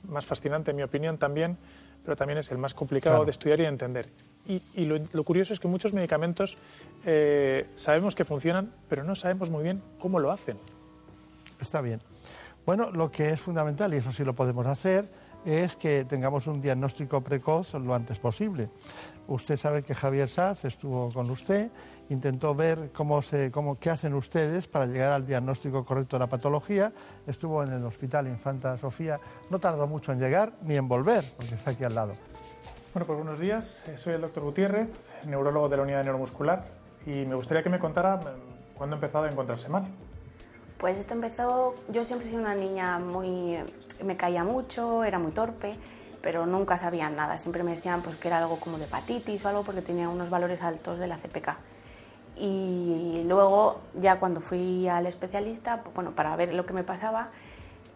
más 0.06 0.24
fascinante 0.24 0.70
en 0.70 0.76
mi 0.76 0.82
opinión 0.82 1.18
también, 1.18 1.56
pero 2.04 2.16
también 2.16 2.38
es 2.38 2.50
el 2.50 2.58
más 2.58 2.74
complicado 2.74 3.24
de 3.24 3.30
estudiar 3.30 3.58
y 3.60 3.62
de 3.62 3.68
entender. 3.68 4.08
Y, 4.46 4.86
lo, 4.86 5.24
curioso 5.24 5.52
es 5.52 5.60
que 5.60 5.68
muchos 5.68 5.92
medicamentos 5.92 6.56
eh, 7.04 7.66
sabemos 7.74 8.14
que 8.14 8.24
funcionan, 8.24 8.72
pero 8.88 9.04
no 9.04 9.14
sabemos 9.14 9.50
muy 9.50 9.62
bien 9.62 9.82
cómo 9.98 10.18
lo 10.18 10.32
hacen. 10.32 10.56
Está 11.60 11.80
bien. 11.82 12.00
Bueno, 12.64 12.90
lo 12.90 13.10
que 13.10 13.30
es 13.30 13.40
fundamental, 13.40 13.92
y 13.92 13.98
eso 13.98 14.12
sí 14.12 14.24
lo 14.24 14.34
podemos 14.34 14.66
hacer, 14.66 15.08
es 15.44 15.76
que 15.76 16.04
tengamos 16.04 16.46
un 16.46 16.60
diagnóstico 16.60 17.20
precoz 17.22 17.74
lo 17.74 17.94
antes 17.94 18.18
posible. 18.18 18.70
Usted 19.26 19.56
sabe 19.56 19.82
que 19.82 19.94
Javier 19.94 20.28
Saz 20.28 20.64
estuvo 20.64 21.10
con 21.12 21.30
usted 21.30 21.70
intentó 22.08 22.54
ver 22.54 22.90
cómo 22.92 23.22
se, 23.22 23.50
cómo, 23.50 23.76
qué 23.78 23.90
hacen 23.90 24.14
ustedes 24.14 24.66
para 24.66 24.86
llegar 24.86 25.12
al 25.12 25.26
diagnóstico 25.26 25.84
correcto 25.84 26.16
de 26.16 26.20
la 26.20 26.26
patología. 26.26 26.92
Estuvo 27.26 27.62
en 27.62 27.72
el 27.72 27.84
Hospital 27.84 28.26
Infanta 28.28 28.76
Sofía, 28.76 29.20
no 29.50 29.58
tardó 29.58 29.86
mucho 29.86 30.12
en 30.12 30.20
llegar 30.20 30.52
ni 30.62 30.76
en 30.76 30.88
volver, 30.88 31.24
porque 31.36 31.54
está 31.54 31.72
aquí 31.72 31.84
al 31.84 31.94
lado. 31.94 32.14
Bueno, 32.94 33.06
pues 33.06 33.18
buenos 33.18 33.38
días. 33.38 33.82
Eh, 33.86 33.96
soy 33.96 34.14
el 34.14 34.22
doctor 34.22 34.42
Gutiérrez, 34.42 34.88
neurólogo 35.26 35.68
de 35.68 35.76
la 35.76 35.82
unidad 35.82 35.98
de 35.98 36.04
neuromuscular, 36.04 36.64
y 37.06 37.26
me 37.26 37.34
gustaría 37.34 37.62
que 37.62 37.70
me 37.70 37.78
contara 37.78 38.16
mm, 38.16 38.74
cuándo 38.74 38.96
ha 38.96 38.98
empezado 38.98 39.24
a 39.24 39.30
encontrarse 39.30 39.68
mal. 39.68 39.84
Pues 40.78 40.98
esto 40.98 41.12
empezó, 41.12 41.74
yo 41.88 42.04
siempre 42.04 42.26
he 42.26 42.30
sido 42.30 42.42
una 42.42 42.54
niña 42.54 42.98
muy, 42.98 43.58
me 44.04 44.16
caía 44.16 44.44
mucho, 44.44 45.04
era 45.04 45.18
muy 45.18 45.32
torpe, 45.32 45.76
pero 46.22 46.46
nunca 46.46 46.78
sabían 46.78 47.16
nada. 47.16 47.38
Siempre 47.38 47.62
me 47.62 47.74
decían 47.74 48.02
pues, 48.02 48.16
que 48.16 48.28
era 48.28 48.38
algo 48.38 48.58
como 48.60 48.78
de 48.78 48.84
hepatitis 48.84 49.44
o 49.44 49.48
algo 49.48 49.62
porque 49.62 49.82
tenía 49.82 50.08
unos 50.08 50.30
valores 50.30 50.62
altos 50.62 50.98
de 50.98 51.06
la 51.06 51.18
CPK 51.18 51.56
y 52.40 53.22
luego 53.26 53.80
ya 53.94 54.20
cuando 54.20 54.40
fui 54.40 54.88
al 54.88 55.06
especialista, 55.06 55.82
pues, 55.82 55.94
bueno, 55.94 56.12
para 56.12 56.36
ver 56.36 56.54
lo 56.54 56.66
que 56.66 56.72
me 56.72 56.84
pasaba, 56.84 57.30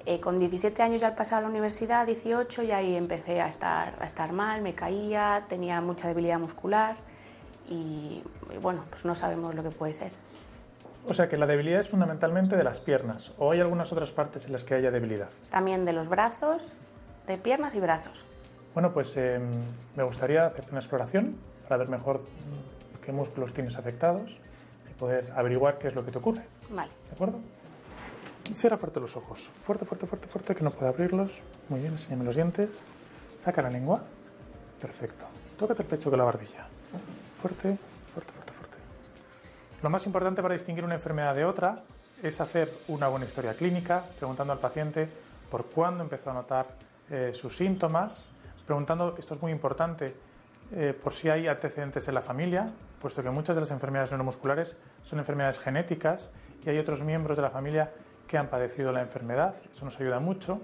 eh, 0.04 0.18
con 0.18 0.38
17 0.38 0.82
años 0.82 1.00
ya 1.00 1.08
al 1.08 1.14
pasar 1.14 1.38
a 1.38 1.42
la 1.42 1.48
universidad, 1.48 2.06
18, 2.06 2.64
y 2.64 2.72
ahí 2.72 2.96
empecé 2.96 3.40
a 3.40 3.48
estar, 3.48 3.96
a 4.00 4.06
estar 4.06 4.32
mal, 4.32 4.60
me 4.60 4.74
caía, 4.74 5.44
tenía 5.48 5.80
mucha 5.80 6.08
debilidad 6.08 6.40
muscular 6.40 6.96
y, 7.68 8.22
bueno, 8.60 8.84
pues 8.90 9.04
no 9.04 9.14
sabemos 9.14 9.54
lo 9.54 9.62
que 9.62 9.70
puede 9.70 9.94
ser. 9.94 10.12
O 11.06 11.14
sea 11.14 11.28
que 11.28 11.36
la 11.36 11.46
debilidad 11.46 11.80
es 11.80 11.88
fundamentalmente 11.88 12.56
de 12.56 12.62
las 12.62 12.78
piernas, 12.78 13.32
o 13.38 13.52
hay 13.52 13.60
algunas 13.60 13.92
otras 13.92 14.12
partes 14.12 14.46
en 14.46 14.52
las 14.52 14.62
que 14.64 14.74
haya 14.74 14.90
debilidad. 14.90 15.28
También 15.50 15.84
de 15.84 15.92
los 15.92 16.08
brazos, 16.08 16.72
de 17.26 17.36
piernas 17.38 17.74
y 17.74 17.80
brazos. 17.80 18.24
Bueno, 18.74 18.92
pues 18.92 19.16
em, 19.16 19.50
me 19.96 20.04
gustaría 20.04 20.46
hacer 20.46 20.64
una 20.70 20.78
exploración 20.80 21.36
para 21.64 21.78
ver 21.78 21.88
mejor 21.88 22.22
qué 23.04 23.12
músculos 23.12 23.52
tienes 23.52 23.76
afectados 23.76 24.38
y 24.88 24.94
poder 24.94 25.32
averiguar 25.36 25.78
qué 25.78 25.88
es 25.88 25.94
lo 25.94 26.04
que 26.04 26.12
te 26.12 26.18
ocurre. 26.18 26.44
Vale. 26.70 26.90
¿De 27.08 27.14
acuerdo? 27.14 27.40
Cierra 28.54 28.76
fuerte 28.76 29.00
los 29.00 29.16
ojos. 29.16 29.50
Fuerte, 29.54 29.84
fuerte, 29.84 30.06
fuerte, 30.06 30.28
fuerte, 30.28 30.54
que 30.54 30.64
no 30.64 30.70
pueda 30.70 30.90
abrirlos. 30.90 31.42
Muy 31.68 31.80
bien, 31.80 31.92
enséñame 31.92 32.24
los 32.24 32.36
dientes. 32.36 32.82
Saca 33.38 33.62
la 33.62 33.70
lengua. 33.70 34.02
Perfecto. 34.80 35.26
Tócate 35.58 35.82
el 35.82 35.88
pecho 35.88 36.10
con 36.10 36.18
la 36.18 36.24
barbilla. 36.24 36.66
Fuerte. 37.40 37.76
Lo 39.82 39.90
más 39.90 40.06
importante 40.06 40.42
para 40.42 40.54
distinguir 40.54 40.84
una 40.84 40.94
enfermedad 40.94 41.34
de 41.34 41.44
otra 41.44 41.74
es 42.22 42.40
hacer 42.40 42.72
una 42.86 43.08
buena 43.08 43.26
historia 43.26 43.54
clínica, 43.54 44.04
preguntando 44.16 44.52
al 44.52 44.60
paciente 44.60 45.08
por 45.50 45.66
cuándo 45.66 46.04
empezó 46.04 46.30
a 46.30 46.34
notar 46.34 46.66
eh, 47.10 47.32
sus 47.34 47.56
síntomas, 47.56 48.30
preguntando, 48.64 49.16
esto 49.18 49.34
es 49.34 49.42
muy 49.42 49.50
importante, 49.50 50.14
eh, 50.70 50.94
por 51.02 51.12
si 51.12 51.30
hay 51.30 51.48
antecedentes 51.48 52.06
en 52.06 52.14
la 52.14 52.22
familia, 52.22 52.70
puesto 53.00 53.24
que 53.24 53.30
muchas 53.30 53.56
de 53.56 53.62
las 53.62 53.72
enfermedades 53.72 54.12
neuromusculares 54.12 54.76
son 55.02 55.18
enfermedades 55.18 55.58
genéticas 55.58 56.30
y 56.64 56.70
hay 56.70 56.78
otros 56.78 57.02
miembros 57.02 57.36
de 57.36 57.42
la 57.42 57.50
familia 57.50 57.90
que 58.28 58.38
han 58.38 58.46
padecido 58.46 58.92
la 58.92 59.02
enfermedad. 59.02 59.56
Eso 59.74 59.84
nos 59.84 59.98
ayuda 59.98 60.20
mucho. 60.20 60.60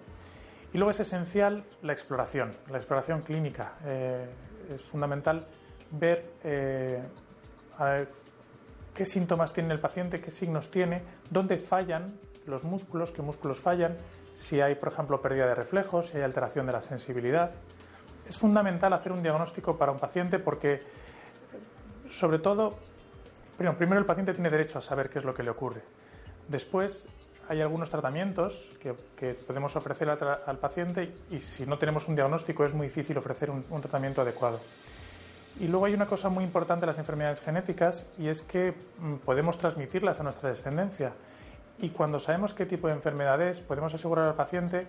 Y 0.72 0.78
luego 0.78 0.92
es 0.92 1.00
esencial 1.00 1.64
la 1.82 1.92
exploración, 1.92 2.52
la 2.70 2.76
exploración 2.76 3.22
clínica. 3.22 3.72
Eh, 3.84 4.28
es 4.76 4.82
fundamental 4.82 5.44
ver 5.90 6.30
qué 8.98 9.06
síntomas 9.06 9.52
tiene 9.52 9.72
el 9.72 9.78
paciente, 9.78 10.20
qué 10.20 10.32
signos 10.32 10.72
tiene, 10.72 11.02
dónde 11.30 11.56
fallan 11.56 12.18
los 12.46 12.64
músculos, 12.64 13.12
qué 13.12 13.22
músculos 13.22 13.60
fallan, 13.60 13.96
si 14.34 14.60
hay, 14.60 14.74
por 14.74 14.88
ejemplo, 14.88 15.22
pérdida 15.22 15.46
de 15.46 15.54
reflejos, 15.54 16.08
si 16.08 16.16
hay 16.16 16.24
alteración 16.24 16.66
de 16.66 16.72
la 16.72 16.82
sensibilidad. 16.82 17.52
Es 18.28 18.36
fundamental 18.36 18.92
hacer 18.92 19.12
un 19.12 19.22
diagnóstico 19.22 19.78
para 19.78 19.92
un 19.92 20.00
paciente 20.00 20.40
porque, 20.40 20.82
sobre 22.10 22.40
todo, 22.40 22.76
primero, 23.56 24.00
el 24.00 24.04
paciente 24.04 24.34
tiene 24.34 24.50
derecho 24.50 24.80
a 24.80 24.82
saber 24.82 25.10
qué 25.10 25.20
es 25.20 25.24
lo 25.24 25.32
que 25.32 25.44
le 25.44 25.50
ocurre. 25.50 25.82
Después, 26.48 27.06
hay 27.48 27.60
algunos 27.60 27.90
tratamientos 27.90 28.68
que, 28.80 29.34
podemos 29.34 29.76
ofrecer 29.76 30.10
al, 30.10 30.58
paciente 30.58 31.14
y 31.30 31.38
si 31.38 31.66
no 31.66 31.78
tenemos 31.78 32.08
un 32.08 32.16
diagnóstico 32.16 32.64
es 32.64 32.74
muy 32.74 32.88
difícil 32.88 33.16
ofrecer 33.16 33.48
un 33.50 33.80
tratamiento 33.80 34.22
adecuado. 34.22 34.58
Y 35.60 35.66
luego 35.66 35.86
hay 35.86 35.94
una 35.94 36.06
cosa 36.06 36.28
muy 36.28 36.44
importante 36.44 36.82
de 36.82 36.86
las 36.88 36.98
enfermedades 36.98 37.40
genéticas 37.40 38.06
y 38.18 38.28
es 38.28 38.42
que 38.42 38.74
mm, 39.00 39.14
podemos 39.24 39.58
transmitirlas 39.58 40.20
a 40.20 40.22
nuestra 40.22 40.48
descendencia. 40.50 41.12
Y 41.80 41.90
cuando 41.90 42.20
sabemos 42.20 42.54
qué 42.54 42.64
tipo 42.66 42.86
de 42.88 42.94
enfermedad 42.94 43.40
es, 43.42 43.60
podemos 43.60 43.92
asegurar 43.94 44.26
al 44.26 44.34
paciente 44.34 44.86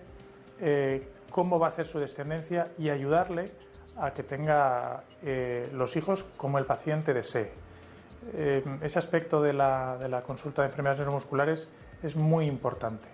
eh, 0.60 1.08
cómo 1.30 1.58
va 1.58 1.68
a 1.68 1.70
ser 1.70 1.86
su 1.86 1.98
descendencia 1.98 2.68
y 2.78 2.88
ayudarle 2.90 3.50
a 3.96 4.12
que 4.12 4.22
tenga 4.22 5.02
eh, 5.22 5.68
los 5.74 5.96
hijos 5.96 6.24
como 6.36 6.58
el 6.58 6.66
paciente 6.66 7.12
desee. 7.14 7.50
Eh, 8.34 8.62
ese 8.82 8.98
aspecto 8.98 9.40
de 9.42 9.52
la, 9.52 9.96
de 9.98 10.08
la 10.08 10.22
consulta 10.22 10.62
de 10.62 10.68
enfermedades 10.68 11.00
neuromusculares 11.00 11.68
es 12.02 12.14
muy 12.16 12.46
importante. 12.46 13.06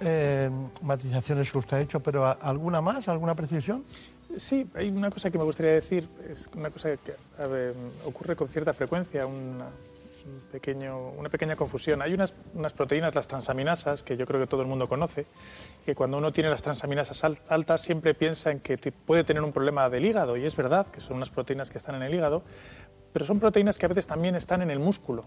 Eh, 0.00 0.50
matizaciones 0.82 1.50
que 1.50 1.58
usted 1.58 1.78
ha 1.78 1.80
hecho, 1.80 2.00
pero 2.00 2.26
¿a- 2.26 2.32
¿alguna 2.32 2.80
más? 2.80 3.08
¿Alguna 3.08 3.34
precisión? 3.34 3.84
Sí, 4.38 4.66
hay 4.74 4.88
una 4.88 5.10
cosa 5.10 5.30
que 5.30 5.38
me 5.38 5.44
gustaría 5.44 5.72
decir, 5.72 6.08
es 6.30 6.48
una 6.54 6.70
cosa 6.70 6.90
que 6.96 7.14
ver, 7.48 7.74
ocurre 8.04 8.36
con 8.36 8.48
cierta 8.48 8.72
frecuencia, 8.74 9.24
una, 9.26 9.64
un 9.66 10.40
pequeño, 10.52 11.10
una 11.10 11.28
pequeña 11.30 11.56
confusión. 11.56 12.02
Hay 12.02 12.12
unas, 12.12 12.34
unas 12.54 12.72
proteínas, 12.72 13.14
las 13.14 13.28
transaminasas, 13.28 14.02
que 14.02 14.16
yo 14.16 14.26
creo 14.26 14.40
que 14.40 14.46
todo 14.46 14.60
el 14.62 14.66
mundo 14.68 14.88
conoce, 14.88 15.26
que 15.86 15.94
cuando 15.94 16.18
uno 16.18 16.32
tiene 16.32 16.50
las 16.50 16.62
transaminasas 16.62 17.24
al- 17.24 17.38
altas 17.48 17.80
siempre 17.82 18.12
piensa 18.14 18.50
en 18.50 18.60
que 18.60 18.76
te- 18.76 18.92
puede 18.92 19.24
tener 19.24 19.42
un 19.42 19.52
problema 19.52 19.88
del 19.88 20.04
hígado, 20.04 20.36
y 20.36 20.44
es 20.44 20.54
verdad 20.56 20.86
que 20.88 21.00
son 21.00 21.16
unas 21.16 21.30
proteínas 21.30 21.70
que 21.70 21.78
están 21.78 21.94
en 21.94 22.02
el 22.02 22.12
hígado, 22.14 22.42
pero 23.14 23.24
son 23.24 23.40
proteínas 23.40 23.78
que 23.78 23.86
a 23.86 23.88
veces 23.88 24.06
también 24.06 24.34
están 24.34 24.60
en 24.60 24.70
el 24.70 24.78
músculo. 24.80 25.24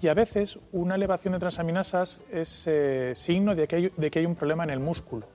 Y 0.00 0.08
a 0.08 0.14
veces 0.14 0.58
una 0.72 0.94
elevación 0.94 1.32
de 1.34 1.40
transaminasas 1.40 2.20
es 2.32 2.64
eh, 2.66 3.12
signo 3.14 3.54
de 3.54 3.66
que, 3.68 3.76
hay, 3.76 3.92
de 3.94 4.10
que 4.10 4.20
hay 4.20 4.26
un 4.26 4.36
problema 4.36 4.64
en 4.64 4.70
el 4.70 4.80
músculo. 4.80 5.26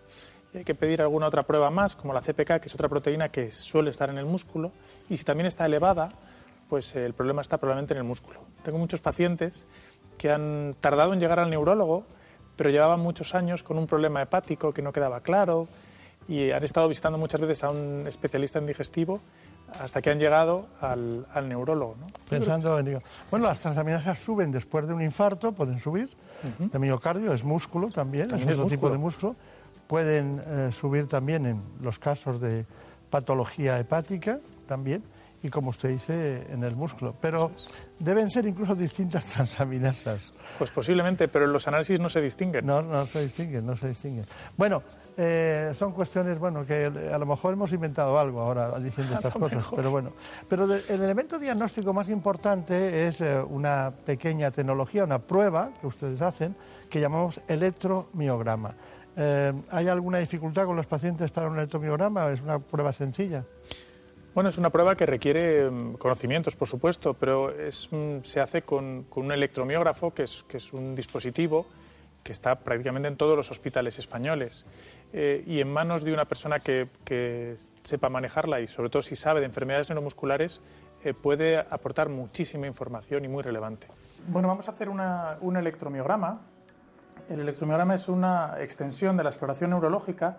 Y 0.53 0.59
hay 0.59 0.63
que 0.63 0.75
pedir 0.75 1.01
alguna 1.01 1.27
otra 1.27 1.43
prueba 1.43 1.69
más, 1.69 1.95
como 1.95 2.13
la 2.13 2.21
CPK, 2.21 2.59
que 2.59 2.67
es 2.67 2.75
otra 2.75 2.87
proteína 2.87 3.29
que 3.29 3.49
suele 3.51 3.89
estar 3.89 4.09
en 4.09 4.17
el 4.17 4.25
músculo. 4.25 4.71
Y 5.09 5.17
si 5.17 5.23
también 5.23 5.47
está 5.47 5.65
elevada, 5.65 6.09
pues 6.69 6.95
el 6.95 7.13
problema 7.13 7.41
está 7.41 7.57
probablemente 7.57 7.93
en 7.93 7.99
el 7.99 8.03
músculo. 8.03 8.41
Tengo 8.63 8.77
muchos 8.77 9.01
pacientes 9.01 9.67
que 10.17 10.31
han 10.31 10.75
tardado 10.79 11.13
en 11.13 11.19
llegar 11.19 11.39
al 11.39 11.49
neurólogo, 11.49 12.03
pero 12.55 12.69
llevaban 12.69 12.99
muchos 12.99 13.33
años 13.33 13.63
con 13.63 13.77
un 13.77 13.87
problema 13.87 14.21
hepático 14.21 14.71
que 14.71 14.81
no 14.81 14.93
quedaba 14.93 15.21
claro 15.21 15.67
y 16.27 16.51
han 16.51 16.63
estado 16.63 16.87
visitando 16.87 17.17
muchas 17.17 17.41
veces 17.41 17.63
a 17.63 17.71
un 17.71 18.05
especialista 18.07 18.59
en 18.59 18.67
digestivo 18.67 19.19
hasta 19.79 20.01
que 20.01 20.11
han 20.11 20.19
llegado 20.19 20.67
al, 20.81 21.25
al 21.33 21.49
neurólogo. 21.49 21.95
¿no? 21.99 22.05
Pensando 22.29 22.77
en... 22.77 22.99
Bueno, 23.31 23.47
las 23.47 23.59
transaminasas 23.59 24.19
suben 24.19 24.51
después 24.51 24.87
de 24.87 24.93
un 24.93 25.01
infarto, 25.01 25.51
pueden 25.51 25.79
subir. 25.79 26.09
De 26.59 26.77
miocardio 26.77 27.33
es 27.33 27.43
músculo 27.43 27.89
también, 27.89 28.27
También 28.27 28.49
es 28.49 28.53
es 28.53 28.59
otro 28.59 28.69
tipo 28.69 28.89
de 28.89 28.97
músculo. 28.97 29.35
Pueden 29.87 30.41
eh, 30.45 30.69
subir 30.71 31.07
también 31.07 31.45
en 31.45 31.61
los 31.81 31.99
casos 31.99 32.39
de 32.39 32.65
patología 33.09 33.79
hepática 33.79 34.39
también 34.67 35.03
y 35.43 35.49
como 35.49 35.71
usted 35.71 35.89
dice 35.89 36.47
en 36.51 36.63
el 36.63 36.75
músculo. 36.75 37.15
Pero 37.19 37.51
deben 37.99 38.29
ser 38.29 38.45
incluso 38.47 38.75
distintas 38.75 39.25
transaminasas. 39.33 40.31
Pues 40.57 40.71
posiblemente, 40.71 41.27
pero 41.27 41.45
en 41.45 41.53
los 41.53 41.67
análisis 41.67 41.99
no 41.99 42.07
se 42.09 42.21
distinguen. 42.21 42.65
No, 42.65 42.81
no 42.81 43.05
se 43.05 43.21
distinguen, 43.21 43.65
no 43.65 43.75
se 43.75 43.89
distinguen. 43.89 44.25
Bueno, 44.55 44.81
eh, 45.17 45.71
son 45.77 45.91
cuestiones, 45.91 46.39
bueno, 46.39 46.65
que 46.65 46.85
a 47.13 47.17
lo 47.19 47.25
mejor 47.25 47.53
hemos 47.53 47.71
inventado 47.73 48.17
algo 48.17 48.39
ahora 48.41 48.79
diciendo 48.79 49.13
estas 49.15 49.33
cosas, 49.33 49.57
mejor. 49.57 49.75
pero 49.75 49.91
bueno. 49.91 50.13
Pero 50.47 50.65
de- 50.65 50.81
el 50.87 51.03
elemento 51.03 51.37
diagnóstico 51.37 51.93
más 51.93 52.07
importante 52.09 53.05
es 53.05 53.19
eh, 53.21 53.37
una 53.37 53.91
pequeña 54.05 54.49
tecnología, 54.49 55.03
una 55.03 55.19
prueba 55.19 55.71
que 55.81 55.87
ustedes 55.87 56.21
hacen, 56.21 56.55
que 56.89 57.01
llamamos 57.01 57.41
electromiograma. 57.49 58.75
Eh, 59.15 59.53
¿Hay 59.71 59.87
alguna 59.87 60.17
dificultad 60.17 60.65
con 60.65 60.75
los 60.75 60.87
pacientes 60.87 61.31
para 61.31 61.47
un 61.47 61.57
electromiograma? 61.57 62.29
¿Es 62.29 62.41
una 62.41 62.59
prueba 62.59 62.91
sencilla? 62.91 63.43
Bueno, 64.33 64.49
es 64.49 64.57
una 64.57 64.71
prueba 64.71 64.95
que 64.95 65.05
requiere 65.05 65.69
mm, 65.69 65.93
conocimientos, 65.97 66.55
por 66.55 66.67
supuesto, 66.67 67.13
pero 67.13 67.51
es, 67.51 67.87
mm, 67.91 68.21
se 68.23 68.39
hace 68.41 68.63
con, 68.63 69.03
con 69.03 69.25
un 69.25 69.31
electromiógrafo, 69.31 70.11
que 70.13 70.23
es, 70.23 70.43
que 70.47 70.57
es 70.57 70.73
un 70.73 70.95
dispositivo 70.95 71.67
que 72.23 72.31
está 72.31 72.55
prácticamente 72.55 73.09
en 73.09 73.17
todos 73.17 73.35
los 73.35 73.51
hospitales 73.51 73.99
españoles. 73.99 74.65
Eh, 75.11 75.43
y 75.45 75.59
en 75.59 75.71
manos 75.71 76.03
de 76.03 76.13
una 76.13 76.25
persona 76.25 76.59
que, 76.61 76.87
que 77.05 77.57
sepa 77.83 78.09
manejarla 78.09 78.61
y 78.61 78.67
sobre 78.67 78.89
todo 78.89 79.03
si 79.03 79.15
sabe 79.15 79.41
de 79.41 79.45
enfermedades 79.45 79.89
neuromusculares, 79.89 80.61
eh, 81.03 81.13
puede 81.13 81.57
aportar 81.59 82.09
muchísima 82.09 82.65
información 82.65 83.25
y 83.25 83.27
muy 83.27 83.43
relevante. 83.43 83.87
Bueno, 84.27 84.47
vamos 84.47 84.67
a 84.69 84.71
hacer 84.71 84.87
una- 84.89 85.37
un 85.41 85.57
electromiograma. 85.57 86.41
El 87.29 87.39
electromiograma 87.39 87.95
es 87.95 88.09
una 88.09 88.55
extensión 88.59 89.15
de 89.15 89.23
la 89.23 89.29
exploración 89.29 89.69
neurológica 89.69 90.37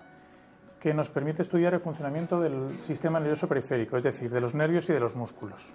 que 0.79 0.93
nos 0.93 1.09
permite 1.09 1.41
estudiar 1.41 1.73
el 1.73 1.81
funcionamiento 1.81 2.41
del 2.41 2.79
sistema 2.83 3.19
nervioso 3.19 3.49
periférico, 3.49 3.97
es 3.97 4.05
decir, 4.05 4.31
de 4.31 4.41
los 4.41 4.55
nervios 4.55 4.89
y 4.91 4.93
de 4.93 5.01
los 5.01 5.17
músculos. 5.17 5.73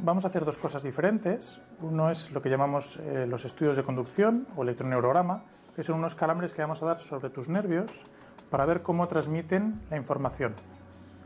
Vamos 0.00 0.24
a 0.24 0.28
hacer 0.28 0.44
dos 0.44 0.58
cosas 0.58 0.84
diferentes. 0.84 1.60
Uno 1.80 2.08
es 2.08 2.30
lo 2.30 2.40
que 2.40 2.48
llamamos 2.48 2.98
eh, 2.98 3.26
los 3.28 3.44
estudios 3.44 3.76
de 3.76 3.82
conducción 3.82 4.46
o 4.56 4.62
electroneurograma, 4.62 5.42
que 5.74 5.82
son 5.82 5.96
unos 5.96 6.14
calambres 6.14 6.52
que 6.52 6.62
vamos 6.62 6.82
a 6.82 6.86
dar 6.86 7.00
sobre 7.00 7.30
tus 7.30 7.48
nervios 7.48 8.04
para 8.48 8.64
ver 8.64 8.82
cómo 8.82 9.08
transmiten 9.08 9.82
la 9.90 9.96
información, 9.96 10.54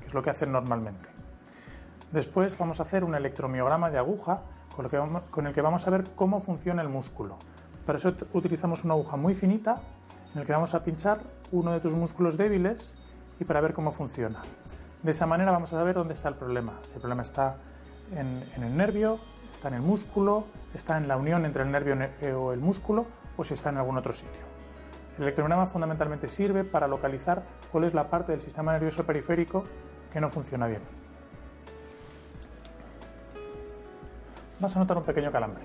que 0.01 0.07
es 0.07 0.15
lo 0.15 0.23
que 0.23 0.31
hacen 0.31 0.53
normalmente. 0.53 1.09
Después 2.13 2.57
vamos 2.57 2.81
a 2.81 2.85
hacer 2.85 3.05
un 3.05 3.15
electromiograma 3.15 3.91
de 3.91 3.99
aguja 3.99 4.43
con, 4.75 5.47
el 5.47 5.53
que 5.53 5.61
vamos 5.61 5.87
a 5.87 5.91
ver 5.91 6.05
cómo 6.15 6.41
funciona 6.41 6.83
el 6.83 6.89
músculo. 6.89 7.37
Para 7.87 7.99
eso 7.99 8.13
utilizamos 8.33 8.85
una 8.85 8.95
aguja 8.95 9.17
muy 9.17 9.35
finita 9.35 9.81
en 10.35 10.41
el 10.41 10.47
que 10.47 10.53
vamos 10.53 10.75
a 10.75 10.83
pinchar 10.83 11.21
uno 11.53 11.73
de 11.73 11.81
tus 11.81 11.93
músculos 11.93 12.37
débiles 12.37 12.97
y 13.39 13.45
para 13.45 13.61
ver 13.61 13.73
cómo 13.75 13.93
funciona. 13.93 14.43
De 15.03 15.13
esa 15.13 15.27
manera 15.27 15.53
vamos 15.53 15.73
a 15.73 15.79
saber 15.79 15.95
dónde 15.95 16.15
está 16.15 16.29
el 16.29 16.35
problema. 16.35 16.75
Si 16.87 16.95
el 16.95 17.01
problema 17.01 17.23
está 17.23 17.57
en, 18.15 18.43
el 18.63 18.77
nervio, 18.77 19.21
está 19.51 19.69
en 19.69 19.75
el 19.75 19.83
músculo, 19.83 20.47
está 20.75 20.97
en 20.97 21.07
la 21.07 21.17
unión 21.17 21.45
entre 21.45 21.63
el 21.63 21.71
nervio 21.71 21.95
ne- 21.95 22.33
o 22.35 22.53
el 22.53 22.61
músculo 22.61 23.07
o 23.37 23.45
si 23.45 23.55
está 23.55 23.71
en 23.71 23.77
algún 23.77 23.97
otro 23.97 24.13
sitio. 24.13 24.43
El 25.17 25.23
electromiograma 25.23 25.67
fundamentalmente 25.67 26.29
sirve 26.29 26.65
para 26.65 26.89
localizar 26.89 27.43
cuál 27.71 27.85
es 27.85 27.95
la 27.95 28.11
parte 28.11 28.33
del 28.33 28.41
sistema 28.41 28.73
nervioso 28.73 29.05
periférico 29.07 29.65
que 30.13 30.21
no 30.21 30.29
funciona 30.29 30.67
bien. 30.67 30.83
Vas 34.59 34.75
a 34.75 34.79
notar 34.81 34.97
un 34.99 35.05
pequeño 35.05 35.31
calambre. 35.31 35.65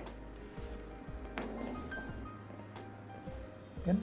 ¿Bien? 3.86 4.00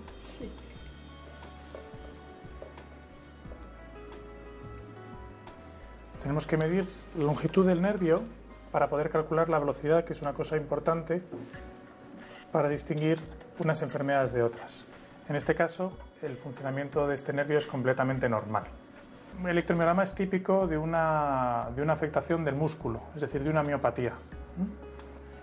Tenemos 6.22 6.46
que 6.46 6.56
medir 6.56 6.84
la 7.16 7.24
longitud 7.24 7.66
del 7.66 7.80
nervio 7.80 8.22
para 8.72 8.88
poder 8.88 9.09
calcular 9.09 9.48
la 9.48 9.59
velocidad, 9.59 10.05
que 10.05 10.12
es 10.12 10.20
una 10.20 10.32
cosa 10.32 10.56
importante 10.56 11.22
para 12.52 12.68
distinguir 12.68 13.18
unas 13.59 13.82
enfermedades 13.82 14.32
de 14.32 14.42
otras. 14.42 14.84
En 15.28 15.36
este 15.36 15.55
caso, 15.55 15.96
el 16.22 16.36
funcionamiento 16.36 17.06
de 17.06 17.14
este 17.14 17.32
nervio 17.32 17.59
es 17.59 17.66
completamente 17.66 18.28
normal. 18.28 18.64
El 19.42 19.50
electromiograma 19.50 20.02
es 20.02 20.14
típico 20.14 20.66
de 20.66 20.76
una, 20.76 21.68
de 21.76 21.82
una 21.82 21.92
afectación 21.92 22.44
del 22.44 22.56
músculo, 22.56 23.00
es 23.14 23.20
decir, 23.20 23.42
de 23.44 23.50
una 23.50 23.62
miopatía. 23.62 24.12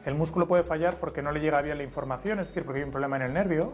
El 0.05 0.15
músculo 0.15 0.47
puede 0.47 0.63
fallar 0.63 0.97
porque 0.97 1.21
no 1.21 1.31
le 1.31 1.39
llega 1.39 1.61
bien 1.61 1.77
la 1.77 1.83
información, 1.83 2.39
es 2.39 2.47
decir, 2.47 2.63
porque 2.65 2.79
hay 2.79 2.85
un 2.85 2.91
problema 2.91 3.15
en 3.15 3.21
el 3.23 3.33
nervio, 3.33 3.73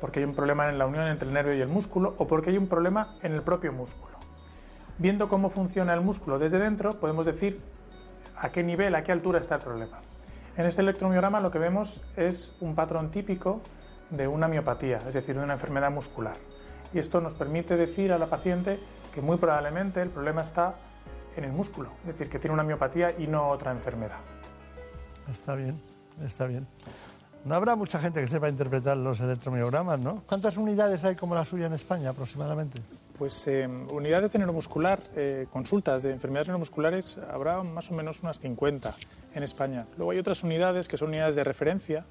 porque 0.00 0.20
hay 0.20 0.24
un 0.24 0.34
problema 0.34 0.68
en 0.68 0.78
la 0.78 0.86
unión 0.86 1.06
entre 1.06 1.28
el 1.28 1.34
nervio 1.34 1.54
y 1.54 1.60
el 1.60 1.68
músculo, 1.68 2.14
o 2.18 2.26
porque 2.26 2.50
hay 2.50 2.58
un 2.58 2.68
problema 2.68 3.16
en 3.22 3.32
el 3.32 3.42
propio 3.42 3.72
músculo. 3.72 4.16
Viendo 4.98 5.28
cómo 5.28 5.50
funciona 5.50 5.94
el 5.94 6.00
músculo 6.00 6.38
desde 6.38 6.58
dentro, 6.58 6.98
podemos 6.98 7.26
decir 7.26 7.60
a 8.36 8.50
qué 8.50 8.62
nivel, 8.62 8.94
a 8.94 9.02
qué 9.02 9.12
altura 9.12 9.40
está 9.40 9.56
el 9.56 9.62
problema. 9.62 9.98
En 10.56 10.64
este 10.66 10.80
electromiograma 10.80 11.40
lo 11.40 11.50
que 11.50 11.58
vemos 11.58 12.00
es 12.16 12.54
un 12.60 12.74
patrón 12.74 13.10
típico 13.10 13.60
de 14.10 14.26
una 14.26 14.48
miopatía, 14.48 14.98
es 15.06 15.14
decir, 15.14 15.36
de 15.36 15.44
una 15.44 15.54
enfermedad 15.54 15.90
muscular. 15.90 16.36
Y 16.94 16.98
esto 16.98 17.20
nos 17.20 17.34
permite 17.34 17.76
decir 17.76 18.12
a 18.12 18.18
la 18.18 18.26
paciente 18.26 18.78
que 19.14 19.20
muy 19.20 19.36
probablemente 19.36 20.00
el 20.00 20.08
problema 20.08 20.42
está 20.42 20.74
en 21.36 21.44
el 21.44 21.52
músculo, 21.52 21.90
es 22.00 22.06
decir, 22.06 22.30
que 22.30 22.38
tiene 22.38 22.54
una 22.54 22.62
miopatía 22.62 23.12
y 23.18 23.26
no 23.26 23.48
otra 23.50 23.72
enfermedad. 23.72 24.18
Está 25.30 25.54
bien, 25.54 25.80
está 26.22 26.46
bien. 26.46 26.66
No 27.46 27.54
habrá 27.54 27.76
mucha 27.76 28.00
gente 28.00 28.20
que 28.20 28.26
sepa 28.26 28.48
interpretar 28.48 28.96
los 28.96 29.20
electromiogramas, 29.20 30.00
¿no? 30.00 30.24
¿Cuántas 30.26 30.56
unidades 30.56 31.04
hay 31.04 31.14
como 31.14 31.34
la 31.36 31.44
suya 31.44 31.66
en 31.66 31.74
España 31.74 32.10
aproximadamente? 32.10 32.80
Pues 33.16 33.46
eh, 33.46 33.66
unidades 33.92 34.32
de 34.32 34.40
neuromuscular, 34.40 35.00
eh, 35.14 35.46
consultas 35.52 36.02
de 36.02 36.10
enfermedades 36.10 36.48
neuromusculares, 36.48 37.18
habrá 37.32 37.62
más 37.62 37.88
o 37.90 37.94
menos 37.94 38.20
unas 38.22 38.40
50 38.40 38.94
en 39.34 39.42
España. 39.44 39.86
Luego 39.96 40.10
hay 40.10 40.18
otras 40.18 40.42
unidades 40.42 40.88
que 40.88 40.98
son 40.98 41.08
unidades 41.08 41.36
de 41.36 41.44
referencia, 41.44 42.04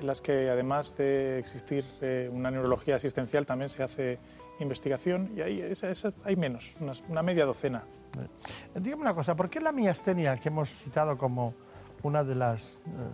en 0.00 0.06
las 0.06 0.22
que 0.22 0.48
además 0.48 0.96
de 0.96 1.38
existir 1.38 1.84
eh, 2.00 2.30
una 2.32 2.50
neurología 2.50 2.96
asistencial 2.96 3.44
también 3.44 3.68
se 3.68 3.82
hace 3.82 4.18
investigación 4.60 5.30
y 5.36 5.42
ahí 5.42 5.60
esa- 5.60 5.90
esa- 5.90 6.12
hay 6.24 6.36
menos, 6.36 6.72
unas- 6.80 7.04
una 7.08 7.22
media 7.22 7.44
docena. 7.44 7.82
Eh, 8.18 8.80
Dígame 8.80 9.02
una 9.02 9.14
cosa, 9.14 9.36
¿por 9.36 9.50
qué 9.50 9.60
la 9.60 9.72
miastenia, 9.72 10.38
que 10.38 10.48
hemos 10.48 10.70
citado 10.70 11.18
como 11.18 11.54
una 12.02 12.24
de 12.24 12.34
las, 12.34 12.78
eh, 12.86 13.10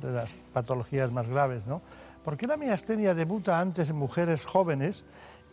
de 0.00 0.12
las 0.12 0.34
patologías 0.52 1.12
más 1.12 1.28
graves, 1.28 1.66
¿no? 1.66 1.82
¿Por 2.24 2.36
qué 2.36 2.46
la 2.46 2.56
miastenia 2.56 3.14
debuta 3.14 3.60
antes 3.60 3.88
en 3.90 3.96
mujeres 3.96 4.44
jóvenes 4.44 5.04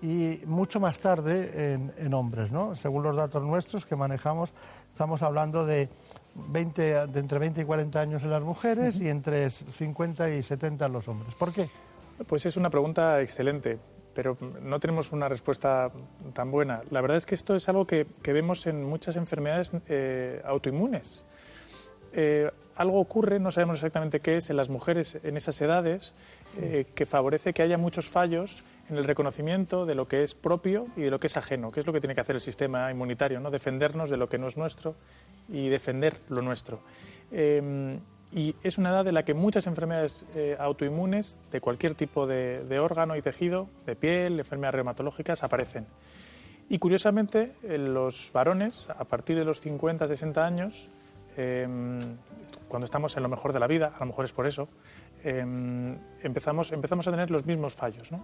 y 0.01 0.41
mucho 0.45 0.79
más 0.79 0.99
tarde 0.99 1.73
en, 1.97 2.13
hombres? 2.13 2.51
¿no? 2.51 2.75
Según 2.75 3.03
los 3.03 3.15
datos 3.15 3.41
nuestros 3.43 3.85
que 3.85 3.95
manejamos, 3.95 4.51
estamos 4.91 5.21
hablando 5.21 5.65
de, 5.65 5.89
20, 6.35 7.07
de 7.07 7.19
entre 7.19 7.39
20 7.39 7.61
y 7.61 7.63
40 7.63 8.01
años 8.01 8.23
en 8.23 8.31
las 8.31 8.43
mujeres 8.43 8.99
y 8.99 9.07
entre 9.07 9.49
50 9.49 10.29
y 10.31 10.43
70 10.43 10.85
en 10.85 10.91
los 10.91 11.07
hombres. 11.07 11.33
¿Por 11.35 11.53
qué? 11.53 11.69
Pues 12.27 12.45
es 12.45 12.57
una 12.57 12.69
pregunta 12.69 13.21
excelente 13.21 13.79
pero 14.17 14.35
no 14.63 14.79
tenemos 14.79 15.11
una 15.11 15.29
respuesta 15.29 15.91
tan 16.33 16.49
buena. 16.49 16.81
La 16.89 17.01
verdad 17.01 17.17
es 17.17 17.27
que 17.27 17.35
esto 17.35 17.55
es 17.55 17.69
algo 17.69 17.85
que, 17.85 18.07
vemos 18.23 18.65
en 18.65 18.83
muchas 18.83 19.15
enfermedades 19.15 19.71
eh, 19.87 20.41
autoinmunes. 20.43 21.23
Eh, 22.17 22.49
algo 22.75 22.99
ocurre, 22.99 23.39
no 23.39 23.51
sabemos 23.51 23.75
exactamente 23.75 24.19
qué 24.19 24.37
es, 24.37 24.49
en 24.49 24.57
las 24.57 24.69
mujeres 24.69 25.19
en 25.23 25.37
esas 25.37 25.61
edades, 25.61 26.15
eh, 26.59 26.85
que 26.93 27.05
favorece 27.05 27.53
que 27.53 27.61
haya 27.61 27.77
muchos 27.77 28.09
fallos 28.09 28.63
en 28.89 28.97
el 28.97 29.03
reconocimiento 29.03 29.85
de 29.85 29.95
lo 29.95 30.07
que 30.07 30.23
es 30.23 30.33
propio 30.33 30.87
y 30.95 31.01
de 31.01 31.11
lo 31.11 31.19
que 31.19 31.27
es 31.27 31.37
ajeno, 31.37 31.71
que 31.71 31.79
es 31.79 31.87
lo 31.87 31.93
que 31.93 32.01
tiene 32.01 32.15
que 32.15 32.21
hacer 32.21 32.35
el 32.35 32.41
sistema 32.41 32.91
inmunitario, 32.91 33.39
¿no? 33.39 33.51
defendernos 33.51 34.09
de 34.09 34.17
lo 34.17 34.29
que 34.29 34.37
no 34.37 34.47
es 34.47 34.57
nuestro 34.57 34.95
y 35.47 35.69
defender 35.69 36.17
lo 36.29 36.41
nuestro. 36.41 36.79
Y 38.33 38.55
es 38.61 38.77
una 38.77 38.89
edad 38.89 39.05
de 39.05 39.11
la 39.11 39.23
que 39.23 39.33
muchas 39.33 39.67
enfermedades 39.67 40.25
eh, 40.35 40.57
autoinmunes 40.59 41.39
de 41.51 41.61
cualquier 41.61 41.95
tipo 41.95 42.27
de, 42.27 42.79
órgano 42.79 43.15
y 43.15 43.21
tejido, 43.21 43.69
de 43.85 43.95
piel, 43.95 44.39
enfermedades 44.39 44.75
reumatológicas, 44.75 45.43
aparecen. 45.43 45.85
Y 46.69 46.79
curiosamente, 46.79 47.53
los 47.63 48.29
varones, 48.33 48.89
a 48.89 49.05
partir 49.05 49.37
de 49.37 49.45
los 49.45 49.61
50, 49.61 50.07
60 50.07 50.45
años, 50.45 50.89
em, 51.37 52.17
cuando 52.67 52.85
estamos 52.85 53.15
en 53.15 53.23
lo 53.23 53.29
mejor 53.29 53.53
de 53.53 53.59
la 53.59 53.67
vida, 53.67 53.93
a 53.95 53.99
lo 53.99 54.07
mejor 54.07 54.25
es 54.25 54.33
por 54.33 54.47
eso, 54.47 54.67
em, 55.23 55.97
empezamos, 56.21 56.71
empezamos 56.71 57.07
a 57.07 57.11
tener 57.11 57.31
los 57.31 57.45
mismos 57.45 57.73
fallos. 57.73 58.11
¿no? 58.11 58.23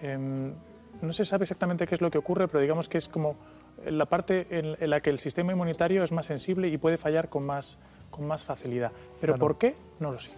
Em, 0.00 0.52
no 1.00 1.12
se 1.12 1.24
sabe 1.24 1.44
exactamente 1.44 1.86
qué 1.86 1.94
es 1.94 2.00
lo 2.00 2.10
que 2.10 2.18
ocurre, 2.18 2.48
pero 2.48 2.60
digamos 2.60 2.88
que 2.88 2.98
es 2.98 3.08
como 3.08 3.36
la 3.84 4.06
parte 4.06 4.46
en 4.50 4.90
la 4.90 5.00
que 5.00 5.10
el 5.10 5.18
sistema 5.18 5.52
inmunitario 5.52 6.02
es 6.02 6.12
más 6.12 6.26
sensible 6.26 6.68
y 6.68 6.78
puede 6.78 6.96
fallar 6.96 7.28
con 7.28 7.44
más, 7.44 7.78
con 8.10 8.26
más 8.26 8.44
facilidad. 8.44 8.92
Pero 9.20 9.36
¿por 9.36 9.58
qué? 9.58 9.74
No 10.00 10.12
lo 10.12 10.18
sé. 10.18 10.30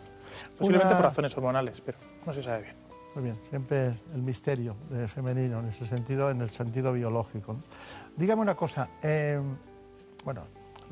Posiblemente 0.58 0.94
por 0.94 1.04
razones 1.04 1.36
hormonales, 1.36 1.80
pero 1.80 1.98
no 2.26 2.32
se 2.32 2.42
sabe 2.42 2.62
bien. 2.62 2.76
Muy 3.14 3.24
bien, 3.24 3.36
siempre 3.48 3.86
el 4.14 4.22
misterio 4.22 4.76
de 4.90 5.08
femenino 5.08 5.60
en 5.60 5.68
ese 5.68 5.86
sentido, 5.86 6.30
en 6.30 6.40
el 6.42 6.50
sentido 6.50 6.92
biológico. 6.92 7.56
Dígame 8.14 8.42
una 8.42 8.54
cosa, 8.54 8.90
eh, 9.02 9.40
bueno, 10.22 10.42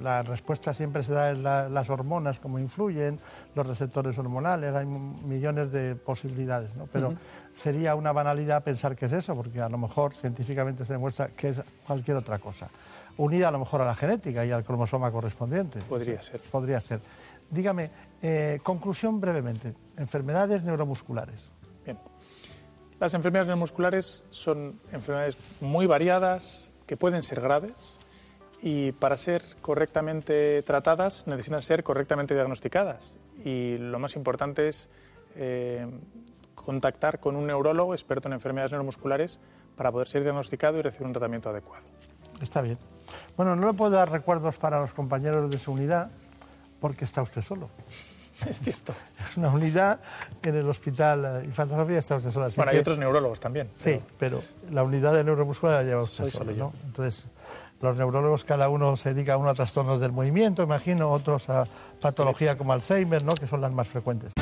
la 0.02 0.22
respuesta 0.22 0.74
siempre 0.74 1.02
se 1.02 1.12
da 1.12 1.30
en 1.30 1.42
las 1.42 1.90
hormonas, 1.90 2.40
cómo 2.40 2.58
influyen, 2.58 3.18
los 3.54 3.66
receptores 3.66 4.16
hormonales, 4.18 4.74
hay 4.74 4.86
millones 4.86 5.70
de 5.70 5.94
posibilidades, 5.94 6.74
¿no? 6.76 6.88
pero 6.92 7.14
sería 7.54 7.94
una 7.94 8.12
banalidad 8.12 8.64
pensar 8.64 8.96
que 8.96 9.06
es 9.06 9.12
eso, 9.12 9.34
porque 9.34 9.60
a 9.60 9.68
lo 9.68 9.78
mejor 9.78 10.14
científicamente 10.14 10.84
se 10.84 10.94
demuestra 10.94 11.28
que 11.28 11.50
es 11.50 11.62
cualquier 11.86 12.16
otra 12.16 12.38
cosa 12.38 12.68
unida 13.16 13.48
a 13.48 13.50
lo 13.50 13.58
mejor 13.58 13.80
a 13.80 13.84
la 13.84 13.94
genética 13.94 14.44
y 14.44 14.50
al 14.50 14.64
cromosoma 14.64 15.10
correspondiente. 15.10 15.80
Podría 15.80 16.20
ser. 16.20 16.40
Podría 16.40 16.80
ser. 16.80 17.00
Dígame, 17.50 17.90
eh, 18.22 18.58
conclusión 18.62 19.20
brevemente, 19.20 19.74
enfermedades 19.96 20.64
neuromusculares. 20.64 21.50
Bien. 21.84 21.98
Las 22.98 23.14
enfermedades 23.14 23.48
neuromusculares 23.48 24.24
son 24.30 24.80
enfermedades 24.92 25.36
muy 25.60 25.86
variadas, 25.86 26.70
que 26.86 26.96
pueden 26.96 27.22
ser 27.22 27.40
graves 27.40 27.98
y 28.66 28.92
para 28.92 29.18
ser 29.18 29.42
correctamente 29.60 30.62
tratadas 30.62 31.26
necesitan 31.26 31.60
ser 31.60 31.84
correctamente 31.84 32.32
diagnosticadas. 32.32 33.18
Y 33.44 33.76
lo 33.76 33.98
más 33.98 34.16
importante 34.16 34.68
es 34.68 34.88
eh, 35.36 35.86
contactar 36.54 37.20
con 37.20 37.36
un 37.36 37.46
neurólogo 37.46 37.92
experto 37.92 38.26
en 38.26 38.32
enfermedades 38.32 38.72
neuromusculares 38.72 39.38
para 39.76 39.92
poder 39.92 40.08
ser 40.08 40.22
diagnosticado 40.22 40.78
y 40.78 40.82
recibir 40.82 41.06
un 41.06 41.12
tratamiento 41.12 41.50
adecuado. 41.50 41.84
Está 42.40 42.62
bien. 42.62 42.78
Bueno, 43.36 43.54
no 43.54 43.66
le 43.66 43.74
puedo 43.74 43.90
dar 43.90 44.10
recuerdos 44.10 44.56
para 44.56 44.80
los 44.80 44.94
compañeros 44.94 45.50
de 45.50 45.58
su 45.58 45.72
unidad 45.72 46.10
porque 46.80 47.04
está 47.04 47.20
usted 47.20 47.42
solo. 47.42 47.68
Es 48.48 48.60
cierto. 48.60 48.92
Es 49.22 49.36
una 49.36 49.48
unidad 49.48 50.00
en 50.42 50.56
el 50.56 50.68
hospital 50.68 51.42
eh, 51.42 51.44
Infanta 51.44 51.76
Sofía 51.76 51.98
está 51.98 52.16
usted 52.16 52.30
solo. 52.30 52.48
bueno, 52.56 52.72
hay 52.72 52.78
otros 52.78 52.98
neurólogos 52.98 53.38
también. 53.38 53.70
Sí, 53.76 54.00
pero 54.18 54.42
la 54.72 54.82
unidad 54.82 55.14
de 55.14 55.22
neuromuscular 55.22 55.76
la 55.76 55.82
lleva 55.84 56.02
usted 56.02 56.26
solo, 56.26 56.52
¿no? 56.52 56.72
Entonces, 56.84 57.26
los 57.85 57.98
neurólogos 57.98 58.44
cada 58.44 58.69
uno 58.69 58.97
se 58.97 59.12
dedica 59.12 59.35
a 59.35 59.36
uno 59.36 59.51
a 59.51 59.55
trastornos 59.55 60.01
del 60.01 60.11
movimiento, 60.11 60.62
imagino, 60.62 61.11
otros 61.11 61.48
a 61.51 61.65
patología 62.01 62.56
como 62.56 62.73
Alzheimer, 62.73 63.23
¿no? 63.23 63.35
Que 63.35 63.47
son 63.47 63.61
las 63.61 63.73
más 63.73 63.86
frecuentes. 63.86 64.32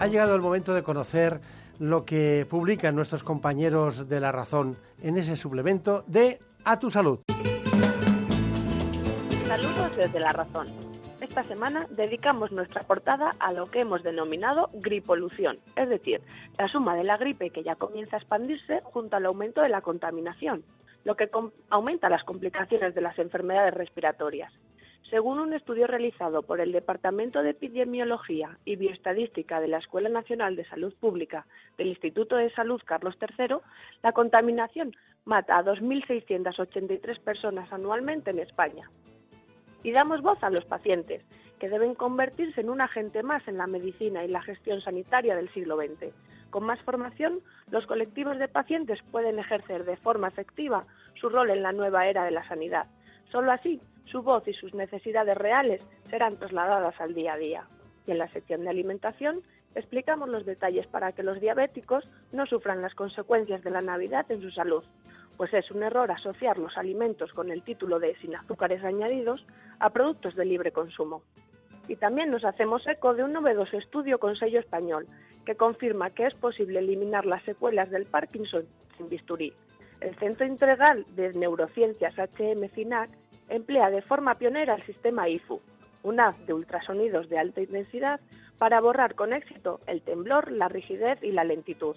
ha 0.00 0.06
llegado 0.06 0.34
el 0.34 0.40
momento 0.40 0.72
de 0.72 0.82
conocer 0.82 1.42
lo 1.78 2.06
que 2.06 2.46
publican 2.48 2.96
nuestros 2.96 3.22
compañeros 3.22 4.08
de 4.08 4.18
La 4.18 4.32
Razón 4.32 4.78
en 5.02 5.18
ese 5.18 5.36
suplemento 5.36 6.04
de 6.06 6.40
A 6.64 6.78
tu 6.78 6.90
Salud. 6.90 7.20
Saludos 9.46 9.96
desde 9.96 10.20
La 10.20 10.32
Razón. 10.32 10.89
Esta 11.30 11.44
semana 11.44 11.86
dedicamos 11.90 12.50
nuestra 12.50 12.82
portada 12.82 13.30
a 13.38 13.52
lo 13.52 13.70
que 13.70 13.82
hemos 13.82 14.02
denominado 14.02 14.68
gripolución, 14.72 15.58
es 15.76 15.88
decir, 15.88 16.20
la 16.58 16.66
suma 16.66 16.96
de 16.96 17.04
la 17.04 17.18
gripe 17.18 17.50
que 17.50 17.62
ya 17.62 17.76
comienza 17.76 18.16
a 18.16 18.18
expandirse 18.18 18.80
junto 18.82 19.14
al 19.14 19.26
aumento 19.26 19.60
de 19.60 19.68
la 19.68 19.80
contaminación, 19.80 20.64
lo 21.04 21.14
que 21.14 21.30
aumenta 21.68 22.08
las 22.08 22.24
complicaciones 22.24 22.96
de 22.96 23.00
las 23.00 23.16
enfermedades 23.20 23.74
respiratorias. 23.74 24.52
Según 25.08 25.38
un 25.38 25.52
estudio 25.52 25.86
realizado 25.86 26.42
por 26.42 26.60
el 26.60 26.72
Departamento 26.72 27.44
de 27.44 27.50
Epidemiología 27.50 28.58
y 28.64 28.74
Bioestadística 28.74 29.60
de 29.60 29.68
la 29.68 29.78
Escuela 29.78 30.08
Nacional 30.08 30.56
de 30.56 30.64
Salud 30.64 30.92
Pública 30.98 31.46
del 31.78 31.86
Instituto 31.86 32.34
de 32.34 32.50
Salud 32.54 32.82
Carlos 32.84 33.16
III, 33.20 33.58
la 34.02 34.10
contaminación 34.10 34.96
mata 35.24 35.58
a 35.58 35.62
2.683 35.64 37.20
personas 37.20 37.72
anualmente 37.72 38.32
en 38.32 38.40
España. 38.40 38.90
Y 39.82 39.92
damos 39.92 40.22
voz 40.22 40.42
a 40.42 40.50
los 40.50 40.64
pacientes, 40.64 41.22
que 41.58 41.68
deben 41.68 41.94
convertirse 41.94 42.60
en 42.60 42.70
un 42.70 42.80
agente 42.80 43.22
más 43.22 43.46
en 43.46 43.58
la 43.58 43.66
medicina 43.66 44.24
y 44.24 44.28
la 44.28 44.42
gestión 44.42 44.80
sanitaria 44.80 45.36
del 45.36 45.50
siglo 45.50 45.76
XX. 45.76 46.12
Con 46.50 46.64
más 46.64 46.80
formación, 46.80 47.40
los 47.70 47.86
colectivos 47.86 48.38
de 48.38 48.48
pacientes 48.48 48.98
pueden 49.10 49.38
ejercer 49.38 49.84
de 49.84 49.96
forma 49.96 50.28
efectiva 50.28 50.84
su 51.20 51.28
rol 51.28 51.50
en 51.50 51.62
la 51.62 51.72
nueva 51.72 52.06
era 52.06 52.24
de 52.24 52.32
la 52.32 52.46
sanidad. 52.48 52.86
Solo 53.30 53.52
así 53.52 53.80
su 54.06 54.22
voz 54.22 54.48
y 54.48 54.54
sus 54.54 54.74
necesidades 54.74 55.36
reales 55.36 55.80
serán 56.08 56.36
trasladadas 56.36 57.00
al 57.00 57.14
día 57.14 57.34
a 57.34 57.38
día. 57.38 57.64
Y 58.06 58.10
en 58.10 58.18
la 58.18 58.28
sección 58.28 58.62
de 58.62 58.70
alimentación 58.70 59.42
explicamos 59.74 60.28
los 60.28 60.44
detalles 60.44 60.86
para 60.88 61.12
que 61.12 61.22
los 61.22 61.40
diabéticos 61.40 62.08
no 62.32 62.46
sufran 62.46 62.82
las 62.82 62.94
consecuencias 62.94 63.62
de 63.62 63.70
la 63.70 63.82
Navidad 63.82 64.26
en 64.30 64.40
su 64.40 64.50
salud, 64.50 64.82
pues 65.40 65.54
es 65.54 65.70
un 65.70 65.82
error 65.82 66.10
asociar 66.10 66.58
los 66.58 66.76
alimentos 66.76 67.32
con 67.32 67.50
el 67.50 67.62
título 67.62 67.98
de 67.98 68.14
sin 68.16 68.36
azúcares 68.36 68.84
añadidos 68.84 69.46
a 69.78 69.88
productos 69.88 70.36
de 70.36 70.44
libre 70.44 70.70
consumo. 70.70 71.22
Y 71.88 71.96
también 71.96 72.30
nos 72.30 72.44
hacemos 72.44 72.86
eco 72.86 73.14
de 73.14 73.24
un 73.24 73.32
novedoso 73.32 73.78
estudio 73.78 74.18
con 74.18 74.36
sello 74.36 74.60
español 74.60 75.06
que 75.46 75.54
confirma 75.54 76.10
que 76.10 76.26
es 76.26 76.34
posible 76.34 76.80
eliminar 76.80 77.24
las 77.24 77.42
secuelas 77.44 77.88
del 77.88 78.04
Parkinson 78.04 78.66
sin 78.98 79.08
bisturí. 79.08 79.54
El 80.02 80.14
Centro 80.16 80.44
Integral 80.44 81.06
de 81.16 81.32
Neurociencias 81.32 82.18
HM-CINAC 82.18 83.08
emplea 83.48 83.88
de 83.88 84.02
forma 84.02 84.34
pionera 84.34 84.74
el 84.74 84.84
sistema 84.84 85.30
IFU, 85.30 85.62
un 86.02 86.20
haz 86.20 86.36
de 86.44 86.52
ultrasonidos 86.52 87.30
de 87.30 87.38
alta 87.38 87.62
intensidad 87.62 88.20
para 88.58 88.78
borrar 88.82 89.14
con 89.14 89.32
éxito 89.32 89.80
el 89.86 90.02
temblor, 90.02 90.52
la 90.52 90.68
rigidez 90.68 91.18
y 91.22 91.32
la 91.32 91.44
lentitud. 91.44 91.96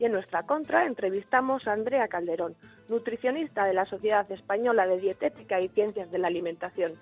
Y 0.00 0.06
en 0.06 0.12
nuestra 0.12 0.42
contra 0.44 0.86
entrevistamos 0.86 1.68
a 1.68 1.72
Andrea 1.72 2.08
Calderón, 2.08 2.56
nutricionista 2.88 3.66
de 3.66 3.74
la 3.74 3.84
Sociedad 3.84 4.32
Española 4.32 4.86
de 4.86 4.98
Dietética 4.98 5.60
y 5.60 5.68
Ciencias 5.68 6.10
de 6.10 6.18
la 6.18 6.28
Alimentación, 6.28 6.92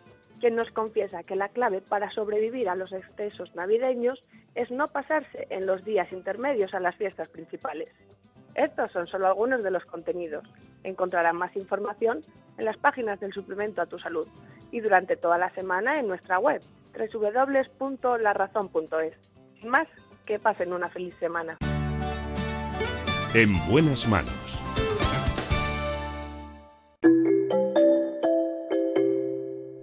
quien 0.40 0.56
nos 0.56 0.72
confiesa 0.72 1.22
que 1.22 1.36
la 1.36 1.48
clave 1.48 1.80
para 1.80 2.10
sobrevivir 2.10 2.68
a 2.68 2.74
los 2.74 2.92
excesos 2.92 3.54
navideños 3.54 4.24
es 4.56 4.72
no 4.72 4.88
pasarse 4.88 5.46
en 5.50 5.66
los 5.66 5.84
días 5.84 6.12
intermedios 6.12 6.74
a 6.74 6.80
las 6.80 6.96
fiestas 6.96 7.28
principales. 7.28 7.88
Estos 8.56 8.90
son 8.90 9.06
solo 9.06 9.28
algunos 9.28 9.62
de 9.62 9.70
los 9.70 9.84
contenidos. 9.84 10.42
Encontrarán 10.82 11.36
más 11.36 11.54
información 11.54 12.22
en 12.56 12.64
las 12.64 12.78
páginas 12.78 13.20
del 13.20 13.32
suplemento 13.32 13.80
a 13.80 13.86
tu 13.86 14.00
salud 14.00 14.26
y 14.72 14.80
durante 14.80 15.16
toda 15.16 15.38
la 15.38 15.50
semana 15.50 16.00
en 16.00 16.08
nuestra 16.08 16.40
web 16.40 16.60
www.larazón.es. 16.96 19.14
Sin 19.60 19.70
más, 19.70 19.86
que 20.26 20.40
pasen 20.40 20.72
una 20.72 20.88
feliz 20.88 21.14
semana. 21.20 21.57
En 23.34 23.52
buenas 23.68 24.08
manos. 24.08 24.32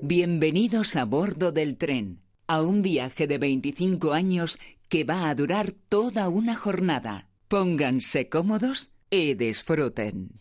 Bienvenidos 0.01 0.95
a 0.95 1.05
bordo 1.05 1.51
del 1.51 1.77
tren, 1.77 2.21
a 2.47 2.63
un 2.63 2.81
viaje 2.81 3.27
de 3.27 3.37
25 3.37 4.13
años 4.13 4.59
que 4.89 5.03
va 5.03 5.29
a 5.29 5.35
durar 5.35 5.73
toda 5.73 6.27
una 6.27 6.55
jornada. 6.55 7.27
Pónganse 7.47 8.29
cómodos 8.29 8.91
y 9.11 9.35
disfruten. 9.35 10.31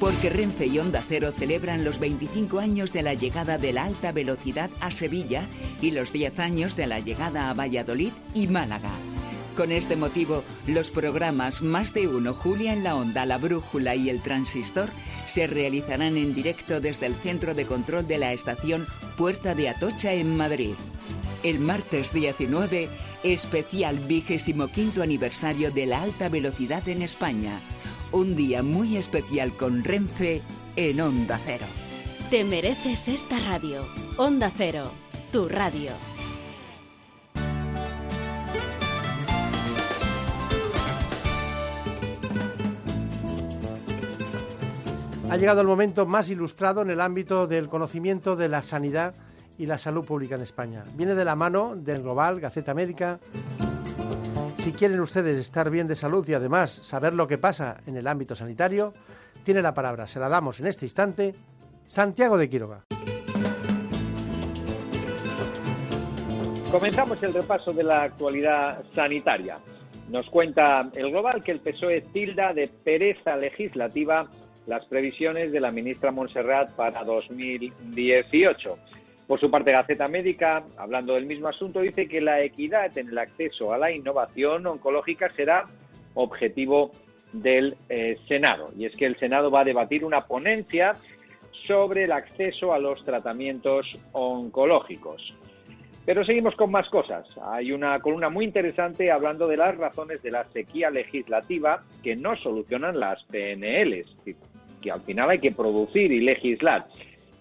porque 0.00 0.30
Renfe 0.30 0.66
y 0.66 0.80
Onda 0.80 1.00
Cero 1.08 1.32
celebran 1.36 1.84
los 1.84 2.00
25 2.00 2.58
años 2.58 2.92
de 2.92 3.02
la 3.02 3.14
llegada 3.14 3.56
de 3.56 3.72
la 3.72 3.84
alta 3.84 4.10
velocidad 4.10 4.68
a 4.80 4.90
Sevilla 4.90 5.46
y 5.80 5.92
los 5.92 6.12
10 6.12 6.40
años 6.40 6.74
de 6.74 6.88
la 6.88 6.98
llegada 6.98 7.50
a 7.50 7.54
Valladolid 7.54 8.10
y 8.34 8.48
Málaga. 8.48 8.90
Con 9.56 9.70
este 9.70 9.96
motivo, 9.96 10.44
los 10.66 10.90
programas 10.90 11.60
Más 11.60 11.92
de 11.92 12.08
Uno, 12.08 12.32
Julia 12.32 12.72
en 12.72 12.84
la 12.84 12.96
Onda, 12.96 13.26
La 13.26 13.36
Brújula 13.36 13.94
y 13.94 14.08
El 14.08 14.22
Transistor 14.22 14.88
se 15.26 15.46
realizarán 15.46 16.16
en 16.16 16.34
directo 16.34 16.80
desde 16.80 17.04
el 17.04 17.14
Centro 17.14 17.54
de 17.54 17.66
Control 17.66 18.06
de 18.06 18.16
la 18.16 18.32
Estación 18.32 18.86
Puerta 19.18 19.54
de 19.54 19.68
Atocha 19.68 20.14
en 20.14 20.38
Madrid. 20.38 20.72
El 21.42 21.58
martes 21.58 22.14
19, 22.14 22.88
especial 23.24 23.98
vigésimo 23.98 24.68
quinto 24.68 25.02
aniversario 25.02 25.70
de 25.70 25.84
la 25.84 26.02
alta 26.02 26.30
velocidad 26.30 26.88
en 26.88 27.02
España. 27.02 27.60
Un 28.10 28.36
día 28.36 28.62
muy 28.62 28.96
especial 28.96 29.54
con 29.54 29.84
Renfe 29.84 30.40
en 30.76 30.98
Onda 30.98 31.38
Cero. 31.44 31.66
Te 32.30 32.44
mereces 32.44 33.08
esta 33.08 33.38
radio. 33.40 33.86
Onda 34.16 34.50
Cero, 34.56 34.92
tu 35.30 35.46
radio. 35.46 36.11
Ha 45.32 45.38
llegado 45.38 45.62
el 45.62 45.66
momento 45.66 46.04
más 46.04 46.28
ilustrado 46.28 46.82
en 46.82 46.90
el 46.90 47.00
ámbito 47.00 47.46
del 47.46 47.70
conocimiento 47.70 48.36
de 48.36 48.50
la 48.50 48.60
sanidad 48.60 49.14
y 49.56 49.64
la 49.64 49.78
salud 49.78 50.04
pública 50.04 50.34
en 50.34 50.42
España. 50.42 50.84
Viene 50.92 51.14
de 51.14 51.24
la 51.24 51.34
mano 51.34 51.74
del 51.74 52.02
Global, 52.02 52.38
Gaceta 52.38 52.74
Médica. 52.74 53.18
Si 54.58 54.72
quieren 54.72 55.00
ustedes 55.00 55.38
estar 55.38 55.70
bien 55.70 55.88
de 55.88 55.94
salud 55.94 56.28
y 56.28 56.34
además 56.34 56.80
saber 56.82 57.14
lo 57.14 57.26
que 57.26 57.38
pasa 57.38 57.78
en 57.86 57.96
el 57.96 58.08
ámbito 58.08 58.34
sanitario, 58.34 58.92
tiene 59.42 59.62
la 59.62 59.72
palabra, 59.72 60.06
se 60.06 60.20
la 60.20 60.28
damos 60.28 60.60
en 60.60 60.66
este 60.66 60.84
instante, 60.84 61.34
Santiago 61.86 62.36
de 62.36 62.50
Quiroga. 62.50 62.84
Comenzamos 66.70 67.22
el 67.22 67.32
repaso 67.32 67.72
de 67.72 67.84
la 67.84 68.02
actualidad 68.02 68.84
sanitaria. 68.92 69.56
Nos 70.10 70.28
cuenta 70.28 70.90
el 70.94 71.10
Global 71.10 71.42
que 71.42 71.52
el 71.52 71.60
PSOE 71.60 72.02
tilda 72.12 72.52
de 72.52 72.68
pereza 72.68 73.34
legislativa 73.36 74.28
las 74.66 74.84
previsiones 74.86 75.52
de 75.52 75.60
la 75.60 75.70
ministra 75.70 76.10
Montserrat 76.10 76.72
para 76.72 77.04
2018. 77.04 78.78
Por 79.26 79.40
su 79.40 79.50
parte, 79.50 79.72
Gaceta 79.72 80.08
Médica, 80.08 80.64
hablando 80.76 81.14
del 81.14 81.26
mismo 81.26 81.48
asunto, 81.48 81.80
dice 81.80 82.06
que 82.06 82.20
la 82.20 82.42
equidad 82.42 82.96
en 82.98 83.08
el 83.08 83.18
acceso 83.18 83.72
a 83.72 83.78
la 83.78 83.94
innovación 83.94 84.66
oncológica 84.66 85.32
será 85.34 85.64
objetivo 86.14 86.90
del 87.32 87.76
eh, 87.88 88.18
Senado. 88.28 88.70
Y 88.76 88.84
es 88.84 88.96
que 88.96 89.06
el 89.06 89.16
Senado 89.16 89.50
va 89.50 89.60
a 89.60 89.64
debatir 89.64 90.04
una 90.04 90.20
ponencia 90.20 90.92
sobre 91.66 92.04
el 92.04 92.12
acceso 92.12 92.72
a 92.72 92.78
los 92.78 93.04
tratamientos 93.04 93.86
oncológicos. 94.12 95.34
Pero 96.04 96.24
seguimos 96.24 96.56
con 96.56 96.70
más 96.70 96.88
cosas. 96.88 97.26
Hay 97.42 97.70
una 97.70 97.98
columna 98.00 98.28
muy 98.28 98.44
interesante 98.44 99.12
hablando 99.12 99.46
de 99.46 99.56
las 99.56 99.76
razones 99.76 100.20
de 100.22 100.32
la 100.32 100.44
sequía 100.50 100.90
legislativa 100.90 101.84
que 102.02 102.16
no 102.16 102.36
solucionan 102.36 102.98
las 102.98 103.22
PNLs, 103.24 104.16
que 104.82 104.90
al 104.90 105.00
final 105.00 105.30
hay 105.30 105.38
que 105.38 105.52
producir 105.52 106.12
y 106.12 106.20
legislar. 106.20 106.86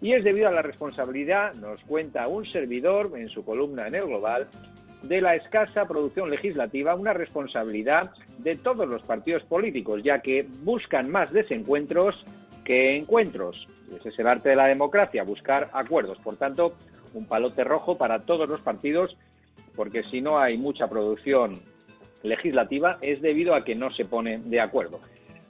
Y 0.02 0.14
es 0.14 0.24
debido 0.24 0.48
a 0.48 0.52
la 0.52 0.62
responsabilidad, 0.62 1.54
nos 1.56 1.82
cuenta 1.82 2.28
un 2.28 2.46
servidor 2.46 3.12
en 3.18 3.28
su 3.30 3.44
columna 3.44 3.88
en 3.88 3.96
el 3.96 4.06
Global, 4.06 4.48
de 5.04 5.22
la 5.22 5.36
escasa 5.36 5.88
producción 5.88 6.30
legislativa, 6.30 6.96
una 6.96 7.14
responsabilidad 7.14 8.12
de 8.38 8.56
todos 8.56 8.88
los 8.88 9.02
partidos 9.04 9.44
políticos, 9.44 10.02
ya 10.04 10.20
que 10.20 10.48
buscan 10.64 11.10
más 11.10 11.34
desencuentros 11.34 12.24
que 12.64 12.96
encuentros. 12.96 13.68
Ese 13.96 14.10
es 14.10 14.20
el 14.20 14.28
arte 14.28 14.50
de 14.50 14.56
la 14.56 14.68
democracia, 14.68 15.24
buscar 15.24 15.70
acuerdos. 15.74 16.18
Por 16.20 16.38
tanto, 16.38 16.76
un 17.14 17.26
palote 17.26 17.64
rojo 17.64 17.98
para 17.98 18.20
todos 18.20 18.48
los 18.48 18.62
partidos, 18.62 19.18
porque 19.76 20.04
si 20.04 20.22
no 20.22 20.40
hay 20.40 20.58
mucha 20.58 20.88
producción 20.88 21.54
legislativa 22.24 22.98
es 23.02 23.22
debido 23.22 23.56
a 23.56 23.64
que 23.64 23.76
no 23.76 23.92
se 23.92 24.06
ponen 24.06 24.50
de 24.50 24.62
acuerdo. 24.62 25.00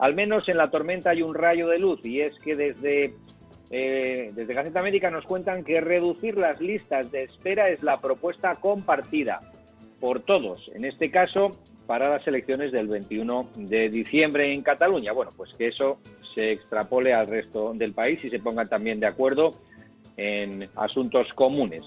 Al 0.01 0.15
menos 0.15 0.49
en 0.49 0.57
la 0.57 0.71
tormenta 0.71 1.11
hay 1.11 1.21
un 1.21 1.35
rayo 1.35 1.67
de 1.67 1.77
luz 1.77 2.03
y 2.03 2.21
es 2.21 2.33
que 2.39 2.55
desde, 2.55 3.13
eh, 3.69 4.31
desde 4.33 4.53
Gaceta 4.55 4.79
América 4.79 5.11
nos 5.11 5.25
cuentan 5.25 5.63
que 5.63 5.79
reducir 5.79 6.39
las 6.39 6.59
listas 6.59 7.11
de 7.11 7.23
espera 7.23 7.69
es 7.69 7.83
la 7.83 8.01
propuesta 8.01 8.55
compartida 8.55 9.39
por 9.99 10.21
todos, 10.21 10.71
en 10.73 10.85
este 10.85 11.11
caso 11.11 11.51
para 11.85 12.09
las 12.09 12.25
elecciones 12.25 12.71
del 12.71 12.87
21 12.87 13.49
de 13.57 13.89
diciembre 13.89 14.51
en 14.51 14.63
Cataluña. 14.63 15.11
Bueno, 15.11 15.31
pues 15.37 15.53
que 15.53 15.67
eso 15.67 15.99
se 16.33 16.51
extrapole 16.51 17.13
al 17.13 17.27
resto 17.27 17.71
del 17.75 17.93
país 17.93 18.19
y 18.23 18.31
se 18.31 18.39
pongan 18.39 18.67
también 18.67 18.99
de 18.99 19.05
acuerdo 19.05 19.51
en 20.17 20.67
asuntos 20.77 21.31
comunes. 21.35 21.83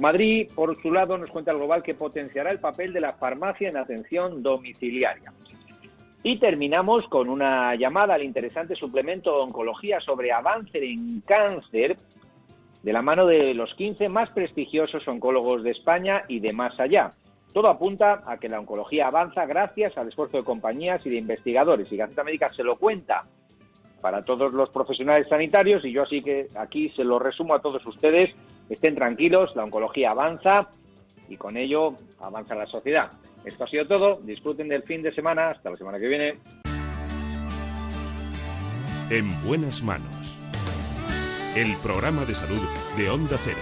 Madrid, 0.00 0.50
por 0.52 0.76
su 0.82 0.92
lado, 0.92 1.16
nos 1.16 1.30
cuenta 1.30 1.52
el 1.52 1.58
Global 1.58 1.84
que 1.84 1.94
potenciará 1.94 2.50
el 2.50 2.58
papel 2.58 2.92
de 2.92 3.00
la 3.00 3.12
farmacia 3.12 3.68
en 3.68 3.76
atención 3.76 4.42
domiciliaria. 4.42 5.32
Y 6.28 6.40
terminamos 6.40 7.06
con 7.06 7.28
una 7.28 7.76
llamada 7.76 8.14
al 8.14 8.24
interesante 8.24 8.74
suplemento 8.74 9.30
de 9.30 9.42
oncología 9.42 10.00
sobre 10.00 10.32
avance 10.32 10.76
en 10.84 11.20
cáncer 11.20 11.96
de 12.82 12.92
la 12.92 13.00
mano 13.00 13.26
de 13.26 13.54
los 13.54 13.72
15 13.76 14.08
más 14.08 14.30
prestigiosos 14.30 15.06
oncólogos 15.06 15.62
de 15.62 15.70
España 15.70 16.24
y 16.26 16.40
de 16.40 16.52
más 16.52 16.80
allá. 16.80 17.12
Todo 17.52 17.70
apunta 17.70 18.24
a 18.26 18.38
que 18.38 18.48
la 18.48 18.58
oncología 18.58 19.06
avanza 19.06 19.46
gracias 19.46 19.96
al 19.96 20.08
esfuerzo 20.08 20.38
de 20.38 20.42
compañías 20.42 21.06
y 21.06 21.10
de 21.10 21.18
investigadores. 21.18 21.92
Y 21.92 21.96
Gaceta 21.96 22.24
Médica 22.24 22.52
se 22.52 22.64
lo 22.64 22.74
cuenta 22.74 23.22
para 24.00 24.24
todos 24.24 24.52
los 24.52 24.70
profesionales 24.70 25.28
sanitarios 25.28 25.84
y 25.84 25.92
yo 25.92 26.02
así 26.02 26.24
que 26.24 26.48
aquí 26.56 26.88
se 26.96 27.04
lo 27.04 27.20
resumo 27.20 27.54
a 27.54 27.60
todos 27.60 27.86
ustedes. 27.86 28.34
Estén 28.68 28.96
tranquilos, 28.96 29.54
la 29.54 29.62
oncología 29.62 30.10
avanza 30.10 30.70
y 31.28 31.36
con 31.36 31.56
ello 31.56 31.94
avanza 32.18 32.56
la 32.56 32.66
sociedad. 32.66 33.12
Esto 33.46 33.62
ha 33.62 33.68
sido 33.68 33.86
todo, 33.86 34.20
disfruten 34.24 34.68
del 34.68 34.82
fin 34.82 35.02
de 35.02 35.14
semana, 35.14 35.50
hasta 35.50 35.70
la 35.70 35.76
semana 35.76 36.00
que 36.00 36.08
viene. 36.08 36.40
En 39.08 39.40
buenas 39.46 39.84
manos. 39.84 40.36
El 41.54 41.76
programa 41.76 42.24
de 42.24 42.34
salud 42.34 42.60
de 42.96 43.08
Onda 43.08 43.38
Cero. 43.38 43.56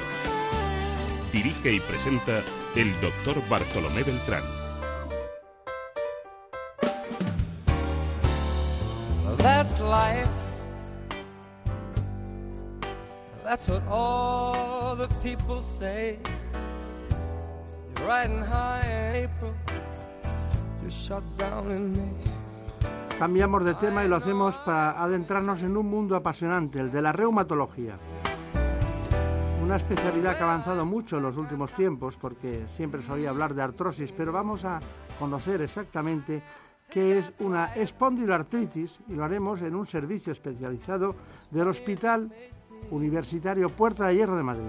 Dirige 1.30 1.74
y 1.74 1.80
presenta 1.80 2.42
el 2.74 2.98
doctor 3.02 3.36
Bartolomé 3.50 4.02
Beltrán. 4.04 4.42
That's 9.36 9.78
life. 9.80 10.28
That's 13.44 13.68
what 13.68 13.82
all 13.90 14.96
the 14.96 15.08
people 15.22 15.62
say. 15.62 16.18
You're 18.04 18.12
riding 18.12 18.42
high 18.42 18.82
in 18.84 19.24
April. 19.24 19.54
You 20.82 20.90
shut 20.90 21.22
down 21.38 21.70
in 21.70 21.92
May. 21.92 23.18
Cambiamos 23.18 23.64
de 23.64 23.72
tema 23.76 24.04
y 24.04 24.08
lo 24.08 24.16
hacemos 24.16 24.58
para 24.58 24.90
adentrarnos 25.02 25.62
en 25.62 25.74
un 25.74 25.86
mundo 25.86 26.14
apasionante, 26.14 26.80
el 26.80 26.92
de 26.92 27.00
la 27.00 27.12
reumatología. 27.12 27.96
Una 29.62 29.76
especialidad 29.76 30.36
que 30.36 30.42
ha 30.42 30.46
avanzado 30.46 30.84
mucho 30.84 31.16
en 31.16 31.22
los 31.22 31.38
últimos 31.38 31.72
tiempos, 31.72 32.18
porque 32.18 32.64
siempre 32.66 33.00
se 33.00 33.10
oía 33.10 33.30
hablar 33.30 33.54
de 33.54 33.62
artrosis, 33.62 34.12
pero 34.12 34.32
vamos 34.32 34.66
a 34.66 34.80
conocer 35.18 35.62
exactamente 35.62 36.42
qué 36.90 37.18
es 37.18 37.32
una 37.38 37.72
espondiloartritis 37.72 39.00
y 39.08 39.14
lo 39.14 39.24
haremos 39.24 39.62
en 39.62 39.74
un 39.74 39.86
servicio 39.86 40.30
especializado 40.30 41.14
del 41.50 41.68
Hospital 41.68 42.30
Universitario 42.90 43.70
Puerta 43.70 44.08
de 44.08 44.16
Hierro 44.16 44.36
de 44.36 44.42
Madrid. 44.42 44.68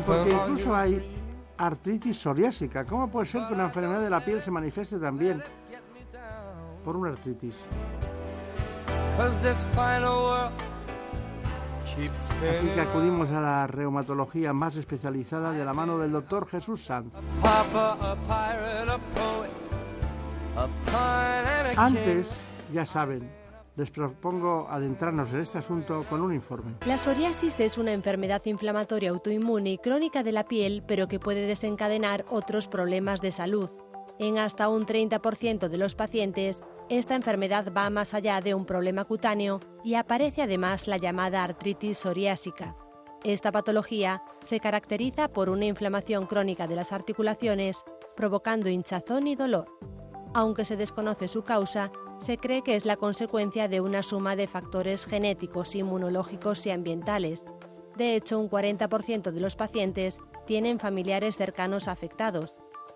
Porque 0.00 0.30
incluso 0.32 0.74
hay 0.74 1.02
artritis 1.58 2.18
psoriásica. 2.18 2.84
¿Cómo 2.84 3.10
puede 3.10 3.26
ser 3.26 3.46
que 3.46 3.54
una 3.54 3.64
enfermedad 3.64 4.00
de 4.00 4.10
la 4.10 4.24
piel 4.24 4.40
se 4.40 4.50
manifieste 4.50 4.98
también 4.98 5.42
por 6.84 6.96
una 6.96 7.10
artritis? 7.10 7.56
Así 11.92 12.68
que 12.74 12.80
acudimos 12.80 13.30
a 13.30 13.40
la 13.40 13.66
reumatología 13.66 14.52
más 14.52 14.76
especializada 14.76 15.52
de 15.52 15.64
la 15.64 15.74
mano 15.74 15.98
del 15.98 16.10
doctor 16.10 16.46
Jesús 16.48 16.84
Sanz. 16.84 17.12
Antes, 21.76 22.36
ya 22.72 22.86
saben, 22.86 23.30
les 23.76 23.90
propongo 23.90 24.66
adentrarnos 24.68 25.32
en 25.32 25.40
este 25.40 25.58
asunto 25.58 26.04
con 26.08 26.20
un 26.20 26.34
informe. 26.34 26.76
La 26.86 26.98
psoriasis 26.98 27.60
es 27.60 27.78
una 27.78 27.92
enfermedad 27.92 28.42
inflamatoria 28.44 29.10
autoinmune 29.10 29.70
y 29.70 29.78
crónica 29.78 30.22
de 30.22 30.32
la 30.32 30.44
piel, 30.44 30.82
pero 30.86 31.08
que 31.08 31.18
puede 31.18 31.46
desencadenar 31.46 32.24
otros 32.28 32.68
problemas 32.68 33.20
de 33.20 33.32
salud. 33.32 33.70
En 34.18 34.38
hasta 34.38 34.68
un 34.68 34.84
30% 34.86 35.68
de 35.68 35.78
los 35.78 35.94
pacientes, 35.94 36.62
esta 36.88 37.14
enfermedad 37.14 37.72
va 37.74 37.88
más 37.90 38.12
allá 38.12 38.40
de 38.40 38.54
un 38.54 38.66
problema 38.66 39.04
cutáneo 39.04 39.60
y 39.82 39.94
aparece 39.94 40.42
además 40.42 40.86
la 40.86 40.98
llamada 40.98 41.42
artritis 41.42 41.98
psoriásica. 41.98 42.76
Esta 43.24 43.52
patología 43.52 44.22
se 44.44 44.60
caracteriza 44.60 45.28
por 45.28 45.48
una 45.48 45.64
inflamación 45.64 46.26
crónica 46.26 46.66
de 46.66 46.76
las 46.76 46.92
articulaciones, 46.92 47.84
provocando 48.16 48.68
hinchazón 48.68 49.28
y 49.28 49.36
dolor. 49.36 49.68
Aunque 50.34 50.64
se 50.64 50.76
desconoce 50.76 51.28
su 51.28 51.42
causa, 51.44 51.92
se 52.22 52.38
cree 52.38 52.62
que 52.62 52.76
es 52.76 52.86
la 52.86 52.96
consecuencia 52.96 53.68
de 53.68 53.80
una 53.80 54.02
suma 54.02 54.36
de 54.36 54.46
factores 54.46 55.04
genéticos, 55.04 55.74
inmunológicos 55.74 56.64
y 56.66 56.70
ambientales. 56.70 57.44
De 57.96 58.14
hecho, 58.14 58.38
un 58.38 58.48
40% 58.48 59.32
de 59.32 59.40
los 59.40 59.56
pacientes 59.56 60.18
tienen 60.46 60.78
familiares 60.78 61.36
cercanos 61.36 61.88
afectados. 61.88 62.54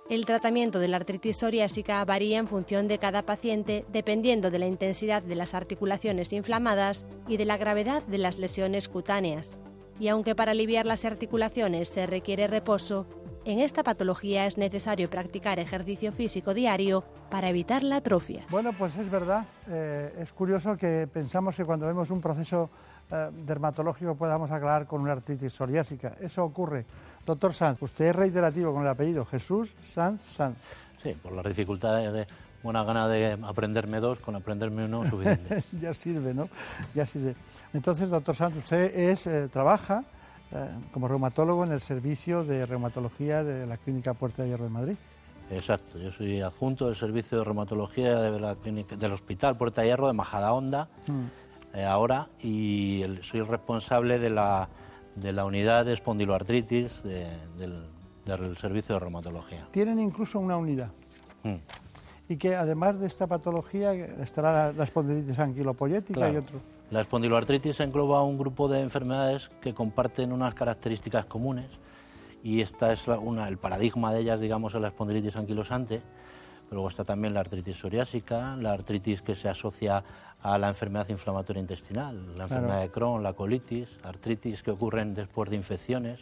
El 0.09 0.25
tratamiento 0.25 0.79
de 0.79 0.87
la 0.87 0.99
artritis 0.99 1.39
psoriásica 1.39 2.05
varía 2.05 2.39
en 2.39 2.47
función 2.47 2.87
de 2.87 2.99
cada 2.99 3.27
paciente 3.27 3.85
dependiendo 3.93 4.53
de 4.53 4.61
la 4.61 4.67
intensidad 4.67 5.23
de 5.23 5.35
las 5.35 5.55
articulaciones 5.55 6.33
inflamadas 6.33 7.05
y 7.27 7.37
de 7.37 7.45
la 7.45 7.57
gravedad 7.57 8.05
de 8.05 8.19
las 8.19 8.39
lesiones 8.39 8.89
cutáneas. 8.89 9.51
Y 9.99 10.09
aunque 10.09 10.37
para 10.37 10.53
aliviar 10.53 10.87
las 10.87 11.05
articulaciones 11.05 11.89
se 11.89 12.07
requiere 12.07 12.47
reposo, 12.47 13.07
en 13.47 13.61
esta 13.61 13.85
patología 13.85 14.47
es 14.47 14.59
necesario 14.59 15.09
practicar 15.09 15.61
ejercicio 15.61 16.13
físico 16.13 16.53
diario 16.53 17.05
para 17.31 17.49
evitar 17.49 17.85
la 17.85 17.97
atrofia. 17.97 18.45
Bueno, 18.51 18.73
pues 18.73 18.97
es 18.97 19.09
verdad. 19.09 19.47
Eh, 19.69 20.13
es 20.21 20.33
curioso 20.33 20.77
que 20.77 21.09
pensamos 21.13 21.57
que 21.57 21.65
cuando 21.65 21.87
vemos 21.87 22.11
un 22.11 22.21
proceso 22.21 22.69
eh, 23.11 23.31
dermatológico 23.47 24.17
podamos 24.17 24.51
aclarar 24.51 24.87
con 24.87 25.01
una 25.01 25.13
artritis 25.13 25.53
psoriásica. 25.53 26.17
Eso 26.21 26.45
ocurre. 26.45 26.85
Doctor 27.25 27.55
Sanz, 27.55 27.81
usted 27.81 28.07
es 28.07 28.17
reiterativo 28.17 28.73
con 28.73 28.83
el 28.83 28.89
apellido 28.89 29.25
Jesús 29.25 29.75
Sanz 29.81 30.23
Sanz. 30.23 30.59
Sí, 31.01 31.13
por 31.13 31.33
las 31.33 31.45
dificultades 31.45 32.13
de 32.13 32.27
buena 32.65 32.83
gana 32.83 33.07
de 33.07 33.39
aprenderme 33.45 34.01
dos, 34.01 34.19
con 34.19 34.35
aprenderme 34.35 34.87
uno 34.87 35.09
suficiente. 35.09 35.63
ya 35.81 35.95
sirve, 35.95 36.35
¿no? 36.35 36.49
Ya 36.95 37.07
sirve. 37.07 37.37
Entonces, 37.73 38.11
doctor 38.11 38.35
Sanz, 38.35 38.57
usted 38.57 38.93
es, 38.99 39.29
eh, 39.29 39.49
trabaja 39.49 40.03
eh, 40.03 40.16
como 40.93 41.09
reumatólogo 41.09 41.65
en 41.65 41.73
el 41.73 41.81
servicio 41.81 42.45
de 42.45 42.67
reumatología 42.67 43.43
de 43.43 43.67
la 43.67 43.77
Clínica 43.77 44.15
Puerta 44.15 44.43
de 44.43 44.51
Hierro 44.51 44.65
de 44.65 44.71
Madrid. 44.71 44.97
Exacto, 45.51 45.99
yo 45.99 46.11
soy 46.11 46.41
adjunto 46.41 46.87
del 46.87 46.97
servicio 46.97 47.39
de 47.39 47.45
reumatología 47.45 48.19
de 48.19 48.41
la 48.41 48.57
clínica, 48.57 48.97
del 48.97 49.13
Hospital 49.13 49.57
Puerta 49.57 49.83
de 49.83 49.89
Hierro 49.89 50.09
de 50.09 50.13
Majadahonda 50.13 50.89
mm. 51.07 51.77
eh, 51.77 51.85
ahora 51.85 52.29
y 52.43 53.05
soy 53.23 53.41
el 53.41 53.47
responsable 53.47 54.19
de 54.19 54.31
la, 54.31 54.69
de 55.15 55.33
la 55.33 55.45
unidad 55.45 55.85
de 55.85 55.93
espondiloartritis 55.93 57.03
del, 57.05 57.87
servicio 58.61 58.97
de 58.97 59.01
reumatología. 59.01 59.69
Tienen 59.71 60.01
incluso 60.01 60.41
una 60.41 60.57
unidad. 60.57 60.91
Mm. 61.45 61.55
Y 62.29 62.37
que 62.39 62.57
además 62.57 62.99
de 62.99 63.07
esta 63.07 63.29
patología 63.29 63.93
estará 63.95 64.53
la, 64.53 64.73
la 64.73 64.83
espondilitis 64.83 65.39
anquilopoyética 65.39 66.29
y 66.29 66.37
otro. 66.37 66.59
La 66.89 67.01
espondiloartritis 67.01 67.81
engloba 67.81 68.23
un 68.23 68.39
grupo 68.39 68.69
de 68.69 68.81
enfermedades 68.81 69.49
que 69.61 69.75
comparten 69.75 70.31
unas 70.31 70.55
características 70.55 71.25
comunes 71.25 71.67
y 72.45 72.61
esta 72.61 72.93
es 72.93 73.09
una, 73.09 73.49
el 73.49 73.59
paradigma 73.59 74.13
de 74.13 74.21
ellas, 74.21 74.41
digamos, 74.41 74.73
es 74.73 74.81
la 74.81 74.89
espondilitis 74.89 75.35
anquilosante, 75.35 76.01
pero 76.69 76.75
luego 76.77 76.89
está 76.89 77.05
también 77.05 77.35
la 77.35 77.41
artritis 77.41 77.77
psoriásica, 77.77 78.57
la 78.57 78.73
artritis 78.73 79.21
que 79.21 79.35
se 79.35 79.49
asocia 79.49 80.05
a 80.41 80.59
la 80.59 80.69
enfermedad 80.69 81.09
inflamatoria 81.09 81.61
intestinal, 81.61 82.39
la 82.39 82.45
enfermedad 82.45 82.83
de 82.83 82.91
Crohn, 82.91 83.25
la 83.25 83.33
colitis, 83.33 83.99
artritis 84.05 84.63
que 84.63 84.71
ocurren 84.71 85.13
después 85.13 85.51
de 85.51 85.57
infecciones 85.57 86.21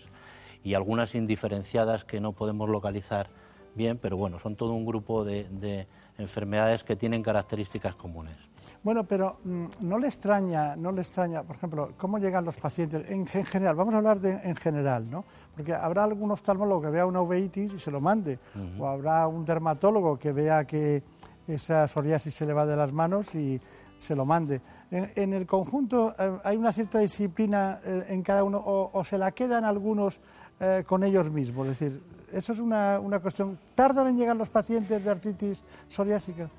y 0.63 0.73
algunas 0.73 1.15
indiferenciadas 1.15 2.07
que 2.07 2.23
no 2.23 2.33
podemos 2.33 2.71
localizar 2.71 3.29
bien, 3.75 3.99
pero 3.99 4.17
bueno, 4.17 4.39
son 4.39 4.57
todo 4.57 4.73
un 4.73 4.87
grupo 4.87 5.25
de 5.25 5.87
enfermedades 6.17 6.85
que 6.85 6.97
tienen 6.97 7.23
características 7.23 7.97
comunes. 7.97 8.54
Bueno, 8.85 9.05
pero 9.05 9.39
mm, 9.45 9.65
no 9.81 9.99
le 9.99 10.09
extraña, 10.09 10.77
no 10.77 10.93
le 10.93 11.01
extraña, 11.01 11.43
por 11.43 11.57
ejemplo, 11.57 11.93
cómo 11.97 12.19
llegan 12.19 12.45
los 12.45 12.55
pacientes 12.57 13.09
en, 13.09 13.27
general. 13.27 13.75
Vamos 13.77 13.95
a 13.95 13.97
hablar 13.97 14.21
de 14.21 14.33
en 14.33 14.55
general, 14.57 15.11
¿no? 15.11 15.25
Porque 15.57 15.73
habrá 15.73 16.05
algún 16.05 16.31
oftalmólogo 16.31 16.83
que 16.83 16.91
vea 16.91 17.07
una 17.07 17.23
uveitis 17.23 17.73
y 17.73 17.79
se 17.79 17.91
lo 17.91 18.03
mande, 18.03 18.39
o 18.79 18.87
habrá 18.87 19.27
un 19.27 19.47
dermatólogo 19.47 20.19
que 20.19 20.33
vea 20.33 20.67
que 20.67 21.03
esa 21.49 21.89
psoriasis 21.89 22.35
se 22.35 22.45
le 22.45 22.53
va 22.53 22.67
de 22.67 22.77
las 22.77 22.93
manos 22.93 23.35
y 23.35 23.59
se 23.97 24.15
lo 24.15 24.27
mande. 24.27 24.61
En, 24.91 25.33
el 25.33 25.47
conjunto 25.47 26.13
eh, 26.19 26.39
hay 26.45 26.57
una 26.59 26.73
cierta 26.73 26.99
disciplina 26.99 27.81
eh, 27.85 28.05
en 28.09 28.23
cada 28.23 28.45
uno, 28.45 28.63
o, 28.65 29.03
se 29.03 29.17
la 29.17 29.33
quedan 29.33 29.65
algunos 29.65 30.21
eh, 30.61 30.85
con 30.87 31.05
ellos 31.05 31.31
mismos. 31.31 31.69
Es 31.69 31.79
decir, 31.79 32.03
eso 32.33 32.53
es 32.53 32.61
una, 32.61 33.01
una 33.01 33.21
cuestión. 33.21 33.59
¿Tardan 33.75 34.09
en 34.09 34.19
llegar 34.19 34.37
los 34.37 34.51
pacientes 34.51 35.03
de 35.03 35.11
artritis 35.11 35.65
psoriásica? 35.89 36.51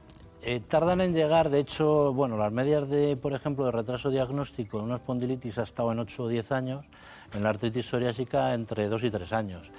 Eh, 0.47 0.59
tardan 0.59 1.01
en 1.01 1.15
llegar, 1.15 1.49
de 1.49 1.57
hecho, 1.57 2.13
bueno, 2.13 2.37
las 2.37 2.51
medias 2.51 2.87
de, 2.87 3.17
por 3.17 3.33
ejemplo, 3.33 3.65
de 3.65 3.71
retraso 3.71 4.11
diagnóstico 4.11 4.77
en 4.77 4.85
una 4.85 4.97
espondilitis 4.97 5.57
ha 5.57 5.63
estado 5.63 5.91
en 5.91 5.97
8 5.97 6.21
o 6.21 6.27
10 6.27 6.51
años, 6.51 6.85
en 7.33 7.41
la 7.41 7.49
artritis 7.49 7.87
psoriásica 7.87 8.53
entre 8.53 8.87
2 8.87 9.05
y 9.05 9.09
3 9.09 9.33
años. 9.33 9.71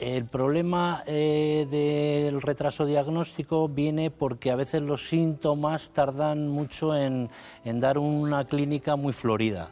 El 0.00 0.24
problema 0.24 1.02
eh, 1.06 1.66
del 1.70 2.40
retraso 2.40 2.86
diagnóstico 2.86 3.68
viene 3.68 4.10
porque 4.10 4.50
a 4.50 4.56
veces 4.56 4.80
los 4.80 5.10
síntomas 5.10 5.90
tardan 5.90 6.48
mucho 6.48 6.96
en, 6.96 7.28
dar 7.62 7.98
una 7.98 8.46
clínica 8.46 8.96
muy 8.96 9.12
florida 9.12 9.68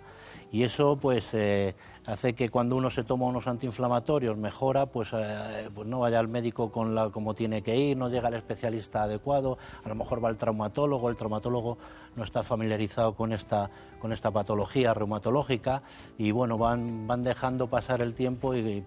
y 0.53 0.65
eso 0.65 0.99
pues 1.01 1.33
eh, 1.33 1.75
hace 2.07 2.35
que 2.35 2.51
cuando 2.51 2.77
uno 2.77 2.91
se 2.91 3.05
toma 3.05 3.27
unos 3.27 3.47
antiinflamatorios 3.47 4.37
mejora, 4.37 4.87
pues, 4.87 5.11
eh, 5.13 5.69
pues 5.75 5.87
no 5.87 6.01
vaya 6.01 6.19
al 6.19 6.29
médico 6.29 6.71
con 6.71 6.95
la, 6.95 7.11
como 7.11 7.35
tiene 7.35 7.63
que 7.63 7.77
ir, 7.77 7.97
no 7.97 8.09
llega 8.09 8.29
al 8.29 8.35
especialista 8.35 9.05
adecuado, 9.05 9.59
a 9.85 9.89
lo 9.89 9.95
mejor 9.95 10.23
va 10.23 10.29
al 10.29 10.37
traumatólogo, 10.37 11.09
el 11.09 11.17
traumatólogo 11.17 11.79
no 12.17 12.25
está 12.25 12.43
familiarizado 12.43 13.15
con 13.15 13.33
esta, 13.33 13.71
con 14.01 14.13
esta 14.13 14.31
patología 14.31 14.93
reumatológica 14.93 15.83
y 16.19 16.31
bueno, 16.31 16.59
van, 16.59 17.07
van 17.07 17.23
dejando 17.23 17.69
pasar 17.69 18.03
el 18.03 18.15
tiempo 18.15 18.55
y, 18.55 18.85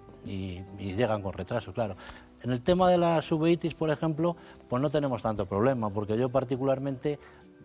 llegan 0.77 1.21
con 1.21 1.33
retraso, 1.33 1.73
claro. 1.73 1.95
En 2.43 2.51
el 2.51 2.61
tema 2.61 2.89
de 2.89 2.97
la 2.97 3.21
subeitis, 3.21 3.73
por 3.73 3.89
ejemplo, 3.89 4.35
pues 4.67 4.81
no 4.81 4.89
tenemos 4.89 5.21
tanto 5.21 5.45
problema, 5.45 5.89
porque 5.89 6.17
yo 6.17 6.29
particularmente 6.29 7.17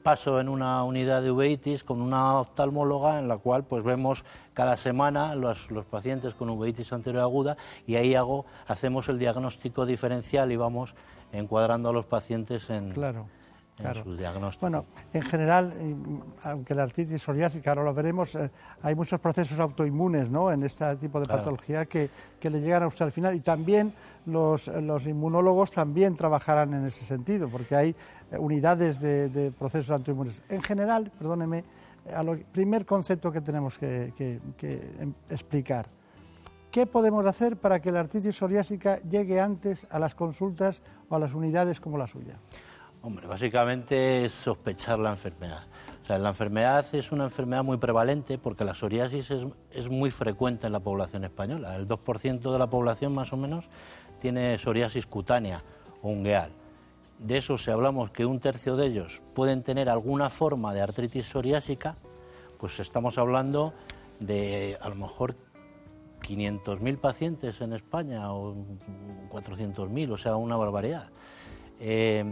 paso 0.03 0.41
en 0.41 0.49
una 0.49 0.85
unidad 0.85 1.23
de 1.23 1.31
uveitis 1.31 1.85
con 1.85 2.01
una 2.01 2.41
oftalmóloga 2.41 3.19
en 3.19 3.29
la 3.29 3.39
cual 3.39 3.65
pues 3.65 3.85
vemos 3.85 4.25
cada 4.55 4.77
semana 4.77 5.35
los, 5.35 5.71
los 5.71 5.85
pacientes 5.87 6.35
con 6.35 6.51
uveitis 6.51 6.93
anterior 6.93 7.23
aguda 7.23 7.57
y 7.87 7.97
ahí 7.97 8.15
hago, 8.15 8.45
hacemos 8.67 9.09
el 9.09 9.19
diagnóstico 9.19 9.87
diferencial 9.87 10.53
y 10.53 10.57
vamos 10.57 10.95
encuadrando 11.33 11.91
a 11.91 11.93
los 11.93 12.07
pacientes 12.07 12.69
en, 12.71 12.93
claro. 12.93 13.25
Claro. 13.77 14.05
Bueno, 14.61 14.85
en 15.15 15.23
general, 15.23 15.73
aunque 16.45 16.75
la 16.75 16.83
artritis 16.83 17.23
psoriásica, 17.23 17.71
ahora 17.71 17.83
lo 17.83 17.95
veremos, 17.95 18.35
eh, 18.35 18.51
hay 18.83 18.95
muchos 18.95 19.19
procesos 19.19 19.59
autoinmunes 19.59 20.29
¿no? 20.29 20.53
en 20.53 20.63
este 20.63 20.95
tipo 20.97 21.19
de 21.19 21.27
patología 21.27 21.87
que, 21.87 22.11
que, 22.39 22.51
le 22.51 22.61
llegan 22.61 22.83
a 22.83 22.87
usted 22.87 23.07
al 23.07 23.13
final 23.13 23.35
y 23.35 23.41
también 23.41 23.95
los, 24.27 24.69
los, 24.69 25.07
inmunólogos 25.07 25.73
también 25.73 26.15
trabajarán 26.15 26.75
en 26.75 26.85
ese 26.85 27.05
sentido, 27.05 27.49
porque 27.49 27.75
hay 27.75 27.91
eh, 27.91 27.95
unidades 28.39 29.01
de, 29.01 29.53
procesos 29.59 29.91
autoinmunes. 29.91 30.43
En 30.49 30.63
general, 30.63 31.11
perdóneme, 31.19 31.65
el 32.07 32.45
primer 32.53 32.85
concepto 32.85 33.31
que 33.31 33.41
tenemos 33.41 33.79
que, 33.79 34.13
em, 34.61 35.15
explicar. 35.31 35.87
¿Qué 36.71 36.87
podemos 36.87 37.27
hacer 37.27 37.59
para 37.59 37.81
que 37.81 37.93
la 37.93 38.01
artritis 38.01 38.35
psoriásica 38.35 38.99
llegue 39.03 39.41
antes 39.41 39.87
a 39.91 39.99
las 39.99 40.15
consultas 40.15 40.81
o 41.09 41.17
a 41.17 41.19
las 41.19 41.35
unidades 41.35 41.81
como 41.81 41.99
la 41.99 42.07
suya? 42.07 42.39
Hombre, 43.03 43.27
básicamente 43.27 44.25
es 44.25 44.33
sospechar 44.33 44.99
la 44.99 45.11
enfermedad. 45.11 45.67
La 46.09 46.29
enfermedad 46.29 46.85
es 46.95 47.11
una 47.13 47.25
enfermedad 47.25 47.65
muy 47.65 47.77
prevalente 47.77 48.37
porque 48.39 48.65
la 48.65 48.75
psoriasis 48.75 49.31
es, 49.71 49.89
muy 49.89 50.11
frecuente 50.11 50.67
en 50.67 50.73
la 50.73 50.81
población 50.81 51.25
española. 51.25 51.77
El 51.77 51.87
2% 51.87 52.53
de 52.53 52.59
la 52.59 52.69
población 52.69 53.15
más 53.15 53.33
o 53.33 53.37
menos 53.37 53.69
tiene 54.21 54.59
psoriasis 54.59 55.07
cutánea 55.07 55.61
o 56.03 56.11
ungueal. 56.11 56.51
De 57.23 57.39
eso, 57.39 57.57
si 57.57 57.71
hablamos 57.71 58.11
que 58.11 58.27
un 58.27 58.41
tercio 58.41 58.75
de 58.75 58.87
ellos 58.87 59.23
pueden 59.33 59.63
tener 59.63 59.89
alguna 59.89 60.29
forma 60.29 60.75
de 60.75 60.81
artritis 60.81 61.27
psoriásica, 61.27 61.95
pues 62.59 62.81
estamos 62.81 63.17
hablando 63.17 63.75
de 64.19 64.77
a 64.81 64.89
lo 64.89 64.97
mejor 64.97 65.37
500.000 66.23 66.99
pacientes 66.99 67.61
en 67.61 67.75
España 67.75 68.33
o 68.33 68.57
400.000, 69.31 70.11
o 70.11 70.17
sea, 70.17 70.35
una 70.35 70.57
barbaridad. 70.57 71.11
Eh, 71.79 72.25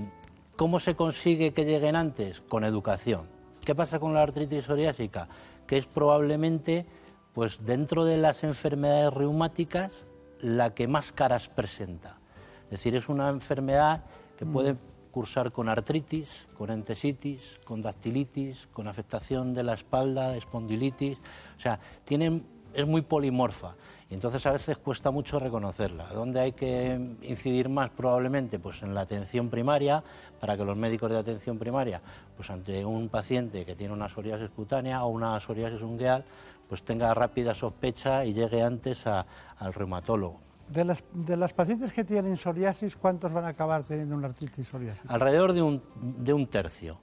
¿Cómo 0.56 0.80
se 0.80 0.96
consigue 0.96 1.52
que 1.52 1.64
lleguen 1.64 1.94
antes? 1.94 2.40
Con 2.40 2.64
educación. 2.64 3.28
¿Qué 3.64 3.76
pasa 3.76 4.00
con 4.00 4.12
la 4.12 4.22
artritis 4.22 4.64
psoriásica? 4.64 5.28
Que 5.68 5.78
es 5.78 5.86
probablemente, 5.86 6.84
pues 7.32 7.64
dentro 7.64 8.04
de 8.04 8.16
las 8.16 8.42
enfermedades 8.42 9.14
reumáticas, 9.14 10.04
la 10.40 10.74
que 10.74 10.88
más 10.88 11.12
caras 11.12 11.48
presenta. 11.48 12.18
Es 12.64 12.70
decir, 12.70 12.96
es 12.96 13.08
una 13.08 13.28
enfermedad 13.28 14.04
que 14.40 14.46
mm. 14.46 14.52
puede 14.52 14.76
cursar 15.10 15.52
con 15.52 15.68
artritis, 15.68 16.48
con 16.56 16.70
entesitis, 16.70 17.58
con 17.64 17.82
dactilitis, 17.82 18.68
con 18.72 18.88
afectación 18.88 19.52
de 19.52 19.62
la 19.62 19.74
espalda, 19.74 20.34
espondilitis. 20.34 21.18
O 21.58 21.60
sea, 21.60 21.78
tiene, 22.06 22.40
es 22.72 22.86
muy 22.86 23.02
polimorfa 23.02 23.74
y 24.08 24.14
entonces 24.14 24.46
a 24.46 24.52
veces 24.52 24.78
cuesta 24.78 25.10
mucho 25.10 25.38
reconocerla. 25.38 26.06
¿Dónde 26.14 26.40
hay 26.40 26.52
que 26.52 27.16
incidir 27.20 27.68
más 27.68 27.90
probablemente? 27.90 28.58
Pues 28.58 28.82
en 28.82 28.94
la 28.94 29.02
atención 29.02 29.50
primaria, 29.50 30.02
para 30.40 30.56
que 30.56 30.64
los 30.64 30.78
médicos 30.78 31.10
de 31.10 31.18
atención 31.18 31.58
primaria, 31.58 32.00
pues 32.34 32.48
ante 32.48 32.82
un 32.82 33.10
paciente 33.10 33.66
que 33.66 33.76
tiene 33.76 33.92
una 33.92 34.08
psoriasis 34.08 34.48
cutánea 34.48 35.04
o 35.04 35.08
una 35.08 35.38
psoriasis 35.38 35.82
ungueal, 35.82 36.24
pues 36.66 36.82
tenga 36.82 37.12
rápida 37.12 37.54
sospecha 37.54 38.24
y 38.24 38.32
llegue 38.32 38.62
antes 38.62 39.06
al 39.06 39.74
reumatólogo. 39.74 40.49
De 40.72 40.84
las, 40.84 41.02
de 41.12 41.36
las 41.36 41.52
pacientes 41.52 41.92
que 41.92 42.04
tienen 42.04 42.36
psoriasis, 42.36 42.96
¿cuántos 42.96 43.32
van 43.32 43.44
a 43.44 43.48
acabar 43.48 43.82
teniendo 43.82 44.14
una 44.14 44.28
artritis 44.28 44.68
psoriásica? 44.68 45.12
Alrededor 45.12 45.52
de 45.52 45.62
un, 45.62 45.82
de 46.00 46.32
un 46.32 46.46
tercio. 46.46 46.98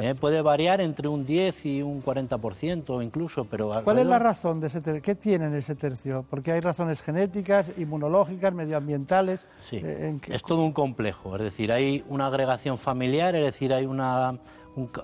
¿eh? 0.00 0.14
puede 0.14 0.42
variar 0.42 0.80
entre 0.80 1.08
un 1.08 1.24
10 1.24 1.66
y 1.66 1.82
un 1.82 2.02
40% 2.02 3.02
incluso, 3.02 3.44
pero... 3.44 3.82
¿Cuál 3.84 3.98
es 3.98 4.06
la 4.06 4.18
razón 4.18 4.60
de 4.60 4.68
ese 4.68 4.80
tercio? 4.80 5.02
¿Qué 5.02 5.14
tienen 5.14 5.54
ese 5.54 5.74
tercio? 5.74 6.24
Porque 6.28 6.52
hay 6.52 6.60
razones 6.60 7.02
genéticas, 7.02 7.72
inmunológicas, 7.78 8.52
medioambientales. 8.52 9.46
Sí, 9.68 9.80
eh, 9.82 10.18
es 10.28 10.42
todo 10.42 10.62
un 10.62 10.72
complejo, 10.72 11.36
es 11.36 11.42
decir, 11.42 11.72
hay 11.72 12.04
una 12.08 12.26
agregación 12.26 12.78
familiar, 12.78 13.34
es 13.34 13.44
decir, 13.44 13.72
hay, 13.72 13.86
una, 13.86 14.38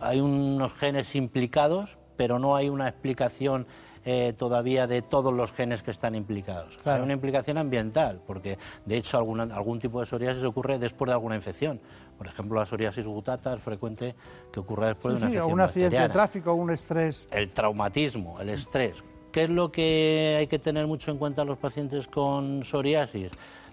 hay 0.01 0.21
unos 0.21 0.73
genes 0.75 1.15
implicados, 1.15 1.99
pero 2.17 2.39
no 2.39 2.57
hay 2.57 2.69
una 2.69 2.89
explicación 2.89 3.67
eh, 4.11 4.33
todavía 4.33 4.87
de 4.87 5.03
todos 5.03 5.35
los 5.35 5.53
genes 5.53 5.83
que 5.83 5.91
están 5.91 6.15
implicados. 6.15 6.79
Hay 6.87 7.03
una 7.03 7.13
implicación 7.13 7.59
ambiental, 7.59 8.23
porque 8.27 8.57
de 8.87 8.97
hecho 8.97 9.19
algún 9.19 9.79
tipo 9.81 10.01
de 10.01 10.07
psoriasis 10.07 10.43
ocurre 10.45 10.79
después 10.79 11.09
de 11.09 11.13
alguna 11.13 11.35
infección. 11.35 11.79
Por 12.17 12.27
ejemplo, 12.27 12.59
la 12.59 12.65
psoriasis 12.65 13.05
gutata 13.05 13.53
es 13.53 13.61
frecuente 13.61 14.15
que 14.51 14.61
ocurra 14.61 14.87
después 14.87 15.13
de 15.13 15.19
una 15.19 15.27
infección. 15.27 15.47
Sí, 15.47 15.53
un 15.53 15.61
accidente 15.61 15.99
de 16.01 16.09
tráfico, 16.09 16.55
un 16.55 16.71
estrés. 16.71 17.29
El 17.31 17.51
traumatismo, 17.51 18.41
el 18.41 18.49
estrés. 18.49 19.05
¿Qué 19.31 19.45
es 19.45 19.51
lo 19.51 19.71
que 19.71 20.37
hay 20.39 20.47
que 20.47 20.59
tener 20.59 20.87
mucho 20.87 21.11
en 21.11 21.19
cuenta 21.19 21.45
los 21.45 21.59
pacientes 21.59 22.09
con 22.09 22.65
psoriasis? 22.65 23.33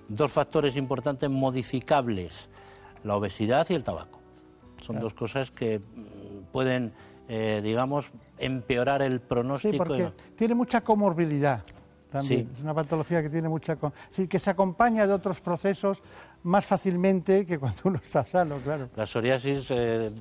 Dos 0.09 0.33
factores 0.33 0.75
importantes 0.75 1.29
modificables, 1.29 2.49
la 3.05 3.15
obesidad 3.15 3.65
y 3.69 3.73
el 3.75 3.85
tabaco. 3.85 4.19
Son 4.85 4.99
dos 4.99 5.13
cosas 5.13 5.49
que 5.49 5.79
mm, 5.79 6.51
pueden 6.51 6.91
eh, 7.27 7.61
digamos, 7.63 8.11
empeorar 8.37 9.01
el 9.01 9.21
pronóstico. 9.21 9.71
Sí, 9.71 9.77
porque 9.77 10.11
tiene 10.35 10.55
mucha 10.55 10.81
comorbilidad 10.81 11.63
también. 12.09 12.49
Es 12.53 12.61
una 12.61 12.73
patología 12.73 13.21
que 13.21 13.29
tiene 13.29 13.49
mucha... 13.49 13.73
Es 13.73 14.09
decir, 14.09 14.29
que 14.29 14.39
se 14.39 14.49
acompaña 14.49 15.05
de 15.05 15.13
otros 15.13 15.41
procesos 15.41 16.01
más 16.43 16.65
fácilmente 16.65 17.45
que 17.45 17.59
cuando 17.59 17.81
uno 17.85 17.99
está 18.01 18.23
sano, 18.23 18.57
claro. 18.63 18.89
La 18.95 19.05
psoriasis 19.05 19.67
eh, 19.69 20.11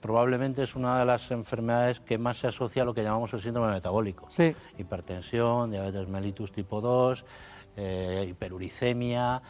probablemente 0.00 0.62
es 0.62 0.74
una 0.74 0.98
de 0.98 1.04
las 1.04 1.30
enfermedades 1.30 2.00
que 2.00 2.18
más 2.18 2.38
se 2.38 2.48
asocia 2.48 2.82
a 2.82 2.84
lo 2.84 2.94
que 2.94 3.02
llamamos 3.02 3.32
el 3.34 3.42
síndrome 3.42 3.72
metabólico. 3.72 4.26
Sí. 4.28 4.54
Hipertensión, 4.78 5.70
diabetes 5.70 6.08
mellitus 6.08 6.52
tipo 6.52 6.80
2... 6.80 7.24
Eh, 7.78 8.28
hiperuricemia, 8.30 9.42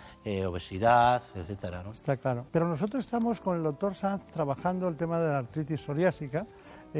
obesidad, 0.49 1.23
etcétera. 1.37 1.85
¿no? 1.85 1.93
Está 1.93 2.17
claro. 2.17 2.45
Pero 2.51 2.67
nosotros 2.67 3.05
estamos 3.05 3.41
con 3.41 3.57
el 3.57 3.63
doctor 3.63 3.95
Sanz 3.95 4.27
trabajando 4.27 4.89
el 4.89 4.97
tema 4.97 5.21
de 5.21 5.29
la 5.29 5.39
artritis 5.39 5.81
psoriásica, 5.81 6.45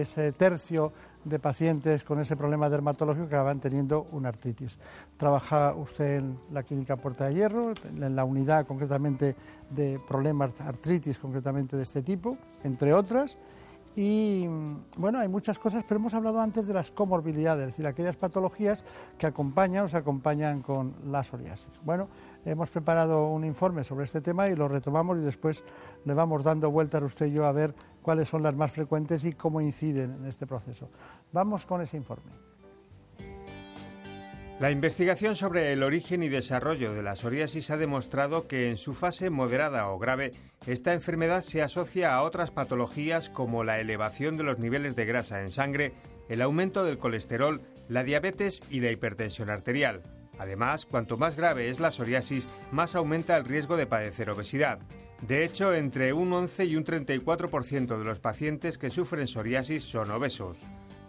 ese 0.01 0.33
tercio 0.33 0.93
de 1.25 1.39
pacientes 1.39 2.05
con 2.05 2.21
ese 2.21 2.37
problema 2.37 2.69
dermatológico 2.69 3.29
que 3.29 3.35
acaban 3.35 3.61
teniendo 3.61 4.07
una 4.13 4.29
artritis. 4.29 4.79
Trabaja 5.17 5.75
usted 5.75 6.19
en 6.19 6.39
la 6.53 6.63
clínica 6.63 6.97
Puerta 6.97 7.27
de 7.27 7.35
Hierro, 7.35 7.73
en 7.85 8.15
la 8.15 8.25
unidad 8.25 8.67
concretamente 8.67 9.35
de 9.71 9.99
problemas 10.07 10.61
artritis 10.61 11.19
concretamente 11.19 11.77
de 11.77 11.83
este 11.83 12.03
tipo, 12.03 12.37
entre 12.63 12.93
otras. 12.93 13.39
Y 13.97 14.47
bueno, 14.99 15.19
hay 15.19 15.29
muchas 15.29 15.59
cosas, 15.59 15.83
pero 15.89 15.99
hemos 15.99 16.13
hablado 16.13 16.39
antes 16.39 16.67
de 16.67 16.75
las 16.75 16.91
comorbilidades, 16.93 17.63
es 17.63 17.67
decir, 17.69 17.87
aquellas 17.87 18.17
patologías 18.17 18.85
que 19.17 19.27
acompañan 19.27 19.87
o 19.87 19.89
se 19.89 19.97
acompañan 19.97 20.61
con 20.61 20.95
la 21.11 21.25
psoriasis. 21.25 21.81
Bueno, 21.83 22.09
hemos 22.47 22.71
preparado 22.71 23.29
un 23.29 23.45
informe 23.45 23.85
sobre 23.85 24.05
este 24.05 24.21
tema 24.21 24.49
y 24.49 24.57
lo 24.57 24.69
retomamos 24.69 25.19
y 25.19 25.23
después 25.23 25.65
le 26.05 26.15
vamos 26.15 26.45
dando 26.45 26.71
vueltas 26.71 27.03
usted 27.03 27.27
y 27.27 27.33
yo 27.33 27.47
a 27.47 27.53
ver 27.53 27.75
cuáles 28.03 28.29
son 28.29 28.43
las 28.43 28.55
más 28.55 28.73
frecuentes 28.73 29.25
y 29.25 29.33
cómo 29.33 29.61
inciden 29.61 30.15
en 30.21 30.27
este 30.27 30.47
proceso. 30.47 30.89
Vamos 31.33 31.67
con 31.67 31.81
ese 31.81 31.97
informe. 31.97 32.33
La 34.59 34.71
investigación 34.71 35.37
sobre 35.37 35.73
el 35.73 35.83
origen 35.83 36.23
y 36.23 36.31
desarrollo 36.31 36.95
de 36.95 37.03
la 37.03 37.15
psoriasis 37.15 37.71
ha 37.71 37.77
demostrado 37.77 38.49
que 38.49 38.71
en 38.71 38.79
su 38.79 38.95
fase 38.95 39.29
moderada 39.29 39.91
o 39.91 39.99
grave, 39.99 40.33
esta 40.67 40.95
enfermedad 40.95 41.43
se 41.43 41.61
asocia 41.61 42.15
a 42.15 42.23
otras 42.23 42.53
patologías 42.53 43.29
como 43.29 43.65
la 43.65 43.81
elevación 43.81 44.39
de 44.39 44.45
los 44.45 44.59
niveles 44.59 44.97
de 44.97 45.05
grasa 45.05 45.43
en 45.43 45.51
sangre, 45.51 45.93
el 46.31 46.41
aumento 46.41 46.85
del 46.85 46.97
colesterol, 46.97 47.61
la 47.91 48.03
diabetes 48.03 48.63
y 48.71 48.81
la 48.81 48.91
hipertensión 48.91 49.51
arterial. 49.51 50.03
Además, 50.39 50.87
cuanto 50.87 51.17
más 51.17 51.37
grave 51.37 51.69
es 51.69 51.81
la 51.81 51.91
psoriasis, 51.91 52.49
más 52.71 52.95
aumenta 52.95 53.37
el 53.37 53.45
riesgo 53.45 53.77
de 53.77 53.87
padecer 53.87 54.31
obesidad. 54.31 54.79
De 55.23 55.45
hecho, 55.45 55.73
entre 55.73 56.13
un 56.13 56.33
11 56.33 56.65
y 56.67 56.77
un 56.77 56.85
34% 56.85 57.99
de 57.99 58.05
los 58.05 58.21
pacientes 58.21 58.77
que 58.77 58.91
sufren 58.91 59.27
psoriasis 59.27 59.83
son 59.83 60.11
obesos. 60.11 60.59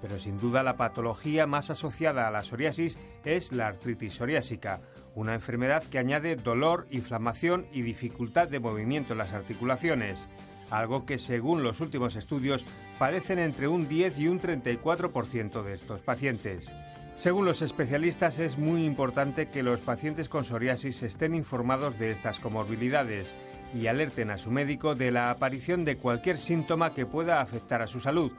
Pero 0.01 0.19
sin 0.19 0.37
duda 0.37 0.63
la 0.63 0.77
patología 0.77 1.47
más 1.47 1.69
asociada 1.69 2.27
a 2.27 2.31
la 2.31 2.43
psoriasis 2.43 2.97
es 3.25 3.51
la 3.51 3.67
artritis 3.67 4.13
psoriásica, 4.13 4.81
una 5.15 5.33
enfermedad 5.33 5.83
que 5.83 5.99
añade 5.99 6.35
dolor, 6.35 6.87
inflamación 6.91 7.67
y 7.73 7.81
dificultad 7.81 8.47
de 8.47 8.59
movimiento 8.59 9.13
en 9.13 9.19
las 9.19 9.33
articulaciones, 9.33 10.29
algo 10.69 11.05
que 11.05 11.17
según 11.17 11.63
los 11.63 11.81
últimos 11.81 12.15
estudios 12.15 12.65
padecen 12.99 13.39
entre 13.39 13.67
un 13.67 13.87
10 13.87 14.19
y 14.19 14.27
un 14.27 14.39
34% 14.39 15.63
de 15.63 15.73
estos 15.73 16.01
pacientes. 16.01 16.71
Según 17.17 17.45
los 17.45 17.63
especialistas 17.63 18.37
es 18.37 18.59
muy 18.59 18.85
importante 18.85 19.49
que 19.49 19.63
los 19.63 19.81
pacientes 19.81 20.29
con 20.29 20.45
psoriasis 20.45 21.01
estén 21.01 21.33
informados 21.33 21.97
de 21.97 22.11
estas 22.11 22.39
comorbilidades 22.39 23.33
y 23.73 23.87
alerten 23.87 24.29
a 24.29 24.37
su 24.37 24.51
médico 24.51 24.93
de 24.93 25.09
la 25.09 25.31
aparición 25.31 25.83
de 25.83 25.97
cualquier 25.97 26.37
síntoma 26.37 26.93
que 26.93 27.07
pueda 27.07 27.41
afectar 27.41 27.81
a 27.81 27.87
su 27.87 27.99
salud, 28.01 28.31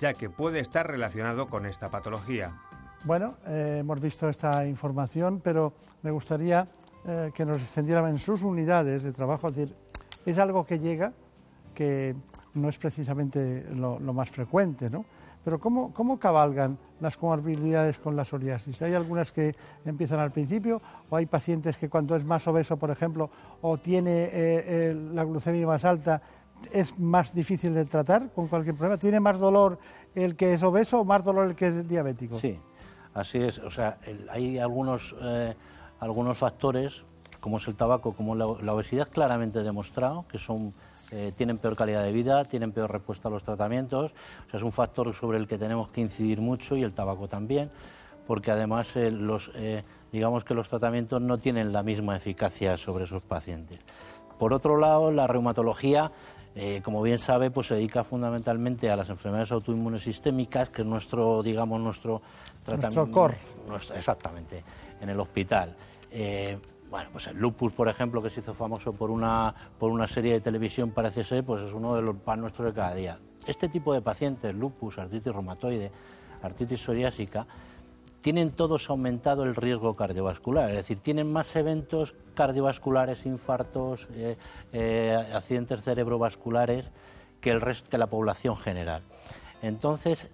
ya 0.00 0.12
que 0.12 0.28
puede 0.28 0.60
estar 0.60 0.86
relacionado 0.86 1.48
con 1.48 1.64
esta 1.64 1.90
patología. 1.90 2.60
Bueno, 3.04 3.38
eh, 3.46 3.78
hemos 3.80 4.02
visto 4.02 4.28
esta 4.28 4.66
información, 4.66 5.40
pero 5.42 5.72
me 6.02 6.10
gustaría 6.10 6.68
eh, 7.06 7.30
que 7.34 7.46
nos 7.46 7.62
extendieran 7.62 8.06
en 8.06 8.18
sus 8.18 8.42
unidades 8.42 9.02
de 9.02 9.14
trabajo. 9.14 9.46
Es 9.46 9.56
decir, 9.56 9.74
es 10.26 10.36
algo 10.36 10.66
que 10.66 10.78
llega, 10.78 11.14
que 11.72 12.14
no 12.52 12.68
es 12.68 12.76
precisamente 12.76 13.64
lo, 13.74 13.98
lo 13.98 14.12
más 14.12 14.28
frecuente, 14.28 14.90
¿no? 14.90 15.06
Pero 15.46 15.60
¿cómo, 15.60 15.92
¿cómo, 15.92 16.18
cabalgan 16.18 16.76
las 16.98 17.16
comorbilidades 17.16 18.00
con 18.00 18.16
la 18.16 18.24
psoriasis? 18.24 18.82
¿Hay 18.82 18.94
algunas 18.94 19.30
que 19.30 19.54
empiezan 19.84 20.18
al 20.18 20.32
principio 20.32 20.82
o 21.08 21.14
hay 21.14 21.26
pacientes 21.26 21.76
que 21.76 21.88
cuando 21.88 22.16
es 22.16 22.24
más 22.24 22.48
obeso, 22.48 22.76
por 22.76 22.90
ejemplo, 22.90 23.30
o 23.60 23.78
tiene 23.78 24.24
eh, 24.24 24.30
eh, 24.32 24.94
la 25.12 25.22
glucemia 25.22 25.64
más 25.64 25.84
alta, 25.84 26.20
es 26.72 26.98
más 26.98 27.32
difícil 27.32 27.74
de 27.74 27.84
tratar 27.84 28.32
con 28.32 28.48
cualquier 28.48 28.74
problema? 28.74 28.98
¿Tiene 28.98 29.20
más 29.20 29.38
dolor 29.38 29.78
el 30.16 30.34
que 30.34 30.52
es 30.52 30.64
obeso 30.64 31.02
o 31.02 31.04
más 31.04 31.22
dolor 31.22 31.46
el 31.46 31.54
que 31.54 31.68
es 31.68 31.86
diabético? 31.86 32.40
Sí, 32.40 32.58
así 33.14 33.38
es. 33.38 33.60
O 33.60 33.70
sea, 33.70 34.00
hay 34.28 34.58
algunos, 34.58 35.14
eh, 35.22 35.54
algunos 36.00 36.36
factores, 36.38 37.04
como 37.38 37.58
es 37.58 37.68
el 37.68 37.76
tabaco, 37.76 38.14
como 38.14 38.34
la, 38.34 38.46
la 38.62 38.74
obesidad, 38.74 39.08
claramente 39.08 39.62
demostrado, 39.62 40.26
que 40.26 40.38
son 40.38 40.74
eh, 41.12 41.32
tienen 41.36 41.58
peor 41.58 41.76
calidad 41.76 42.02
de 42.02 42.10
vida, 42.10 42.44
tienen 42.44 42.72
peor 42.72 42.90
respuesta 42.90 43.28
a 43.28 43.30
los 43.30 43.44
tratamientos. 43.44 44.12
O 44.46 44.50
sea, 44.50 44.58
es 44.58 44.62
un 44.62 44.72
factor 44.72 45.12
sobre 45.14 45.38
el 45.38 45.46
que 45.46 45.56
tenemos 45.56 45.88
que 45.90 46.00
incidir 46.00 46.40
mucho 46.40 46.76
y 46.76 46.82
el 46.82 46.92
tabaco 46.92 47.28
también, 47.28 47.70
porque 48.26 48.50
además 48.50 48.96
eh, 48.96 49.10
los, 49.12 49.52
eh, 49.54 49.84
digamos 50.10 50.44
que 50.44 50.54
los 50.54 50.68
tratamientos 50.68 51.22
no 51.22 51.38
tienen 51.38 51.72
la 51.72 51.84
misma 51.84 52.16
eficacia 52.16 52.76
sobre 52.76 53.04
esos 53.04 53.22
pacientes. 53.22 53.78
Por 54.38 54.52
otro 54.52 54.78
lado, 54.78 55.12
la 55.12 55.26
reumatología, 55.26 56.12
como 56.82 57.00
bien 57.00 57.18
sabe, 57.18 57.50
pues 57.50 57.68
se 57.68 57.74
dedica 57.74 58.04
fundamentalmente 58.04 58.90
a 58.90 58.96
las 58.96 59.08
enfermedades 59.08 59.50
autoinmunes 59.50 60.02
sistémicas, 60.02 60.68
que 60.68 60.82
es 60.82 60.88
nuestro, 60.88 61.42
digamos, 61.42 61.80
nuestro 61.80 62.20
tratamiento. 62.62 63.06
Nuestro 63.06 63.78
core. 63.78 63.98
exactamente, 63.98 64.62
en 65.00 65.08
el 65.08 65.18
hospital. 65.18 65.74
Bueno, 66.90 67.08
pues 67.12 67.26
el 67.26 67.38
lupus, 67.38 67.72
por 67.72 67.88
ejemplo, 67.88 68.22
que 68.22 68.30
se 68.30 68.40
hizo 68.40 68.54
famoso 68.54 68.92
por 68.92 69.10
una, 69.10 69.54
por 69.78 69.90
una 69.90 70.06
serie 70.06 70.34
de 70.34 70.40
televisión, 70.40 70.92
parece 70.92 71.24
ser, 71.24 71.44
pues 71.44 71.62
es 71.62 71.72
uno 71.72 71.96
de 71.96 72.02
los 72.02 72.16
pan 72.16 72.40
nuestros 72.40 72.68
de 72.68 72.74
cada 72.74 72.94
día. 72.94 73.18
Este 73.46 73.68
tipo 73.68 73.92
de 73.92 74.00
pacientes, 74.00 74.54
lupus, 74.54 74.98
artritis 74.98 75.32
reumatoide, 75.32 75.90
artritis 76.42 76.80
psoriásica, 76.80 77.46
tienen 78.22 78.50
todos 78.50 78.88
aumentado 78.88 79.42
el 79.42 79.54
riesgo 79.54 79.94
cardiovascular, 79.94 80.70
es 80.70 80.76
decir, 80.76 81.00
tienen 81.00 81.32
más 81.32 81.54
eventos 81.56 82.14
cardiovasculares, 82.34 83.26
infartos, 83.26 84.08
eh, 84.14 84.36
eh, 84.72 85.16
accidentes 85.32 85.82
cerebrovasculares 85.82 86.90
que 87.40 87.50
el 87.50 87.60
resto 87.60 87.90
que 87.90 87.98
la 87.98 88.08
población 88.08 88.56
general. 88.56 89.02
Entonces, 89.62 90.28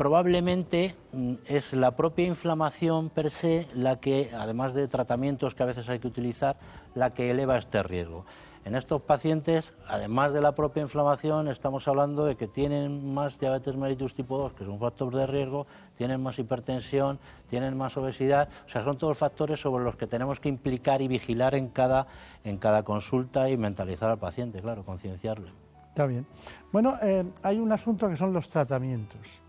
probablemente 0.00 0.94
mm, 1.12 1.34
es 1.44 1.74
la 1.74 1.94
propia 1.94 2.24
inflamación 2.24 3.10
per 3.10 3.30
se 3.30 3.68
la 3.74 4.00
que, 4.00 4.30
además 4.32 4.72
de 4.72 4.88
tratamientos 4.88 5.54
que 5.54 5.62
a 5.62 5.66
veces 5.66 5.90
hay 5.90 5.98
que 5.98 6.06
utilizar, 6.06 6.56
la 6.94 7.12
que 7.12 7.30
eleva 7.30 7.58
este 7.58 7.82
riesgo. 7.82 8.24
En 8.64 8.76
estos 8.76 9.02
pacientes, 9.02 9.74
además 9.86 10.32
de 10.32 10.40
la 10.40 10.52
propia 10.52 10.80
inflamación, 10.80 11.48
estamos 11.48 11.86
hablando 11.86 12.24
de 12.24 12.36
que 12.36 12.48
tienen 12.48 13.12
más 13.12 13.38
diabetes 13.38 13.76
mellitus 13.76 14.14
tipo 14.14 14.38
2, 14.38 14.54
que 14.54 14.64
es 14.64 14.70
un 14.70 14.78
factor 14.78 15.14
de 15.14 15.26
riesgo, 15.26 15.66
tienen 15.98 16.22
más 16.22 16.38
hipertensión, 16.38 17.18
tienen 17.50 17.76
más 17.76 17.94
obesidad, 17.98 18.48
o 18.64 18.70
sea, 18.70 18.82
son 18.82 18.96
todos 18.96 19.18
factores 19.18 19.60
sobre 19.60 19.84
los 19.84 19.96
que 19.96 20.06
tenemos 20.06 20.40
que 20.40 20.48
implicar 20.48 21.02
y 21.02 21.08
vigilar 21.08 21.54
en 21.54 21.68
cada, 21.68 22.06
en 22.42 22.56
cada 22.56 22.84
consulta 22.84 23.50
y 23.50 23.58
mentalizar 23.58 24.10
al 24.10 24.18
paciente, 24.18 24.62
claro, 24.62 24.82
concienciarle. 24.82 25.52
Está 25.88 26.06
bien. 26.06 26.24
Bueno, 26.72 26.94
eh, 27.02 27.22
hay 27.42 27.58
un 27.58 27.70
asunto 27.70 28.08
que 28.08 28.16
son 28.16 28.32
los 28.32 28.48
tratamientos 28.48 29.42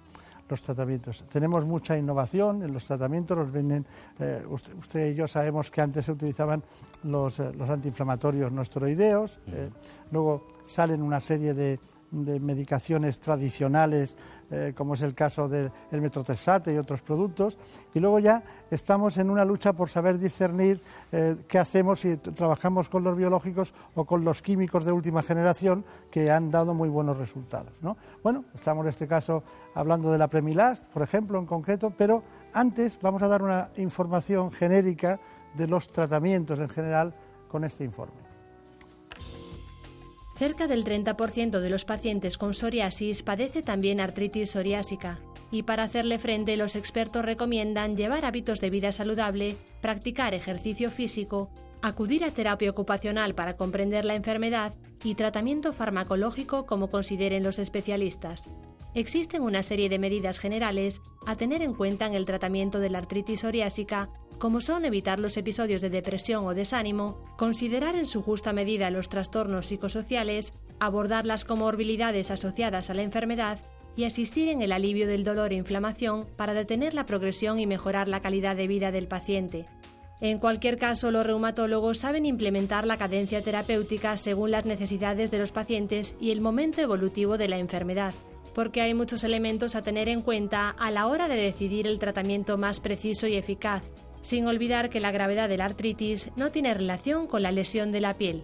los 0.52 0.62
tratamientos. 0.62 1.24
Tenemos 1.30 1.66
mucha 1.66 1.98
innovación 1.98 2.62
en 2.62 2.74
los 2.74 2.86
tratamientos, 2.86 3.38
los 3.38 3.52
venden, 3.52 3.86
eh, 4.20 4.44
usted, 4.48 5.12
y 5.12 5.16
yo 5.16 5.28
sabemos 5.28 5.72
que 5.72 5.82
antes 5.82 6.06
se 6.06 6.12
utilizaban 6.12 6.62
los, 7.04 7.40
eh, 7.40 7.52
los 7.54 7.70
antiinflamatorios 7.70 8.52
no 8.52 8.62
esteroideos, 8.62 9.40
eh, 9.48 9.70
luego 10.12 10.48
salen 10.66 11.02
una 11.02 11.20
serie 11.20 11.54
de 11.54 11.80
medicaciones 12.12 13.20
tradicionales, 13.20 14.16
eh, 14.50 14.74
como 14.76 14.96
es 14.96 15.02
el 15.02 15.16
caso 15.16 15.48
del 15.48 15.72
metrotexate 15.92 16.74
y 16.74 16.78
otros 16.78 17.02
productos. 17.02 17.58
Y 17.94 18.00
luego 18.00 18.20
ya 18.20 18.44
estamos 18.70 19.18
en 19.18 19.30
una 19.30 19.46
lucha 19.46 19.74
por 19.74 19.90
saber 19.90 20.18
discernir 20.18 20.82
eh, 21.12 21.36
qué 21.48 21.60
hacemos 21.60 22.00
si 22.00 22.18
trabajamos 22.18 22.90
con 22.90 23.04
los 23.04 23.16
biológicos 23.16 23.74
o 23.96 24.06
con 24.06 24.24
los 24.26 24.42
químicos 24.42 24.86
de 24.86 24.92
última 24.92 25.24
generación 25.24 25.86
que 26.10 26.30
han 26.32 26.52
dado 26.52 26.74
muy 26.74 26.90
buenos 26.90 27.18
resultados. 27.18 27.72
Bueno, 28.24 28.46
estamos 28.54 28.84
en 28.86 28.90
este 28.90 29.08
caso 29.08 29.44
hablando 29.74 30.12
de 30.12 30.18
la 30.18 30.28
Premilast, 30.28 30.84
por 30.86 31.02
ejemplo, 31.02 31.40
en 31.40 31.46
concreto, 31.46 31.94
pero 31.98 32.24
antes 32.54 33.00
vamos 33.02 33.22
a 33.22 33.28
dar 33.28 33.42
una 33.42 33.70
información 33.78 34.52
genérica 34.52 35.20
de 35.56 35.68
los 35.68 35.90
tratamientos 35.90 36.60
en 36.60 36.70
general 36.70 37.14
con 37.50 37.64
este 37.64 37.84
informe. 37.84 38.21
Cerca 40.42 40.66
del 40.66 40.84
30% 40.84 41.60
de 41.60 41.70
los 41.70 41.86
pacientes 41.86 42.40
con 42.40 42.56
psoriasis 42.56 43.22
padece 43.22 43.62
también 43.62 44.00
artritis 44.00 44.50
psoriásica. 44.50 45.20
Y 45.52 45.62
para 45.62 45.84
hacerle 45.84 46.18
frente, 46.18 46.58
los 46.58 46.76
expertos 46.76 47.24
recomiendan 47.24 47.96
llevar 47.96 48.26
hábitos 48.26 48.60
de 48.60 48.72
vida 48.72 48.92
saludable, 48.92 49.56
practicar 49.82 50.34
ejercicio 50.34 50.90
físico, 50.90 51.52
acudir 51.84 52.24
a 52.24 52.32
terapia 52.32 52.72
ocupacional 52.72 53.36
para 53.36 53.56
comprender 53.56 54.04
la 54.04 54.16
enfermedad 54.16 54.74
y 55.04 55.14
tratamiento 55.14 55.74
farmacológico 55.74 56.66
como 56.66 56.90
consideren 56.90 57.44
los 57.44 57.60
especialistas. 57.60 58.50
Existen 58.96 59.44
una 59.44 59.62
serie 59.62 59.90
de 59.90 60.00
medidas 60.00 60.40
generales 60.40 61.02
a 61.28 61.36
tener 61.36 61.62
en 61.62 61.76
cuenta 61.76 62.08
en 62.08 62.16
el 62.16 62.26
tratamiento 62.26 62.80
de 62.80 62.90
la 62.90 62.98
artritis 62.98 63.42
psoriásica 63.42 64.10
como 64.42 64.60
son 64.60 64.86
evitar 64.86 65.20
los 65.20 65.38
episodios 65.38 65.82
de 65.82 65.92
depresión 65.92 66.48
o 66.48 66.56
desánimo, 66.56 67.24
considerar 67.38 67.96
en 67.96 68.08
su 68.08 68.24
justa 68.24 68.54
medida 68.54 68.90
los 68.90 69.08
trastornos 69.08 69.68
psicosociales, 69.68 70.52
abordar 70.80 71.28
las 71.28 71.46
comorbilidades 71.46 72.32
asociadas 72.32 72.90
a 72.90 72.96
la 72.96 73.04
enfermedad 73.04 73.60
y 73.96 74.06
asistir 74.06 74.50
en 74.50 74.64
el 74.64 74.72
alivio 74.72 75.08
del 75.08 75.24
dolor 75.24 75.52
e 75.52 75.58
inflamación 75.58 76.26
para 76.38 76.56
detener 76.56 76.96
la 76.96 77.06
progresión 77.06 77.60
y 77.60 77.68
mejorar 77.68 78.08
la 78.08 78.20
calidad 78.20 78.56
de 78.56 78.66
vida 78.66 78.92
del 78.92 79.08
paciente. 79.08 79.68
En 80.22 80.40
cualquier 80.40 80.80
caso, 80.80 81.12
los 81.12 81.24
reumatólogos 81.24 82.00
saben 82.00 82.26
implementar 82.26 82.88
la 82.88 82.98
cadencia 82.98 83.44
terapéutica 83.44 84.18
según 84.18 84.50
las 84.50 84.66
necesidades 84.66 85.30
de 85.30 85.38
los 85.38 85.52
pacientes 85.52 86.16
y 86.20 86.32
el 86.32 86.42
momento 86.42 86.82
evolutivo 86.82 87.38
de 87.38 87.48
la 87.48 87.60
enfermedad, 87.60 88.16
porque 88.56 88.82
hay 88.82 88.96
muchos 88.96 89.24
elementos 89.24 89.76
a 89.76 89.84
tener 89.84 90.10
en 90.10 90.24
cuenta 90.24 90.72
a 90.72 90.90
la 90.90 91.06
hora 91.06 91.28
de 91.28 91.36
decidir 91.36 91.86
el 91.86 92.00
tratamiento 92.00 92.58
más 92.58 92.80
preciso 92.80 93.28
y 93.28 93.36
eficaz, 93.36 93.84
sin 94.22 94.48
olvidar 94.48 94.90
que 94.90 95.00
la 95.00 95.12
gravedad 95.12 95.50
de 95.50 95.58
la 95.58 95.66
artritis 95.66 96.32
no 96.36 96.52
tiene 96.52 96.74
relación 96.74 97.28
con 97.28 97.44
la 97.44 97.52
lesión 97.52 97.92
de 97.92 98.02
la 98.02 98.14
piel. 98.14 98.44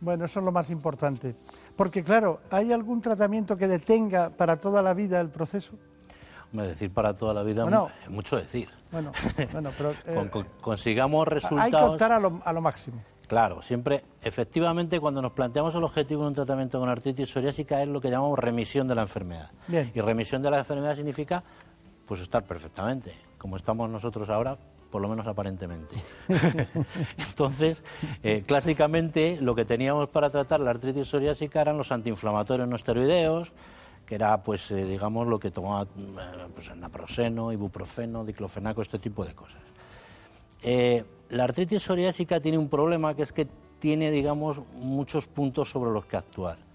Bueno, 0.00 0.26
eso 0.26 0.40
es 0.40 0.44
lo 0.44 0.52
más 0.52 0.70
importante. 0.70 1.36
Porque 1.74 2.04
claro, 2.04 2.40
¿hay 2.50 2.72
algún 2.72 3.00
tratamiento 3.00 3.56
que 3.56 3.66
detenga 3.66 4.30
para 4.30 4.56
toda 4.56 4.82
la 4.82 4.94
vida 4.94 5.20
el 5.20 5.30
proceso? 5.30 5.74
Me 6.52 6.66
decir 6.66 6.92
para 6.92 7.14
toda 7.14 7.34
la 7.34 7.42
vida 7.42 7.66
es 8.04 8.10
mucho 8.10 8.36
decir. 8.36 8.68
Bueno, 8.92 9.12
bueno 9.52 9.70
pero... 9.76 9.94
Eh, 10.06 10.30
consigamos 10.60 11.26
resultados... 11.26 11.64
Hay 11.64 11.70
que 11.70 11.76
optar 11.76 12.12
a 12.12 12.20
lo, 12.20 12.40
a 12.44 12.52
lo 12.52 12.60
máximo. 12.60 13.02
Claro, 13.26 13.60
siempre, 13.60 14.04
efectivamente, 14.22 15.00
cuando 15.00 15.20
nos 15.20 15.32
planteamos 15.32 15.74
el 15.74 15.82
objetivo 15.82 16.22
de 16.22 16.28
un 16.28 16.34
tratamiento 16.34 16.78
con 16.78 16.88
artritis 16.88 17.28
psoriásica 17.28 17.82
es 17.82 17.88
lo 17.88 18.00
que 18.00 18.08
llamamos 18.08 18.38
remisión 18.38 18.86
de 18.86 18.94
la 18.94 19.02
enfermedad. 19.02 19.50
Bien. 19.66 19.90
Y 19.92 20.00
remisión 20.00 20.42
de 20.42 20.50
la 20.50 20.58
enfermedad 20.58 20.94
significa, 20.94 21.42
pues, 22.06 22.20
estar 22.20 22.44
perfectamente 22.44 23.25
como 23.38 23.56
estamos 23.56 23.88
nosotros 23.90 24.28
ahora, 24.28 24.58
por 24.90 25.02
lo 25.02 25.08
menos 25.08 25.26
aparentemente. 25.26 25.96
Entonces, 27.28 27.82
eh, 28.22 28.44
clásicamente 28.46 29.38
lo 29.40 29.54
que 29.54 29.64
teníamos 29.64 30.08
para 30.08 30.30
tratar 30.30 30.60
la 30.60 30.70
artritis 30.70 31.08
psoriásica 31.08 31.60
eran 31.60 31.76
los 31.76 31.92
antiinflamatorios 31.92 32.68
no 32.68 32.76
esteroideos, 32.76 33.52
que 34.06 34.14
era, 34.14 34.42
pues, 34.42 34.70
eh, 34.70 34.84
digamos, 34.84 35.26
lo 35.26 35.38
que 35.38 35.50
tomaba 35.50 35.82
eh, 35.82 36.46
pues, 36.54 36.74
naproxeno, 36.76 37.52
ibuprofeno, 37.52 38.24
diclofenaco, 38.24 38.82
este 38.82 38.98
tipo 38.98 39.24
de 39.24 39.34
cosas. 39.34 39.62
la 41.30 41.44
artritis 41.44 41.82
psoriásica 41.82 42.40
tiene 42.40 42.58
un 42.58 42.68
problema 42.68 43.14
que 43.14 43.22
es 43.22 43.32
que 43.32 43.46
tiene, 43.78 44.10
digamos, 44.10 44.62
muchos 44.74 45.26
puntos 45.26 45.70
sobre 45.70 45.90
los 45.90 46.06
que 46.06 46.16
actuar 46.16 46.65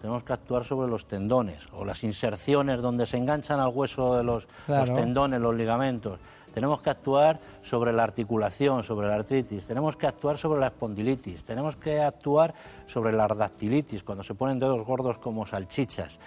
tenemos 0.00 0.24
que 0.24 0.32
actuar 0.32 0.64
sobre 0.64 0.88
los 0.88 1.06
tendones 1.06 1.68
o 1.72 1.84
las 1.84 2.04
inserciones 2.04 2.80
donde 2.80 3.06
se 3.06 3.18
enganchan 3.18 3.60
al 3.60 3.68
hueso 3.68 4.16
de 4.16 4.24
los, 4.24 4.46
tendones, 4.66 5.40
los 5.40 5.54
ligamentos. 5.54 6.18
Tenemos 6.54 6.80
que 6.80 6.90
actuar 6.90 7.38
sobre 7.62 7.92
la 7.92 8.02
articulación, 8.02 8.82
sobre 8.82 9.08
la 9.08 9.16
artritis, 9.16 9.66
tenemos 9.66 9.96
que 9.96 10.06
actuar 10.06 10.38
sobre 10.38 10.58
la 10.58 10.68
espondilitis, 10.68 11.44
tenemos 11.44 11.76
que 11.76 12.00
actuar 12.00 12.54
sobre 12.86 13.12
la 13.12 13.24
ardactilitis, 13.24 14.02
cuando 14.02 14.24
se 14.24 14.34
ponen 14.34 14.58
dedos 14.58 14.84
gordos 14.84 15.18
como 15.18 15.46
salchichas, 15.46 16.18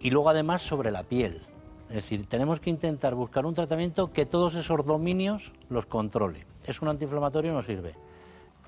y 0.00 0.10
luego 0.10 0.30
además 0.30 0.62
sobre 0.62 0.90
la 0.90 1.04
piel. 1.04 1.42
Es 1.88 1.96
decir, 1.96 2.26
tenemos 2.28 2.58
que 2.58 2.70
intentar 2.70 3.14
buscar 3.14 3.46
un 3.46 3.54
tratamiento 3.54 4.10
que 4.10 4.26
todos 4.26 4.54
esos 4.56 4.84
dominios 4.84 5.52
los 5.68 5.86
controle. 5.86 6.44
Es 6.64 6.82
un 6.82 6.88
antiinflamatorio 6.88 7.52
no 7.52 7.62
sirve 7.62 7.94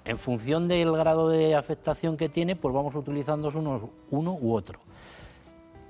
en 0.08 0.16
función 0.18 0.68
del 0.68 0.90
grado 0.92 1.28
de 1.28 1.54
afectación 1.54 2.16
que 2.16 2.30
tiene, 2.30 2.56
pues 2.56 2.74
vamos 2.74 2.94
utilizando 2.94 3.52
uno 4.10 4.38
u 4.40 4.54
otro. 4.54 4.80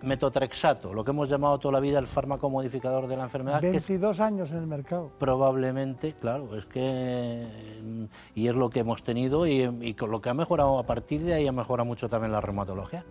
Metotrexato, 0.03 0.93
lo 0.93 1.05
que 1.05 1.11
hemos 1.11 1.29
llamado 1.29 1.59
toda 1.59 1.73
la 1.73 1.81
vida 1.81 1.99
el 1.99 2.07
fármaco 2.07 2.51
modificador 2.51 3.07
de 3.07 3.17
la 3.17 3.25
enfermedad. 3.25 3.61
22 3.61 4.21
años 4.21 4.51
en 4.51 4.59
el 4.59 4.67
mercado. 4.67 5.11
Probablemente, 5.19 6.15
claro, 6.15 6.57
es 6.57 6.67
que. 6.67 7.47
Y 8.35 8.49
es 8.49 8.55
lo 8.55 8.71
que 8.71 8.81
hemos 8.81 9.03
tenido 9.03 9.47
y, 9.47 9.95
con 9.95 10.11
lo 10.11 10.21
que 10.21 10.31
ha 10.31 10.35
mejorado 10.35 10.79
a 10.79 10.85
partir 10.85 11.23
de 11.23 11.35
ahí 11.35 11.47
ha 11.47 11.53
mejorado 11.53 11.87
mucho 11.87 12.09
también 12.09 12.33
la 12.33 12.41
reumatología. 12.41 13.05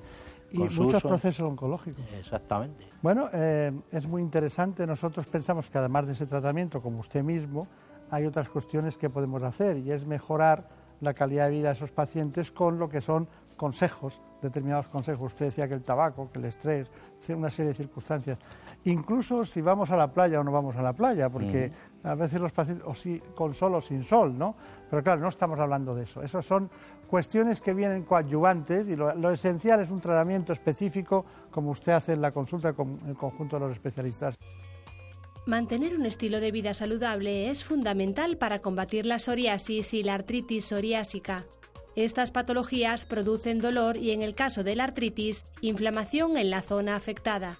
Y 0.52 0.60
muchos 0.60 1.04
procesos 1.04 1.42
oncológicos. 1.42 2.02
Exactamente. 2.20 2.86
Bueno, 3.02 3.28
eh, 3.34 3.74
es 3.92 4.08
muy 4.08 4.22
interesante. 4.22 4.88
Nosotros 4.88 5.26
pensamos 5.26 5.70
que 5.70 5.78
además 5.78 6.08
de 6.08 6.14
ese 6.14 6.26
tratamiento, 6.26 6.82
como 6.82 7.00
usted 7.00 7.22
mismo, 7.22 7.68
hay 8.10 8.26
otras 8.26 8.48
cuestiones 8.48 8.98
que 8.98 9.10
podemos 9.10 9.44
hacer 9.44 9.78
y 9.78 9.92
es 9.92 10.06
mejorar 10.06 10.77
la 11.02 11.14
calidad 11.14 11.46
de 11.46 11.52
vida 11.52 11.68
de 11.70 11.76
esos 11.76 11.92
pacientes 11.92 12.52
con 12.52 12.80
lo 12.80 12.90
que 12.90 13.02
son 13.02 13.28
consejos, 13.58 14.22
determinados 14.42 14.88
consejos. 14.88 15.34
Usted 15.34 15.48
decía 15.48 15.68
que 15.68 15.74
el 15.74 15.84
tabaco, 15.84 16.30
que 16.32 16.40
el 16.40 16.46
estrés, 16.46 16.90
una 17.30 17.50
serie 17.50 17.70
de 17.70 17.74
circunstancias. 17.74 18.38
Incluso 18.86 19.44
si 19.44 19.62
vamos 19.62 19.92
a 19.92 19.98
la 19.98 20.14
playa 20.14 20.40
o 20.40 20.44
no 20.44 20.52
vamos 20.52 20.76
a 20.78 20.82
la 20.82 20.94
playa, 20.94 21.30
porque 21.30 21.72
a 22.04 22.16
veces 22.16 22.40
los 22.40 22.52
pacientes, 22.52 22.88
o 22.88 22.94
si 22.94 23.20
con 23.36 23.54
sol 23.54 23.76
o 23.76 23.82
sin 23.82 24.04
sol, 24.04 24.38
¿no? 24.38 24.56
Pero 24.90 25.04
claro, 25.04 25.20
no 25.20 25.28
estamos 25.28 25.60
hablando 25.60 25.94
de 25.94 26.04
eso. 26.04 26.22
Esas 26.22 26.46
son 26.46 26.70
cuestiones 27.10 27.60
que 27.62 27.74
vienen 27.74 28.04
coadyuvantes 28.04 28.88
y 28.88 28.96
lo, 28.96 29.32
esencial 29.32 29.82
es 29.82 29.92
un 29.92 30.00
tratamiento 30.00 30.54
específico, 30.54 31.26
como 31.52 31.72
usted 31.72 31.94
hace 31.94 32.14
en 32.14 32.22
la 32.22 32.32
consulta 32.32 32.74
con 32.74 33.00
el 33.08 33.16
conjunto 33.16 33.58
de 33.58 33.66
los 33.66 33.72
especialistas. 33.74 34.38
Mantener 35.48 35.96
un 35.96 36.06
estilo 36.06 36.42
de 36.42 36.52
vida 36.52 36.74
saludable 36.74 37.50
es 37.50 37.64
fundamental 37.64 38.36
para 38.36 38.60
combatir 38.60 39.06
la 39.06 39.18
psoriasis 39.18 39.94
y 39.94 40.04
la 40.04 40.16
artritis 40.16 40.66
psoriásica. 40.66 41.46
Estas 41.96 42.32
patologías 42.32 43.06
producen 43.06 43.62
dolor 43.62 43.96
y, 43.96 44.12
en 44.12 44.24
el 44.24 44.36
caso 44.36 44.66
de 44.66 44.76
la 44.76 44.84
artritis, 44.84 45.46
inflamación 45.62 46.36
en 46.36 46.50
la 46.50 46.62
zona 46.62 46.98
afectada. 46.98 47.60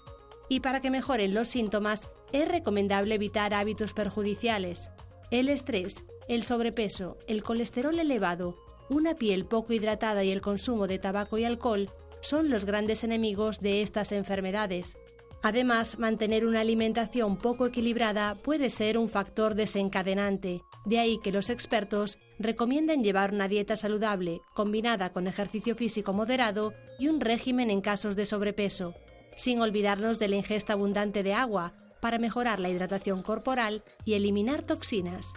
Y 0.50 0.60
para 0.60 0.82
que 0.82 0.90
mejoren 0.90 1.32
los 1.32 1.48
síntomas, 1.48 2.10
es 2.30 2.46
recomendable 2.46 3.14
evitar 3.14 3.54
hábitos 3.54 3.94
perjudiciales. 3.94 4.90
El 5.30 5.48
estrés, 5.48 6.04
el 6.28 6.42
sobrepeso, 6.42 7.16
el 7.26 7.42
colesterol 7.42 7.98
elevado, 7.98 8.58
una 8.90 9.14
piel 9.14 9.46
poco 9.46 9.72
hidratada 9.72 10.24
y 10.24 10.30
el 10.30 10.42
consumo 10.42 10.88
de 10.88 10.98
tabaco 10.98 11.38
y 11.38 11.44
alcohol 11.44 11.90
son 12.20 12.50
los 12.50 12.66
grandes 12.66 13.02
enemigos 13.02 13.60
de 13.60 13.80
estas 13.80 14.12
enfermedades. 14.12 14.98
Además, 15.42 15.98
mantener 15.98 16.44
una 16.44 16.60
alimentación 16.60 17.36
poco 17.36 17.66
equilibrada 17.66 18.34
puede 18.34 18.70
ser 18.70 18.98
un 18.98 19.08
factor 19.08 19.54
desencadenante, 19.54 20.62
de 20.84 20.98
ahí 20.98 21.18
que 21.22 21.30
los 21.30 21.48
expertos 21.48 22.18
recomienden 22.38 23.04
llevar 23.04 23.32
una 23.32 23.46
dieta 23.46 23.76
saludable 23.76 24.40
combinada 24.54 25.12
con 25.12 25.28
ejercicio 25.28 25.76
físico 25.76 26.12
moderado 26.12 26.74
y 26.98 27.08
un 27.08 27.20
régimen 27.20 27.70
en 27.70 27.80
casos 27.80 28.16
de 28.16 28.26
sobrepeso, 28.26 28.94
sin 29.36 29.60
olvidarnos 29.60 30.18
de 30.18 30.28
la 30.28 30.36
ingesta 30.36 30.72
abundante 30.72 31.22
de 31.22 31.34
agua 31.34 31.74
para 32.00 32.18
mejorar 32.18 32.58
la 32.58 32.68
hidratación 32.68 33.22
corporal 33.22 33.84
y 34.04 34.14
eliminar 34.14 34.62
toxinas. 34.62 35.34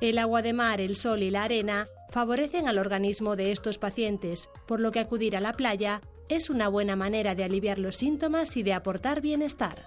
El 0.00 0.18
agua 0.18 0.42
de 0.42 0.52
mar, 0.52 0.80
el 0.80 0.96
sol 0.96 1.22
y 1.22 1.30
la 1.30 1.44
arena 1.44 1.86
favorecen 2.10 2.68
al 2.68 2.78
organismo 2.78 3.36
de 3.36 3.52
estos 3.52 3.78
pacientes, 3.78 4.48
por 4.66 4.80
lo 4.80 4.90
que 4.90 5.00
acudir 5.00 5.36
a 5.36 5.40
la 5.40 5.52
playa 5.52 6.00
es 6.28 6.50
una 6.50 6.68
buena 6.68 6.96
manera 6.96 7.34
de 7.34 7.44
aliviar 7.44 7.78
los 7.78 7.96
síntomas 7.96 8.56
y 8.56 8.62
de 8.62 8.72
aportar 8.72 9.20
bienestar. 9.20 9.84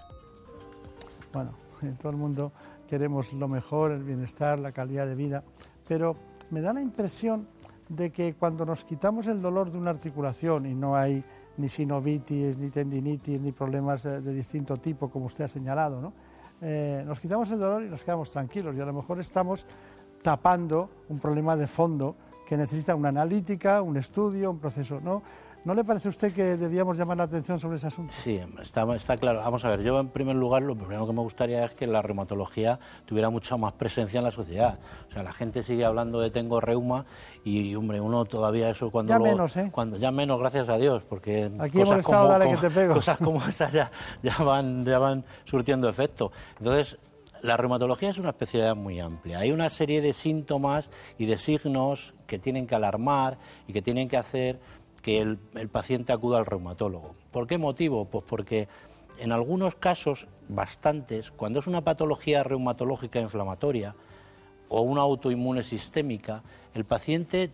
Bueno, 1.32 1.52
en 1.82 1.96
todo 1.96 2.10
el 2.10 2.16
mundo 2.16 2.52
queremos 2.88 3.32
lo 3.32 3.48
mejor, 3.48 3.92
el 3.92 4.02
bienestar, 4.02 4.58
la 4.58 4.72
calidad 4.72 5.06
de 5.06 5.14
vida, 5.14 5.44
pero 5.86 6.16
me 6.50 6.60
da 6.60 6.72
la 6.72 6.80
impresión 6.80 7.48
de 7.88 8.10
que 8.10 8.34
cuando 8.34 8.64
nos 8.64 8.84
quitamos 8.84 9.26
el 9.26 9.40
dolor 9.40 9.70
de 9.70 9.78
una 9.78 9.90
articulación 9.90 10.66
y 10.66 10.74
no 10.74 10.96
hay 10.96 11.22
ni 11.56 11.68
sinovitis, 11.68 12.58
ni 12.58 12.70
tendinitis, 12.70 13.40
ni 13.40 13.52
problemas 13.52 14.04
eh, 14.04 14.20
de 14.20 14.32
distinto 14.32 14.76
tipo, 14.76 15.10
como 15.10 15.26
usted 15.26 15.44
ha 15.44 15.48
señalado, 15.48 16.00
¿no? 16.00 16.12
Eh, 16.60 17.04
nos 17.06 17.20
quitamos 17.20 17.50
el 17.50 17.58
dolor 17.58 17.84
y 17.84 17.88
nos 17.88 18.02
quedamos 18.02 18.30
tranquilos 18.30 18.74
y 18.74 18.80
a 18.80 18.84
lo 18.84 18.92
mejor 18.92 19.20
estamos 19.20 19.64
tapando 20.22 20.90
un 21.08 21.18
problema 21.20 21.56
de 21.56 21.68
fondo 21.68 22.16
que 22.48 22.56
necesita 22.56 22.94
una 22.94 23.10
analítica, 23.10 23.82
un 23.82 23.96
estudio, 23.96 24.50
un 24.50 24.58
proceso. 24.58 25.00
¿no? 25.00 25.22
¿No 25.68 25.74
le 25.74 25.84
parece 25.84 26.08
a 26.08 26.12
usted 26.12 26.32
que 26.32 26.56
debíamos 26.56 26.96
llamar 26.96 27.18
la 27.18 27.24
atención 27.24 27.58
sobre 27.58 27.76
ese 27.76 27.88
asunto? 27.88 28.10
Sí, 28.10 28.40
está, 28.62 28.90
está 28.96 29.18
claro. 29.18 29.40
Vamos 29.40 29.66
a 29.66 29.68
ver, 29.68 29.82
yo 29.82 30.00
en 30.00 30.08
primer 30.08 30.34
lugar 30.34 30.62
lo 30.62 30.74
primero 30.74 31.06
que 31.06 31.12
me 31.12 31.20
gustaría 31.20 31.62
es 31.62 31.74
que 31.74 31.86
la 31.86 32.00
reumatología 32.00 32.80
tuviera 33.04 33.28
mucha 33.28 33.58
más 33.58 33.74
presencia 33.74 34.16
en 34.16 34.24
la 34.24 34.30
sociedad. 34.30 34.78
O 35.10 35.12
sea, 35.12 35.22
la 35.22 35.32
gente 35.32 35.62
sigue 35.62 35.84
hablando 35.84 36.20
de 36.20 36.30
tengo 36.30 36.58
reuma 36.62 37.04
y, 37.44 37.74
hombre, 37.74 38.00
uno 38.00 38.24
todavía 38.24 38.70
eso 38.70 38.90
cuando... 38.90 39.12
Ya 39.12 39.18
menos, 39.18 39.58
¿eh? 39.58 39.68
Cuando, 39.70 39.98
ya 39.98 40.10
menos, 40.10 40.40
gracias 40.40 40.70
a 40.70 40.78
Dios, 40.78 41.02
porque... 41.06 41.52
Aquí 41.58 41.82
hemos 41.82 41.98
estado, 41.98 42.28
dale 42.28 42.48
que 42.48 42.56
te 42.56 42.70
pego. 42.70 42.94
Cosas 42.94 43.18
como 43.18 43.44
esas 43.46 43.70
ya, 43.70 43.90
ya, 44.22 44.38
van, 44.38 44.86
ya 44.86 44.98
van 44.98 45.22
surtiendo 45.44 45.86
efecto. 45.90 46.32
Entonces, 46.58 46.96
la 47.42 47.56
reumatología 47.56 48.10
es 48.10 48.18
una 48.18 48.30
especialidad 48.30 48.74
muy 48.74 49.00
amplia. 49.00 49.40
Hay 49.40 49.52
una 49.52 49.70
serie 49.70 50.00
de 50.00 50.12
síntomas 50.12 50.90
y 51.18 51.26
de 51.26 51.38
signos 51.38 52.14
que 52.26 52.38
tienen 52.38 52.66
que 52.66 52.74
alarmar 52.74 53.38
y 53.66 53.72
que 53.72 53.82
tienen 53.82 54.08
que 54.08 54.16
hacer 54.16 54.60
que 55.00 55.20
el, 55.20 55.38
paciente 55.70 56.12
acuda 56.12 56.38
al 56.38 56.46
reumatólogo. 56.46 57.14
¿Por 57.30 57.46
qué 57.46 57.58
motivo? 57.58 58.06
Pues 58.06 58.24
porque 58.26 58.68
en 59.18 59.32
algunos 59.32 59.74
casos, 59.74 60.28
bastantes, 60.48 61.30
cuando 61.30 61.60
es 61.60 61.66
una 61.66 61.82
patología 61.82 62.42
reumatológica 62.42 63.20
inflamatoria 63.20 63.94
o 64.68 64.82
una 64.82 65.02
autoinmune 65.02 65.62
sistémica, 65.62 66.42
el 66.74 66.84
paciente 66.84 67.50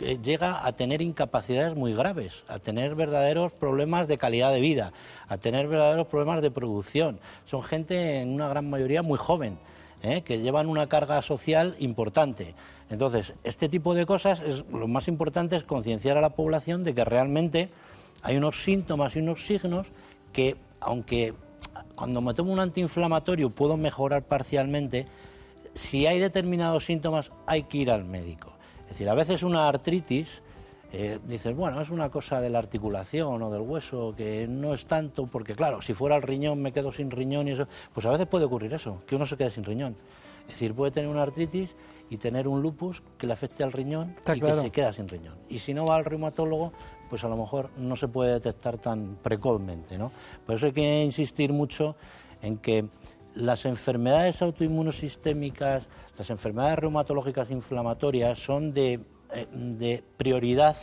eh, 0.00 0.18
llega 0.22 0.66
a 0.66 0.72
tener 0.72 1.02
incapacidades 1.02 1.76
muy 1.76 1.94
graves, 1.94 2.44
a 2.48 2.58
tener 2.58 2.94
verdaderos 2.94 3.52
problemas 3.52 4.08
de 4.08 4.18
calidad 4.18 4.52
de 4.52 4.60
vida, 4.60 4.92
a 5.28 5.38
tener 5.38 5.68
verdaderos 5.68 6.08
problemas 6.08 6.42
de 6.42 6.50
producción. 6.50 7.20
Son 7.44 7.62
gente, 7.62 8.20
en 8.20 8.30
una 8.30 8.48
gran 8.48 8.68
mayoría, 8.68 9.02
muy 9.02 9.18
joven, 9.18 9.58
¿eh? 10.02 10.22
que 10.22 10.40
llevan 10.40 10.68
una 10.68 10.88
carga 10.88 11.22
social 11.22 11.76
importante. 11.78 12.54
Entonces, 12.90 13.34
este 13.44 13.68
tipo 13.68 13.94
de 13.94 14.06
cosas, 14.06 14.42
es, 14.42 14.64
lo 14.70 14.86
más 14.88 15.08
importante 15.08 15.56
es 15.56 15.64
concienciar 15.64 16.16
a 16.16 16.20
la 16.20 16.30
población 16.30 16.84
de 16.84 16.94
que 16.94 17.04
realmente 17.04 17.70
hay 18.22 18.36
unos 18.36 18.62
síntomas 18.62 19.16
y 19.16 19.20
unos 19.20 19.44
signos 19.44 19.88
que, 20.32 20.56
aunque 20.80 21.34
cuando 21.94 22.20
me 22.20 22.34
tomo 22.34 22.52
un 22.52 22.60
antiinflamatorio 22.60 23.50
puedo 23.50 23.76
mejorar 23.76 24.22
parcialmente, 24.24 25.06
si 25.74 26.06
hay 26.06 26.18
determinados 26.18 26.84
síntomas 26.84 27.32
hay 27.46 27.64
que 27.64 27.78
ir 27.78 27.90
al 27.90 28.04
médico. 28.04 28.52
Es 28.82 28.90
decir, 28.90 29.08
a 29.08 29.14
veces 29.14 29.42
una 29.42 29.68
artritis, 29.68 30.42
eh, 30.92 31.18
dices, 31.26 31.56
bueno, 31.56 31.80
es 31.80 31.90
una 31.90 32.10
cosa 32.10 32.40
de 32.40 32.50
la 32.50 32.58
articulación 32.58 33.42
o 33.42 33.50
del 33.50 33.62
hueso, 33.62 34.14
que 34.16 34.46
no 34.46 34.74
es 34.74 34.86
tanto, 34.86 35.26
porque 35.26 35.54
claro, 35.54 35.82
si 35.82 35.94
fuera 35.94 36.16
el 36.16 36.22
riñón 36.22 36.62
me 36.62 36.72
quedo 36.72 36.92
sin 36.92 37.10
riñón 37.10 37.48
y 37.48 37.52
eso, 37.52 37.66
pues 37.92 38.06
a 38.06 38.10
veces 38.10 38.26
puede 38.26 38.44
ocurrir 38.44 38.72
eso, 38.74 38.98
que 39.06 39.16
uno 39.16 39.26
se 39.26 39.36
quede 39.36 39.50
sin 39.50 39.64
riñón. 39.64 39.96
Es 40.46 40.54
decir, 40.54 40.74
puede 40.74 40.92
tener 40.92 41.08
una 41.08 41.22
artritis 41.22 41.74
y 42.10 42.18
tener 42.18 42.48
un 42.48 42.62
lupus 42.62 43.02
que 43.18 43.26
le 43.26 43.32
afecte 43.32 43.64
al 43.64 43.72
riñón 43.72 44.14
y 44.34 44.40
que 44.40 44.54
se 44.54 44.70
queda 44.70 44.92
sin 44.92 45.08
riñón. 45.08 45.36
Y 45.48 45.58
si 45.58 45.74
no 45.74 45.86
va 45.86 45.96
al 45.96 46.04
reumatólogo, 46.04 46.72
pues 47.08 47.24
a 47.24 47.28
lo 47.28 47.36
mejor 47.36 47.70
no 47.76 47.96
se 47.96 48.08
puede 48.08 48.32
detectar 48.32 48.78
tan 48.78 49.16
precozmente, 49.22 49.98
¿no? 49.98 50.10
Por 50.46 50.56
eso 50.56 50.66
hay 50.66 50.72
que 50.72 51.04
insistir 51.04 51.52
mucho 51.52 51.96
en 52.42 52.58
que 52.58 52.88
las 53.34 53.64
enfermedades 53.64 54.42
autoinmunosistémicas, 54.42 55.88
las 56.16 56.30
enfermedades 56.30 56.78
reumatológicas 56.78 57.50
inflamatorias 57.50 58.38
son 58.38 58.72
de, 58.72 59.00
eh, 59.32 59.46
de 59.52 60.04
prioridad 60.16 60.76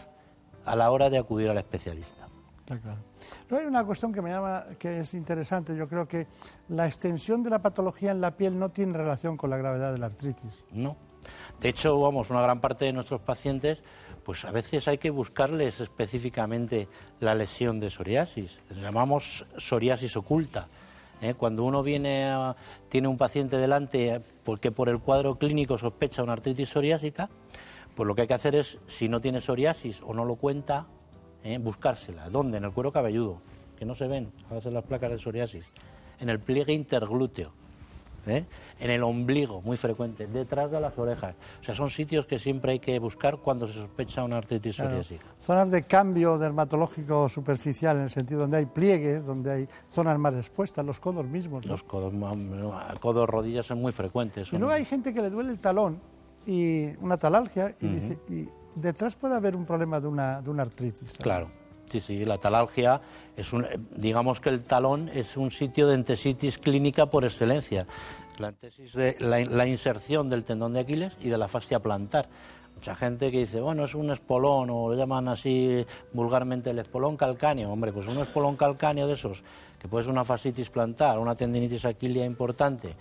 a 0.66 0.76
la 0.76 0.92
hora 0.92 1.10
de 1.10 1.18
acudir 1.18 1.50
al 1.50 1.58
especialista. 1.58 2.28
claro. 2.66 3.12
No 3.50 3.58
hay 3.58 3.66
una 3.66 3.84
cuestión 3.84 4.14
que 4.14 4.22
me 4.22 4.30
llama, 4.30 4.64
que 4.80 5.02
es 5.02 5.14
interesante. 5.14 5.76
Yo 5.76 5.88
creo 5.88 6.08
que 6.08 6.28
la 6.70 6.86
extensión 6.88 7.44
de 7.44 7.50
la 7.50 7.62
patología 7.62 8.12
en 8.12 8.22
la 8.22 8.36
piel 8.38 8.58
no 8.58 8.70
tiene 8.70 8.94
relación 8.94 9.38
con 9.38 9.50
la 9.50 9.58
gravedad 9.58 9.92
de 9.92 10.00
la 10.00 10.06
artritis. 10.06 10.64
No, 10.72 10.96
de 11.62 11.70
hecho, 11.70 12.00
vamos, 12.00 12.32
una 12.32 12.42
gran 12.42 12.60
parte 12.60 12.86
de 12.86 12.94
nuestros 12.94 13.22
pacientes, 13.22 13.84
pues 14.26 14.46
a 14.46 14.52
veces 14.52 14.88
hay 14.88 14.98
que 14.98 15.12
buscarles 15.12 15.80
específicamente 15.80 16.88
la 17.20 17.36
lesión 17.36 17.80
de 17.80 17.92
psoriasis. 17.92 18.58
Le 18.72 18.82
llamamos 18.82 19.46
psoriasis 19.58 20.18
oculta. 20.18 20.70
¿eh? 21.22 21.36
Cuando 21.36 21.64
uno 21.64 21.84
viene 21.84 22.34
tiene 22.90 23.08
un 23.08 23.16
paciente 23.16 23.58
delante 23.58 24.22
porque 24.44 24.72
por 24.72 24.90
el 24.90 25.02
cuadro 25.02 25.36
clínico 25.36 25.78
sospecha 25.78 26.24
una 26.24 26.34
artritis 26.34 26.70
psoriásica, 26.70 27.30
pues 27.96 28.08
lo 28.08 28.16
que 28.16 28.22
hay 28.22 28.28
que 28.28 28.34
hacer 28.34 28.56
es, 28.56 28.80
si 28.88 29.08
no 29.08 29.22
tiene 29.22 29.40
psoriasis 29.40 30.02
o 30.04 30.16
no 30.16 30.26
lo 30.26 30.38
cuenta, 30.38 30.88
¿eh? 31.44 31.60
buscársela. 31.60 32.32
¿Dónde? 32.32 32.58
En 32.58 32.64
el 32.64 32.72
cuero 32.72 32.92
cabelludo, 32.92 33.40
que 33.78 33.86
no 33.86 33.94
se 33.94 34.08
ven 34.08 34.32
a 34.50 34.56
veces 34.56 34.74
las 34.74 34.84
placas 34.84 35.12
de 35.12 35.20
psoriasis. 35.20 35.66
En 36.20 36.30
el 36.30 36.40
pliegue 36.40 36.74
interglúteo 36.74 37.61
¿eh? 38.28 38.46
en 38.80 38.92
el 38.92 39.04
ombligo, 39.04 39.62
muy 39.62 39.78
frecuente, 39.78 40.28
detrás 40.28 40.72
de 40.72 40.80
las 40.80 40.98
orejas. 40.98 41.36
O 41.62 41.64
sea, 41.64 41.76
son 41.76 41.90
sitios 41.90 42.26
que 42.26 42.40
siempre 42.40 42.74
hay 42.74 42.80
que 42.80 42.98
buscar 43.00 43.38
cuando 43.38 43.68
se 43.68 43.74
sospecha 43.74 44.24
una 44.24 44.38
artritis 44.38 44.76
psoriásica. 44.76 45.24
Zonas 45.40 45.70
de 45.70 45.84
cambio 45.84 46.38
dermatológico 46.38 47.30
superficial, 47.30 47.98
en 47.98 48.04
el 48.04 48.10
sentido 48.10 48.42
donde 48.42 48.58
hay 48.58 48.66
pliegues, 48.66 49.26
donde 49.26 49.52
hay 49.52 49.70
zonas 49.88 50.18
más 50.18 50.36
expuestas, 50.36 50.86
los 50.86 51.00
codos 51.00 51.28
mismos. 51.28 51.66
Los 51.66 51.84
codos, 51.84 52.14
codos, 53.00 53.30
rodillas 53.30 53.66
son 53.66 53.82
muy 53.82 53.92
frecuentes. 53.92 54.52
Y 54.52 54.58
luego 54.58 54.74
hay 54.74 54.86
gente 54.86 55.14
que 55.14 55.22
le 55.22 55.30
duele 55.30 55.52
el 55.52 55.60
talón 55.60 56.00
y 56.46 56.88
una 56.98 57.18
talalgia 57.18 57.76
y, 57.80 57.88
dice, 57.88 58.20
y 58.30 58.48
detrás 58.76 59.16
puede 59.16 59.36
haber 59.36 59.56
un 59.56 59.66
problema 59.66 60.00
de 60.00 60.08
una, 60.08 60.42
de 60.42 60.50
una 60.50 60.64
artritis. 60.64 61.18
Claro. 61.18 61.61
Sí, 62.00 62.24
la 62.26 62.38
talalgia 62.38 63.02
es 63.36 63.52
un, 63.52 63.68
digamos 63.96 64.40
que 64.40 64.50
el 64.50 64.62
talón 64.62 65.10
es 65.14 65.36
un 65.36 65.52
sitio 65.52 65.88
de 65.88 65.96
entesitis 65.96 66.58
clínica 66.58 67.08
por 67.08 67.26
excelencia. 67.26 67.86
La, 68.38 68.50
entesis 68.50 68.94
de, 68.94 69.18
la, 69.20 69.68
inserción 69.68 70.30
del 70.30 70.44
tendón 70.44 70.74
de 70.74 70.80
Aquiles 70.80 71.18
y 71.22 71.30
de 71.30 71.38
la 71.38 71.48
fascia 71.48 71.80
plantar. 71.80 72.30
Mucha 72.76 72.96
gente 72.96 73.30
que 73.30 73.40
dice, 73.40 73.60
bueno, 73.60 73.86
es 73.86 73.94
un 73.94 74.10
espolón, 74.10 74.70
o 74.70 74.90
lo 74.90 74.96
llaman 74.96 75.28
así 75.28 75.86
vulgarmente 76.14 76.70
el 76.70 76.80
espolón 76.80 77.18
calcáneo. 77.18 77.72
Hombre, 77.72 77.92
pues 77.92 78.08
un 78.08 78.18
espolón 78.20 78.56
calcáneo 78.56 79.06
de 79.08 79.14
esos, 79.14 79.44
que 79.80 79.88
puede 79.88 80.06
ser 80.06 80.12
una 80.12 80.24
fascitis 80.24 80.70
plantar, 80.70 81.20
una 81.20 81.36
tendinitis 81.36 81.86
aquilia 81.86 82.26
importante, 82.26 82.96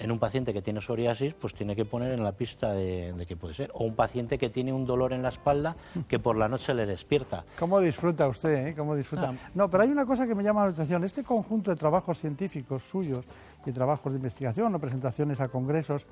en 0.00 0.10
un 0.10 0.18
paciente 0.18 0.52
que 0.52 0.62
tiene 0.62 0.80
psoriasis, 0.80 1.34
pues 1.34 1.54
tiene 1.54 1.76
que 1.76 1.84
poner 1.84 2.12
en 2.12 2.24
la 2.24 2.32
pista 2.32 2.72
de, 2.72 3.14
qué 3.28 3.36
puede 3.36 3.54
ser. 3.54 3.70
O 3.74 3.84
un 3.84 3.94
paciente 3.94 4.38
que 4.38 4.48
tiene 4.48 4.72
un 4.72 4.86
dolor 4.86 5.12
en 5.12 5.22
la 5.22 5.28
espalda 5.28 5.76
que 6.08 6.18
por 6.18 6.36
la 6.36 6.48
noche 6.48 6.72
le 6.74 6.86
despierta. 6.86 7.44
¿Cómo 7.58 7.80
disfruta 7.80 8.26
usted? 8.26 8.68
Eh? 8.68 8.74
¿Cómo 8.74 8.96
disfruta? 8.96 9.30
Ah. 9.30 9.50
No, 9.54 9.70
pero 9.70 9.82
hay 9.82 9.90
una 9.90 10.06
cosa 10.06 10.26
que 10.26 10.34
me 10.34 10.42
llama 10.42 10.64
la 10.64 10.70
atención. 10.70 11.04
Este 11.04 11.22
conjunto 11.22 11.70
de 11.70 11.76
trabajos 11.76 12.18
científicos 12.18 12.82
suyos 12.82 13.24
y 13.66 13.72
trabajos 13.72 14.12
de 14.12 14.16
investigación 14.16 14.74
o 14.74 14.78
presentaciones 14.78 15.38
a 15.40 15.48
congresos, 15.48 16.06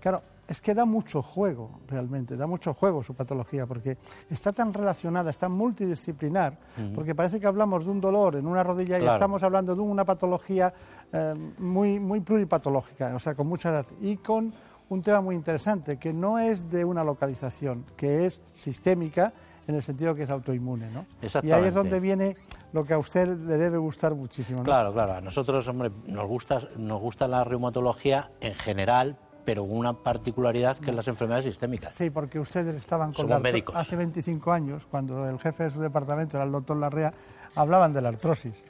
claro, 0.00 0.22
es 0.48 0.60
que 0.60 0.74
da 0.74 0.84
mucho 0.84 1.22
juego, 1.22 1.80
realmente, 1.86 2.36
da 2.36 2.46
mucho 2.46 2.74
juego 2.74 3.04
su 3.04 3.14
patología, 3.14 3.66
porque 3.66 3.96
está 4.28 4.52
tan 4.52 4.74
relacionada, 4.74 5.30
está 5.30 5.48
multidisciplinar, 5.48 6.58
porque 6.94 7.14
parece 7.14 7.38
que 7.38 7.46
hablamos 7.46 7.84
de 7.84 7.92
un 7.92 8.00
dolor 8.00 8.34
en 8.34 8.46
una 8.46 8.64
rodilla 8.64 8.98
y 8.98 9.06
estamos 9.06 9.44
hablando 9.44 9.76
de 9.76 9.80
una 9.80 10.04
patología 10.04 10.74
eh, 11.12 11.34
muy, 11.58 12.00
muy 12.00 12.20
pluripatológica, 12.20 13.14
o 13.14 13.20
sea, 13.20 13.34
con 13.34 13.46
muchas... 13.46 13.86
y 14.00 14.16
con 14.16 14.52
un 14.88 15.02
tema 15.02 15.20
muy 15.20 15.36
interesante, 15.36 15.98
que 15.98 16.12
no 16.12 16.40
es 16.40 16.68
de 16.68 16.84
una 16.84 17.04
localización, 17.04 17.84
que 17.96 18.26
es 18.26 18.42
sistémica, 18.52 19.32
en 19.68 19.76
el 19.76 19.82
sentido 19.82 20.16
que 20.16 20.24
es 20.24 20.30
autoinmune, 20.30 20.90
¿no? 20.90 21.06
Y 21.42 21.52
ahí 21.52 21.64
es 21.64 21.74
donde 21.74 22.00
viene 22.00 22.36
lo 22.72 22.84
que 22.84 22.94
a 22.94 22.98
usted 22.98 23.28
le 23.28 23.56
debe 23.56 23.78
gustar 23.78 24.14
muchísimo. 24.14 24.58
¿no? 24.58 24.64
Claro, 24.64 24.92
claro. 24.92 25.14
A 25.14 25.20
nosotros, 25.20 25.68
hombre, 25.68 25.92
nos 26.06 26.26
gusta, 26.26 26.60
nos 26.76 27.00
gusta 27.00 27.28
la 27.28 27.44
reumatología 27.44 28.32
en 28.40 28.54
general, 28.54 29.16
pero 29.44 29.64
una 29.64 29.92
particularidad 29.92 30.78
que 30.78 30.90
es 30.90 30.96
las 30.96 31.08
enfermedades 31.08 31.44
sistémicas. 31.44 31.96
Sí, 31.96 32.10
porque 32.10 32.38
ustedes 32.38 32.74
estaban 32.74 33.12
con 33.12 33.26
Somos 33.26 33.42
médicos. 33.42 33.74
hace 33.76 33.96
25 33.96 34.52
años, 34.52 34.86
cuando 34.90 35.28
el 35.28 35.38
jefe 35.38 35.64
de 35.64 35.70
su 35.70 35.80
departamento 35.80 36.36
era 36.36 36.44
el 36.44 36.52
doctor 36.52 36.76
Larrea, 36.76 37.12
hablaban 37.54 37.92
de 37.92 38.02
la 38.02 38.10
artrosis. 38.10 38.64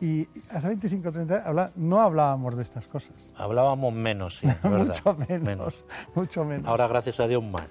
Y 0.00 0.28
hace 0.50 0.68
25 0.68 1.08
o 1.08 1.12
30 1.12 1.72
no 1.76 2.02
hablábamos 2.02 2.56
de 2.56 2.62
estas 2.62 2.86
cosas. 2.86 3.32
Hablábamos 3.36 3.94
menos, 3.94 4.38
sí, 4.38 4.46
mucho 4.62 5.16
menos, 5.28 5.74
mucho 6.14 6.44
menos. 6.44 6.68
Ahora, 6.68 6.86
gracias 6.86 7.18
a 7.20 7.26
Dios, 7.26 7.42
más. 7.42 7.66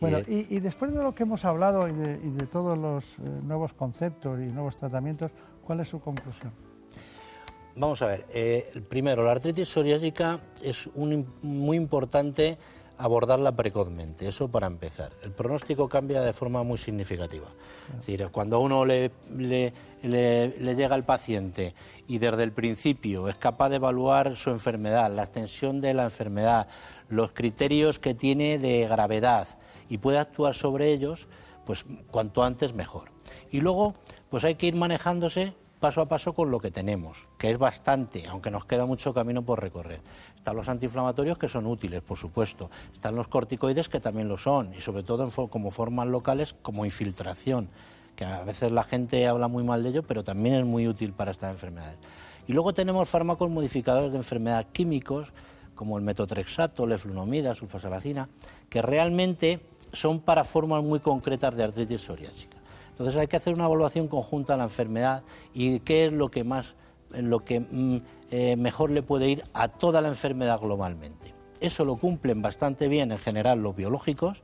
Bueno, 0.00 0.18
y, 0.26 0.60
después 0.60 0.92
de 0.92 1.02
lo 1.02 1.14
que 1.14 1.22
hemos 1.22 1.44
hablado 1.46 1.88
y 1.88 1.92
de, 1.92 2.46
todos 2.46 2.76
los 2.76 3.18
eh, 3.18 3.22
nuevos 3.42 3.72
conceptos 3.72 4.38
y 4.40 4.46
nuevos 4.46 4.76
tratamientos, 4.76 5.30
¿cuál 5.64 5.80
es 5.80 5.88
su 5.88 6.00
conclusión? 6.00 6.52
Vamos 7.76 8.02
a 8.02 8.06
ver, 8.06 8.26
eh, 8.32 8.82
primero, 8.88 9.24
la 9.24 9.32
artritis 9.32 9.68
psoriásica 9.68 10.38
es 10.62 10.88
muy 10.94 11.76
importante 11.76 12.56
abordarla 12.98 13.52
precozmente, 13.52 14.28
eso 14.28 14.48
para 14.48 14.68
empezar. 14.68 15.10
El 15.22 15.32
pronóstico 15.32 15.88
cambia 15.88 16.20
de 16.20 16.32
forma 16.32 16.62
muy 16.62 16.78
significativa. 16.78 17.48
Es 17.90 18.06
decir, 18.06 18.28
cuando 18.30 18.60
uno 18.60 18.84
le, 18.84 19.10
le, 19.36 19.72
llega 20.76 20.94
al 20.94 21.04
paciente 21.04 21.74
y 22.06 22.18
desde 22.18 22.44
el 22.44 22.52
principio 22.52 23.28
es 23.28 23.36
capaz 23.36 23.70
de 23.70 23.76
evaluar 23.76 24.36
su 24.36 24.50
enfermedad, 24.50 25.12
la 25.12 25.24
extensión 25.24 25.80
de 25.80 25.94
la 25.94 26.04
enfermedad, 26.04 26.68
los 27.08 27.32
criterios 27.32 27.98
que 27.98 28.14
tiene 28.14 28.58
de 28.58 28.86
gravedad 28.86 29.48
y 29.88 29.98
puede 29.98 30.18
actuar 30.18 30.54
sobre 30.54 30.92
ellos, 30.92 31.26
pues 31.66 31.84
cuanto 32.10 32.44
antes 32.44 32.72
mejor. 32.72 33.10
Y 33.50 33.60
luego, 33.60 33.94
pues 34.30 34.44
hay 34.44 34.54
que 34.54 34.66
ir 34.66 34.76
manejándose 34.76 35.54
paso 35.84 36.00
a 36.00 36.06
paso 36.06 36.32
con 36.32 36.50
lo 36.50 36.60
que 36.60 36.70
tenemos, 36.70 37.28
que 37.36 37.50
es 37.50 37.58
bastante, 37.58 38.26
aunque 38.28 38.50
nos 38.50 38.64
queda 38.64 38.86
mucho 38.86 39.12
camino 39.12 39.42
por 39.42 39.60
recorrer. 39.60 40.00
Están 40.34 40.56
los 40.56 40.66
antiinflamatorios 40.70 41.36
que 41.36 41.46
son 41.46 41.66
útiles, 41.66 42.00
por 42.00 42.16
supuesto. 42.16 42.70
Están 42.94 43.14
los 43.16 43.28
corticoides 43.28 43.90
que 43.90 44.00
también 44.00 44.26
lo 44.26 44.38
son, 44.38 44.72
y 44.74 44.80
sobre 44.80 45.02
todo 45.02 45.30
como 45.50 45.70
formas 45.70 46.06
locales 46.06 46.54
como 46.62 46.86
infiltración, 46.86 47.68
que 48.16 48.24
a 48.24 48.42
veces 48.44 48.72
la 48.72 48.82
gente 48.82 49.26
habla 49.26 49.46
muy 49.46 49.62
mal 49.62 49.82
de 49.82 49.90
ello, 49.90 50.02
pero 50.04 50.24
también 50.24 50.54
es 50.54 50.64
muy 50.64 50.88
útil 50.88 51.12
para 51.12 51.32
estas 51.32 51.50
enfermedades. 51.50 51.98
Y 52.48 52.54
luego 52.54 52.72
tenemos 52.72 53.06
fármacos 53.06 53.50
modificadores 53.50 54.10
de 54.10 54.16
enfermedad 54.16 54.64
químicos, 54.72 55.34
como 55.74 55.98
el 55.98 56.02
metotrexato, 56.02 56.86
leflunomida, 56.86 57.54
sulfasalacina, 57.54 58.30
que 58.70 58.80
realmente 58.80 59.60
son 59.92 60.20
para 60.20 60.44
formas 60.44 60.82
muy 60.82 61.00
concretas 61.00 61.54
de 61.54 61.64
artritis 61.64 62.00
psoriásica. 62.00 62.53
Entonces 62.94 63.16
hay 63.16 63.26
que 63.26 63.36
hacer 63.36 63.54
una 63.54 63.64
evaluación 63.64 64.06
conjunta 64.06 64.52
de 64.52 64.58
la 64.58 64.64
enfermedad 64.64 65.24
y 65.52 65.80
qué 65.80 66.06
es 66.06 66.12
lo 66.12 66.30
que 66.30 66.44
más, 66.44 66.76
lo 67.10 67.44
que 67.44 67.58
mm, 67.58 68.02
eh, 68.30 68.54
mejor 68.56 68.90
le 68.90 69.02
puede 69.02 69.28
ir 69.28 69.42
a 69.52 69.66
toda 69.66 70.00
la 70.00 70.08
enfermedad 70.08 70.60
globalmente. 70.60 71.34
Eso 71.60 71.84
lo 71.84 71.96
cumplen 71.96 72.40
bastante 72.40 72.86
bien 72.86 73.10
en 73.10 73.18
general 73.18 73.62
los 73.62 73.74
biológicos 73.74 74.42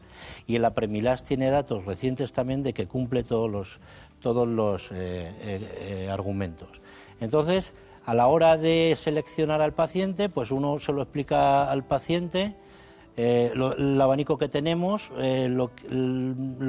y 0.49 0.57
el 0.57 0.65
Apremilas 0.65 1.23
tiene 1.23 1.49
datos 1.51 1.85
recientes 1.85 2.33
también 2.33 2.65
de 2.65 2.73
que 2.73 2.89
cumple 2.89 3.23
todos 3.23 3.49
los, 3.49 3.79
todos 4.21 4.49
los 4.49 4.91
eh, 4.91 5.31
eh, 5.43 6.09
argumentos. 6.11 6.83
Entonces, 7.21 7.73
a 8.05 8.15
la 8.15 8.27
hora 8.27 8.57
de 8.57 8.97
seleccionar 8.99 9.61
al 9.61 9.75
paciente, 9.75 10.29
pues 10.29 10.51
uno 10.51 10.81
se 10.81 10.93
lo 10.93 11.03
explica 11.03 11.71
al 11.71 11.85
paciente 11.85 12.57
eh, 13.17 13.53
el 13.55 14.01
abanico 14.01 14.39
que 14.39 14.49
tenemos, 14.49 15.11
eh, 15.19 15.49
lo, 15.49 15.71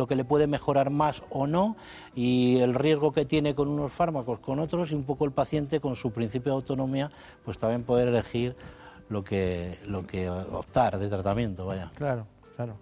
que 0.08 0.16
le 0.16 0.26
puede 0.26 0.48
mejorar 0.48 0.90
más 0.90 1.24
o 1.30 1.48
no 1.48 1.76
y 2.16 2.58
el 2.60 2.74
riesgo 2.74 3.12
que 3.12 3.26
tiene 3.26 3.56
con 3.56 3.68
unos 3.68 3.92
fármacos, 3.94 4.40
con 4.40 4.60
otros 4.60 4.92
y 4.92 4.96
un 4.96 5.04
poco 5.04 5.26
el 5.26 5.32
paciente 5.32 5.80
con 5.80 5.96
su 5.96 6.12
principio 6.12 6.52
de 6.52 6.56
autonomía, 6.58 7.12
pues 7.46 7.58
también 7.58 7.84
poder 7.84 8.08
elegir 8.08 8.56
lo 9.10 9.24
que, 9.24 9.78
lo 9.86 10.06
que 10.08 10.30
optar 10.30 10.98
de 10.98 11.10
tratamiento, 11.10 11.66
vaya. 11.66 11.92
Claro, 11.96 12.26
claro. 12.56 12.76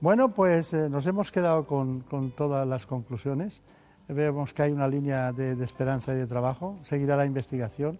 Bueno, 0.00 0.32
pues 0.32 0.72
eh, 0.74 0.88
nos 0.88 1.06
hemos 1.06 1.32
quedado 1.32 1.66
con, 1.66 2.00
con, 2.00 2.30
todas 2.30 2.66
las 2.66 2.86
conclusiones. 2.86 3.62
Vemos 4.06 4.52
que 4.52 4.62
hay 4.62 4.72
una 4.72 4.86
línea 4.86 5.32
de, 5.32 5.56
de 5.56 5.64
esperanza 5.64 6.12
y 6.12 6.16
de 6.16 6.26
trabajo. 6.26 6.78
Seguirá 6.82 7.16
la 7.16 7.24
investigación 7.24 7.98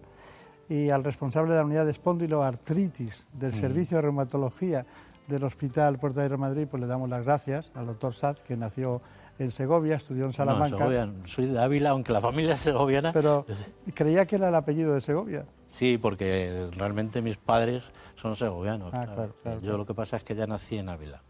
y 0.69 0.89
al 0.89 1.03
responsable 1.03 1.51
de 1.51 1.59
la 1.59 1.65
unidad 1.65 1.85
de 1.85 1.91
espondiloartritis 1.91 3.27
del 3.33 3.53
Servicio 3.53 3.97
de 3.97 4.03
Reumatología 4.03 4.85
del 5.27 5.43
Hospital 5.43 5.97
Puerta 5.97 6.27
de 6.27 6.37
Madrid, 6.37 6.67
pues 6.69 6.81
le 6.81 6.87
damos 6.87 7.09
las 7.09 7.23
gracias 7.23 7.71
al 7.75 7.87
doctor 7.87 8.13
Saz, 8.13 8.43
que 8.43 8.55
nació 8.55 9.01
en 9.39 9.51
Segovia, 9.51 9.95
estudió 9.95 10.25
en 10.25 10.33
Salamanca. 10.33 10.87
No, 10.87 11.27
soy 11.27 11.47
de 11.47 11.59
Ávila, 11.59 11.91
aunque 11.91 12.13
la 12.13 12.21
familia 12.21 12.53
es 12.53 12.61
segoviana. 12.61 13.11
Pero 13.11 13.45
creía 13.93 14.25
que 14.25 14.37
era 14.37 14.49
el 14.49 14.55
apellido 14.55 14.93
de 14.93 15.01
Segovia. 15.01 15.45
Sí, 15.69 15.97
porque 15.97 16.69
realmente 16.71 17.21
mis 17.21 17.37
padres 17.37 17.83
son 18.15 18.35
segovianos. 18.35 18.93
Ah, 18.93 19.27
Yo 19.61 19.77
lo 19.77 19.85
que 19.85 19.93
pasa 19.93 20.17
es 20.17 20.23
que 20.23 20.35
ya 20.35 20.47
nací 20.47 20.77
en 20.77 20.89
Ávila. 20.89 21.21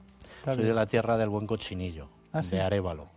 soy 0.43 0.57
de 0.57 0.73
la 0.73 0.85
tierra 0.85 1.17
del 1.17 1.29
buen 1.29 1.47
cochinillo, 1.47 2.09
ah, 2.31 2.41
de 2.41 2.61
Arevalo. 2.61 3.14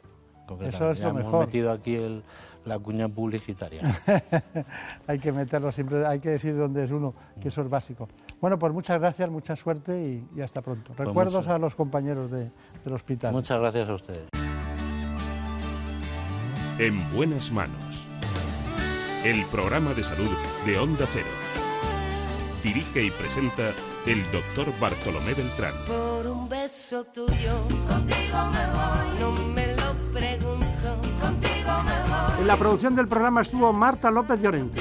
Eso 0.60 0.90
es 0.90 1.00
lo 1.00 1.14
mejor. 1.14 1.34
Hemos 1.34 1.46
metido 1.46 1.72
aquí 1.72 1.96
el, 1.96 2.22
la 2.64 2.78
cuña 2.78 3.08
publicitaria. 3.08 3.82
hay 5.06 5.18
que 5.18 5.32
meterlo 5.32 5.72
siempre, 5.72 6.06
hay 6.06 6.20
que 6.20 6.30
decir 6.30 6.56
dónde 6.56 6.84
es 6.84 6.90
uno, 6.90 7.14
que 7.40 7.48
eso 7.48 7.62
es 7.62 7.70
básico. 7.70 8.08
Bueno, 8.40 8.58
pues 8.58 8.72
muchas 8.72 9.00
gracias, 9.00 9.28
mucha 9.30 9.56
suerte 9.56 10.22
y, 10.36 10.40
hasta 10.40 10.62
pronto. 10.62 10.92
Pues 10.94 11.08
Recuerdos 11.08 11.48
a 11.48 11.58
los 11.58 11.74
compañeros 11.74 12.30
del 12.30 12.52
hospital. 12.92 13.32
Muchas 13.32 13.58
gracias 13.58 13.88
a 13.88 13.94
ustedes. 13.94 14.28
En 16.78 17.12
buenas 17.12 17.50
manos. 17.50 18.06
El 19.24 19.44
programa 19.46 19.92
de 19.94 20.04
salud 20.04 20.30
de 20.64 20.78
Onda 20.78 21.04
Cero. 21.12 21.26
Dirige 22.62 23.04
y 23.04 23.10
presenta 23.10 23.72
el 24.06 24.22
doctor 24.30 24.66
Bartolomé 24.80 25.34
Beltrán. 25.34 25.74
Por 25.86 26.26
un 26.26 26.48
beso 26.48 27.04
tuyo, 27.04 27.66
contigo 27.86 28.46
me 28.52 28.66
voy, 28.72 29.20
no 29.20 29.32
me 29.54 29.67
En 32.38 32.46
la 32.46 32.56
producción 32.56 32.94
del 32.94 33.08
programa 33.08 33.42
estuvo 33.42 33.72
Marta 33.72 34.10
López 34.10 34.40
Llorente. 34.40 34.80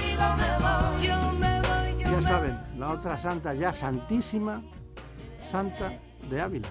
Ya 2.00 2.22
saben, 2.22 2.60
la 2.78 2.92
otra 2.92 3.18
santa 3.18 3.54
ya 3.54 3.74
santísima, 3.74 4.62
Santa 5.52 5.94
de 6.30 6.42
Ávila. 6.42 6.68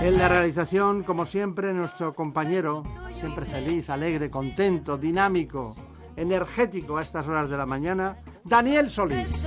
En 0.00 0.16
la 0.16 0.28
realización, 0.28 1.02
como 1.02 1.26
siempre, 1.26 1.74
nuestro 1.74 2.14
compañero, 2.14 2.84
siempre 3.18 3.44
feliz, 3.44 3.90
alegre, 3.90 4.30
contento, 4.30 4.96
dinámico, 4.96 5.74
energético 6.16 6.98
a 6.98 7.02
estas 7.02 7.26
horas 7.26 7.50
de 7.50 7.56
la 7.56 7.66
mañana, 7.66 8.16
Daniel 8.44 8.90
Solís. 8.90 9.46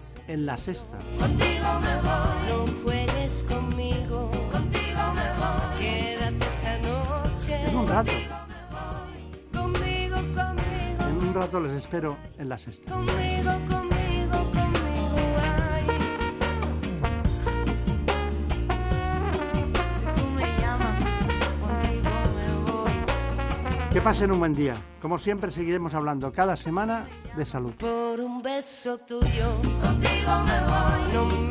en 0.27 0.45
la 0.45 0.57
sexta. 0.57 0.97
Contigo 1.19 1.79
me 1.81 1.95
voy, 2.01 2.47
no 2.47 2.83
juegues 2.83 3.43
conmigo. 3.43 4.31
Contigo 4.51 5.13
me 5.15 5.27
voy, 5.39 5.79
quédate 5.79 6.45
esta 6.45 6.77
noche. 6.79 7.67
En 7.67 7.77
un 7.77 7.87
rato. 7.87 8.11
Conmigo, 9.53 10.15
conmigo. 10.15 11.03
En 11.09 11.27
un 11.27 11.33
rato 11.33 11.59
les 11.59 11.73
espero 11.73 12.17
en 12.37 12.49
la 12.49 12.57
sexta. 12.57 12.91
Conmigo, 12.91 13.51
conmigo, 13.69 14.37
conmigo. 14.37 14.60
Que 23.91 23.99
pasen 23.99 24.31
un 24.31 24.39
buen 24.39 24.55
día. 24.55 24.75
Como 25.01 25.17
siempre 25.17 25.51
seguiremos 25.51 25.93
hablando 25.93 26.31
cada 26.31 26.55
semana 26.55 27.05
de 27.35 27.45
salud. 27.45 27.73
Por 27.73 28.21
un 28.21 28.41
beso 28.41 28.97
tuyo, 28.99 29.51
contigo 29.81 30.31
me 30.45 30.59
voy. 30.61 31.13
No 31.13 31.25
me 31.25 31.50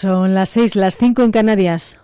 Son 0.00 0.32
las 0.32 0.50
seis, 0.50 0.76
las 0.76 0.96
cinco 0.96 1.22
en 1.22 1.32
Canarias. 1.32 1.98